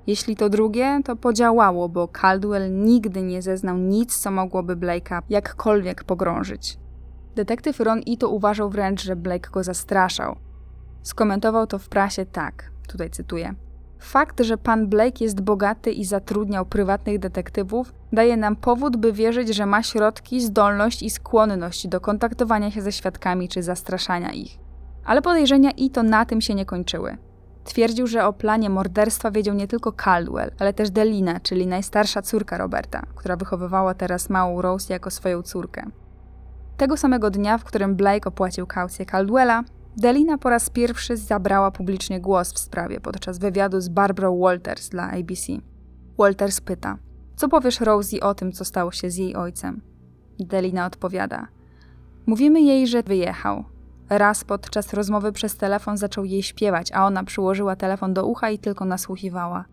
Jeśli 0.08 0.36
to 0.36 0.50
drugie, 0.50 1.02
to 1.06 1.16
podziałało, 1.16 1.90
bo 1.90 2.08
Caldwell 2.08 2.84
nigdy 2.84 3.22
nie 3.22 3.42
zeznał 3.42 3.78
nic, 3.78 4.18
co 4.18 4.32
mogłoby 4.32 4.76
Blake'a 4.76 5.22
jakkolwiek 5.30 6.04
pogrążyć. 6.04 6.78
Detektyw 7.36 7.80
Ron 7.80 8.00
Ito 8.00 8.30
uważał 8.30 8.70
wręcz, 8.70 9.04
że 9.04 9.16
Blake 9.16 9.50
go 9.50 9.64
zastraszał. 9.64 10.36
Skomentował 11.04 11.68
to 11.68 11.80
w 11.80 11.90
prasie 11.90 12.26
tak, 12.26 12.72
tutaj 12.88 13.10
cytuję. 13.10 13.56
Fakt, 14.00 14.42
że 14.42 14.58
pan 14.58 14.88
Blake 14.88 15.24
jest 15.24 15.42
bogaty 15.42 15.92
i 15.92 16.06
zatrudniał 16.06 16.66
prywatnych 16.66 17.20
detektywów, 17.20 17.94
daje 18.12 18.38
nam 18.38 18.56
powód, 18.56 18.98
by 18.98 19.14
wierzyć, 19.14 19.56
że 19.56 19.66
ma 19.66 19.84
środki, 19.84 20.42
zdolność 20.42 21.04
i 21.04 21.10
skłonność 21.10 21.88
do 21.88 22.02
kontaktowania 22.02 22.72
się 22.72 22.82
ze 22.82 22.92
świadkami 22.92 23.50
czy 23.50 23.64
zastraszania 23.64 24.32
ich. 24.32 24.58
Ale 25.06 25.22
podejrzenia 25.22 25.72
i 25.72 25.90
to 25.90 26.04
na 26.04 26.26
tym 26.26 26.42
się 26.42 26.56
nie 26.56 26.66
kończyły. 26.66 27.18
Twierdził, 27.64 28.08
że 28.08 28.26
o 28.26 28.34
planie 28.34 28.70
morderstwa 28.70 29.32
wiedział 29.32 29.56
nie 29.56 29.68
tylko 29.68 29.92
Caldwell, 29.92 30.52
ale 30.60 30.74
też 30.74 30.92
Delina, 30.92 31.40
czyli 31.40 31.68
najstarsza 31.68 32.22
córka 32.22 32.58
Roberta, 32.58 33.02
która 33.16 33.36
wychowywała 33.36 33.94
teraz 33.94 34.30
małą 34.30 34.62
Rose 34.62 34.94
jako 34.94 35.12
swoją 35.12 35.42
córkę. 35.42 35.86
Tego 36.78 36.98
samego 36.98 37.30
dnia, 37.30 37.58
w 37.58 37.64
którym 37.64 37.96
Blake 37.96 38.30
opłacił 38.30 38.68
kaucję 38.68 39.06
Caldwella, 39.06 39.64
Delina 39.98 40.38
po 40.38 40.50
raz 40.50 40.70
pierwszy 40.70 41.18
zabrała 41.18 41.72
publicznie 41.72 42.22
głos 42.22 42.54
w 42.54 42.60
sprawie 42.60 43.00
podczas 43.00 43.40
wywiadu 43.40 43.82
z 43.82 43.90
Barbara 43.90 44.32
Walters 44.32 44.90
dla 44.90 45.12
ABC. 45.12 45.54
Walters 46.18 46.62
pyta: 46.62 46.98
Co 47.36 47.50
powiesz 47.50 47.80
Rosie 47.80 48.20
o 48.20 48.36
tym, 48.36 48.52
co 48.52 48.66
stało 48.66 48.92
się 48.92 49.10
z 49.10 49.18
jej 49.18 49.36
ojcem? 49.36 49.82
Delina 50.40 50.86
odpowiada: 50.86 51.48
Mówimy 52.26 52.62
jej, 52.62 52.88
że 52.88 53.04
wyjechał. 53.04 53.64
Raz 54.18 54.44
podczas 54.44 54.94
rozmowy 54.94 55.32
przez 55.32 55.58
telefon 55.58 55.98
zaczął 55.98 56.26
jej 56.26 56.44
śpiewać, 56.44 56.92
a 56.92 57.06
ona 57.06 57.24
przyłożyła 57.24 57.76
telefon 57.76 58.14
do 58.14 58.26
ucha 58.26 58.50
i 58.50 58.60
tylko 58.60 58.86
nasłuchiwała. 58.86 59.66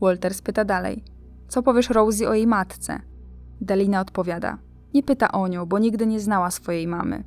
Walters 0.00 0.42
pyta 0.42 0.64
dalej: 0.64 1.04
Co 1.48 1.62
powiesz 1.62 1.90
Rosie 1.90 2.28
o 2.28 2.34
jej 2.34 2.46
matce? 2.46 3.00
Delina 3.60 4.00
odpowiada: 4.00 4.58
Nie 4.94 5.02
pyta 5.02 5.32
o 5.32 5.48
nią, 5.48 5.66
bo 5.66 5.78
nigdy 5.78 6.06
nie 6.06 6.20
znała 6.20 6.50
swojej 6.50 6.86
mamy. 6.86 7.24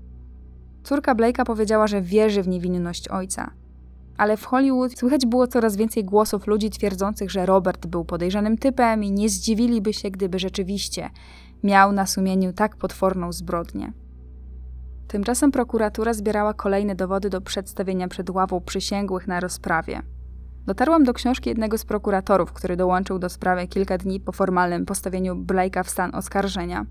Córka 0.84 1.16
Blake'a 1.16 1.46
powiedziała, 1.46 1.88
że 1.88 2.02
wierzy 2.02 2.44
w 2.44 2.48
niewinność 2.48 3.08
ojca. 3.08 3.52
Ale 4.18 4.38
w 4.38 4.46
Hollywood 4.46 5.00
słychać 5.00 5.26
było 5.26 5.48
coraz 5.48 5.76
więcej 5.76 6.06
głosów 6.06 6.48
ludzi 6.48 6.70
twierdzących, 6.70 7.32
że 7.32 7.46
Robert 7.46 7.88
był 7.88 8.06
podejrzanym 8.06 8.58
typem 8.58 9.04
i 9.04 9.12
nie 9.12 9.30
zdziwiliby 9.30 9.94
się, 9.94 10.12
gdyby 10.12 10.40
rzeczywiście 10.40 11.10
miał 11.64 11.92
na 11.92 12.06
sumieniu 12.06 12.54
tak 12.54 12.76
potworną 12.76 13.32
zbrodnię. 13.32 13.94
Tymczasem 15.14 15.52
prokuratura 15.52 16.14
zbierała 16.14 16.54
kolejne 16.54 16.96
dowody 16.96 17.30
do 17.30 17.42
przedstawienia 17.42 18.08
przed 18.08 18.30
ławą 18.30 18.62
przysięgłych 18.62 19.28
na 19.28 19.40
rozprawie. 19.40 20.02
Dotarłam 20.66 21.04
do 21.04 21.14
książki 21.14 21.50
jednego 21.50 21.78
z 21.78 21.86
prokuratorów, 21.86 22.54
który 22.54 22.78
dołączył 22.78 23.20
do 23.20 23.30
sprawy 23.30 23.68
kilka 23.68 23.98
dni 23.98 24.20
po 24.20 24.32
formalnym 24.32 24.86
postawieniu 24.86 25.36
Blake'a 25.36 25.84
w 25.84 25.90
stan 25.90 26.16
oskarżenia. 26.16 26.86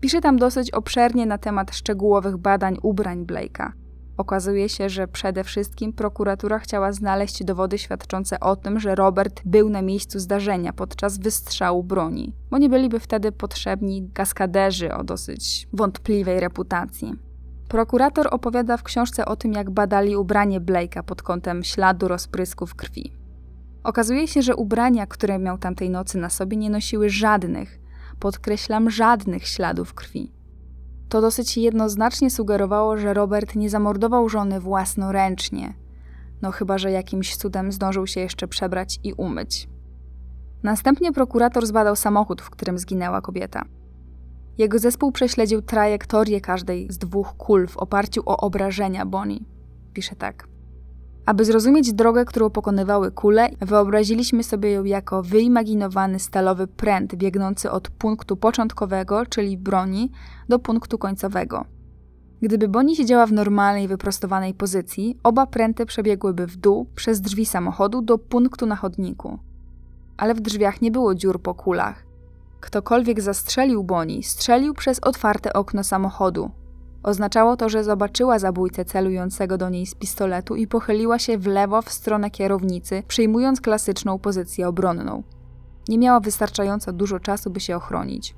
Pisze 0.00 0.20
tam 0.20 0.36
dosyć 0.36 0.70
obszernie 0.70 1.26
na 1.26 1.38
temat 1.38 1.74
szczegółowych 1.74 2.36
badań 2.36 2.78
ubrań 2.82 3.26
Blake'a. 3.26 3.70
Okazuje 4.16 4.68
się, 4.68 4.88
że 4.88 5.08
przede 5.08 5.44
wszystkim 5.44 5.92
prokuratura 5.92 6.58
chciała 6.58 6.92
znaleźć 6.92 7.44
dowody 7.44 7.78
świadczące 7.78 8.40
o 8.40 8.56
tym, 8.56 8.80
że 8.80 8.94
Robert 8.94 9.42
był 9.44 9.70
na 9.70 9.82
miejscu 9.82 10.18
zdarzenia 10.18 10.72
podczas 10.72 11.18
wystrzału 11.18 11.82
broni, 11.82 12.32
bo 12.50 12.58
nie 12.58 12.68
byliby 12.68 13.00
wtedy 13.00 13.32
potrzebni 13.32 14.10
kaskaderzy 14.14 14.94
o 14.94 15.04
dosyć 15.04 15.68
wątpliwej 15.72 16.40
reputacji. 16.40 17.25
Prokurator 17.68 18.28
opowiada 18.30 18.76
w 18.76 18.82
książce 18.82 19.24
o 19.24 19.36
tym, 19.36 19.52
jak 19.52 19.70
badali 19.70 20.16
ubranie 20.16 20.60
Blake'a 20.60 21.02
pod 21.02 21.22
kątem 21.22 21.64
śladu 21.64 22.08
rozprysków 22.08 22.74
krwi. 22.74 23.12
Okazuje 23.84 24.28
się, 24.28 24.42
że 24.42 24.56
ubrania, 24.56 25.06
które 25.06 25.38
miał 25.38 25.58
tamtej 25.58 25.90
nocy 25.90 26.18
na 26.18 26.30
sobie, 26.30 26.56
nie 26.56 26.70
nosiły 26.70 27.10
żadnych, 27.10 27.78
podkreślam, 28.20 28.90
żadnych 28.90 29.46
śladów 29.46 29.94
krwi. 29.94 30.32
To 31.08 31.20
dosyć 31.20 31.56
jednoznacznie 31.56 32.30
sugerowało, 32.30 32.96
że 32.96 33.14
Robert 33.14 33.54
nie 33.54 33.70
zamordował 33.70 34.28
żony 34.28 34.60
własnoręcznie, 34.60 35.74
no 36.42 36.50
chyba 36.50 36.78
że 36.78 36.90
jakimś 36.90 37.36
cudem 37.36 37.72
zdążył 37.72 38.06
się 38.06 38.20
jeszcze 38.20 38.48
przebrać 38.48 38.98
i 39.04 39.12
umyć. 39.12 39.68
Następnie 40.62 41.12
prokurator 41.12 41.66
zbadał 41.66 41.96
samochód, 41.96 42.42
w 42.42 42.50
którym 42.50 42.78
zginęła 42.78 43.20
kobieta. 43.20 43.64
Jego 44.58 44.78
zespół 44.78 45.12
prześledził 45.12 45.62
trajektorię 45.62 46.40
każdej 46.40 46.92
z 46.92 46.98
dwóch 46.98 47.36
kul 47.36 47.66
w 47.66 47.76
oparciu 47.76 48.22
o 48.26 48.36
obrażenia 48.36 49.06
Bonnie. 49.06 49.40
Pisze 49.92 50.16
tak. 50.16 50.48
Aby 51.26 51.44
zrozumieć 51.44 51.92
drogę, 51.92 52.24
którą 52.24 52.50
pokonywały 52.50 53.10
kule, 53.10 53.48
wyobraziliśmy 53.60 54.44
sobie 54.44 54.72
ją 54.72 54.84
jako 54.84 55.22
wyimaginowany 55.22 56.18
stalowy 56.18 56.66
pręt 56.66 57.14
biegnący 57.14 57.70
od 57.70 57.88
punktu 57.90 58.36
początkowego, 58.36 59.26
czyli 59.26 59.58
broni, 59.58 60.10
do 60.48 60.58
punktu 60.58 60.98
końcowego. 60.98 61.64
Gdyby 62.40 62.68
Bonnie 62.68 62.96
siedziała 62.96 63.26
w 63.26 63.32
normalnej, 63.32 63.88
wyprostowanej 63.88 64.54
pozycji, 64.54 65.18
oba 65.22 65.46
pręty 65.46 65.86
przebiegłyby 65.86 66.46
w 66.46 66.56
dół 66.56 66.86
przez 66.94 67.20
drzwi 67.20 67.46
samochodu 67.46 68.02
do 68.02 68.18
punktu 68.18 68.66
na 68.66 68.76
chodniku. 68.76 69.38
Ale 70.16 70.34
w 70.34 70.40
drzwiach 70.40 70.82
nie 70.82 70.90
było 70.90 71.14
dziur 71.14 71.42
po 71.42 71.54
kulach. 71.54 72.05
Ktokolwiek 72.60 73.20
zastrzelił 73.20 73.84
Bonnie, 73.84 74.22
strzelił 74.22 74.74
przez 74.74 75.00
otwarte 75.00 75.52
okno 75.52 75.84
samochodu, 75.84 76.50
Oznaczało 77.06 77.56
to, 77.56 77.68
że 77.68 77.84
zobaczyła 77.84 78.38
zabójcę 78.38 78.84
celującego 78.84 79.58
do 79.58 79.68
niej 79.68 79.86
z 79.86 79.94
pistoletu 79.94 80.56
i 80.56 80.66
pochyliła 80.66 81.18
się 81.18 81.38
w 81.38 81.46
lewo 81.46 81.82
w 81.82 81.92
stronę 81.92 82.30
kierownicy, 82.30 83.02
przyjmując 83.08 83.60
klasyczną 83.60 84.18
pozycję 84.18 84.68
obronną. 84.68 85.22
Nie 85.88 85.98
miała 85.98 86.20
wystarczająco 86.20 86.92
dużo 86.92 87.20
czasu, 87.20 87.50
by 87.50 87.60
się 87.60 87.76
ochronić. 87.76 88.34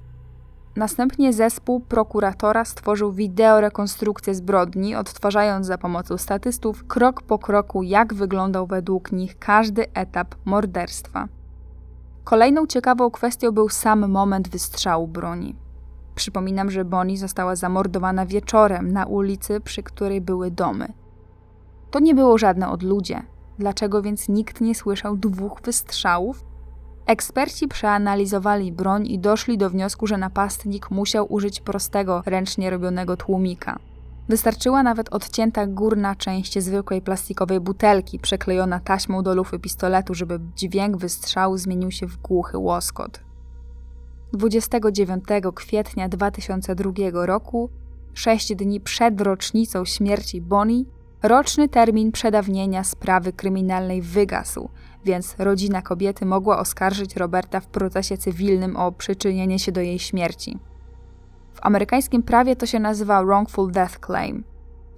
Następnie 0.77 1.33
zespół 1.33 1.81
prokuratora 1.81 2.65
stworzył 2.65 3.13
wideorekonstrukcję 3.13 4.35
zbrodni, 4.35 4.95
odtwarzając 4.95 5.67
za 5.67 5.79
pomocą 5.79 6.19
statystów 6.19 6.85
krok 6.85 7.23
po 7.23 7.39
kroku, 7.39 7.83
jak 7.83 8.15
wyglądał 8.15 8.67
według 8.67 9.13
nich 9.13 9.39
każdy 9.39 9.93
etap 9.93 10.35
morderstwa. 10.45 11.29
Kolejną 12.29 12.67
ciekawą 12.67 13.11
kwestią 13.11 13.53
był 13.53 13.69
sam 13.69 14.11
moment 14.11 14.49
wystrzału 14.49 15.09
broni. 15.09 15.55
Przypominam, 16.15 16.71
że 16.71 16.85
Bonnie 16.85 17.19
została 17.19 17.57
zamordowana 17.57 18.27
wieczorem 18.27 18.93
na 18.93 19.07
ulicy, 19.07 19.61
przy 19.61 19.83
której 19.83 20.21
były 20.21 20.51
domy. 20.51 20.93
To 21.91 21.99
nie 21.99 22.15
było 22.15 22.39
żadne 22.39 22.71
odludzie. 22.71 23.23
Dlaczego 23.59 24.03
więc 24.03 24.29
nikt 24.29 24.61
nie 24.61 24.75
słyszał 24.75 25.17
dwóch 25.17 25.61
wystrzałów? 25.65 26.45
Eksperci 27.07 27.69
przeanalizowali 27.69 28.73
broń 28.73 29.07
i 29.07 29.19
doszli 29.19 29.59
do 29.59 29.71
wniosku, 29.71 30.07
że 30.07 30.17
napastnik 30.17 30.91
musiał 30.91 31.33
użyć 31.33 31.61
prostego, 31.61 32.23
ręcznie 32.27 32.71
robionego 32.71 33.17
tłumika. 33.17 33.79
Wystarczyła 34.29 34.83
nawet 34.83 35.09
odcięta 35.09 35.67
górna 35.67 36.15
część 36.15 36.59
zwykłej 36.59 37.03
plastikowej 37.03 37.61
butelki, 37.61 38.19
przeklejona 38.19 38.81
taśmą 38.81 39.23
do 39.23 39.35
lufy 39.35 39.59
pistoletu, 39.59 40.15
żeby 40.15 40.41
dźwięk 40.57 40.97
wystrzału 40.97 41.57
zmienił 41.57 41.91
się 41.91 42.07
w 42.07 42.17
głuchy 42.17 42.59
łoskot. 42.59 43.21
29 44.33 45.25
kwietnia 45.55 46.09
2002 46.09 46.93
roku, 47.27 47.71
sześć 48.15 48.55
dni 48.55 48.81
przed 48.81 49.21
rocznicą 49.21 49.85
śmierci 49.85 50.41
Bonnie, 50.41 50.85
roczny 51.23 51.69
termin 51.69 52.13
przedawnienia 52.13 52.85
sprawy 52.85 53.33
kryminalnej 53.33 54.03
wygasł, 54.03 54.69
więc 55.05 55.35
rodzina 55.39 55.83
kobiety 55.83 56.27
mogła 56.27 56.59
oskarżyć 56.59 57.17
Roberta 57.17 57.61
w 57.61 57.67
procesie 57.67 58.17
cywilnym 58.17 58.77
o 58.77 58.93
przyczynienie 58.93 59.59
się 59.59 59.73
do 59.73 59.81
jej 59.81 59.99
śmierci. 59.99 60.59
W 61.59 61.67
amerykańskim 61.67 62.23
prawie 62.23 62.57
to 62.57 62.67
się 62.67 62.79
nazywa 62.81 63.25
wrongful 63.25 63.73
death 63.73 63.99
claim. 64.07 64.45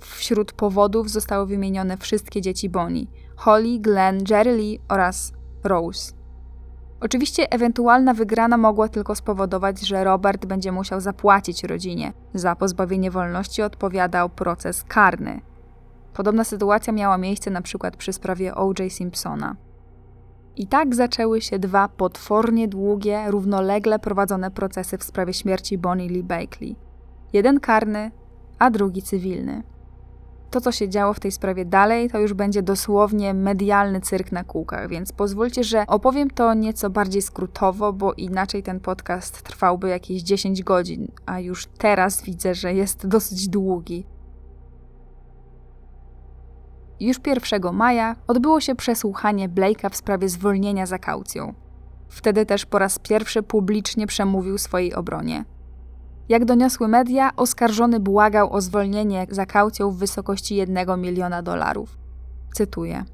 Wśród 0.01 0.53
powodów 0.53 1.11
zostały 1.11 1.47
wymienione 1.47 1.97
wszystkie 1.97 2.41
dzieci 2.41 2.69
Bonnie: 2.69 3.07
Holly, 3.37 3.78
Glenn, 3.78 4.19
Jerry 4.31 4.57
Lee 4.57 4.81
oraz 4.89 5.32
Rose. 5.65 6.12
Oczywiście 7.01 7.53
ewentualna 7.53 8.15
wygrana 8.15 8.57
mogła 8.57 8.89
tylko 8.89 9.15
spowodować, 9.15 9.81
że 9.81 10.05
Robert 10.05 10.47
będzie 10.47 10.73
musiał 10.73 11.01
zapłacić 11.01 11.65
rodzinie. 11.65 12.12
Za 12.35 12.57
pozbawienie 12.57 13.11
wolności 13.11 13.62
odpowiadał 13.62 14.28
proces 14.28 14.85
karny. 14.85 15.41
Podobna 16.15 16.45
sytuacja 16.45 16.93
miała 16.93 17.19
miejsce 17.19 17.51
na 17.51 17.62
przykład 17.62 17.97
przy 17.97 18.12
sprawie 18.12 18.55
O.J. 18.55 18.93
Simpsona. 18.93 19.57
I 20.61 20.66
tak 20.66 20.95
zaczęły 20.95 21.41
się 21.41 21.59
dwa 21.59 21.89
potwornie 21.89 22.69
długie, 22.69 23.24
równolegle 23.31 23.99
prowadzone 23.99 24.51
procesy 24.51 24.99
w 24.99 25.05
sprawie 25.05 25.32
śmierci 25.35 25.78
Bonnie 25.78 26.09
Lee 26.09 26.23
Bakley. 26.23 26.77
Jeden 27.32 27.61
karny, 27.61 28.11
a 28.59 28.70
drugi 28.70 29.03
cywilny. 29.03 29.62
To, 30.51 30.61
co 30.61 30.73
się 30.73 30.89
działo 30.89 31.15
w 31.15 31.20
tej 31.20 31.32
sprawie 31.32 31.65
dalej, 31.65 32.11
to 32.11 32.19
już 32.19 32.35
będzie 32.35 32.62
dosłownie 32.62 33.35
medialny 33.35 34.01
cyrk 34.01 34.32
na 34.32 34.45
kółkach, 34.45 34.89
więc 34.89 35.12
pozwólcie, 35.12 35.65
że 35.65 35.85
opowiem 35.87 36.31
to 36.31 36.55
nieco 36.55 36.91
bardziej 36.91 37.23
skrótowo, 37.23 37.93
bo 37.93 38.12
inaczej 38.12 38.62
ten 38.62 38.81
podcast 38.81 39.43
trwałby 39.43 39.89
jakieś 39.89 40.23
10 40.23 40.62
godzin, 40.62 41.09
a 41.27 41.41
już 41.41 41.66
teraz 41.66 42.23
widzę, 42.23 42.55
że 42.55 42.74
jest 42.74 43.07
dosyć 43.07 43.49
długi. 43.49 44.07
Już 47.01 47.16
1 47.27 47.72
maja 47.72 48.16
odbyło 48.27 48.60
się 48.60 48.74
przesłuchanie 48.74 49.48
Blake'a 49.48 49.90
w 49.90 49.97
sprawie 49.97 50.28
zwolnienia 50.28 50.86
za 50.86 50.98
kaucją. 50.98 51.55
Wtedy 52.09 52.47
też 52.47 52.66
po 52.66 52.78
raz 52.78 52.98
pierwszy 52.98 53.43
publicznie 53.43 54.06
przemówił 54.06 54.59
swojej 54.59 54.94
obronie. 54.94 55.44
Jak 56.28 56.44
doniosły 56.44 56.89
media, 56.89 57.31
oskarżony 57.36 58.01
błagał 58.01 58.52
o 58.52 58.60
zwolnienie 58.60 59.27
za 59.31 59.47
kaucją 59.47 59.90
w 59.90 59.97
wysokości 59.97 60.56
1 60.56 61.01
miliona 61.01 61.43
dolarów. 61.43 61.98
Cytuję. 62.55 63.05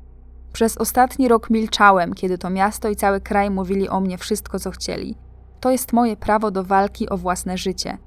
Przez 0.52 0.78
ostatni 0.78 1.28
rok 1.28 1.50
milczałem, 1.50 2.14
kiedy 2.14 2.38
to 2.38 2.50
miasto 2.50 2.88
i 2.88 2.96
cały 2.96 3.20
kraj 3.20 3.50
mówili 3.50 3.88
o 3.88 4.00
mnie 4.00 4.18
wszystko, 4.18 4.58
co 4.58 4.70
chcieli. 4.70 5.16
To 5.60 5.70
jest 5.70 5.92
moje 5.92 6.16
prawo 6.16 6.50
do 6.50 6.64
walki 6.64 7.08
o 7.08 7.16
własne 7.16 7.58
życie. 7.58 7.98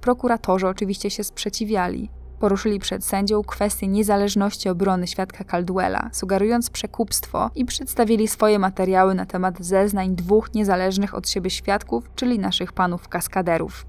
Prokuratorzy 0.00 0.68
oczywiście 0.68 1.10
się 1.10 1.24
sprzeciwiali. 1.24 2.10
Poruszyli 2.42 2.78
przed 2.78 3.04
sędzią 3.04 3.42
kwestię 3.42 3.88
niezależności 3.88 4.68
obrony 4.68 5.06
świadka 5.06 5.44
Caldwella, 5.44 6.10
sugerując 6.12 6.70
przekupstwo 6.70 7.50
i 7.54 7.64
przedstawili 7.64 8.28
swoje 8.28 8.58
materiały 8.58 9.14
na 9.14 9.26
temat 9.26 9.60
zeznań 9.60 10.16
dwóch 10.16 10.54
niezależnych 10.54 11.14
od 11.14 11.28
siebie 11.28 11.50
świadków, 11.50 12.10
czyli 12.14 12.38
naszych 12.38 12.72
panów 12.72 13.08
kaskaderów. 13.08 13.86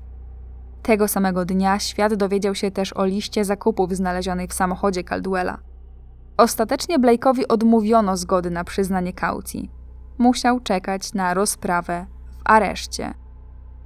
Tego 0.84 1.08
samego 1.08 1.46
dnia 1.46 1.80
świat 1.80 2.14
dowiedział 2.14 2.56
się 2.56 2.72
też 2.72 2.94
o 2.94 3.06
liście 3.06 3.46
zakupów 3.46 3.96
znalezionej 3.96 4.48
w 4.48 4.54
samochodzie 4.54 5.04
Caldwella. 5.04 5.58
Ostatecznie 6.38 7.00
Blake'owi 7.00 7.44
odmówiono 7.50 8.18
zgody 8.18 8.50
na 8.50 8.64
przyznanie 8.64 9.14
kaucji. 9.14 9.72
Musiał 10.18 10.60
czekać 10.60 11.14
na 11.14 11.34
rozprawę 11.34 12.06
w 12.32 12.42
areszcie. 12.46 13.14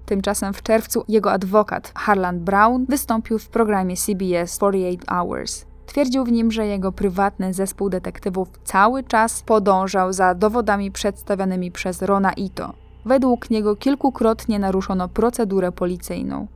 Tymczasem 0.07 0.53
w 0.53 0.63
czerwcu 0.63 1.03
jego 1.07 1.31
adwokat 1.31 1.91
Harlan 1.95 2.39
Brown 2.39 2.85
wystąpił 2.85 3.39
w 3.39 3.49
programie 3.49 3.97
CBS 3.97 4.55
48 4.55 4.99
Hours. 5.09 5.65
Twierdził 5.85 6.23
w 6.25 6.31
nim, 6.31 6.51
że 6.51 6.67
jego 6.67 6.91
prywatny 6.91 7.53
zespół 7.53 7.89
detektywów 7.89 8.47
cały 8.63 9.03
czas 9.03 9.41
podążał 9.41 10.13
za 10.13 10.35
dowodami 10.35 10.91
przedstawionymi 10.91 11.71
przez 11.71 12.01
Rona 12.01 12.33
Ito. 12.33 12.73
Według 13.05 13.49
niego 13.49 13.75
kilkukrotnie 13.75 14.59
naruszono 14.59 15.07
procedurę 15.07 15.71
policyjną. 15.71 16.47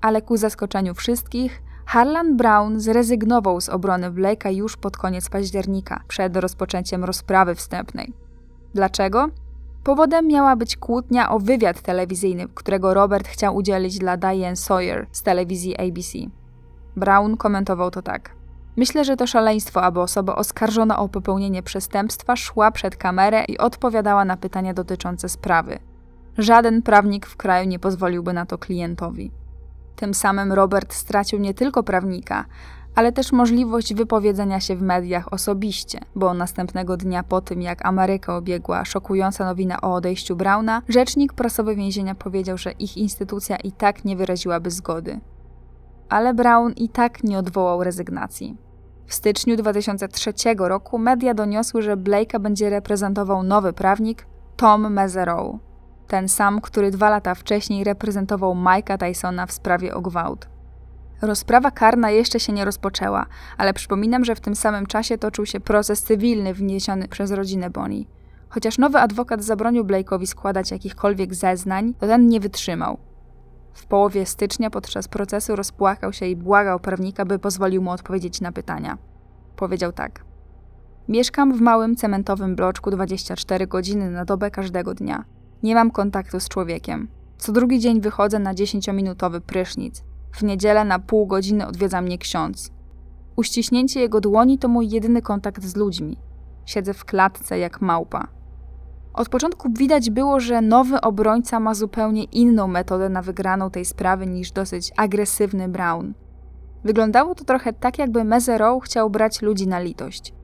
Ale 0.00 0.22
ku 0.22 0.36
zaskoczeniu 0.36 0.94
wszystkich, 0.94 1.62
Harlan 1.86 2.36
Brown 2.36 2.80
zrezygnował 2.80 3.60
z 3.60 3.68
obrony 3.68 4.10
Blake'a 4.10 4.54
już 4.54 4.76
pod 4.76 4.96
koniec 4.96 5.28
października, 5.30 6.02
przed 6.08 6.36
rozpoczęciem 6.36 7.04
rozprawy 7.04 7.54
wstępnej. 7.54 8.12
Dlaczego? 8.74 9.28
Powodem 9.84 10.26
miała 10.26 10.56
być 10.56 10.76
kłótnia 10.76 11.30
o 11.30 11.38
wywiad 11.38 11.80
telewizyjny, 11.80 12.46
którego 12.54 12.94
Robert 12.94 13.28
chciał 13.28 13.56
udzielić 13.56 13.98
dla 13.98 14.16
Diane 14.16 14.56
Sawyer 14.56 15.06
z 15.12 15.22
telewizji 15.22 15.76
ABC. 15.76 16.18
Brown 16.96 17.36
komentował 17.36 17.90
to 17.90 18.02
tak. 18.02 18.30
Myślę, 18.76 19.04
że 19.04 19.16
to 19.16 19.26
szaleństwo, 19.26 19.82
aby 19.82 20.00
osoba 20.00 20.34
oskarżona 20.34 20.98
o 20.98 21.08
popełnienie 21.08 21.62
przestępstwa 21.62 22.36
szła 22.36 22.70
przed 22.70 22.96
kamerę 22.96 23.44
i 23.44 23.58
odpowiadała 23.58 24.24
na 24.24 24.36
pytania 24.36 24.74
dotyczące 24.74 25.28
sprawy. 25.28 25.78
Żaden 26.38 26.82
prawnik 26.82 27.26
w 27.26 27.36
kraju 27.36 27.68
nie 27.68 27.78
pozwoliłby 27.78 28.32
na 28.32 28.46
to 28.46 28.58
klientowi. 28.58 29.30
Tym 29.96 30.14
samym 30.14 30.52
Robert 30.52 30.94
stracił 30.94 31.38
nie 31.38 31.54
tylko 31.54 31.82
prawnika, 31.82 32.44
ale 32.94 33.12
też 33.12 33.32
możliwość 33.32 33.94
wypowiedzenia 33.94 34.60
się 34.60 34.76
w 34.76 34.82
mediach 34.82 35.32
osobiście, 35.32 36.00
bo 36.14 36.34
następnego 36.34 36.96
dnia 36.96 37.22
po 37.22 37.40
tym, 37.40 37.62
jak 37.62 37.86
Amerykę 37.86 38.34
obiegła 38.34 38.84
szokująca 38.84 39.44
nowina 39.44 39.80
o 39.80 39.94
odejściu 39.94 40.36
Brauna, 40.36 40.82
rzecznik 40.88 41.32
prasowy 41.32 41.76
więzienia 41.76 42.14
powiedział, 42.14 42.58
że 42.58 42.72
ich 42.72 42.96
instytucja 42.96 43.56
i 43.56 43.72
tak 43.72 44.04
nie 44.04 44.16
wyraziłaby 44.16 44.70
zgody. 44.70 45.20
Ale 46.08 46.34
Brown 46.34 46.72
i 46.72 46.88
tak 46.88 47.24
nie 47.24 47.38
odwołał 47.38 47.84
rezygnacji. 47.84 48.56
W 49.06 49.14
styczniu 49.14 49.56
2003 49.56 50.32
roku 50.58 50.98
media 50.98 51.34
doniosły, 51.34 51.82
że 51.82 51.96
Blake'a 51.96 52.40
będzie 52.40 52.70
reprezentował 52.70 53.42
nowy 53.42 53.72
prawnik 53.72 54.26
Tom 54.56 54.92
Meserow, 54.92 55.56
ten 56.06 56.28
sam, 56.28 56.60
który 56.60 56.90
dwa 56.90 57.10
lata 57.10 57.34
wcześniej 57.34 57.84
reprezentował 57.84 58.54
Mike'a 58.54 58.98
Tysona 58.98 59.46
w 59.46 59.52
sprawie 59.52 59.94
o 59.94 60.00
gwałt. 60.00 60.48
Rozprawa 61.22 61.70
karna 61.70 62.10
jeszcze 62.10 62.40
się 62.40 62.52
nie 62.52 62.64
rozpoczęła, 62.64 63.26
ale 63.58 63.74
przypominam, 63.74 64.24
że 64.24 64.34
w 64.34 64.40
tym 64.40 64.54
samym 64.54 64.86
czasie 64.86 65.18
toczył 65.18 65.46
się 65.46 65.60
proces 65.60 66.02
cywilny 66.02 66.54
wniesiony 66.54 67.08
przez 67.08 67.30
rodzinę 67.30 67.70
Bonnie. 67.70 68.04
Chociaż 68.48 68.78
nowy 68.78 68.98
adwokat 68.98 69.44
zabronił 69.44 69.84
Blake'owi 69.84 70.26
składać 70.26 70.70
jakichkolwiek 70.70 71.34
zeznań, 71.34 71.94
to 71.98 72.06
ten 72.06 72.28
nie 72.28 72.40
wytrzymał. 72.40 72.98
W 73.72 73.86
połowie 73.86 74.26
stycznia 74.26 74.70
podczas 74.70 75.08
procesu 75.08 75.56
rozpłakał 75.56 76.12
się 76.12 76.26
i 76.26 76.36
błagał 76.36 76.80
prawnika, 76.80 77.24
by 77.24 77.38
pozwolił 77.38 77.82
mu 77.82 77.90
odpowiedzieć 77.90 78.40
na 78.40 78.52
pytania. 78.52 78.98
Powiedział 79.56 79.92
tak. 79.92 80.24
Mieszkam 81.08 81.54
w 81.54 81.60
małym 81.60 81.96
cementowym 81.96 82.56
bloczku 82.56 82.90
24 82.90 83.66
godziny 83.66 84.10
na 84.10 84.24
dobę 84.24 84.50
każdego 84.50 84.94
dnia. 84.94 85.24
Nie 85.62 85.74
mam 85.74 85.90
kontaktu 85.90 86.40
z 86.40 86.48
człowiekiem. 86.48 87.08
Co 87.38 87.52
drugi 87.52 87.78
dzień 87.80 88.00
wychodzę 88.00 88.38
na 88.38 88.54
10-minutowy 88.54 89.40
prysznic. 89.40 90.04
W 90.32 90.42
niedzielę 90.42 90.84
na 90.84 90.98
pół 90.98 91.26
godziny 91.26 91.66
odwiedza 91.66 92.00
mnie 92.00 92.18
ksiądz. 92.18 92.70
Uściśnięcie 93.36 94.00
jego 94.00 94.20
dłoni 94.20 94.58
to 94.58 94.68
mój 94.68 94.90
jedyny 94.90 95.22
kontakt 95.22 95.64
z 95.64 95.76
ludźmi. 95.76 96.16
Siedzę 96.66 96.94
w 96.94 97.04
klatce 97.04 97.58
jak 97.58 97.80
małpa. 97.80 98.28
Od 99.14 99.28
początku 99.28 99.68
widać 99.72 100.10
było, 100.10 100.40
że 100.40 100.60
nowy 100.60 101.00
obrońca 101.00 101.60
ma 101.60 101.74
zupełnie 101.74 102.24
inną 102.24 102.68
metodę 102.68 103.08
na 103.08 103.22
wygraną 103.22 103.70
tej 103.70 103.84
sprawy 103.84 104.26
niż 104.26 104.52
dosyć 104.52 104.92
agresywny 104.96 105.68
Brown. 105.68 106.14
Wyglądało 106.84 107.34
to 107.34 107.44
trochę 107.44 107.72
tak, 107.72 107.98
jakby 107.98 108.24
Meserow 108.24 108.84
chciał 108.84 109.10
brać 109.10 109.42
ludzi 109.42 109.68
na 109.68 109.80
litość. 109.80 110.34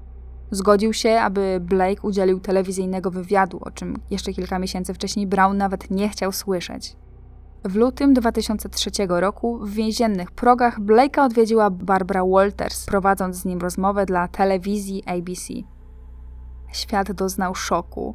Zgodził 0.50 0.92
się, 0.92 1.20
aby 1.20 1.58
Blake 1.60 2.02
udzielił 2.02 2.40
telewizyjnego 2.40 3.10
wywiadu, 3.10 3.58
o 3.60 3.70
czym 3.70 3.96
jeszcze 4.10 4.32
kilka 4.32 4.58
miesięcy 4.58 4.94
wcześniej 4.94 5.26
Brown 5.26 5.56
nawet 5.56 5.90
nie 5.90 6.08
chciał 6.08 6.32
słyszeć. 6.32 6.96
W 7.64 7.76
lutym 7.76 8.14
2003 8.14 8.90
roku 9.08 9.58
w 9.58 9.70
więziennych 9.70 10.30
progach 10.30 10.80
Blake'a 10.80 11.24
odwiedziła 11.24 11.70
Barbara 11.70 12.24
Walters, 12.24 12.86
prowadząc 12.86 13.36
z 13.36 13.44
nim 13.44 13.58
rozmowę 13.58 14.06
dla 14.06 14.28
telewizji 14.28 15.02
ABC. 15.06 15.54
Świat 16.72 17.12
doznał 17.12 17.54
szoku. 17.54 18.14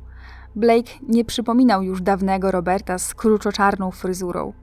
Blake 0.55 0.91
nie 1.07 1.25
przypominał 1.25 1.83
już 1.83 2.01
dawnego 2.01 2.51
Roberta 2.51 2.97
z 2.97 3.13
kruczoczarną 3.15 3.91
fryzurą. 3.91 4.53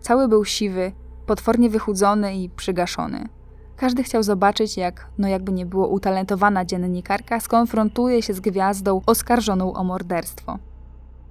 Cały 0.00 0.28
był 0.28 0.44
siwy, 0.44 0.92
potwornie 1.26 1.70
wychudzony 1.70 2.36
i 2.36 2.50
przygaszony. 2.50 3.28
Każdy 3.76 4.02
chciał 4.02 4.22
zobaczyć, 4.22 4.76
jak, 4.76 5.08
no 5.18 5.28
jakby 5.28 5.52
nie 5.52 5.66
było 5.66 5.88
utalentowana 5.88 6.64
dziennikarka, 6.64 7.40
skonfrontuje 7.40 8.22
się 8.22 8.34
z 8.34 8.40
gwiazdą 8.40 9.00
oskarżoną 9.06 9.72
o 9.72 9.84
morderstwo. 9.84 10.58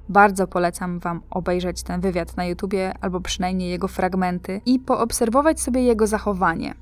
Bardzo 0.10 0.48
polecam 0.48 1.00
Wam 1.00 1.22
obejrzeć 1.30 1.84
ten 1.84 2.02
wywiad 2.02 2.38
na 2.38 2.46
YouTubie, 2.46 2.94
albo 3.02 3.22
przynajmniej 3.22 3.70
jego 3.70 3.88
fragmenty 3.88 4.62
i 4.66 4.80
poobserwować 4.80 5.62
sobie 5.62 5.82
jego 5.82 6.08
zachowanie. 6.08 6.74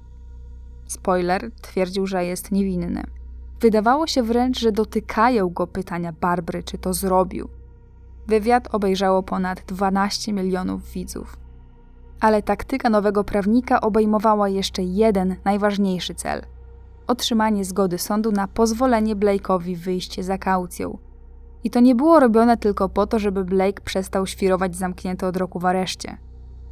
Spoiler 0.88 1.52
twierdził, 1.62 2.08
że 2.08 2.26
jest 2.26 2.52
niewinny. 2.52 3.04
Wydawało 3.60 4.08
się 4.08 4.24
wręcz, 4.24 4.60
że 4.60 4.72
dotykają 4.72 5.49
go 5.49 5.68
pytania 5.68 6.14
Barbry, 6.22 6.64
czy 6.64 6.78
to 6.78 6.94
zrobił. 6.94 7.49
Wywiad 8.28 8.76
obejrzało 8.76 9.24
ponad 9.24 9.62
12 9.68 10.34
milionów 10.34 10.91
widzów. 10.91 11.38
Ale 12.20 12.44
taktyka 12.44 12.90
nowego 12.90 13.24
prawnika 13.24 13.82
obejmowała 13.82 14.49
jeszcze 14.49 14.84
jeden 14.84 15.36
najważniejszy 15.45 16.16
cel: 16.16 16.41
otrzymanie 17.08 17.66
zgody 17.66 17.98
sądu 17.98 18.32
na 18.32 18.48
pozwolenie 18.48 19.16
Blake'owi 19.16 19.78
wyjść 19.78 20.22
za 20.22 20.38
kaucją. 20.38 20.98
I 21.68 21.69
to 21.69 21.80
nie 21.80 21.95
było 21.95 22.19
robione 22.19 22.57
tylko 22.57 22.89
po 22.89 23.07
to, 23.07 23.19
żeby 23.19 23.45
Blake 23.45 23.81
przestał 23.81 24.27
świrować 24.27 24.76
zamknięty 24.76 25.26
od 25.26 25.38
roku 25.38 25.60
w 25.60 25.65
areszcie. 25.65 26.18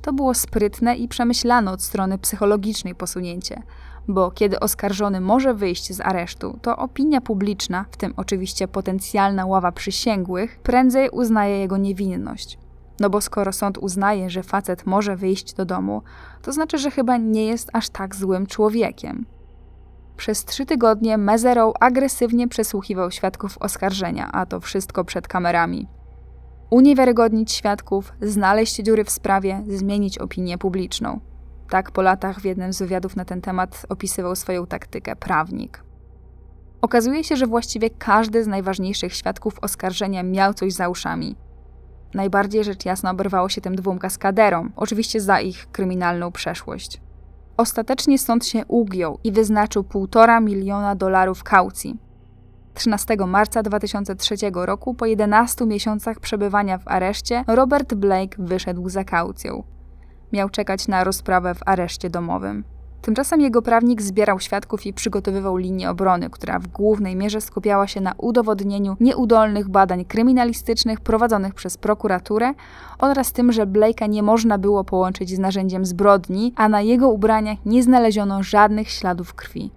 To 0.01 0.13
było 0.13 0.33
sprytne 0.33 0.95
i 0.95 1.07
przemyślane 1.07 1.71
od 1.71 1.83
strony 1.83 2.17
psychologicznej 2.17 2.95
posunięcie, 2.95 3.61
bo 4.07 4.31
kiedy 4.31 4.59
oskarżony 4.59 5.21
może 5.21 5.53
wyjść 5.53 5.93
z 5.93 6.01
aresztu, 6.01 6.59
to 6.61 6.77
opinia 6.77 7.21
publiczna, 7.21 7.85
w 7.91 7.97
tym 7.97 8.13
oczywiście 8.17 8.67
potencjalna 8.67 9.45
ława 9.45 9.71
przysięgłych, 9.71 10.59
prędzej 10.59 11.09
uznaje 11.09 11.59
jego 11.59 11.77
niewinność. 11.77 12.57
No 12.99 13.09
bo 13.09 13.21
skoro 13.21 13.53
sąd 13.53 13.77
uznaje, 13.77 14.29
że 14.29 14.43
facet 14.43 14.85
może 14.85 15.15
wyjść 15.15 15.53
do 15.53 15.65
domu, 15.65 16.01
to 16.41 16.51
znaczy, 16.51 16.77
że 16.77 16.91
chyba 16.91 17.17
nie 17.17 17.45
jest 17.45 17.69
aż 17.73 17.89
tak 17.89 18.15
złym 18.15 18.47
człowiekiem. 18.47 19.25
Przez 20.17 20.45
trzy 20.45 20.65
tygodnie 20.65 21.17
Mezerow 21.17 21.73
agresywnie 21.79 22.47
przesłuchiwał 22.47 23.11
świadków 23.11 23.57
oskarżenia, 23.57 24.29
a 24.31 24.45
to 24.45 24.59
wszystko 24.59 25.03
przed 25.03 25.27
kamerami. 25.27 25.87
Uniewiarygodnić 26.69 27.51
świadków, 27.51 28.13
znaleźć 28.21 28.75
dziury 28.75 29.03
w 29.03 29.09
sprawie, 29.09 29.63
zmienić 29.67 30.17
opinię 30.17 30.57
publiczną. 30.57 31.19
Tak 31.69 31.91
po 31.91 32.01
latach 32.01 32.39
w 32.39 32.45
jednym 32.45 32.73
z 32.73 32.79
wywiadów 32.79 33.15
na 33.15 33.25
ten 33.25 33.41
temat 33.41 33.85
opisywał 33.89 34.35
swoją 34.35 34.67
taktykę 34.67 35.15
prawnik. 35.15 35.83
Okazuje 36.81 37.23
się, 37.23 37.35
że 37.35 37.47
właściwie 37.47 37.89
każdy 37.89 38.43
z 38.43 38.47
najważniejszych 38.47 39.13
świadków 39.13 39.59
oskarżenia 39.61 40.23
miał 40.23 40.53
coś 40.53 40.73
za 40.73 40.89
uszami. 40.89 41.35
Najbardziej 42.13 42.63
rzecz 42.63 42.85
jasna 42.85 43.11
oberwało 43.11 43.49
się 43.49 43.61
tym 43.61 43.75
dwóm 43.75 43.99
kaskaderom, 43.99 44.71
oczywiście 44.75 45.21
za 45.21 45.39
ich 45.39 45.71
kryminalną 45.71 46.31
przeszłość. 46.31 47.01
Ostatecznie 47.57 48.19
sąd 48.19 48.45
się 48.45 48.65
ugiął 48.67 49.19
i 49.23 49.31
wyznaczył 49.31 49.83
1,5 49.83 50.41
miliona 50.41 50.95
dolarów 50.95 51.43
kaucji. 51.43 51.99
13 52.73 53.15
marca 53.27 53.63
2003 53.63 54.35
roku, 54.53 54.93
po 54.93 55.05
11 55.05 55.65
miesiącach 55.65 56.19
przebywania 56.19 56.77
w 56.77 56.87
areszcie, 56.87 57.43
Robert 57.47 57.93
Blake 57.93 58.35
wyszedł 58.39 58.89
za 58.89 59.03
kaucją. 59.03 59.63
Miał 60.33 60.49
czekać 60.49 60.87
na 60.87 61.03
rozprawę 61.03 61.55
w 61.55 61.59
areszcie 61.65 62.09
domowym. 62.09 62.63
Tymczasem 63.05 63.41
jego 63.41 63.61
prawnik 63.61 64.01
zbierał 64.01 64.39
świadków 64.39 64.85
i 64.85 64.93
przygotowywał 64.93 65.57
linię 65.57 65.89
obrony, 65.89 66.29
która 66.29 66.59
w 66.59 66.67
głównej 66.67 67.15
mierze 67.15 67.41
skupiała 67.41 67.87
się 67.87 68.01
na 68.01 68.13
udowodnieniu 68.17 68.97
nieudolnych 68.99 69.69
badań 69.69 70.05
kryminalistycznych 70.05 70.99
prowadzonych 70.99 71.53
przez 71.53 71.77
prokuraturę 71.77 72.53
oraz 72.99 73.31
tym, 73.31 73.51
że 73.51 73.67
Blake'a 73.67 74.09
nie 74.09 74.23
można 74.23 74.57
było 74.57 74.83
połączyć 74.83 75.29
z 75.29 75.39
narzędziem 75.39 75.85
zbrodni, 75.85 76.53
a 76.55 76.69
na 76.69 76.81
jego 76.81 77.09
ubraniach 77.09 77.57
nie 77.65 77.83
znaleziono 77.83 78.43
żadnych 78.43 78.89
śladów 78.89 79.33
krwi. 79.33 79.71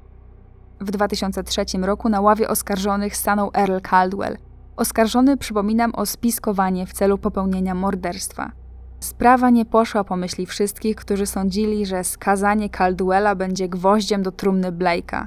W 0.81 0.91
2003 0.91 1.65
roku 1.83 2.09
na 2.09 2.21
ławie 2.21 2.49
oskarżonych 2.49 3.17
stanął 3.17 3.51
Earl 3.55 3.79
Caldwell. 3.83 4.37
Oskarżony, 4.77 5.37
przypominam, 5.37 5.95
o 5.95 6.07
spiskowanie 6.07 6.87
w 6.87 6.93
celu 6.93 7.19
popełnienia 7.19 7.75
morderstwa. 7.75 8.53
Sprawa 9.01 9.51
nie 9.51 9.65
poszła 9.65 10.05
po 10.05 10.17
myśli 10.17 10.47
wszystkich, 10.47 10.97
którzy 10.97 11.27
sądzili, 11.27 11.87
że 11.87 12.05
skazanie 12.05 12.71
Caldwella 12.71 13.35
będzie 13.35 13.69
gwoździem 13.69 14.23
do 14.23 14.33
trumny 14.33 14.73
Blake'a. 14.73 15.27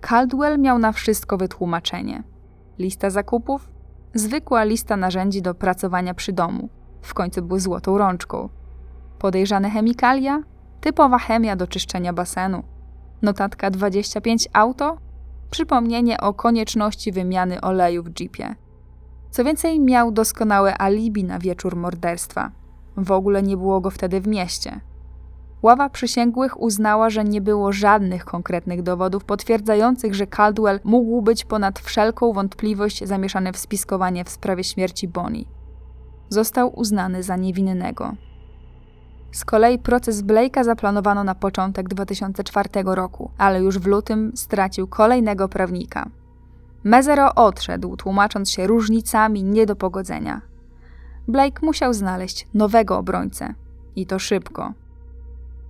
Caldwell 0.00 0.58
miał 0.58 0.78
na 0.78 0.92
wszystko 0.92 1.36
wytłumaczenie. 1.38 2.22
Lista 2.78 3.10
zakupów? 3.10 3.68
Zwykła 4.14 4.64
lista 4.64 4.96
narzędzi 4.96 5.42
do 5.42 5.54
pracowania 5.54 6.14
przy 6.14 6.32
domu. 6.32 6.68
W 7.02 7.14
końcu 7.14 7.42
był 7.42 7.58
złotą 7.58 7.98
rączką. 7.98 8.48
Podejrzane 9.18 9.70
chemikalia? 9.70 10.42
Typowa 10.80 11.18
chemia 11.18 11.56
do 11.56 11.66
czyszczenia 11.66 12.12
basenu. 12.12 12.62
Notatka 13.22 13.70
25 13.70 14.48
auto? 14.52 14.98
Przypomnienie 15.50 16.20
o 16.20 16.34
konieczności 16.34 17.12
wymiany 17.12 17.60
oleju 17.60 18.02
w 18.02 18.20
jeepie. 18.20 18.54
Co 19.30 19.44
więcej, 19.44 19.80
miał 19.80 20.12
doskonałe 20.12 20.82
alibi 20.82 21.24
na 21.24 21.38
wieczór 21.38 21.76
morderstwa– 21.76 22.50
w 22.96 23.12
ogóle 23.12 23.42
nie 23.42 23.56
było 23.56 23.80
go 23.80 23.90
wtedy 23.90 24.20
w 24.20 24.26
mieście. 24.26 24.80
Ława 25.62 25.90
przysięgłych 25.90 26.60
uznała, 26.60 27.10
że 27.10 27.24
nie 27.24 27.40
było 27.40 27.72
żadnych 27.72 28.24
konkretnych 28.24 28.82
dowodów 28.82 29.24
potwierdzających, 29.24 30.14
że 30.14 30.26
Caldwell 30.26 30.80
mógł 30.84 31.22
być 31.22 31.44
ponad 31.44 31.78
wszelką 31.78 32.32
wątpliwość 32.32 33.04
zamieszany 33.04 33.52
w 33.52 33.58
spiskowanie 33.58 34.24
w 34.24 34.28
sprawie 34.28 34.64
śmierci 34.64 35.08
Bonnie. 35.08 35.44
Został 36.28 36.78
uznany 36.78 37.22
za 37.22 37.36
niewinnego. 37.36 38.14
Z 39.32 39.44
kolei 39.44 39.78
proces 39.78 40.22
Blake'a 40.22 40.64
zaplanowano 40.64 41.24
na 41.24 41.34
początek 41.34 41.88
2004 41.88 42.68
roku, 42.84 43.30
ale 43.38 43.62
już 43.62 43.78
w 43.78 43.86
lutym 43.86 44.32
stracił 44.34 44.86
kolejnego 44.86 45.48
prawnika. 45.48 46.10
Mezero 46.84 47.34
odszedł, 47.34 47.96
tłumacząc 47.96 48.50
się 48.50 48.66
różnicami 48.66 49.44
nie 49.44 49.66
do 49.66 49.76
pogodzenia. 49.76 50.49
Blake 51.30 51.66
musiał 51.66 51.94
znaleźć 51.94 52.48
nowego 52.54 52.98
obrońcę. 52.98 53.54
I 53.96 54.06
to 54.06 54.18
szybko. 54.18 54.72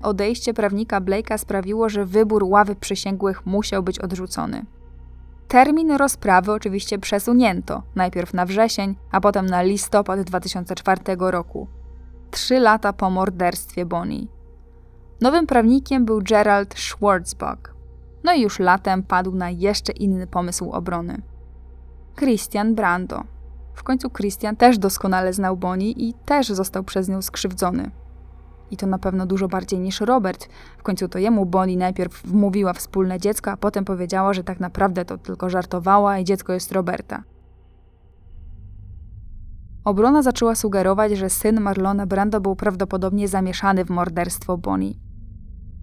Odejście 0.02 0.54
prawnika 0.54 1.00
Blake'a 1.00 1.38
sprawiło, 1.38 1.88
że 1.88 2.06
wybór 2.06 2.44
ławy 2.44 2.74
przysięgłych 2.74 3.46
musiał 3.46 3.82
być 3.82 3.98
odrzucony. 3.98 4.64
Termin 5.48 5.92
rozprawy 5.92 6.52
oczywiście 6.52 6.98
przesunięto, 6.98 7.82
najpierw 7.94 8.34
na 8.34 8.46
wrzesień, 8.46 8.96
a 9.10 9.20
potem 9.20 9.46
na 9.46 9.62
listopad 9.62 10.20
2004 10.20 11.00
roku. 11.18 11.68
Trzy 12.30 12.60
lata 12.60 12.92
po 12.92 13.10
morderstwie 13.10 13.86
Bonnie. 13.86 14.26
Nowym 15.20 15.46
prawnikiem 15.46 16.04
był 16.04 16.20
Gerald 16.22 16.74
Schwarzbach. 16.78 17.74
No 18.24 18.32
i 18.32 18.40
już 18.40 18.58
latem 18.58 19.02
padł 19.02 19.32
na 19.32 19.50
jeszcze 19.50 19.92
inny 19.92 20.26
pomysł 20.26 20.70
obrony. 20.70 21.22
Christian 22.16 22.74
Brando, 22.74 23.24
w 23.74 23.82
końcu 23.82 24.10
Christian 24.10 24.56
też 24.56 24.78
doskonale 24.78 25.32
znał 25.32 25.56
Bonnie 25.56 25.90
i 25.90 26.14
też 26.24 26.48
został 26.48 26.84
przez 26.84 27.08
nią 27.08 27.22
skrzywdzony. 27.22 27.90
I 28.70 28.76
to 28.76 28.86
na 28.86 28.98
pewno 28.98 29.26
dużo 29.26 29.48
bardziej 29.48 29.80
niż 29.80 30.00
Robert. 30.00 30.48
W 30.78 30.82
końcu 30.82 31.08
to 31.08 31.18
jemu 31.18 31.46
Bonnie 31.46 31.76
najpierw 31.76 32.22
wmówiła 32.22 32.72
wspólne 32.72 33.18
dziecko, 33.18 33.50
a 33.50 33.56
potem 33.56 33.84
powiedziała, 33.84 34.32
że 34.32 34.44
tak 34.44 34.60
naprawdę 34.60 35.04
to 35.04 35.18
tylko 35.18 35.50
żartowała 35.50 36.18
i 36.18 36.24
dziecko 36.24 36.52
jest 36.52 36.72
Roberta. 36.72 37.22
Obrona 39.84 40.22
zaczęła 40.22 40.54
sugerować, 40.54 41.12
że 41.12 41.30
syn 41.30 41.60
Marlona 41.60 42.06
Brando 42.06 42.40
był 42.40 42.56
prawdopodobnie 42.56 43.28
zamieszany 43.28 43.84
w 43.84 43.90
morderstwo 43.90 44.58
Bonnie. 44.58 45.09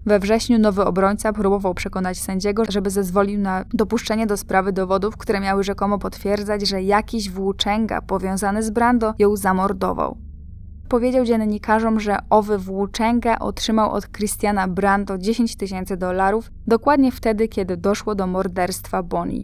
We 0.07 0.19
wrześniu 0.19 0.59
nowy 0.59 0.85
obrońca 0.85 1.33
próbował 1.33 1.73
przekonać 1.73 2.19
sędziego, 2.19 2.63
żeby 2.69 2.89
zezwolił 2.89 3.39
na 3.39 3.65
dopuszczenie 3.73 4.27
do 4.27 4.37
sprawy 4.37 4.73
dowodów, 4.73 5.17
które 5.17 5.39
miały 5.39 5.63
rzekomo 5.63 5.99
potwierdzać, 5.99 6.67
że 6.67 6.81
jakiś 6.81 7.29
włóczęga 7.29 8.01
powiązany 8.01 8.63
z 8.63 8.69
Brando 8.69 9.13
ją 9.19 9.35
zamordował. 9.35 10.17
Powiedział 10.89 11.25
dziennikarzom, 11.25 11.99
że 11.99 12.17
owy 12.29 12.57
włóczęga 12.57 13.39
otrzymał 13.39 13.91
od 13.91 14.11
Christiana 14.11 14.67
Brando 14.67 15.17
10 15.17 15.55
tysięcy 15.55 15.97
dolarów 15.97 16.51
dokładnie 16.67 17.11
wtedy, 17.11 17.47
kiedy 17.47 17.77
doszło 17.77 18.15
do 18.15 18.27
morderstwa 18.27 19.03
Bonnie. 19.03 19.43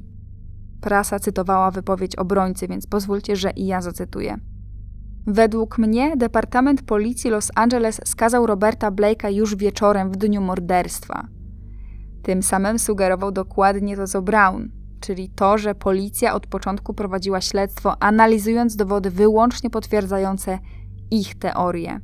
Prasa 0.81 1.19
cytowała 1.19 1.71
wypowiedź 1.71 2.15
obrońcy, 2.15 2.67
więc 2.67 2.87
pozwólcie, 2.87 3.35
że 3.35 3.51
i 3.51 3.65
ja 3.65 3.81
zacytuję. 3.81 4.39
Według 5.27 5.77
mnie 5.77 6.17
Departament 6.17 6.81
Policji 6.81 7.29
Los 7.29 7.51
Angeles 7.55 8.01
skazał 8.05 8.45
Roberta 8.45 8.91
Blake'a 8.91 9.33
już 9.33 9.55
wieczorem 9.55 10.11
w 10.11 10.17
dniu 10.17 10.41
morderstwa. 10.41 11.27
Tym 12.23 12.43
samym 12.43 12.79
sugerował 12.79 13.31
dokładnie 13.31 13.97
to 13.97 14.07
co 14.07 14.21
Brown, 14.21 14.69
czyli 14.99 15.29
to, 15.29 15.57
że 15.57 15.75
policja 15.75 16.33
od 16.33 16.47
początku 16.47 16.93
prowadziła 16.93 17.41
śledztwo, 17.41 18.03
analizując 18.03 18.75
dowody 18.75 19.09
wyłącznie 19.09 19.69
potwierdzające 19.69 20.59
ich 21.11 21.39
teorie. 21.39 21.99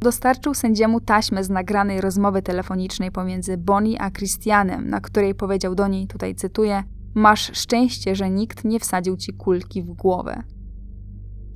dostarczył 0.00 0.54
sędziemu 0.54 1.00
taśmę 1.00 1.44
z 1.44 1.50
nagranej 1.50 2.00
rozmowy 2.00 2.42
telefonicznej 2.42 3.10
pomiędzy 3.10 3.56
Bonnie 3.56 4.02
a 4.02 4.10
Christianem, 4.10 4.90
na 4.90 5.00
której 5.00 5.34
powiedział 5.34 5.74
do 5.74 5.88
niej, 5.88 6.06
tutaj 6.06 6.34
cytuję, 6.34 6.82
Masz 7.14 7.50
szczęście, 7.58 8.14
że 8.14 8.30
nikt 8.30 8.64
nie 8.64 8.80
wsadził 8.80 9.16
ci 9.16 9.32
kulki 9.32 9.82
w 9.82 9.92
głowę. 9.92 10.42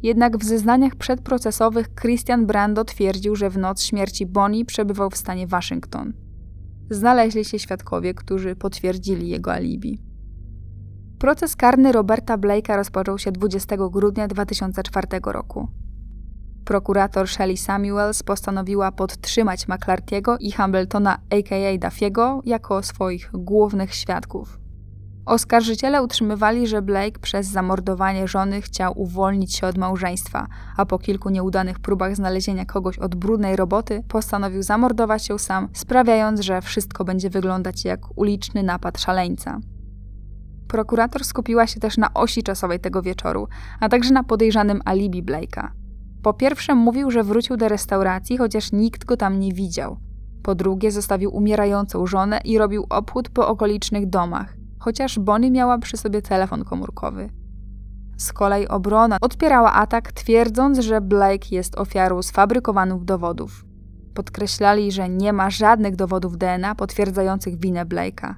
Jednak 0.03 0.37
w 0.37 0.45
zeznaniach 0.45 0.97
przedprocesowych 0.97 1.95
Christian 1.95 2.47
Brando 2.47 2.85
twierdził, 2.85 3.37
że 3.37 3.51
w 3.51 3.59
noc 3.59 3.83
śmierci 3.83 4.27
Bonnie 4.27 4.65
przebywał 4.65 5.11
w 5.11 5.17
stanie 5.17 5.47
Waszyngton. 5.47 6.13
Znaleźli 6.91 7.45
się 7.45 7.59
świadkowie, 7.59 8.15
którzy 8.15 8.57
potwierdzili 8.57 9.29
jego 9.29 9.53
alibi. 9.53 10.03
Proces 11.19 11.57
karny 11.57 11.93
Roberta 11.93 12.39
Blake'a 12.39 12.77
rozpoczął 12.77 13.19
się 13.19 13.33
20 13.33 13.77
grudnia 13.77 14.29
2004 14.29 15.07
roku. 15.27 15.69
Prokurator 16.65 17.29
Shelley 17.29 17.57
Samuels 17.57 18.23
postanowiła 18.23 18.93
podtrzymać 18.93 19.69
McClartiego 19.69 20.39
i 20.39 20.53
Hambletona 20.53 21.19
aka 21.31 21.89
Duffiego 21.89 22.43
jako 22.45 22.83
swoich 22.83 23.31
głównych 23.33 23.95
świadków. 23.95 24.61
Oskarżyciele 25.29 26.03
utrzymywali, 26.03 26.67
że 26.67 26.83
Blake 26.83 27.19
przez 27.21 27.47
zamordowanie 27.47 28.29
żony 28.29 28.63
chciał 28.63 29.01
uwolnić 29.01 29.57
się 29.57 29.67
od 29.67 29.79
małżeństwa, 29.79 30.47
a 30.77 30.87
po 30.87 30.99
kilku 30.99 31.31
nieudanych 31.31 31.79
próbach 31.79 32.17
znalezienia 32.17 32.65
kogoś 32.65 32.99
od 32.99 33.15
brudnej 33.15 33.57
roboty 33.57 34.03
postanowił 34.09 34.63
zamordować 34.63 35.27
się 35.27 35.39
sam, 35.39 35.69
sprawiając, 35.73 36.41
że 36.41 36.63
wszystko 36.63 37.05
będzie 37.05 37.31
wyglądać 37.31 37.85
jak 37.85 38.01
uliczny 38.19 38.63
napad 38.63 39.01
szaleńca. 39.01 39.61
Prokurator 40.69 41.25
skupiła 41.25 41.67
się 41.67 41.81
też 41.81 41.97
na 41.97 42.15
osi 42.15 42.43
czasowej 42.43 42.81
tego 42.81 43.03
wieczoru, 43.03 43.49
a 43.81 43.89
także 43.89 44.15
na 44.15 44.25
podejrzanym 44.25 44.81
alibi 44.85 45.23
Blake'a. 45.23 45.69
Po 46.23 46.35
pierwsze 46.35 46.75
mówił, 46.75 47.11
że 47.11 47.25
wrócił 47.25 47.57
do 47.57 47.69
restauracji, 47.69 48.37
chociaż 48.37 48.73
nikt 48.73 49.05
go 49.05 49.17
tam 49.17 49.41
nie 49.41 49.53
widział. 49.53 49.99
Po 50.43 50.55
drugie 50.55 50.91
zostawił 50.91 51.37
umierającą 51.37 52.07
żonę 52.07 52.41
i 52.45 52.59
robił 52.59 52.87
obchód 52.91 53.29
po 53.29 53.49
okolicznych 53.49 54.09
domach, 54.09 54.58
chociaż 54.81 55.19
Bonnie 55.19 55.51
miała 55.51 55.79
przy 55.79 55.97
sobie 55.97 56.23
telefon 56.23 56.65
komórkowy. 56.65 57.31
Z 58.17 58.33
kolei 58.33 58.69
obrona 58.69 59.17
odpierała 59.21 59.73
atak, 59.73 60.13
twierdząc, 60.13 60.79
że 60.79 61.01
Blake 61.01 61.49
jest 61.51 61.79
ofiarą 61.79 62.23
sfabrykowanych 62.23 63.05
dowodów. 63.05 63.65
Podkreślali, 64.15 64.93
że 64.93 65.09
nie 65.09 65.33
ma 65.33 65.51
żadnych 65.51 65.97
dowodów 65.97 66.39
DNA 66.39 66.75
potwierdzających 66.75 67.61
winę 67.61 67.87
Blake'a. 67.87 68.35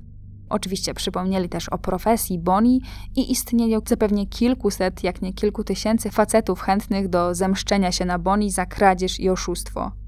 Oczywiście 0.49 0.95
przypomnieli 0.95 1.49
też 1.49 1.69
o 1.69 1.79
profesji 1.79 2.39
Bonnie 2.39 2.79
i 3.17 3.33
istnieniu 3.33 3.81
zapewnie 3.89 4.27
kilkuset, 4.27 5.05
jak 5.05 5.23
nie 5.23 5.33
kilku 5.33 5.65
tysięcy 5.65 6.11
facetów 6.11 6.61
chętnych 6.61 7.09
do 7.09 7.35
zemszczenia 7.35 7.93
się 7.93 8.05
na 8.05 8.19
Bonnie 8.19 8.51
za 8.51 8.67
kradzież 8.67 9.21
i 9.21 9.31
oszustwo. 9.31 10.00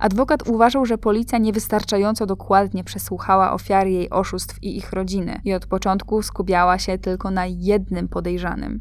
Adwokat 0.00 0.48
uważał, 0.48 0.86
że 0.86 0.98
policja 0.98 1.38
niewystarczająco 1.38 2.26
dokładnie 2.26 2.84
przesłuchała 2.84 3.52
ofiary 3.52 3.90
jej 3.90 4.10
oszustw 4.10 4.62
i 4.62 4.76
ich 4.76 4.92
rodziny 4.92 5.40
i 5.44 5.54
od 5.54 5.66
początku 5.66 6.22
skupiała 6.22 6.78
się 6.78 6.98
tylko 6.98 7.30
na 7.30 7.46
jednym 7.46 8.08
podejrzanym. 8.08 8.80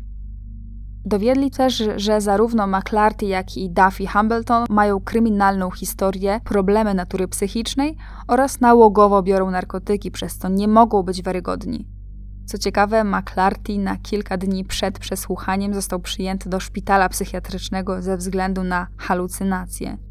Dowiedli 1.05 1.51
też, 1.51 1.83
że 1.95 2.21
zarówno 2.21 2.67
McClarty, 2.67 3.25
jak 3.25 3.57
i 3.57 3.69
Duffy 3.69 4.07
Hambleton 4.07 4.65
mają 4.69 4.99
kryminalną 4.99 5.71
historię, 5.71 6.39
problemy 6.43 6.93
natury 6.93 7.27
psychicznej 7.27 7.97
oraz 8.27 8.61
nałogowo 8.61 9.23
biorą 9.23 9.51
narkotyki, 9.51 10.11
przez 10.11 10.37
co 10.37 10.49
nie 10.49 10.67
mogą 10.67 11.03
być 11.03 11.23
wiarygodni. 11.23 11.87
Co 12.45 12.57
ciekawe, 12.57 13.03
McClarty 13.03 13.77
na 13.77 13.97
kilka 13.97 14.37
dni 14.37 14.65
przed 14.65 14.99
przesłuchaniem 14.99 15.73
został 15.73 15.99
przyjęty 15.99 16.49
do 16.49 16.59
szpitala 16.59 17.09
psychiatrycznego 17.09 18.01
ze 18.01 18.17
względu 18.17 18.63
na 18.63 18.87
halucynacje. 18.97 20.08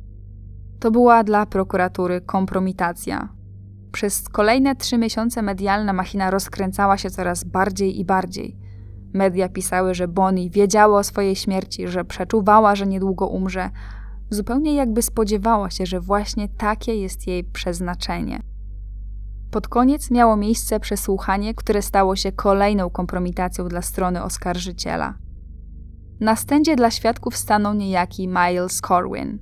To 0.80 0.90
była 0.90 1.24
dla 1.24 1.46
prokuratury 1.46 2.20
kompromitacja. 2.20 3.28
Przez 3.92 4.28
kolejne 4.28 4.76
trzy 4.76 4.98
miesiące 4.98 5.42
medialna 5.42 5.92
machina 5.92 6.30
rozkręcała 6.30 6.98
się 6.98 7.10
coraz 7.10 7.44
bardziej 7.44 8.00
i 8.00 8.04
bardziej– 8.04 8.56
Media 9.12 9.48
pisały, 9.48 9.94
że 9.94 10.08
Bonnie 10.08 10.50
wiedziała 10.50 10.98
o 10.98 11.04
swojej 11.04 11.36
śmierci, 11.36 11.88
że 11.88 12.04
przeczuwała, 12.04 12.74
że 12.74 12.86
niedługo 12.86 13.26
umrze, 13.26 13.70
zupełnie 14.30 14.74
jakby 14.74 15.02
spodziewała 15.02 15.70
się, 15.70 15.86
że 15.86 16.00
właśnie 16.00 16.48
takie 16.48 16.94
jest 16.94 17.26
jej 17.26 17.44
przeznaczenie. 17.44 18.40
Pod 19.50 19.68
koniec 19.68 20.10
miało 20.10 20.36
miejsce 20.36 20.80
przesłuchanie, 20.80 21.54
które 21.54 21.82
stało 21.82 22.16
się 22.16 22.32
kolejną 22.32 22.90
kompromitacją 22.90 23.68
dla 23.68 23.82
strony 23.82 24.22
oskarżyciela. 24.22 25.14
Na 26.20 26.36
stędzie 26.36 26.76
dla 26.76 26.90
świadków 26.90 27.36
stanął 27.36 27.74
niejaki 27.74 28.28
Miles 28.28 28.80
Corwin. 28.80 29.38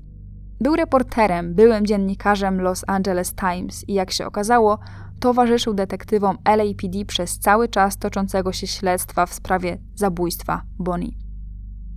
Był 0.61 0.77
reporterem, 0.77 1.55
byłym 1.55 1.87
dziennikarzem 1.87 2.61
Los 2.61 2.85
Angeles 2.87 3.35
Times 3.35 3.89
i 3.89 3.95
jak 3.95 4.11
się 4.11 4.27
okazało, 4.27 4.79
towarzyszył 5.21 5.75
detektywom 5.75 6.39
LAPD 6.45 7.05
przez 7.07 7.39
cały 7.39 7.69
czas 7.69 7.99
toczącego 7.99 8.53
się 8.53 8.67
śledztwa 8.67 9.27
w 9.27 9.35
sprawie 9.35 9.79
zabójstwa 9.95 10.63
Bonnie. 10.79 11.13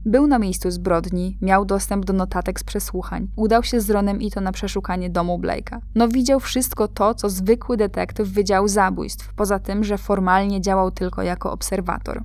Był 0.06 0.28
na 0.28 0.40
miejscu 0.40 0.72
zbrodni, 0.72 1.38
miał 1.42 1.66
dostęp 1.66 2.06
do 2.06 2.14
notatek 2.14 2.60
z 2.60 2.64
przesłuchań, 2.64 3.28
udał 3.36 3.64
się 3.64 3.82
z 3.82 3.90
Ronem 3.90 4.22
i 4.22 4.32
to 4.32 4.42
na 4.42 4.52
przeszukanie 4.52 5.10
domu 5.10 5.40
Blake'a. 5.40 5.80
No 5.96 6.08
widział 6.08 6.40
wszystko 6.40 6.88
to, 6.88 7.14
co 7.16 7.30
zwykły 7.30 7.78
detektyw 7.78 8.30
wydział 8.30 8.68
zabójstw, 8.68 9.34
poza 9.34 9.60
tym, 9.60 9.84
że 9.84 9.98
formalnie 9.98 10.62
działał 10.62 10.92
tylko 10.92 11.22
jako 11.22 11.52
obserwator. 11.52 12.24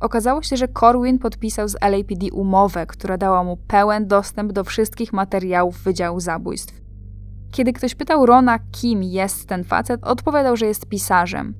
Okazało 0.00 0.42
się, 0.42 0.56
że 0.56 0.68
Corwin 0.68 1.18
podpisał 1.18 1.68
z 1.68 1.76
LAPD 1.80 2.26
umowę, 2.32 2.86
która 2.86 3.18
dała 3.18 3.44
mu 3.44 3.56
pełen 3.56 4.06
dostęp 4.06 4.52
do 4.52 4.64
wszystkich 4.64 5.12
materiałów 5.12 5.78
Wydziału 5.82 6.20
Zabójstw. 6.20 6.80
Kiedy 7.52 7.72
ktoś 7.72 7.94
pytał 7.94 8.26
Rona, 8.26 8.58
kim 8.58 9.02
jest 9.02 9.48
ten 9.48 9.64
facet, 9.64 10.04
odpowiadał, 10.04 10.56
że 10.56 10.66
jest 10.66 10.86
pisarzem. 10.86 11.54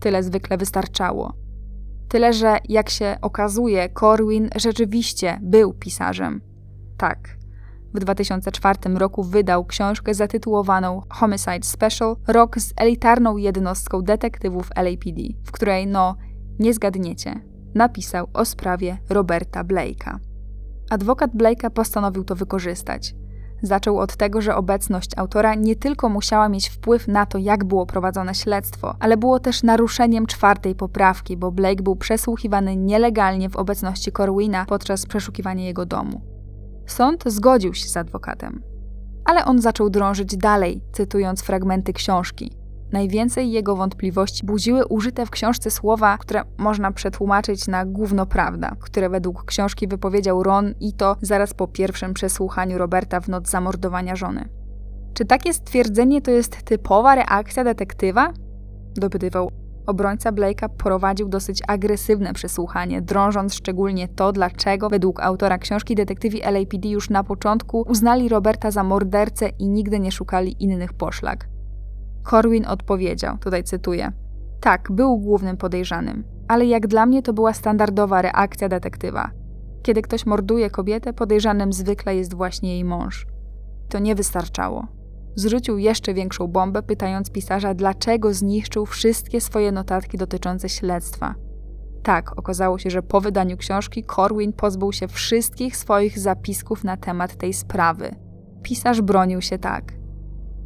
Tyle 0.00 0.22
zwykle 0.22 0.56
wystarczało. 0.56 1.32
Tyle, 2.08 2.32
że 2.32 2.58
jak 2.68 2.90
się 2.90 3.16
okazuje, 3.22 3.88
Corwin 4.00 4.50
rzeczywiście 4.56 5.38
był 5.42 5.72
pisarzem. 5.72 6.40
Tak. 6.96 7.36
W 7.94 7.98
2004 7.98 8.78
roku 8.94 9.22
wydał 9.22 9.64
książkę 9.64 10.14
zatytułowaną 10.14 11.02
Homicide 11.08 11.62
Special 11.62 12.16
Rok 12.26 12.60
z 12.60 12.72
elitarną 12.76 13.36
jednostką 13.36 14.02
detektywów 14.02 14.70
LAPD, 14.76 15.22
w 15.44 15.52
której, 15.52 15.86
no, 15.86 16.16
nie 16.58 16.74
zgadniecie, 16.74 17.40
napisał 17.74 18.28
o 18.32 18.44
sprawie 18.44 18.98
Roberta 19.08 19.64
Blake'a. 19.64 20.18
Adwokat 20.90 21.30
Blake'a 21.30 21.70
postanowił 21.70 22.24
to 22.24 22.34
wykorzystać. 22.34 23.14
Zaczął 23.62 23.98
od 23.98 24.16
tego, 24.16 24.40
że 24.40 24.56
obecność 24.56 25.10
autora 25.16 25.54
nie 25.54 25.76
tylko 25.76 26.08
musiała 26.08 26.48
mieć 26.48 26.68
wpływ 26.68 27.08
na 27.08 27.26
to, 27.26 27.38
jak 27.38 27.64
było 27.64 27.86
prowadzone 27.86 28.34
śledztwo, 28.34 28.96
ale 29.00 29.16
było 29.16 29.40
też 29.40 29.62
naruszeniem 29.62 30.26
czwartej 30.26 30.74
poprawki, 30.74 31.36
bo 31.36 31.52
Blake 31.52 31.82
był 31.82 31.96
przesłuchiwany 31.96 32.76
nielegalnie 32.76 33.50
w 33.50 33.56
obecności 33.56 34.12
Corwina 34.12 34.64
podczas 34.64 35.06
przeszukiwania 35.06 35.64
jego 35.64 35.86
domu. 35.86 36.20
Sąd 36.86 37.24
zgodził 37.26 37.74
się 37.74 37.88
z 37.88 37.96
adwokatem. 37.96 38.62
Ale 39.24 39.44
on 39.44 39.60
zaczął 39.60 39.90
drążyć 39.90 40.36
dalej, 40.36 40.82
cytując 40.92 41.42
fragmenty 41.42 41.92
książki. 41.92 42.63
Najwięcej 42.94 43.52
jego 43.52 43.76
wątpliwości 43.76 44.46
budziły 44.46 44.86
użyte 44.86 45.26
w 45.26 45.30
książce 45.30 45.70
słowa, 45.70 46.18
które 46.18 46.42
można 46.58 46.92
przetłumaczyć 46.92 47.68
na 47.68 47.86
gówno 47.86 48.26
prawda, 48.26 48.76
które 48.80 49.08
według 49.08 49.44
książki 49.44 49.88
wypowiedział 49.88 50.42
Ron 50.42 50.74
i 50.80 50.92
to 50.92 51.16
zaraz 51.22 51.54
po 51.54 51.68
pierwszym 51.68 52.14
przesłuchaniu 52.14 52.78
Roberta 52.78 53.20
w 53.20 53.28
noc 53.28 53.50
zamordowania 53.50 54.16
żony. 54.16 54.48
Czy 55.14 55.24
takie 55.24 55.54
stwierdzenie 55.54 56.22
to 56.22 56.30
jest 56.30 56.62
typowa 56.62 57.14
reakcja 57.14 57.64
detektywa? 57.64 58.32
Dopytywał. 58.96 59.50
Obrońca 59.86 60.32
Blake'a 60.32 60.68
prowadził 60.68 61.28
dosyć 61.28 61.62
agresywne 61.68 62.32
przesłuchanie, 62.32 63.02
drążąc 63.02 63.54
szczególnie 63.54 64.08
to, 64.08 64.32
dlaczego 64.32 64.88
według 64.88 65.20
autora 65.20 65.58
książki 65.58 65.94
detektywi 65.94 66.40
LAPD 66.42 66.88
już 66.88 67.10
na 67.10 67.24
początku 67.24 67.84
uznali 67.88 68.28
Roberta 68.28 68.70
za 68.70 68.84
mordercę 68.84 69.48
i 69.48 69.68
nigdy 69.68 70.00
nie 70.00 70.12
szukali 70.12 70.56
innych 70.62 70.92
poszlak. 70.92 71.53
Corwin 72.30 72.66
odpowiedział, 72.66 73.38
tutaj 73.38 73.64
cytuję: 73.64 74.12
Tak, 74.60 74.92
był 74.92 75.18
głównym 75.18 75.56
podejrzanym, 75.56 76.24
ale 76.48 76.66
jak 76.66 76.86
dla 76.86 77.06
mnie 77.06 77.22
to 77.22 77.32
była 77.32 77.52
standardowa 77.52 78.22
reakcja 78.22 78.68
detektywa. 78.68 79.30
Kiedy 79.82 80.02
ktoś 80.02 80.26
morduje 80.26 80.70
kobietę, 80.70 81.12
podejrzanym 81.12 81.72
zwykle 81.72 82.16
jest 82.16 82.34
właśnie 82.34 82.72
jej 82.72 82.84
mąż. 82.84 83.26
To 83.88 83.98
nie 83.98 84.14
wystarczało. 84.14 84.86
Zrzucił 85.36 85.78
jeszcze 85.78 86.14
większą 86.14 86.48
bombę, 86.48 86.82
pytając 86.82 87.30
pisarza, 87.30 87.74
dlaczego 87.74 88.34
zniszczył 88.34 88.86
wszystkie 88.86 89.40
swoje 89.40 89.72
notatki 89.72 90.18
dotyczące 90.18 90.68
śledztwa. 90.68 91.34
Tak, 92.02 92.38
okazało 92.38 92.78
się, 92.78 92.90
że 92.90 93.02
po 93.02 93.20
wydaniu 93.20 93.56
książki 93.56 94.04
Corwin 94.16 94.52
pozbył 94.52 94.92
się 94.92 95.08
wszystkich 95.08 95.76
swoich 95.76 96.18
zapisków 96.18 96.84
na 96.84 96.96
temat 96.96 97.36
tej 97.36 97.52
sprawy. 97.52 98.14
Pisarz 98.62 99.02
bronił 99.02 99.40
się 99.40 99.58
tak. 99.58 99.92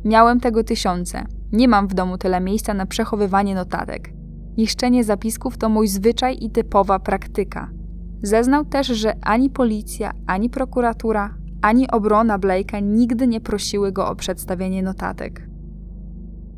Miałem 0.04 0.40
tego 0.40 0.64
tysiące, 0.64 1.24
nie 1.52 1.68
mam 1.68 1.88
w 1.88 1.94
domu 1.94 2.18
tyle 2.18 2.40
miejsca 2.40 2.74
na 2.74 2.86
przechowywanie 2.86 3.54
notatek. 3.54 4.12
Niszczenie 4.56 5.04
zapisków 5.04 5.58
to 5.58 5.68
mój 5.68 5.88
zwyczaj 5.88 6.36
i 6.40 6.50
typowa 6.50 6.98
praktyka. 6.98 7.70
Zeznał 8.22 8.64
też, 8.64 8.86
że 8.86 9.14
ani 9.22 9.50
policja, 9.50 10.12
ani 10.26 10.50
prokuratura, 10.50 11.34
ani 11.62 11.90
obrona 11.90 12.38
Blake'a 12.38 12.82
nigdy 12.82 13.26
nie 13.26 13.40
prosiły 13.40 13.92
go 13.92 14.08
o 14.08 14.16
przedstawienie 14.16 14.82
notatek. 14.82 15.48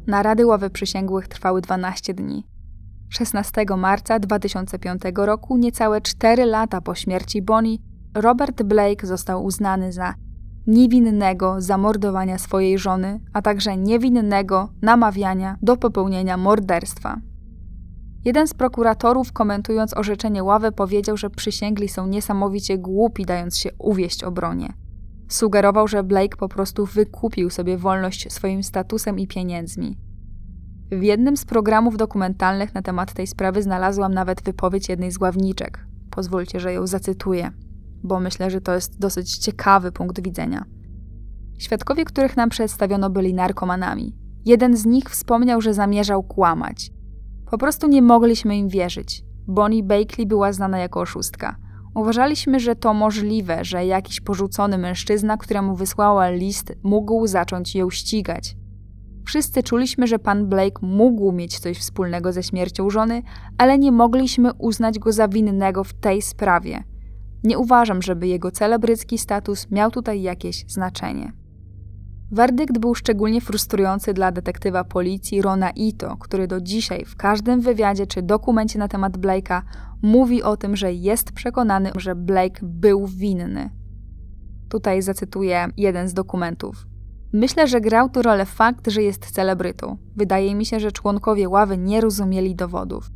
Narady 0.06 0.46
ławy 0.46 0.70
przysięgłych 0.70 1.28
trwały 1.28 1.60
12 1.60 2.14
dni. 2.14 2.44
16 3.08 3.64
marca 3.76 4.18
2005 4.18 5.02
roku, 5.16 5.56
niecałe 5.56 6.00
4 6.00 6.44
lata 6.44 6.80
po 6.80 6.94
śmierci 6.94 7.42
Bonnie, 7.42 7.76
Robert 8.14 8.62
Blake 8.62 9.06
został 9.06 9.44
uznany 9.44 9.92
za 9.92 10.14
niewinnego 10.70 11.60
zamordowania 11.60 12.38
swojej 12.38 12.78
żony, 12.78 13.20
a 13.32 13.42
także 13.42 13.76
niewinnego 13.76 14.72
namawiania 14.82 15.56
do 15.62 15.76
popełnienia 15.76 16.36
morderstwa. 16.36 17.20
Jeden 18.24 18.46
z 18.46 18.54
prokuratorów, 18.54 19.32
komentując 19.32 19.96
orzeczenie 19.96 20.44
ławy, 20.44 20.72
powiedział, 20.72 21.16
że 21.16 21.30
przysięgli 21.30 21.88
są 21.88 22.06
niesamowicie 22.06 22.78
głupi, 22.78 23.24
dając 23.24 23.58
się 23.58 23.70
uwieść 23.78 24.24
obronie. 24.24 24.72
Sugerował, 25.28 25.88
że 25.88 26.02
Blake 26.02 26.36
po 26.36 26.48
prostu 26.48 26.86
wykupił 26.86 27.50
sobie 27.50 27.78
wolność 27.78 28.32
swoim 28.32 28.62
statusem 28.62 29.18
i 29.18 29.26
pieniędzmi. 29.26 29.98
W 30.92 31.02
jednym 31.02 31.36
z 31.36 31.44
programów 31.44 31.96
dokumentalnych 31.96 32.74
na 32.74 32.82
temat 32.82 33.12
tej 33.12 33.26
sprawy 33.26 33.62
znalazłam 33.62 34.14
nawet 34.14 34.42
wypowiedź 34.42 34.88
jednej 34.88 35.10
z 35.10 35.20
ławniczek. 35.20 35.86
Pozwólcie, 36.10 36.60
że 36.60 36.72
ją 36.72 36.86
zacytuję, 36.86 37.50
bo 38.02 38.20
myślę, 38.20 38.50
że 38.50 38.60
to 38.60 38.74
jest 38.74 38.98
dosyć 38.98 39.38
ciekawy 39.38 39.92
punkt 39.92 40.22
widzenia. 40.22 40.64
Świadkowie, 41.58 42.04
których 42.04 42.36
nam 42.36 42.48
przedstawiono, 42.48 43.10
byli 43.10 43.34
narkomanami. 43.34 44.16
Jeden 44.44 44.76
z 44.76 44.86
nich 44.86 45.04
wspomniał, 45.04 45.60
że 45.60 45.74
zamierzał 45.74 46.22
kłamać. 46.22 46.90
Po 47.50 47.58
prostu 47.58 47.88
nie 47.88 48.02
mogliśmy 48.02 48.56
im 48.56 48.68
wierzyć. 48.68 49.24
Bonnie 49.46 49.82
Bakley 49.82 50.26
była 50.26 50.52
znana 50.52 50.78
jako 50.78 51.00
oszustka. 51.00 51.56
Uważaliśmy, 51.94 52.60
że 52.60 52.76
to 52.76 52.94
możliwe, 52.94 53.64
że 53.64 53.86
jakiś 53.86 54.20
porzucony 54.20 54.78
mężczyzna, 54.78 55.36
któremu 55.36 55.76
wysłała 55.76 56.30
list, 56.30 56.72
mógł 56.82 57.26
zacząć 57.26 57.74
ją 57.74 57.90
ścigać. 57.90 58.56
Wszyscy 59.26 59.62
czuliśmy, 59.62 60.06
że 60.06 60.18
pan 60.18 60.46
Blake 60.48 60.86
mógł 60.86 61.32
mieć 61.32 61.58
coś 61.58 61.78
wspólnego 61.78 62.32
ze 62.32 62.42
śmiercią 62.42 62.90
żony, 62.90 63.22
ale 63.58 63.78
nie 63.78 63.92
mogliśmy 63.92 64.52
uznać 64.54 64.98
go 64.98 65.12
za 65.12 65.28
winnego 65.28 65.84
w 65.84 65.94
tej 65.94 66.22
sprawie. 66.22 66.84
Nie 67.44 67.58
uważam, 67.58 68.02
żeby 68.02 68.26
jego 68.26 68.50
celebrycki 68.50 69.18
status 69.18 69.70
miał 69.70 69.90
tutaj 69.90 70.22
jakieś 70.22 70.64
znaczenie. 70.68 71.32
Werdykt 72.32 72.78
był 72.78 72.94
szczególnie 72.94 73.40
frustrujący 73.40 74.14
dla 74.14 74.32
detektywa 74.32 74.84
policji 74.84 75.42
Rona 75.42 75.70
Ito, 75.70 76.16
który 76.16 76.46
do 76.46 76.60
dzisiaj 76.60 77.04
w 77.04 77.16
każdym 77.16 77.60
wywiadzie 77.60 78.06
czy 78.06 78.22
dokumencie 78.22 78.78
na 78.78 78.88
temat 78.88 79.18
Blake'a 79.18 79.62
mówi 80.02 80.42
o 80.42 80.56
tym, 80.56 80.76
że 80.76 80.92
jest 80.92 81.32
przekonany, 81.32 81.90
że 81.96 82.14
Blake 82.14 82.60
był 82.62 83.06
winny. 83.06 83.70
Tutaj 84.68 85.02
zacytuję 85.02 85.68
jeden 85.76 86.08
z 86.08 86.14
dokumentów. 86.14 86.86
Myślę, 87.32 87.68
że 87.68 87.80
grał 87.80 88.08
tu 88.08 88.22
rolę 88.22 88.46
fakt, 88.46 88.90
że 88.90 89.02
jest 89.02 89.30
celebrytą. 89.30 89.96
Wydaje 90.16 90.54
mi 90.54 90.66
się, 90.66 90.80
że 90.80 90.92
członkowie 90.92 91.48
ławy 91.48 91.78
nie 91.78 92.00
rozumieli 92.00 92.54
dowodów. 92.54 93.10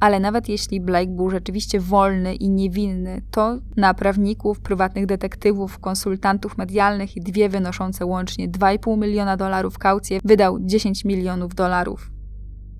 Ale 0.00 0.20
nawet 0.20 0.48
jeśli 0.48 0.80
Blake 0.80 1.10
był 1.10 1.30
rzeczywiście 1.30 1.80
wolny 1.80 2.34
i 2.34 2.50
niewinny, 2.50 3.22
to 3.30 3.58
na 3.76 3.94
prawników, 3.94 4.60
prywatnych 4.60 5.06
detektywów, 5.06 5.78
konsultantów 5.78 6.58
medialnych 6.58 7.16
i 7.16 7.20
dwie 7.20 7.48
wynoszące 7.48 8.06
łącznie 8.06 8.48
2,5 8.48 8.98
miliona 8.98 9.36
dolarów 9.36 9.78
kaucje 9.78 10.20
wydał 10.24 10.58
10 10.60 11.04
milionów 11.04 11.54
dolarów. 11.54 12.10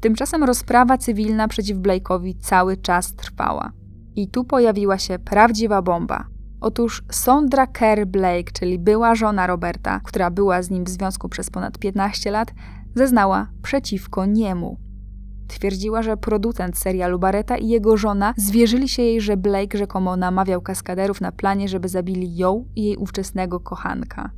Tymczasem 0.01 0.45
rozprawa 0.45 0.99
cywilna 0.99 1.49
przeciw 1.49 1.79
Blake'owi 1.79 2.35
cały 2.41 2.77
czas 2.77 3.15
trwała. 3.15 3.73
I 4.17 4.29
tu 4.29 4.45
pojawiła 4.45 4.99
się 4.99 5.19
prawdziwa 5.19 5.83
bomba. 5.83 6.27
Otóż 6.61 7.03
Sondra 7.11 7.67
Kerr 7.67 8.07
Blake, 8.07 8.53
czyli 8.53 8.79
była 8.79 9.15
żona 9.15 9.47
Roberta, 9.47 10.01
która 10.05 10.31
była 10.31 10.63
z 10.63 10.71
nim 10.71 10.85
w 10.85 10.89
związku 10.89 11.29
przez 11.29 11.51
ponad 11.51 11.79
15 11.79 12.31
lat, 12.31 12.55
zeznała 12.95 13.49
przeciwko 13.63 14.27
niemu. 14.27 14.88
Twierdziła, 15.49 16.03
że 16.03 16.17
producent 16.17 16.79
serialu 16.79 17.19
Barretta 17.19 17.57
i 17.57 17.69
jego 17.69 17.97
żona 17.97 18.35
zwierzyli 18.37 18.89
się 18.89 19.03
jej, 19.03 19.21
że 19.21 19.37
Blake 19.37 19.79
rzekomo 19.79 20.17
namawiał 20.17 20.61
kaskaderów 20.61 21.21
na 21.21 21.33
planie, 21.33 21.69
żeby 21.69 21.89
zabili 21.89 22.37
ją 22.37 22.65
i 22.77 22.85
jej 22.85 22.97
ówczesnego 22.97 23.61
kochanka. 23.61 24.31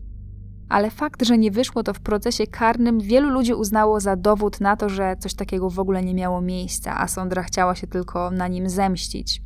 Ale 0.68 0.90
fakt, 0.90 1.24
że 1.24 1.38
nie 1.38 1.50
wyszło 1.50 1.82
to 1.82 1.94
w 1.94 2.00
procesie 2.00 2.46
karnym, 2.46 3.00
wielu 3.00 3.30
ludzi 3.30 3.54
uznało 3.54 4.00
za 4.00 4.16
dowód 4.16 4.60
na 4.60 4.76
to, 4.76 4.88
że 4.88 5.16
coś 5.18 5.34
takiego 5.34 5.70
w 5.70 5.78
ogóle 5.78 6.02
nie 6.02 6.14
miało 6.14 6.40
miejsca, 6.40 7.00
a 7.00 7.08
Sondra 7.08 7.42
chciała 7.42 7.74
się 7.74 7.86
tylko 7.86 8.30
na 8.30 8.48
nim 8.48 8.68
zemścić. 8.68 9.42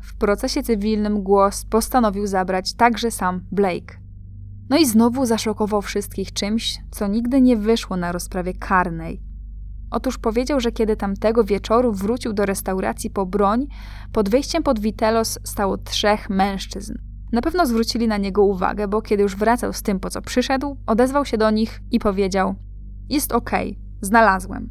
W 0.00 0.16
procesie 0.16 0.62
cywilnym 0.62 1.22
głos 1.22 1.64
postanowił 1.64 2.26
zabrać 2.26 2.74
także 2.74 3.10
sam 3.10 3.46
Blake. 3.52 3.98
No 4.70 4.78
i 4.78 4.86
znowu 4.86 5.26
zaszokował 5.26 5.82
wszystkich 5.82 6.32
czymś, 6.32 6.78
co 6.90 7.06
nigdy 7.06 7.40
nie 7.40 7.56
wyszło 7.56 7.96
na 7.96 8.12
rozprawie 8.12 8.52
karnej. 8.54 9.33
Otóż 9.94 10.18
powiedział, 10.18 10.60
że 10.60 10.72
kiedy 10.72 10.96
tamtego 10.96 11.44
wieczoru 11.44 11.92
wrócił 11.92 12.32
do 12.32 12.46
restauracji 12.46 13.10
po 13.10 13.26
broń, 13.26 13.66
pod 14.12 14.28
wejściem 14.28 14.62
pod 14.62 14.80
Witelos 14.80 15.38
stało 15.44 15.78
trzech 15.78 16.30
mężczyzn. 16.30 16.94
Na 17.32 17.42
pewno 17.42 17.66
zwrócili 17.66 18.08
na 18.08 18.16
niego 18.16 18.44
uwagę, 18.44 18.88
bo 18.88 19.02
kiedy 19.02 19.22
już 19.22 19.36
wracał 19.36 19.72
z 19.72 19.82
tym, 19.82 20.00
po 20.00 20.10
co 20.10 20.22
przyszedł, 20.22 20.76
odezwał 20.86 21.24
się 21.24 21.38
do 21.38 21.50
nich 21.50 21.80
i 21.90 21.98
powiedział: 21.98 22.54
Jest 23.08 23.32
okej, 23.32 23.70
okay, 23.70 23.82
znalazłem. 24.00 24.70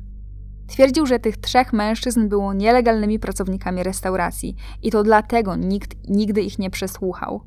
Twierdził, 0.67 1.05
że 1.05 1.19
tych 1.19 1.37
trzech 1.37 1.73
mężczyzn 1.73 2.27
było 2.27 2.53
nielegalnymi 2.53 3.19
pracownikami 3.19 3.83
restauracji 3.83 4.55
i 4.81 4.91
to 4.91 5.03
dlatego 5.03 5.55
nikt 5.55 6.09
nigdy 6.09 6.41
ich 6.41 6.59
nie 6.59 6.69
przesłuchał. 6.69 7.41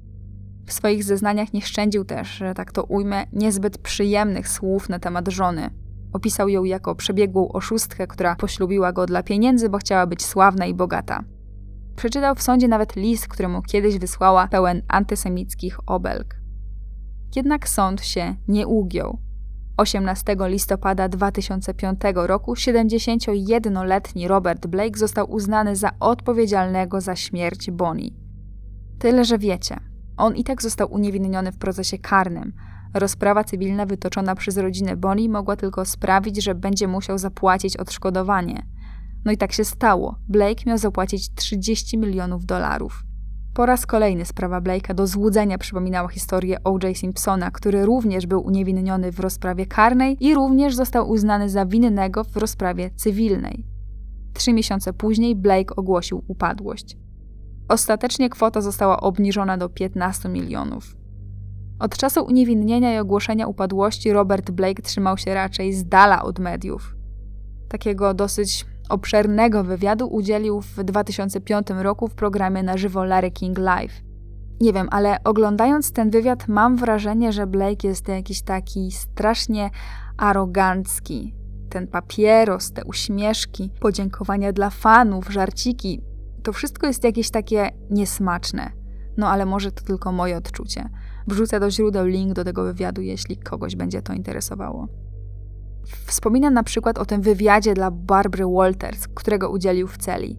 W 0.66 0.72
swoich 0.72 1.04
zeznaniach 1.04 1.52
nie 1.52 1.62
szczędził 1.62 2.04
też, 2.04 2.28
że 2.28 2.54
tak 2.54 2.72
to 2.72 2.84
ujmę, 2.84 3.26
niezbyt 3.32 3.78
przyjemnych 3.78 4.48
słów 4.48 4.88
na 4.88 4.98
temat 4.98 5.28
żony. 5.28 5.85
Opisał 6.12 6.48
ją 6.48 6.64
jako 6.64 6.94
przebiegłą 6.94 7.48
oszustkę, 7.48 8.06
która 8.06 8.36
poślubiła 8.36 8.92
go 8.92 9.06
dla 9.06 9.22
pieniędzy, 9.22 9.68
bo 9.68 9.78
chciała 9.78 10.06
być 10.06 10.24
sławna 10.24 10.66
i 10.66 10.74
bogata. 10.74 11.24
Przeczytał 11.96 12.34
w 12.34 12.42
sądzie 12.42 12.68
nawet 12.68 12.96
list, 12.96 13.28
któremu 13.28 13.62
kiedyś 13.62 13.98
wysłała, 13.98 14.48
pełen 14.48 14.82
antysemickich 14.88 15.78
obelg. 15.86 16.36
Jednak 17.36 17.68
sąd 17.68 18.04
się 18.04 18.36
nie 18.48 18.66
ugiął. 18.66 19.18
18 19.76 20.36
listopada 20.40 21.08
2005 21.08 22.00
roku 22.14 22.54
71-letni 22.54 24.28
Robert 24.28 24.66
Blake 24.66 24.98
został 24.98 25.30
uznany 25.30 25.76
za 25.76 25.90
odpowiedzialnego 26.00 27.00
za 27.00 27.16
śmierć 27.16 27.70
Bonnie. 27.70 28.10
Tyle, 28.98 29.24
że 29.24 29.38
wiecie, 29.38 29.76
on 30.16 30.36
i 30.36 30.44
tak 30.44 30.62
został 30.62 30.92
uniewinniony 30.92 31.52
w 31.52 31.58
procesie 31.58 31.98
karnym. 31.98 32.52
Rozprawa 32.98 33.44
cywilna 33.44 33.86
wytoczona 33.86 34.34
przez 34.34 34.56
rodzinę 34.56 34.96
Bonnie 34.96 35.28
mogła 35.28 35.56
tylko 35.56 35.84
sprawić, 35.84 36.44
że 36.44 36.54
będzie 36.54 36.88
musiał 36.88 37.18
zapłacić 37.18 37.76
odszkodowanie. 37.76 38.66
No 39.24 39.32
i 39.32 39.36
tak 39.36 39.52
się 39.52 39.64
stało. 39.64 40.18
Blake 40.28 40.62
miał 40.66 40.78
zapłacić 40.78 41.34
30 41.34 41.98
milionów 41.98 42.46
dolarów. 42.46 43.02
Po 43.54 43.66
raz 43.66 43.86
kolejny 43.86 44.24
sprawa 44.24 44.60
Blake'a 44.60 44.94
do 44.94 45.06
złudzenia 45.06 45.58
przypominała 45.58 46.08
historię 46.08 46.64
O.J. 46.64 46.96
Simpsona, 46.98 47.50
który 47.50 47.84
również 47.84 48.26
był 48.26 48.46
uniewinniony 48.46 49.12
w 49.12 49.20
rozprawie 49.20 49.66
karnej 49.66 50.16
i 50.20 50.34
również 50.34 50.74
został 50.74 51.10
uznany 51.10 51.48
za 51.48 51.66
winnego 51.66 52.24
w 52.24 52.36
rozprawie 52.36 52.90
cywilnej. 52.90 53.66
Trzy 54.34 54.52
miesiące 54.52 54.92
później 54.92 55.36
Blake 55.36 55.76
ogłosił 55.76 56.24
upadłość. 56.28 56.96
Ostatecznie 57.68 58.30
kwota 58.30 58.60
została 58.60 59.00
obniżona 59.00 59.56
do 59.56 59.68
15 59.68 60.28
milionów. 60.28 61.05
Od 61.78 61.96
czasu 61.96 62.24
uniewinnienia 62.24 62.94
i 62.94 62.98
ogłoszenia 62.98 63.46
upadłości 63.46 64.12
Robert 64.12 64.50
Blake 64.50 64.82
trzymał 64.82 65.18
się 65.18 65.34
raczej 65.34 65.72
z 65.72 65.88
dala 65.88 66.22
od 66.22 66.38
mediów. 66.38 66.96
Takiego 67.68 68.14
dosyć 68.14 68.66
obszernego 68.88 69.64
wywiadu 69.64 70.06
udzielił 70.06 70.60
w 70.60 70.84
2005 70.84 71.66
roku 71.70 72.08
w 72.08 72.14
programie 72.14 72.62
na 72.62 72.76
żywo 72.76 73.04
Larry 73.04 73.30
King 73.30 73.58
Live. 73.58 74.02
Nie 74.60 74.72
wiem, 74.72 74.88
ale 74.90 75.24
oglądając 75.24 75.92
ten 75.92 76.10
wywiad 76.10 76.48
mam 76.48 76.76
wrażenie, 76.76 77.32
że 77.32 77.46
Blake 77.46 77.88
jest 77.88 78.08
jakiś 78.08 78.42
taki 78.42 78.92
strasznie 78.92 79.70
arogancki. 80.16 81.34
Ten 81.70 81.86
papieros, 81.86 82.72
te 82.72 82.84
uśmieszki, 82.84 83.70
podziękowania 83.80 84.52
dla 84.52 84.70
fanów, 84.70 85.32
żarciki, 85.32 86.02
to 86.42 86.52
wszystko 86.52 86.86
jest 86.86 87.04
jakieś 87.04 87.30
takie 87.30 87.70
niesmaczne. 87.90 88.85
No 89.16 89.28
ale 89.28 89.46
może 89.46 89.72
to 89.72 89.84
tylko 89.84 90.12
moje 90.12 90.36
odczucie. 90.36 90.88
Wrzucę 91.26 91.60
do 91.60 91.70
źródeł 91.70 92.06
link 92.06 92.32
do 92.32 92.44
tego 92.44 92.64
wywiadu, 92.64 93.02
jeśli 93.02 93.36
kogoś 93.36 93.76
będzie 93.76 94.02
to 94.02 94.12
interesowało. 94.12 94.88
Wspomina 96.06 96.50
na 96.50 96.62
przykład 96.62 96.98
o 96.98 97.04
tym 97.04 97.22
wywiadzie 97.22 97.74
dla 97.74 97.90
Barbary 97.90 98.44
Walters, 98.46 99.08
którego 99.14 99.50
udzielił 99.50 99.86
w 99.86 99.98
celi. 99.98 100.38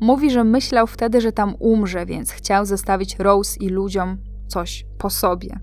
Mówi, 0.00 0.30
że 0.30 0.44
myślał 0.44 0.86
wtedy, 0.86 1.20
że 1.20 1.32
tam 1.32 1.54
umrze, 1.58 2.06
więc 2.06 2.30
chciał 2.30 2.66
zostawić 2.66 3.16
Rose 3.18 3.56
i 3.60 3.68
ludziom 3.68 4.18
coś 4.48 4.86
po 4.98 5.10
sobie. 5.10 5.60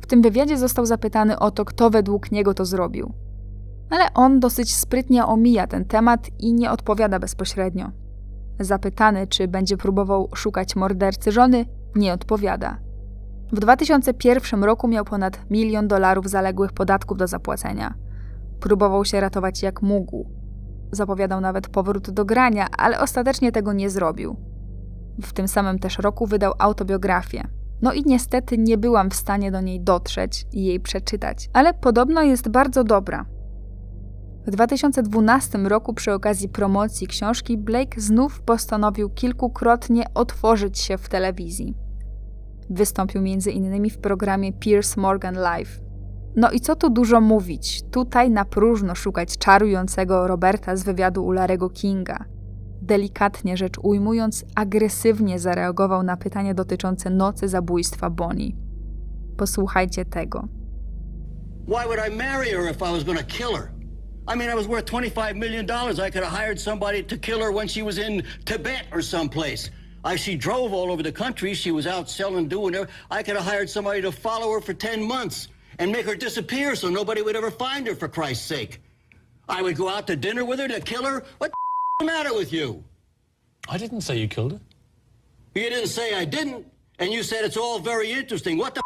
W 0.00 0.06
tym 0.06 0.22
wywiadzie 0.22 0.58
został 0.58 0.86
zapytany 0.86 1.38
o 1.38 1.50
to, 1.50 1.64
kto 1.64 1.90
według 1.90 2.32
niego 2.32 2.54
to 2.54 2.64
zrobił. 2.64 3.12
Ale 3.90 4.14
on 4.14 4.40
dosyć 4.40 4.74
sprytnie 4.74 5.26
omija 5.26 5.66
ten 5.66 5.84
temat 5.84 6.28
i 6.38 6.54
nie 6.54 6.70
odpowiada 6.70 7.18
bezpośrednio. 7.18 8.01
Zapytany, 8.60 9.26
czy 9.26 9.48
będzie 9.48 9.76
próbował 9.76 10.28
szukać 10.34 10.76
mordercy 10.76 11.32
żony, 11.32 11.66
nie 11.94 12.12
odpowiada. 12.12 12.78
W 13.52 13.60
2001 13.60 14.64
roku 14.64 14.88
miał 14.88 15.04
ponad 15.04 15.50
milion 15.50 15.88
dolarów 15.88 16.28
zaległych 16.28 16.72
podatków 16.72 17.18
do 17.18 17.26
zapłacenia. 17.26 17.94
Próbował 18.60 19.04
się 19.04 19.20
ratować 19.20 19.62
jak 19.62 19.82
mógł. 19.82 20.30
Zapowiadał 20.92 21.40
nawet 21.40 21.68
powrót 21.68 22.10
do 22.10 22.24
grania, 22.24 22.66
ale 22.78 23.00
ostatecznie 23.00 23.52
tego 23.52 23.72
nie 23.72 23.90
zrobił. 23.90 24.36
W 25.22 25.32
tym 25.32 25.48
samym 25.48 25.78
też 25.78 25.98
roku 25.98 26.26
wydał 26.26 26.52
autobiografię. 26.58 27.48
No 27.82 27.92
i 27.92 28.02
niestety 28.06 28.58
nie 28.58 28.78
byłam 28.78 29.10
w 29.10 29.14
stanie 29.14 29.50
do 29.50 29.60
niej 29.60 29.80
dotrzeć 29.80 30.46
i 30.52 30.64
jej 30.64 30.80
przeczytać, 30.80 31.50
ale 31.52 31.74
podobno 31.74 32.22
jest 32.22 32.48
bardzo 32.48 32.84
dobra. 32.84 33.26
W 34.46 34.50
2012 34.50 35.58
roku 35.58 35.94
przy 35.94 36.12
okazji 36.12 36.48
promocji 36.48 37.06
książki 37.06 37.58
Blake 37.58 38.00
znów 38.00 38.42
postanowił 38.42 39.10
kilkukrotnie 39.10 40.04
otworzyć 40.14 40.78
się 40.78 40.98
w 40.98 41.08
telewizji. 41.08 41.74
Wystąpił 42.70 43.20
m.in. 43.20 43.90
w 43.90 43.98
programie 43.98 44.52
Pierce 44.52 45.00
Morgan 45.00 45.34
Live. 45.34 45.80
No 46.36 46.50
i 46.50 46.60
co 46.60 46.76
tu 46.76 46.90
dużo 46.90 47.20
mówić, 47.20 47.82
tutaj 47.90 48.30
na 48.30 48.44
próżno 48.44 48.94
szukać 48.94 49.38
czarującego 49.38 50.26
Roberta 50.26 50.76
z 50.76 50.82
wywiadu 50.82 51.24
u 51.24 51.32
Larego 51.32 51.70
Kinga. 51.70 52.24
Delikatnie 52.82 53.56
rzecz 53.56 53.78
ujmując, 53.82 54.44
agresywnie 54.54 55.38
zareagował 55.38 56.02
na 56.02 56.16
pytania 56.16 56.54
dotyczące 56.54 57.10
nocy 57.10 57.48
zabójstwa 57.48 58.10
Bonnie. 58.10 58.52
Posłuchajcie 59.36 60.04
tego. 60.04 60.48
Why 61.66 61.84
would 61.84 62.00
I 62.12 62.16
marry 62.16 62.50
her 62.50 62.70
if 62.70 62.90
I 62.90 62.92
was 62.92 63.04
to 63.04 63.24
kill 63.26 63.56
her? 63.56 63.81
I 64.28 64.36
mean, 64.36 64.48
I 64.48 64.54
was 64.54 64.68
worth 64.68 64.84
$25 64.84 65.36
million. 65.36 65.68
I 65.68 66.10
could 66.10 66.22
have 66.22 66.32
hired 66.32 66.58
somebody 66.60 67.02
to 67.02 67.18
kill 67.18 67.40
her 67.40 67.50
when 67.50 67.66
she 67.66 67.82
was 67.82 67.98
in 67.98 68.24
Tibet 68.44 68.86
or 68.92 69.02
someplace. 69.02 69.70
I, 70.04 70.16
she 70.16 70.36
drove 70.36 70.72
all 70.72 70.92
over 70.92 71.02
the 71.02 71.12
country. 71.12 71.54
She 71.54 71.72
was 71.72 71.86
out 71.86 72.08
selling, 72.08 72.48
doing 72.48 72.74
her. 72.74 72.88
I 73.10 73.22
could 73.22 73.36
have 73.36 73.44
hired 73.44 73.68
somebody 73.68 74.00
to 74.02 74.12
follow 74.12 74.50
her 74.52 74.60
for 74.60 74.74
10 74.74 75.02
months 75.02 75.48
and 75.78 75.90
make 75.90 76.06
her 76.06 76.14
disappear 76.14 76.76
so 76.76 76.88
nobody 76.88 77.22
would 77.22 77.36
ever 77.36 77.50
find 77.50 77.86
her, 77.86 77.94
for 77.94 78.08
Christ's 78.08 78.46
sake. 78.46 78.80
I 79.48 79.60
would 79.62 79.76
go 79.76 79.88
out 79.88 80.06
to 80.06 80.16
dinner 80.16 80.44
with 80.44 80.60
her 80.60 80.68
to 80.68 80.80
kill 80.80 81.04
her. 81.04 81.24
What 81.38 81.52
the 81.98 82.06
matter 82.06 82.34
with 82.34 82.52
you? 82.52 82.84
I 83.68 83.78
didn't 83.78 84.02
say 84.02 84.16
you 84.16 84.28
killed 84.28 84.52
her. 84.52 84.60
You 85.54 85.68
didn't 85.68 85.88
say 85.88 86.14
I 86.14 86.24
didn't, 86.24 86.66
and 86.98 87.12
you 87.12 87.22
said 87.22 87.44
it's 87.44 87.56
all 87.56 87.78
very 87.78 88.10
interesting. 88.10 88.56
What 88.56 88.74
the 88.74 88.82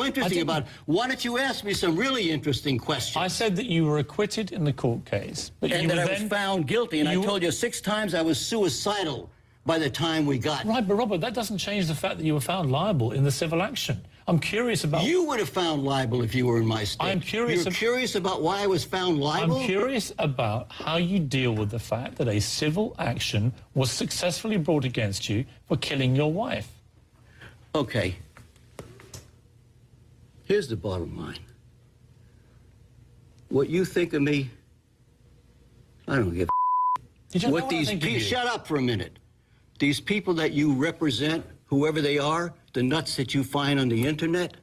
interesting 0.00 0.42
about 0.42 0.62
it? 0.62 0.68
Why 0.86 1.08
don't 1.08 1.24
you 1.24 1.38
ask 1.38 1.64
me 1.64 1.74
some 1.74 1.96
really 1.96 2.30
interesting 2.30 2.78
questions? 2.78 3.16
I 3.16 3.28
said 3.28 3.56
that 3.56 3.66
you 3.66 3.86
were 3.86 3.98
acquitted 3.98 4.52
in 4.52 4.64
the 4.64 4.72
court 4.72 5.04
case, 5.04 5.50
but 5.60 5.72
and 5.72 5.82
you 5.82 5.88
that 5.88 5.96
were 6.06 6.14
I 6.14 6.20
was 6.20 6.28
found 6.30 6.66
guilty, 6.66 7.00
and 7.00 7.08
I 7.08 7.14
told 7.14 7.42
you 7.42 7.50
six 7.50 7.80
times 7.80 8.14
I 8.14 8.22
was 8.22 8.38
suicidal 8.38 9.30
by 9.66 9.78
the 9.78 9.90
time 9.90 10.26
we 10.26 10.38
got. 10.38 10.64
right. 10.64 10.86
But 10.86 10.94
Robert, 10.94 11.20
that 11.20 11.34
doesn't 11.34 11.58
change 11.58 11.86
the 11.86 11.94
fact 11.94 12.18
that 12.18 12.24
you 12.24 12.34
were 12.34 12.40
found 12.40 12.70
liable 12.70 13.12
in 13.12 13.24
the 13.24 13.30
civil 13.30 13.62
action. 13.62 14.00
I'm 14.28 14.38
curious 14.38 14.84
about. 14.84 15.02
You 15.02 15.24
would 15.24 15.40
have 15.40 15.48
found 15.48 15.82
liable 15.82 16.22
if 16.22 16.34
you 16.36 16.46
were 16.46 16.58
in 16.58 16.66
my 16.66 16.84
state. 16.84 17.04
I'm 17.04 17.20
curious 17.20 17.64
You're 17.64 17.72
ab- 17.72 17.74
curious 17.74 18.14
about 18.14 18.42
why 18.42 18.62
I 18.62 18.66
was 18.68 18.84
found 18.84 19.18
liable? 19.18 19.58
I'm 19.58 19.66
curious 19.66 20.12
about 20.18 20.70
how 20.70 20.98
you 20.98 21.18
deal 21.18 21.52
with 21.52 21.70
the 21.70 21.80
fact 21.80 22.16
that 22.18 22.28
a 22.28 22.38
civil 22.40 22.94
action 22.98 23.52
was 23.74 23.90
successfully 23.90 24.56
brought 24.56 24.84
against 24.84 25.28
you 25.28 25.44
for 25.66 25.76
killing 25.76 26.14
your 26.14 26.32
wife. 26.32 26.68
Okay. 27.74 28.14
Here's 30.50 30.66
the 30.66 30.74
bottom 30.74 31.16
line. 31.16 31.38
What 33.50 33.70
you 33.70 33.84
think 33.84 34.14
of 34.14 34.22
me, 34.22 34.50
I 36.08 36.16
don't 36.16 36.34
give 36.34 36.48
a 36.48 37.48
what 37.48 37.68
these 37.68 37.86
think 37.86 38.02
of 38.02 38.08
pe- 38.08 38.18
shut 38.18 38.48
up 38.48 38.66
for 38.66 38.76
a 38.76 38.82
minute. 38.82 39.20
These 39.78 40.00
people 40.00 40.34
that 40.34 40.50
you 40.50 40.72
represent, 40.72 41.46
whoever 41.66 42.00
they 42.02 42.18
are, 42.18 42.52
the 42.72 42.82
nuts 42.82 43.14
that 43.14 43.32
you 43.32 43.44
find 43.44 43.78
on 43.78 43.88
the 43.88 44.04
internet, 44.04 44.56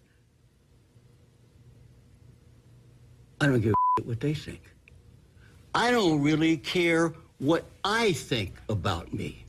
I 3.39 3.45
don't 3.45 3.61
give 3.61 3.71
a 3.71 4.01
what 4.01 4.19
they 4.19 4.33
think. 4.33 4.63
I 5.73 5.89
don't 5.91 6.21
really 6.21 6.57
care 6.57 7.13
what 7.37 7.63
I 7.85 8.11
think 8.11 8.55
about 8.67 9.13
me. 9.13 9.45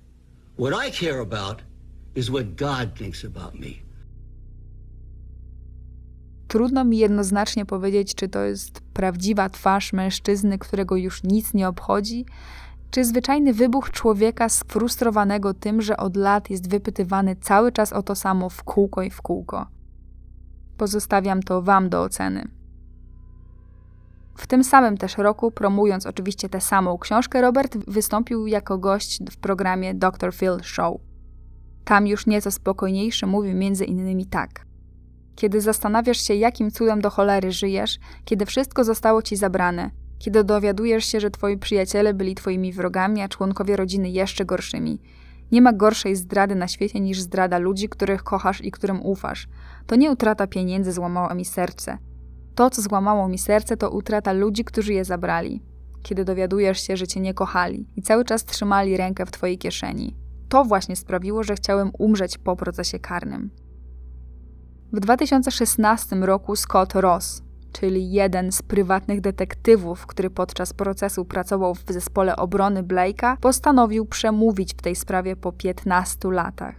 What 0.55 0.73
I 0.73 0.91
care 0.91 1.19
about 1.19 1.63
is 2.15 2.31
what 2.31 2.55
God 2.55 2.97
thinks 2.97 3.25
about 3.25 3.59
me. 3.59 3.83
Trudno 6.49 6.85
mi 6.85 6.99
jednoznacznie 6.99 7.67
powiedzieć, 7.67 8.15
czy 8.15 8.29
to 8.29 8.41
jest 8.43 8.81
prawdziwa 8.81 9.49
twarz 9.49 9.93
mężczyzny, 9.93 10.59
którego 10.59 10.97
już 10.97 11.23
nic 11.23 11.55
nie 11.55 11.69
obchodzi, 11.69 12.27
czy 12.91 13.05
zwyczajny 13.05 13.53
wybuch 13.53 13.91
człowieka 13.91 14.49
sfrustrowanego 14.49 15.55
tym, 15.55 15.83
że 15.83 15.97
od 15.97 16.17
lat 16.17 16.51
jest 16.51 16.71
wypytywany 16.71 17.37
cały 17.37 17.73
czas 17.73 17.93
o 17.93 18.03
to 18.03 18.15
samo 18.15 18.49
w 18.49 18.63
kółko 18.63 19.03
i 19.03 19.11
w 19.11 19.23
kółko. 19.23 19.67
Pozostawiam 20.77 21.43
to 21.43 21.63
Wam 21.63 21.89
do 21.89 22.03
oceny. 22.03 22.49
W 24.37 24.47
tym 24.47 24.65
samym 24.65 24.97
też 24.97 25.19
roku, 25.19 25.51
promując 25.51 26.07
oczywiście 26.07 26.49
tę 26.49 26.61
samą 26.61 26.99
książkę, 26.99 27.41
Robert 27.41 27.77
wystąpił 27.77 28.47
jako 28.47 28.79
gość 28.79 29.19
w 29.31 29.37
programie 29.37 29.95
Dr. 29.95 30.35
Phil 30.35 30.59
Show. 30.63 31.01
Tam 31.85 32.07
już 32.07 32.27
nieco 32.27 32.51
spokojniejszy 32.51 33.27
mówił 33.27 33.55
między 33.55 33.85
innymi 33.85 34.27
tak. 34.27 34.68
Kiedy 35.39 35.61
zastanawiasz 35.61 36.21
się, 36.21 36.35
jakim 36.35 36.71
cudem 36.71 37.01
do 37.01 37.11
cholery 37.11 37.53
żyjesz, 37.53 37.99
kiedy 38.25 38.47
wszystko 38.47 38.85
zostało 38.85 39.23
ci 39.23 39.37
zabrane, 39.37 39.91
kiedy 40.19 40.45
dowiadujesz 40.45 41.05
się, 41.05 41.21
że 41.21 41.31
twoi 41.31 41.59
przyjaciele 41.59 42.15
byli 42.15 42.35
twoimi 42.35 42.73
wrogami, 42.73 43.21
a 43.21 43.29
członkowie 43.29 43.77
rodziny 43.77 44.11
jeszcze 44.11 44.45
gorszymi. 44.45 45.01
Nie 45.53 45.63
ma 45.63 45.73
gorszej 45.73 46.17
zdrady 46.17 46.55
na 46.55 46.69
świecie 46.69 47.01
niż 47.01 47.21
zdrada 47.21 47.59
ludzi, 47.59 47.89
których 47.89 48.23
kochasz 48.23 48.65
i 48.65 48.71
którym 48.71 49.03
ufasz. 49.03 49.49
To 49.87 49.97
nie 49.97 50.11
utrata 50.11 50.47
pieniędzy 50.47 50.93
złamała 50.93 51.35
mi 51.35 51.45
serce. 51.45 51.99
To, 52.55 52.71
co 52.71 52.83
złamało 52.83 53.29
mi 53.29 53.39
serce, 53.39 53.77
to 53.77 53.91
utrata 53.91 54.33
ludzi, 54.33 54.65
którzy 54.65 54.93
je 54.93 55.05
zabrali. 55.05 55.63
Kiedy 56.03 56.25
dowiadujesz 56.25 56.81
się, 56.81 56.97
że 56.97 57.07
cię 57.07 57.21
nie 57.21 57.35
kochali 57.35 57.87
i 57.97 58.03
cały 58.03 58.25
czas 58.25 58.45
trzymali 58.45 58.97
rękę 58.97 59.27
w 59.27 59.31
twojej 59.31 59.59
kieszeni. 59.59 60.17
To 60.49 60.65
właśnie 60.65 60.97
sprawiło, 60.97 61.43
że 61.43 61.55
chciałem 61.55 61.91
umrzeć 61.99 62.39
po 62.39 62.57
procesie 62.57 62.99
karnym. 62.99 63.51
W 64.93 65.01
2016 65.01 66.17
roku 66.17 66.57
Scott 66.57 66.95
Ross, 66.95 67.43
czyli 67.73 68.11
jeden 68.11 68.53
z 68.53 68.63
prywatnych 68.63 69.21
detektywów, 69.21 70.07
który 70.07 70.31
podczas 70.31 70.73
procesu 70.73 71.25
pracował 71.25 71.75
w 71.75 71.85
zespole 71.89 72.37
obrony 72.37 72.83
Blake'a, 72.83 73.37
postanowił 73.37 74.07
przemówić 74.07 74.75
w 74.75 74.83
tej 74.83 74.97
sprawie 74.97 75.37
po 75.37 75.53
15 75.53 76.31
latach. 76.31 76.75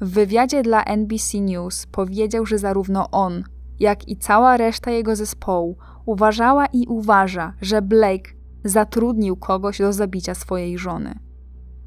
W 0.00 0.10
wywiadzie 0.10 0.62
dla 0.62 0.82
NBC 0.82 1.40
News 1.40 1.86
powiedział, 1.86 2.46
że 2.46 2.58
zarówno 2.58 3.10
on, 3.10 3.44
jak 3.80 4.08
i 4.08 4.16
cała 4.16 4.56
reszta 4.56 4.90
jego 4.90 5.16
zespołu 5.16 5.76
uważała 6.06 6.66
i 6.66 6.86
uważa, 6.86 7.54
że 7.60 7.82
Blake 7.82 8.30
zatrudnił 8.64 9.36
kogoś 9.36 9.78
do 9.78 9.92
zabicia 9.92 10.34
swojej 10.34 10.78
żony. 10.78 11.14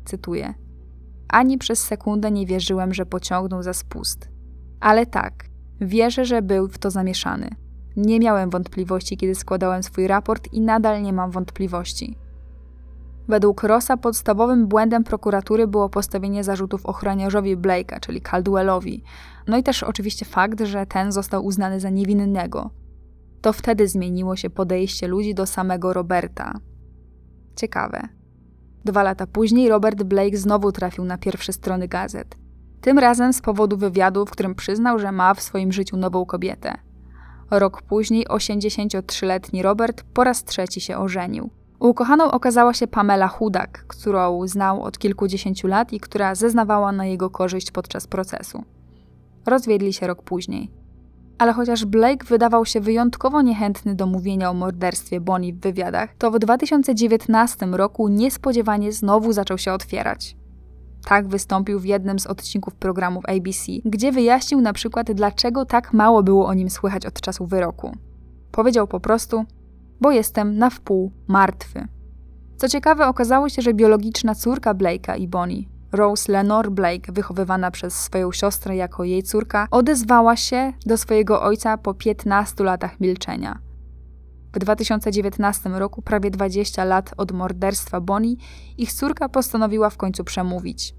Cytuję: 0.05 0.53
Ani 1.27 1.57
przez 1.57 1.79
sekundę 1.79 2.31
nie 2.31 2.45
wierzyłem, 2.45 2.93
że 2.93 3.05
pociągnął 3.05 3.63
za 3.63 3.73
spust. 3.73 4.34
Ale 4.85 5.05
tak, 5.05 5.45
wierzę, 5.81 6.25
że 6.25 6.41
był 6.41 6.67
w 6.67 6.77
to 6.77 6.91
zamieszany. 6.91 7.49
Nie 7.95 8.19
miałem 8.19 8.49
wątpliwości, 8.49 9.17
kiedy 9.17 9.35
składałem 9.35 9.83
swój 9.83 10.07
raport 10.07 10.53
i 10.53 10.61
nadal 10.61 11.01
nie 11.01 11.13
mam 11.13 11.31
wątpliwości. 11.31 12.17
Według 13.27 13.63
Rossa 13.63 13.97
podstawowym 13.97 14.67
błędem 14.67 15.03
prokuratury 15.03 15.67
było 15.67 15.89
postawienie 15.89 16.43
zarzutów 16.43 16.85
ochroniarzowi 16.85 17.57
Blake'a, 17.57 17.99
czyli 17.99 18.21
Caldwellowi, 18.21 19.03
no 19.47 19.57
i 19.57 19.63
też 19.63 19.83
oczywiście 19.83 20.25
fakt, 20.25 20.61
że 20.61 20.85
ten 20.85 21.11
został 21.11 21.45
uznany 21.45 21.79
za 21.79 21.89
niewinnego. 21.89 22.69
To 23.41 23.53
wtedy 23.53 23.87
zmieniło 23.87 24.35
się 24.35 24.49
podejście 24.49 25.07
ludzi 25.07 25.35
do 25.35 25.45
samego 25.45 25.93
Roberta. 25.93 26.53
Ciekawe. 27.55 28.01
Dwa 28.83 29.03
lata 29.03 29.27
później 29.27 29.69
Robert 29.69 30.03
Blake 30.03 30.37
znowu 30.37 30.71
trafił 30.71 31.05
na 31.05 31.17
pierwsze 31.17 31.53
strony 31.53 31.87
gazet. 31.87 32.44
Tym 32.85 32.99
razem 32.99 33.33
z 33.33 33.41
powodu 33.41 33.77
wywiadu, 33.77 34.25
w 34.25 34.31
którym 34.31 34.55
przyznał, 34.55 34.99
że 34.99 35.11
ma 35.11 35.33
w 35.33 35.41
swoim 35.41 35.71
życiu 35.71 35.97
nową 35.97 36.25
kobietę. 36.25 36.77
Rok 37.51 37.81
później 37.81 38.27
83-letni 38.27 39.61
Robert 39.61 40.03
po 40.13 40.23
raz 40.23 40.43
trzeci 40.43 40.81
się 40.81 40.97
ożenił. 40.97 41.49
Ukochaną 41.79 42.31
okazała 42.31 42.73
się 42.73 42.87
Pamela 42.87 43.27
Hudak, 43.27 43.85
którą 43.87 44.47
znał 44.47 44.83
od 44.83 44.97
kilkudziesięciu 44.97 45.67
lat 45.67 45.93
i 45.93 45.99
która 45.99 46.35
zeznawała 46.35 46.91
na 46.91 47.05
jego 47.05 47.29
korzyść 47.29 47.71
podczas 47.71 48.07
procesu. 48.07 48.63
Rozwiedli 49.45 49.93
się 49.93 50.07
rok 50.07 50.21
później. 50.21 50.71
Ale 51.37 51.53
chociaż 51.53 51.85
Blake 51.85 52.25
wydawał 52.25 52.65
się 52.65 52.81
wyjątkowo 52.81 53.41
niechętny 53.41 53.95
do 53.95 54.07
mówienia 54.07 54.49
o 54.49 54.53
morderstwie 54.53 55.21
Bonnie 55.21 55.53
w 55.53 55.59
wywiadach, 55.59 56.15
to 56.17 56.31
w 56.31 56.39
2019 56.39 57.65
roku 57.65 58.07
niespodziewanie 58.07 58.91
znowu 58.91 59.33
zaczął 59.33 59.57
się 59.57 59.73
otwierać. 59.73 60.35
Tak 61.06 61.27
wystąpił 61.27 61.80
w 61.80 61.86
jednym 61.86 62.19
z 62.19 62.27
odcinków 62.27 62.76
programów 62.76 63.23
ABC, 63.27 63.72
gdzie 63.86 64.11
wyjaśnił 64.11 64.61
na 64.61 64.73
przykład, 64.73 65.11
dlaczego 65.11 65.65
tak 65.65 65.94
mało 65.94 66.23
było 66.23 66.48
o 66.48 66.53
nim 66.53 66.69
słychać 66.69 67.06
od 67.06 67.22
czasu 67.22 67.45
wyroku. 67.45 67.91
Powiedział 68.52 68.88
po 68.88 68.99
prostu: 68.99 69.45
Bo 70.02 70.11
jestem 70.11 70.57
na 70.57 70.69
wpół 70.69 71.11
martwy. 71.27 71.88
Co 72.57 72.69
ciekawe, 72.69 73.07
okazało 73.07 73.49
się, 73.49 73.61
że 73.61 73.73
biologiczna 73.73 74.36
córka 74.36 74.73
Blake'a 74.73 75.19
i 75.19 75.27
Bonnie, 75.27 75.64
Rose 75.91 76.32
Lenore 76.32 76.72
Blake, 76.72 77.11
wychowywana 77.11 77.72
przez 77.72 77.94
swoją 77.94 78.32
siostrę 78.32 78.76
jako 78.76 79.03
jej 79.03 79.23
córka, 79.23 79.68
odezwała 79.72 80.36
się 80.36 80.73
do 80.86 80.98
swojego 80.98 81.41
ojca 81.41 81.77
po 81.77 81.94
15 81.94 82.64
latach 82.64 82.99
milczenia. 82.99 83.60
W 84.56 84.60
2019 84.60 85.69
roku, 85.69 86.02
prawie 86.02 86.32
20 86.32 86.84
lat 86.84 87.14
od 87.18 87.32
morderstwa 87.32 88.02
Bonnie, 88.02 88.36
ich 88.77 88.94
córka 88.94 89.30
postanowiła 89.30 89.90
w 89.90 89.98
końcu 89.98 90.23
przemówić. 90.23 90.95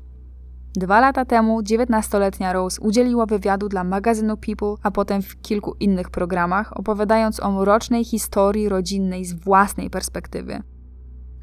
Dwa 0.75 1.01
lata 1.01 1.25
temu 1.25 1.61
19-letnia 1.61 2.53
Rose 2.53 2.81
udzieliła 2.81 3.27
wywiadu 3.27 3.69
dla 3.69 3.85
magazynu 3.85 4.37
People, 4.37 4.75
a 4.83 4.91
potem 4.91 5.23
w 5.23 5.41
kilku 5.41 5.75
innych 5.81 6.11
programach, 6.11 6.77
opowiadając 6.79 7.41
o 7.41 7.51
mrocznej 7.51 8.05
historii 8.05 8.69
rodzinnej 8.69 9.25
z 9.25 9.33
własnej 9.33 9.91
perspektywy. 9.91 10.63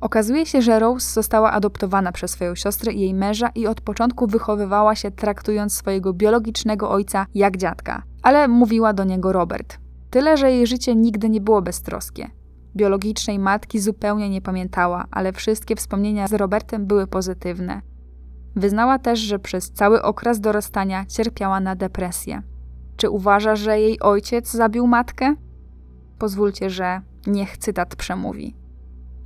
Okazuje 0.02 0.45
się, 0.45 0.61
że 0.61 0.80
Rose 0.80 1.14
została 1.14 1.52
adoptowana 1.52 2.11
przez 2.11 2.31
swoją 2.31 2.56
siostrę 2.56 2.94
i 2.94 2.99
jej 2.99 3.14
męża 3.14 3.49
i 3.56 3.68
od 3.68 3.81
początku 3.81 4.27
wychowywała 4.27 4.95
się 4.95 5.11
traktując 5.11 5.73
swojego 5.73 6.14
biologicznego 6.14 6.90
ojca 6.90 7.26
jak 7.34 7.57
dziadka, 7.57 8.03
ale 8.23 8.48
mówiła 8.48 8.94
do 8.94 9.03
niego 9.03 9.31
Robert. 9.31 9.82
Tyle, 10.14 10.38
że 10.38 10.52
jej 10.52 10.68
życie 10.68 10.95
nigdy 10.95 11.30
nie 11.30 11.41
było 11.41 11.61
beztroskie. 11.61 12.30
Biologicznej 12.76 13.40
matki 13.40 13.80
zupełnie 13.80 14.30
nie 14.30 14.41
pamiętała, 14.41 15.06
ale 15.11 15.34
wszystkie 15.34 15.76
wspomnienia 15.76 16.27
z 16.27 16.34
Robertem 16.34 16.85
były 16.85 17.07
pozytywne. 17.07 17.81
Wyznała 18.56 18.99
też, 18.99 19.19
że 19.19 19.40
przez 19.40 19.72
cały 19.72 20.02
okres 20.02 20.40
dorastania 20.40 21.06
cierpiała 21.06 21.60
na 21.60 21.76
depresję. 21.76 22.41
Czy 22.98 23.10
uważa, 23.10 23.56
że 23.56 23.80
jej 23.80 23.99
ojciec 23.99 24.52
zabił 24.52 24.88
matkę? 24.88 25.35
Pozwólcie, 26.19 26.69
że 26.69 27.02
niech 27.27 27.57
cytat 27.57 27.95
przemówi. 27.95 28.56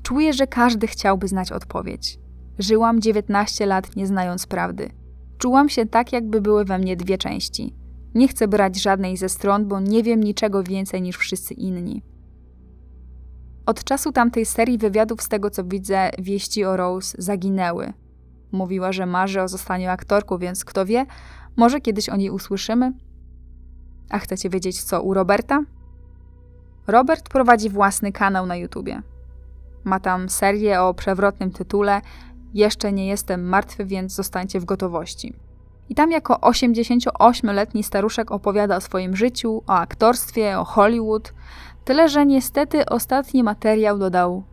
Czuję, 0.04 0.34
że 0.34 0.48
każdy 0.48 0.88
chciałby 0.88 1.28
znać 1.28 1.52
odpowiedź. 1.52 2.20
Żyłam 2.60 3.02
19 3.02 3.66
lat 3.66 3.96
nie 3.96 4.08
znając 4.08 4.48
prawdy. 4.48 4.90
Czułam 5.38 5.70
się 5.70 5.86
tak, 5.86 6.14
jakby 6.14 6.42
były 6.42 6.66
we 6.66 6.80
mnie 6.80 6.96
dwie 6.96 7.18
części. 7.18 7.87
Nie 8.18 8.28
chcę 8.28 8.48
brać 8.48 8.82
żadnej 8.82 9.18
ze 9.18 9.30
stron, 9.30 9.68
bo 9.68 9.80
nie 9.80 10.04
wiem 10.04 10.24
niczego 10.24 10.64
więcej 10.64 11.02
niż 11.02 11.18
wszyscy 11.18 11.54
inni. 11.54 12.04
Od 13.66 13.84
czasu 13.84 14.12
tamtej 14.12 14.46
serii 14.46 14.78
wywiadów, 14.78 15.22
z 15.22 15.30
tego 15.30 15.50
co 15.50 15.64
widzę, 15.64 16.10
wieści 16.20 16.66
o 16.66 16.78
Rose 16.78 17.16
zaginęły. 17.20 17.94
Mówiła, 18.52 18.92
że 18.92 19.06
marzy 19.06 19.42
o 19.42 19.48
zostaniu 19.48 19.90
aktorką, 19.90 20.38
więc 20.38 20.66
kto 20.66 20.86
wie, 20.86 21.06
może 21.56 21.82
kiedyś 21.82 22.10
o 22.10 22.16
niej 22.16 22.30
usłyszymy. 22.30 22.94
A 24.10 24.20
chcecie 24.20 24.50
wiedzieć 24.50 24.84
co 24.84 25.02
u 25.02 25.14
Roberta? 25.14 25.64
Robert 26.88 27.30
prowadzi 27.30 27.70
własny 27.70 28.12
kanał 28.12 28.46
na 28.46 28.56
YouTubie. 28.56 29.02
Ma 29.84 30.00
tam 30.00 30.30
serię 30.30 30.82
o 30.82 30.94
przewrotnym 30.94 31.52
tytule 31.52 32.02
Jeszcze 32.54 32.92
nie 32.92 33.08
jestem 33.08 33.44
martwy, 33.44 33.86
więc 33.86 34.14
zostańcie 34.14 34.60
w 34.60 34.66
gotowości. 34.66 35.47
I 35.90 35.96
tam 35.96 36.12
jako 36.12 36.34
88-letni 36.34 37.84
staruszek 37.84 38.32
opowiada 38.32 38.76
o 38.76 38.82
swoim 38.82 39.16
życiu, 39.16 39.64
o 39.68 39.74
aktorstwie, 39.74 40.60
o 40.60 40.64
Hollywood. 40.64 41.34
Tyle, 41.86 42.10
że 42.10 42.26
niestety 42.26 42.86
ostatni 42.86 43.44
materiał 43.44 43.98
dodał, 43.98 44.44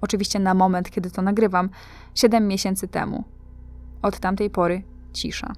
oczywiście 0.00 0.38
na 0.38 0.54
moment, 0.54 0.90
kiedy 0.90 1.10
to 1.10 1.22
nagrywam, 1.22 1.68
7 2.14 2.48
miesięcy 2.48 2.88
temu. 2.88 3.24
Od 4.02 4.18
tamtej 4.18 4.50
pory 4.50 4.82
cisza. 5.12 5.52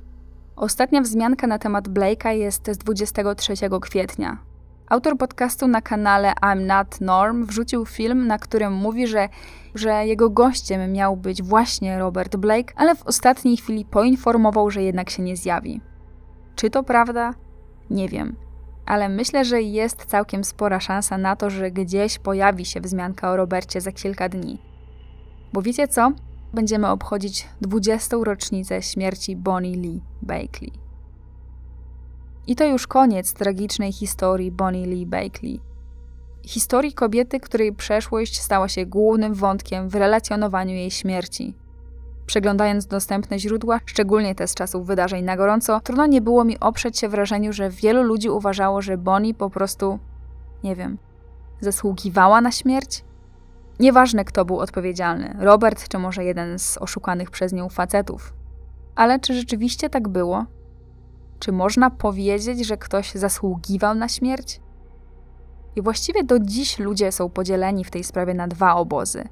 Ostatnia 0.57 1.01
wzmianka 1.01 1.47
na 1.47 1.59
temat 1.59 1.89
Blake'a 1.89 2.31
jest 2.31 2.67
z 2.73 2.79
23 2.79 3.55
kwietnia. 3.81 4.48
Autor 4.91 5.19
podcastu 5.19 5.69
na 5.69 5.83
kanale 5.83 6.33
I'm 6.43 6.67
Not 6.67 7.01
Norm 7.01 7.45
wrzucił 7.47 7.87
film, 7.87 8.27
na 8.27 8.39
którym 8.39 8.73
mówi, 8.73 9.07
że, 9.07 9.29
że 9.75 10.07
jego 10.07 10.31
gościem 10.31 10.93
miał 10.93 11.17
być 11.17 11.43
właśnie 11.43 11.99
Robert 11.99 12.37
Blake, 12.37 12.75
ale 12.77 12.95
w 12.95 13.03
ostatniej 13.03 13.57
chwili 13.57 13.85
poinformował, 13.85 14.71
że 14.71 14.83
jednak 14.83 15.11
się 15.11 15.23
nie 15.23 15.37
zjawi. 15.37 15.81
Czy 16.55 16.71
to 16.71 16.83
prawda? 16.83 17.35
Nie 17.91 18.09
wiem. 18.09 18.37
Ale 18.87 19.09
myślę, 19.09 19.45
że 19.45 19.63
jest 19.63 20.05
całkiem 20.05 20.45
spora 20.45 20.81
szansa 20.81 21.19
na 21.19 21.37
to, 21.37 21.51
że 21.51 21.71
gdzieś 21.71 22.19
pojawi 22.19 22.65
się 22.65 22.81
wzmianka 22.81 23.31
o 23.31 23.37
Robercie 23.37 23.81
za 23.81 23.93
kilka 23.93 24.29
dni. 24.29 24.59
Bo 25.53 25.63
wiecie 25.63 25.89
co? 25.89 26.13
Będziemy 26.55 26.89
obchodzić 26.89 27.49
20. 27.61 28.17
rocznicę 28.23 28.83
śmierci 28.83 29.37
Bonnie 29.37 29.77
Lee 29.77 30.03
Bakley. 30.23 30.88
I 32.49 32.57
to 32.57 32.65
już 32.65 32.87
koniec 32.87 33.33
tragicznej 33.33 33.93
historii 33.93 34.53
Bonnie 34.53 34.87
Lee 34.87 35.07
Bakley. 35.07 35.61
Historii 36.47 36.93
kobiety, 36.93 37.41
której 37.41 37.73
przeszłość 37.73 38.41
stała 38.41 38.69
się 38.69 38.87
głównym 38.87 39.35
wątkiem 39.35 39.89
w 39.89 39.95
relacjonowaniu 39.95 40.75
jej 40.75 40.91
śmierci. 40.91 41.55
Przeglądając 42.27 42.87
dostępne 42.87 43.39
źródła, 43.39 43.81
szczególnie 43.87 44.35
te 44.35 44.49
z 44.49 44.55
czasów 44.55 44.87
wydarzeń 44.87 45.25
na 45.25 45.37
gorąco, 45.37 45.81
trudno 45.81 46.07
nie 46.07 46.21
było 46.21 46.45
mi 46.45 46.61
oprzeć 46.61 46.99
się 46.99 47.09
wrażeniu, 47.09 47.53
że 47.53 47.71
wielu 47.71 48.03
ludzi 48.03 48.31
uważało, 48.31 48.83
że 48.83 48.99
Bonnie 48.99 49.35
po 49.35 49.51
prostu, 49.51 49.99
nie 50.65 50.77
wiem, 50.77 50.99
zasługiwała 51.61 52.41
na 52.41 52.53
śmierć? 52.53 53.05
Nieważne, 53.81 54.25
kto 54.25 54.45
był 54.45 54.59
odpowiedzialny 54.59 55.37
Robert, 55.39 55.89
czy 55.89 55.99
może 55.99 56.25
jeden 56.25 56.59
z 56.59 56.79
oszukanych 56.79 57.31
przez 57.31 57.53
nią 57.53 57.69
facetów. 57.69 58.33
Ale 58.95 59.21
czy 59.21 59.35
rzeczywiście 59.35 59.91
tak 59.91 60.09
było? 60.09 60.47
Czy 61.39 61.53
można 61.53 61.91
powiedzieć, 61.91 62.67
że 62.67 62.77
ktoś 62.77 63.13
zasługiwał 63.13 63.95
na 63.95 64.09
śmierć? 64.09 64.61
I 65.77 65.83
właściwie 65.83 66.25
do 66.25 66.39
dziś 66.39 66.79
ludzie 66.79 67.13
są 67.13 67.29
podzieleni 67.29 67.85
w 67.85 67.91
tej 67.91 68.05
sprawie 68.05 68.35
na 68.35 68.49
dwa 68.49 68.75
obozy. 68.75 69.29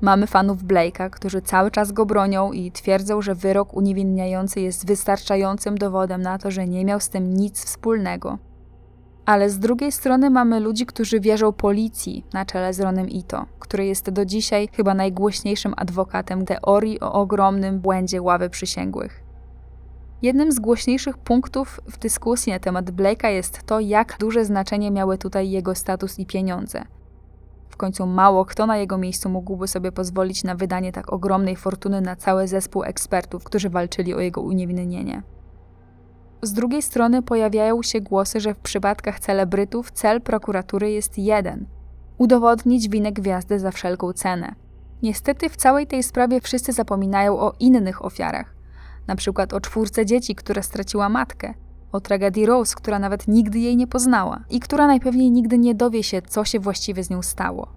Mamy 0.00 0.26
fanów 0.26 0.64
Blake'a, 0.64 1.10
którzy 1.10 1.42
cały 1.42 1.70
czas 1.70 1.92
go 1.92 2.06
bronią 2.06 2.52
i 2.52 2.72
twierdzą, 2.72 3.22
że 3.22 3.34
wyrok 3.34 3.74
uniewinniający 3.74 4.60
jest 4.60 4.86
wystarczającym 4.86 5.78
dowodem 5.78 6.22
na 6.22 6.38
to, 6.38 6.50
że 6.50 6.66
nie 6.66 6.84
miał 6.84 7.00
z 7.00 7.08
tym 7.08 7.34
nic 7.34 7.64
wspólnego. 7.64 8.38
Ale 9.26 9.50
z 9.50 9.58
drugiej 9.58 9.92
strony 9.92 10.30
mamy 10.30 10.60
ludzi, 10.60 10.86
którzy 10.86 11.20
wierzą 11.20 11.52
policji 11.52 12.24
na 12.32 12.44
czele 12.44 12.74
z 12.74 12.80
Ronem 12.80 13.08
Ito, 13.08 13.46
który 13.58 13.86
jest 13.86 14.10
do 14.10 14.24
dzisiaj 14.24 14.68
chyba 14.72 14.94
najgłośniejszym 14.94 15.74
adwokatem 15.76 16.44
teorii 16.44 17.00
o 17.00 17.12
ogromnym 17.12 17.80
błędzie 17.80 18.22
ławy 18.22 18.50
przysięgłych. 18.50 19.29
Jednym 20.22 20.52
z 20.52 20.58
głośniejszych 20.58 21.18
punktów 21.18 21.80
w 21.86 21.98
dyskusji 21.98 22.52
na 22.52 22.58
temat 22.58 22.90
Blake'a 22.90 23.28
jest 23.28 23.62
to, 23.66 23.80
jak 23.80 24.16
duże 24.18 24.44
znaczenie 24.44 24.90
miały 24.90 25.18
tutaj 25.18 25.50
jego 25.50 25.74
status 25.74 26.18
i 26.18 26.26
pieniądze. 26.26 26.82
W 27.68 27.76
końcu 27.76 28.06
mało 28.06 28.44
kto 28.44 28.66
na 28.66 28.76
jego 28.76 28.98
miejscu 28.98 29.28
mógłby 29.28 29.68
sobie 29.68 29.92
pozwolić 29.92 30.44
na 30.44 30.54
wydanie 30.54 30.92
tak 30.92 31.12
ogromnej 31.12 31.56
fortuny 31.56 32.00
na 32.00 32.16
cały 32.16 32.48
zespół 32.48 32.82
ekspertów, 32.84 33.44
którzy 33.44 33.70
walczyli 33.70 34.14
o 34.14 34.20
jego 34.20 34.40
uniewinnienie. 34.40 35.22
Z 36.42 36.52
drugiej 36.52 36.82
strony 36.82 37.22
pojawiają 37.22 37.82
się 37.82 38.00
głosy, 38.00 38.40
że 38.40 38.54
w 38.54 38.58
przypadkach 38.58 39.20
celebrytów 39.20 39.90
cel 39.90 40.20
prokuratury 40.20 40.90
jest 40.90 41.18
jeden 41.18 41.66
udowodnić 42.18 42.88
winę 42.88 43.12
gwiazdy 43.12 43.58
za 43.58 43.70
wszelką 43.70 44.12
cenę. 44.12 44.54
Niestety 45.02 45.48
w 45.48 45.56
całej 45.56 45.86
tej 45.86 46.02
sprawie 46.02 46.40
wszyscy 46.40 46.72
zapominają 46.72 47.38
o 47.38 47.52
innych 47.60 48.04
ofiarach 48.04 48.59
na 49.10 49.16
przykład 49.16 49.52
o 49.52 49.60
czwórce 49.60 50.06
dzieci, 50.06 50.34
która 50.34 50.62
straciła 50.62 51.08
matkę, 51.08 51.54
o 51.92 52.00
tragedii 52.00 52.46
Rose, 52.46 52.74
która 52.76 52.98
nawet 52.98 53.28
nigdy 53.28 53.58
jej 53.58 53.76
nie 53.76 53.86
poznała 53.86 54.40
i 54.50 54.60
która 54.60 54.86
najpewniej 54.86 55.30
nigdy 55.30 55.58
nie 55.58 55.74
dowie 55.74 56.02
się, 56.02 56.22
co 56.22 56.44
się 56.44 56.60
właściwie 56.60 57.04
z 57.04 57.10
nią 57.10 57.22
stało. 57.22 57.68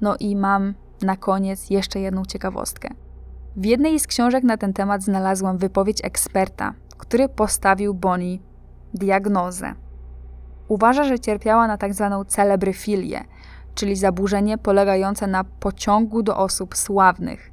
No 0.00 0.16
i 0.20 0.36
mam 0.36 0.74
na 1.02 1.16
koniec 1.16 1.70
jeszcze 1.70 2.00
jedną 2.00 2.24
ciekawostkę. 2.24 2.88
W 3.56 3.64
jednej 3.64 4.00
z 4.00 4.06
książek 4.06 4.44
na 4.44 4.56
ten 4.56 4.72
temat 4.72 5.02
znalazłam 5.02 5.58
wypowiedź 5.58 6.04
eksperta, 6.04 6.74
który 6.98 7.28
postawił 7.28 7.94
Bonnie 7.94 8.38
diagnozę. 8.94 9.74
Uważa, 10.68 11.04
że 11.04 11.18
cierpiała 11.18 11.66
na 11.66 11.76
tak 11.76 11.94
zwaną 11.94 12.24
celebryfilię, 12.24 13.24
czyli 13.74 13.96
zaburzenie 13.96 14.58
polegające 14.58 15.26
na 15.26 15.44
pociągu 15.44 16.22
do 16.22 16.36
osób 16.36 16.76
sławnych, 16.76 17.51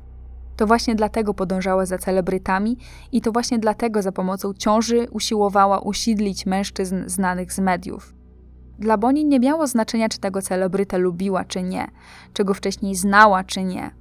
to 0.60 0.68
właśnie 0.68 0.96
dlatego 0.96 1.34
podążała 1.34 1.86
za 1.86 1.98
celebrytami 1.98 2.78
i 3.12 3.22
to 3.22 3.32
właśnie 3.32 3.60
dlatego 3.60 4.02
za 4.02 4.12
pomocą 4.12 4.54
ciąży 4.54 5.08
usiłowała 5.12 5.80
usidlić 5.80 6.46
mężczyzn 6.46 7.04
znanych 7.06 7.54
z 7.54 7.60
mediów. 7.60 8.14
Dla 8.80 8.98
Boni 8.98 9.26
nie 9.26 9.40
miało 9.40 9.68
znaczenia, 9.68 10.10
czy 10.10 10.20
tego 10.20 10.42
celebrytę 10.42 10.98
lubiła, 10.98 11.46
czy 11.46 11.64
nie, 11.64 11.88
czy 12.34 12.44
go 12.44 12.54
wcześniej 12.54 12.96
znała, 12.96 13.44
czy 13.44 13.64
nie. 13.64 13.92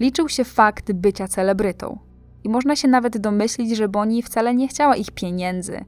Liczył 0.00 0.28
się 0.28 0.44
fakt 0.44 0.92
bycia 0.92 1.28
celebrytą. 1.28 1.98
I 2.44 2.48
można 2.48 2.76
się 2.76 2.88
nawet 2.88 3.18
domyślić, 3.18 3.76
że 3.76 3.88
Boni 3.88 4.22
wcale 4.22 4.54
nie 4.54 4.68
chciała 4.68 4.96
ich 4.96 5.10
pieniędzy, 5.10 5.84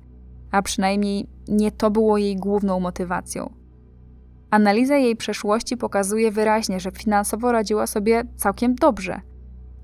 a 0.51 0.63
przynajmniej 0.63 1.27
nie 1.49 1.73
to 1.73 1.91
było 1.91 2.19
jej 2.19 2.37
główną 2.37 2.81
motywacją. 2.81 3.53
Analiza 4.51 4.97
jej 4.97 5.17
przeszłości 5.17 5.77
pokazuje 5.77 6.31
wyraźnie, 6.31 6.81
że 6.81 6.91
finansowo 6.91 7.53
radziła 7.53 7.87
sobie 7.87 8.23
całkiem 8.37 8.75
dobrze– 8.75 9.21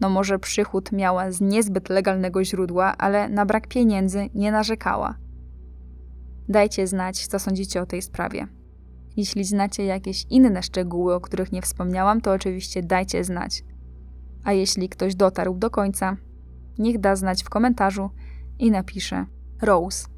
no 0.00 0.10
może 0.10 0.38
przychód 0.38 0.92
miała 0.92 1.30
z 1.30 1.40
niezbyt 1.40 1.88
legalnego 1.88 2.44
źródła, 2.44 2.96
ale 2.98 3.28
na 3.28 3.46
brak 3.46 3.68
pieniędzy 3.68 4.28
nie 4.34 4.52
narzekała. 4.52 5.16
Dajcie 6.48 6.86
znać, 6.86 7.26
co 7.26 7.38
sądzicie 7.38 7.82
o 7.82 7.86
tej 7.86 8.02
sprawie. 8.02 8.46
Jeśli 9.16 9.44
znacie 9.44 9.84
jakieś 9.84 10.26
inne 10.30 10.62
szczegóły, 10.62 11.14
o 11.14 11.20
których 11.20 11.52
nie 11.52 11.62
wspomniałam, 11.62 12.20
to 12.20 12.32
oczywiście 12.32 12.82
dajcie 12.82 13.24
znać. 13.24 13.64
A 14.44 14.52
jeśli 14.52 14.88
ktoś 14.88 15.14
dotarł 15.14 15.54
do 15.54 15.70
końca, 15.70 16.16
niech 16.78 17.00
da 17.00 17.16
znać 17.16 17.42
w 17.42 17.48
komentarzu 17.48 18.10
i 18.58 18.70
napisze 18.70 19.26
Rose. 19.62 20.15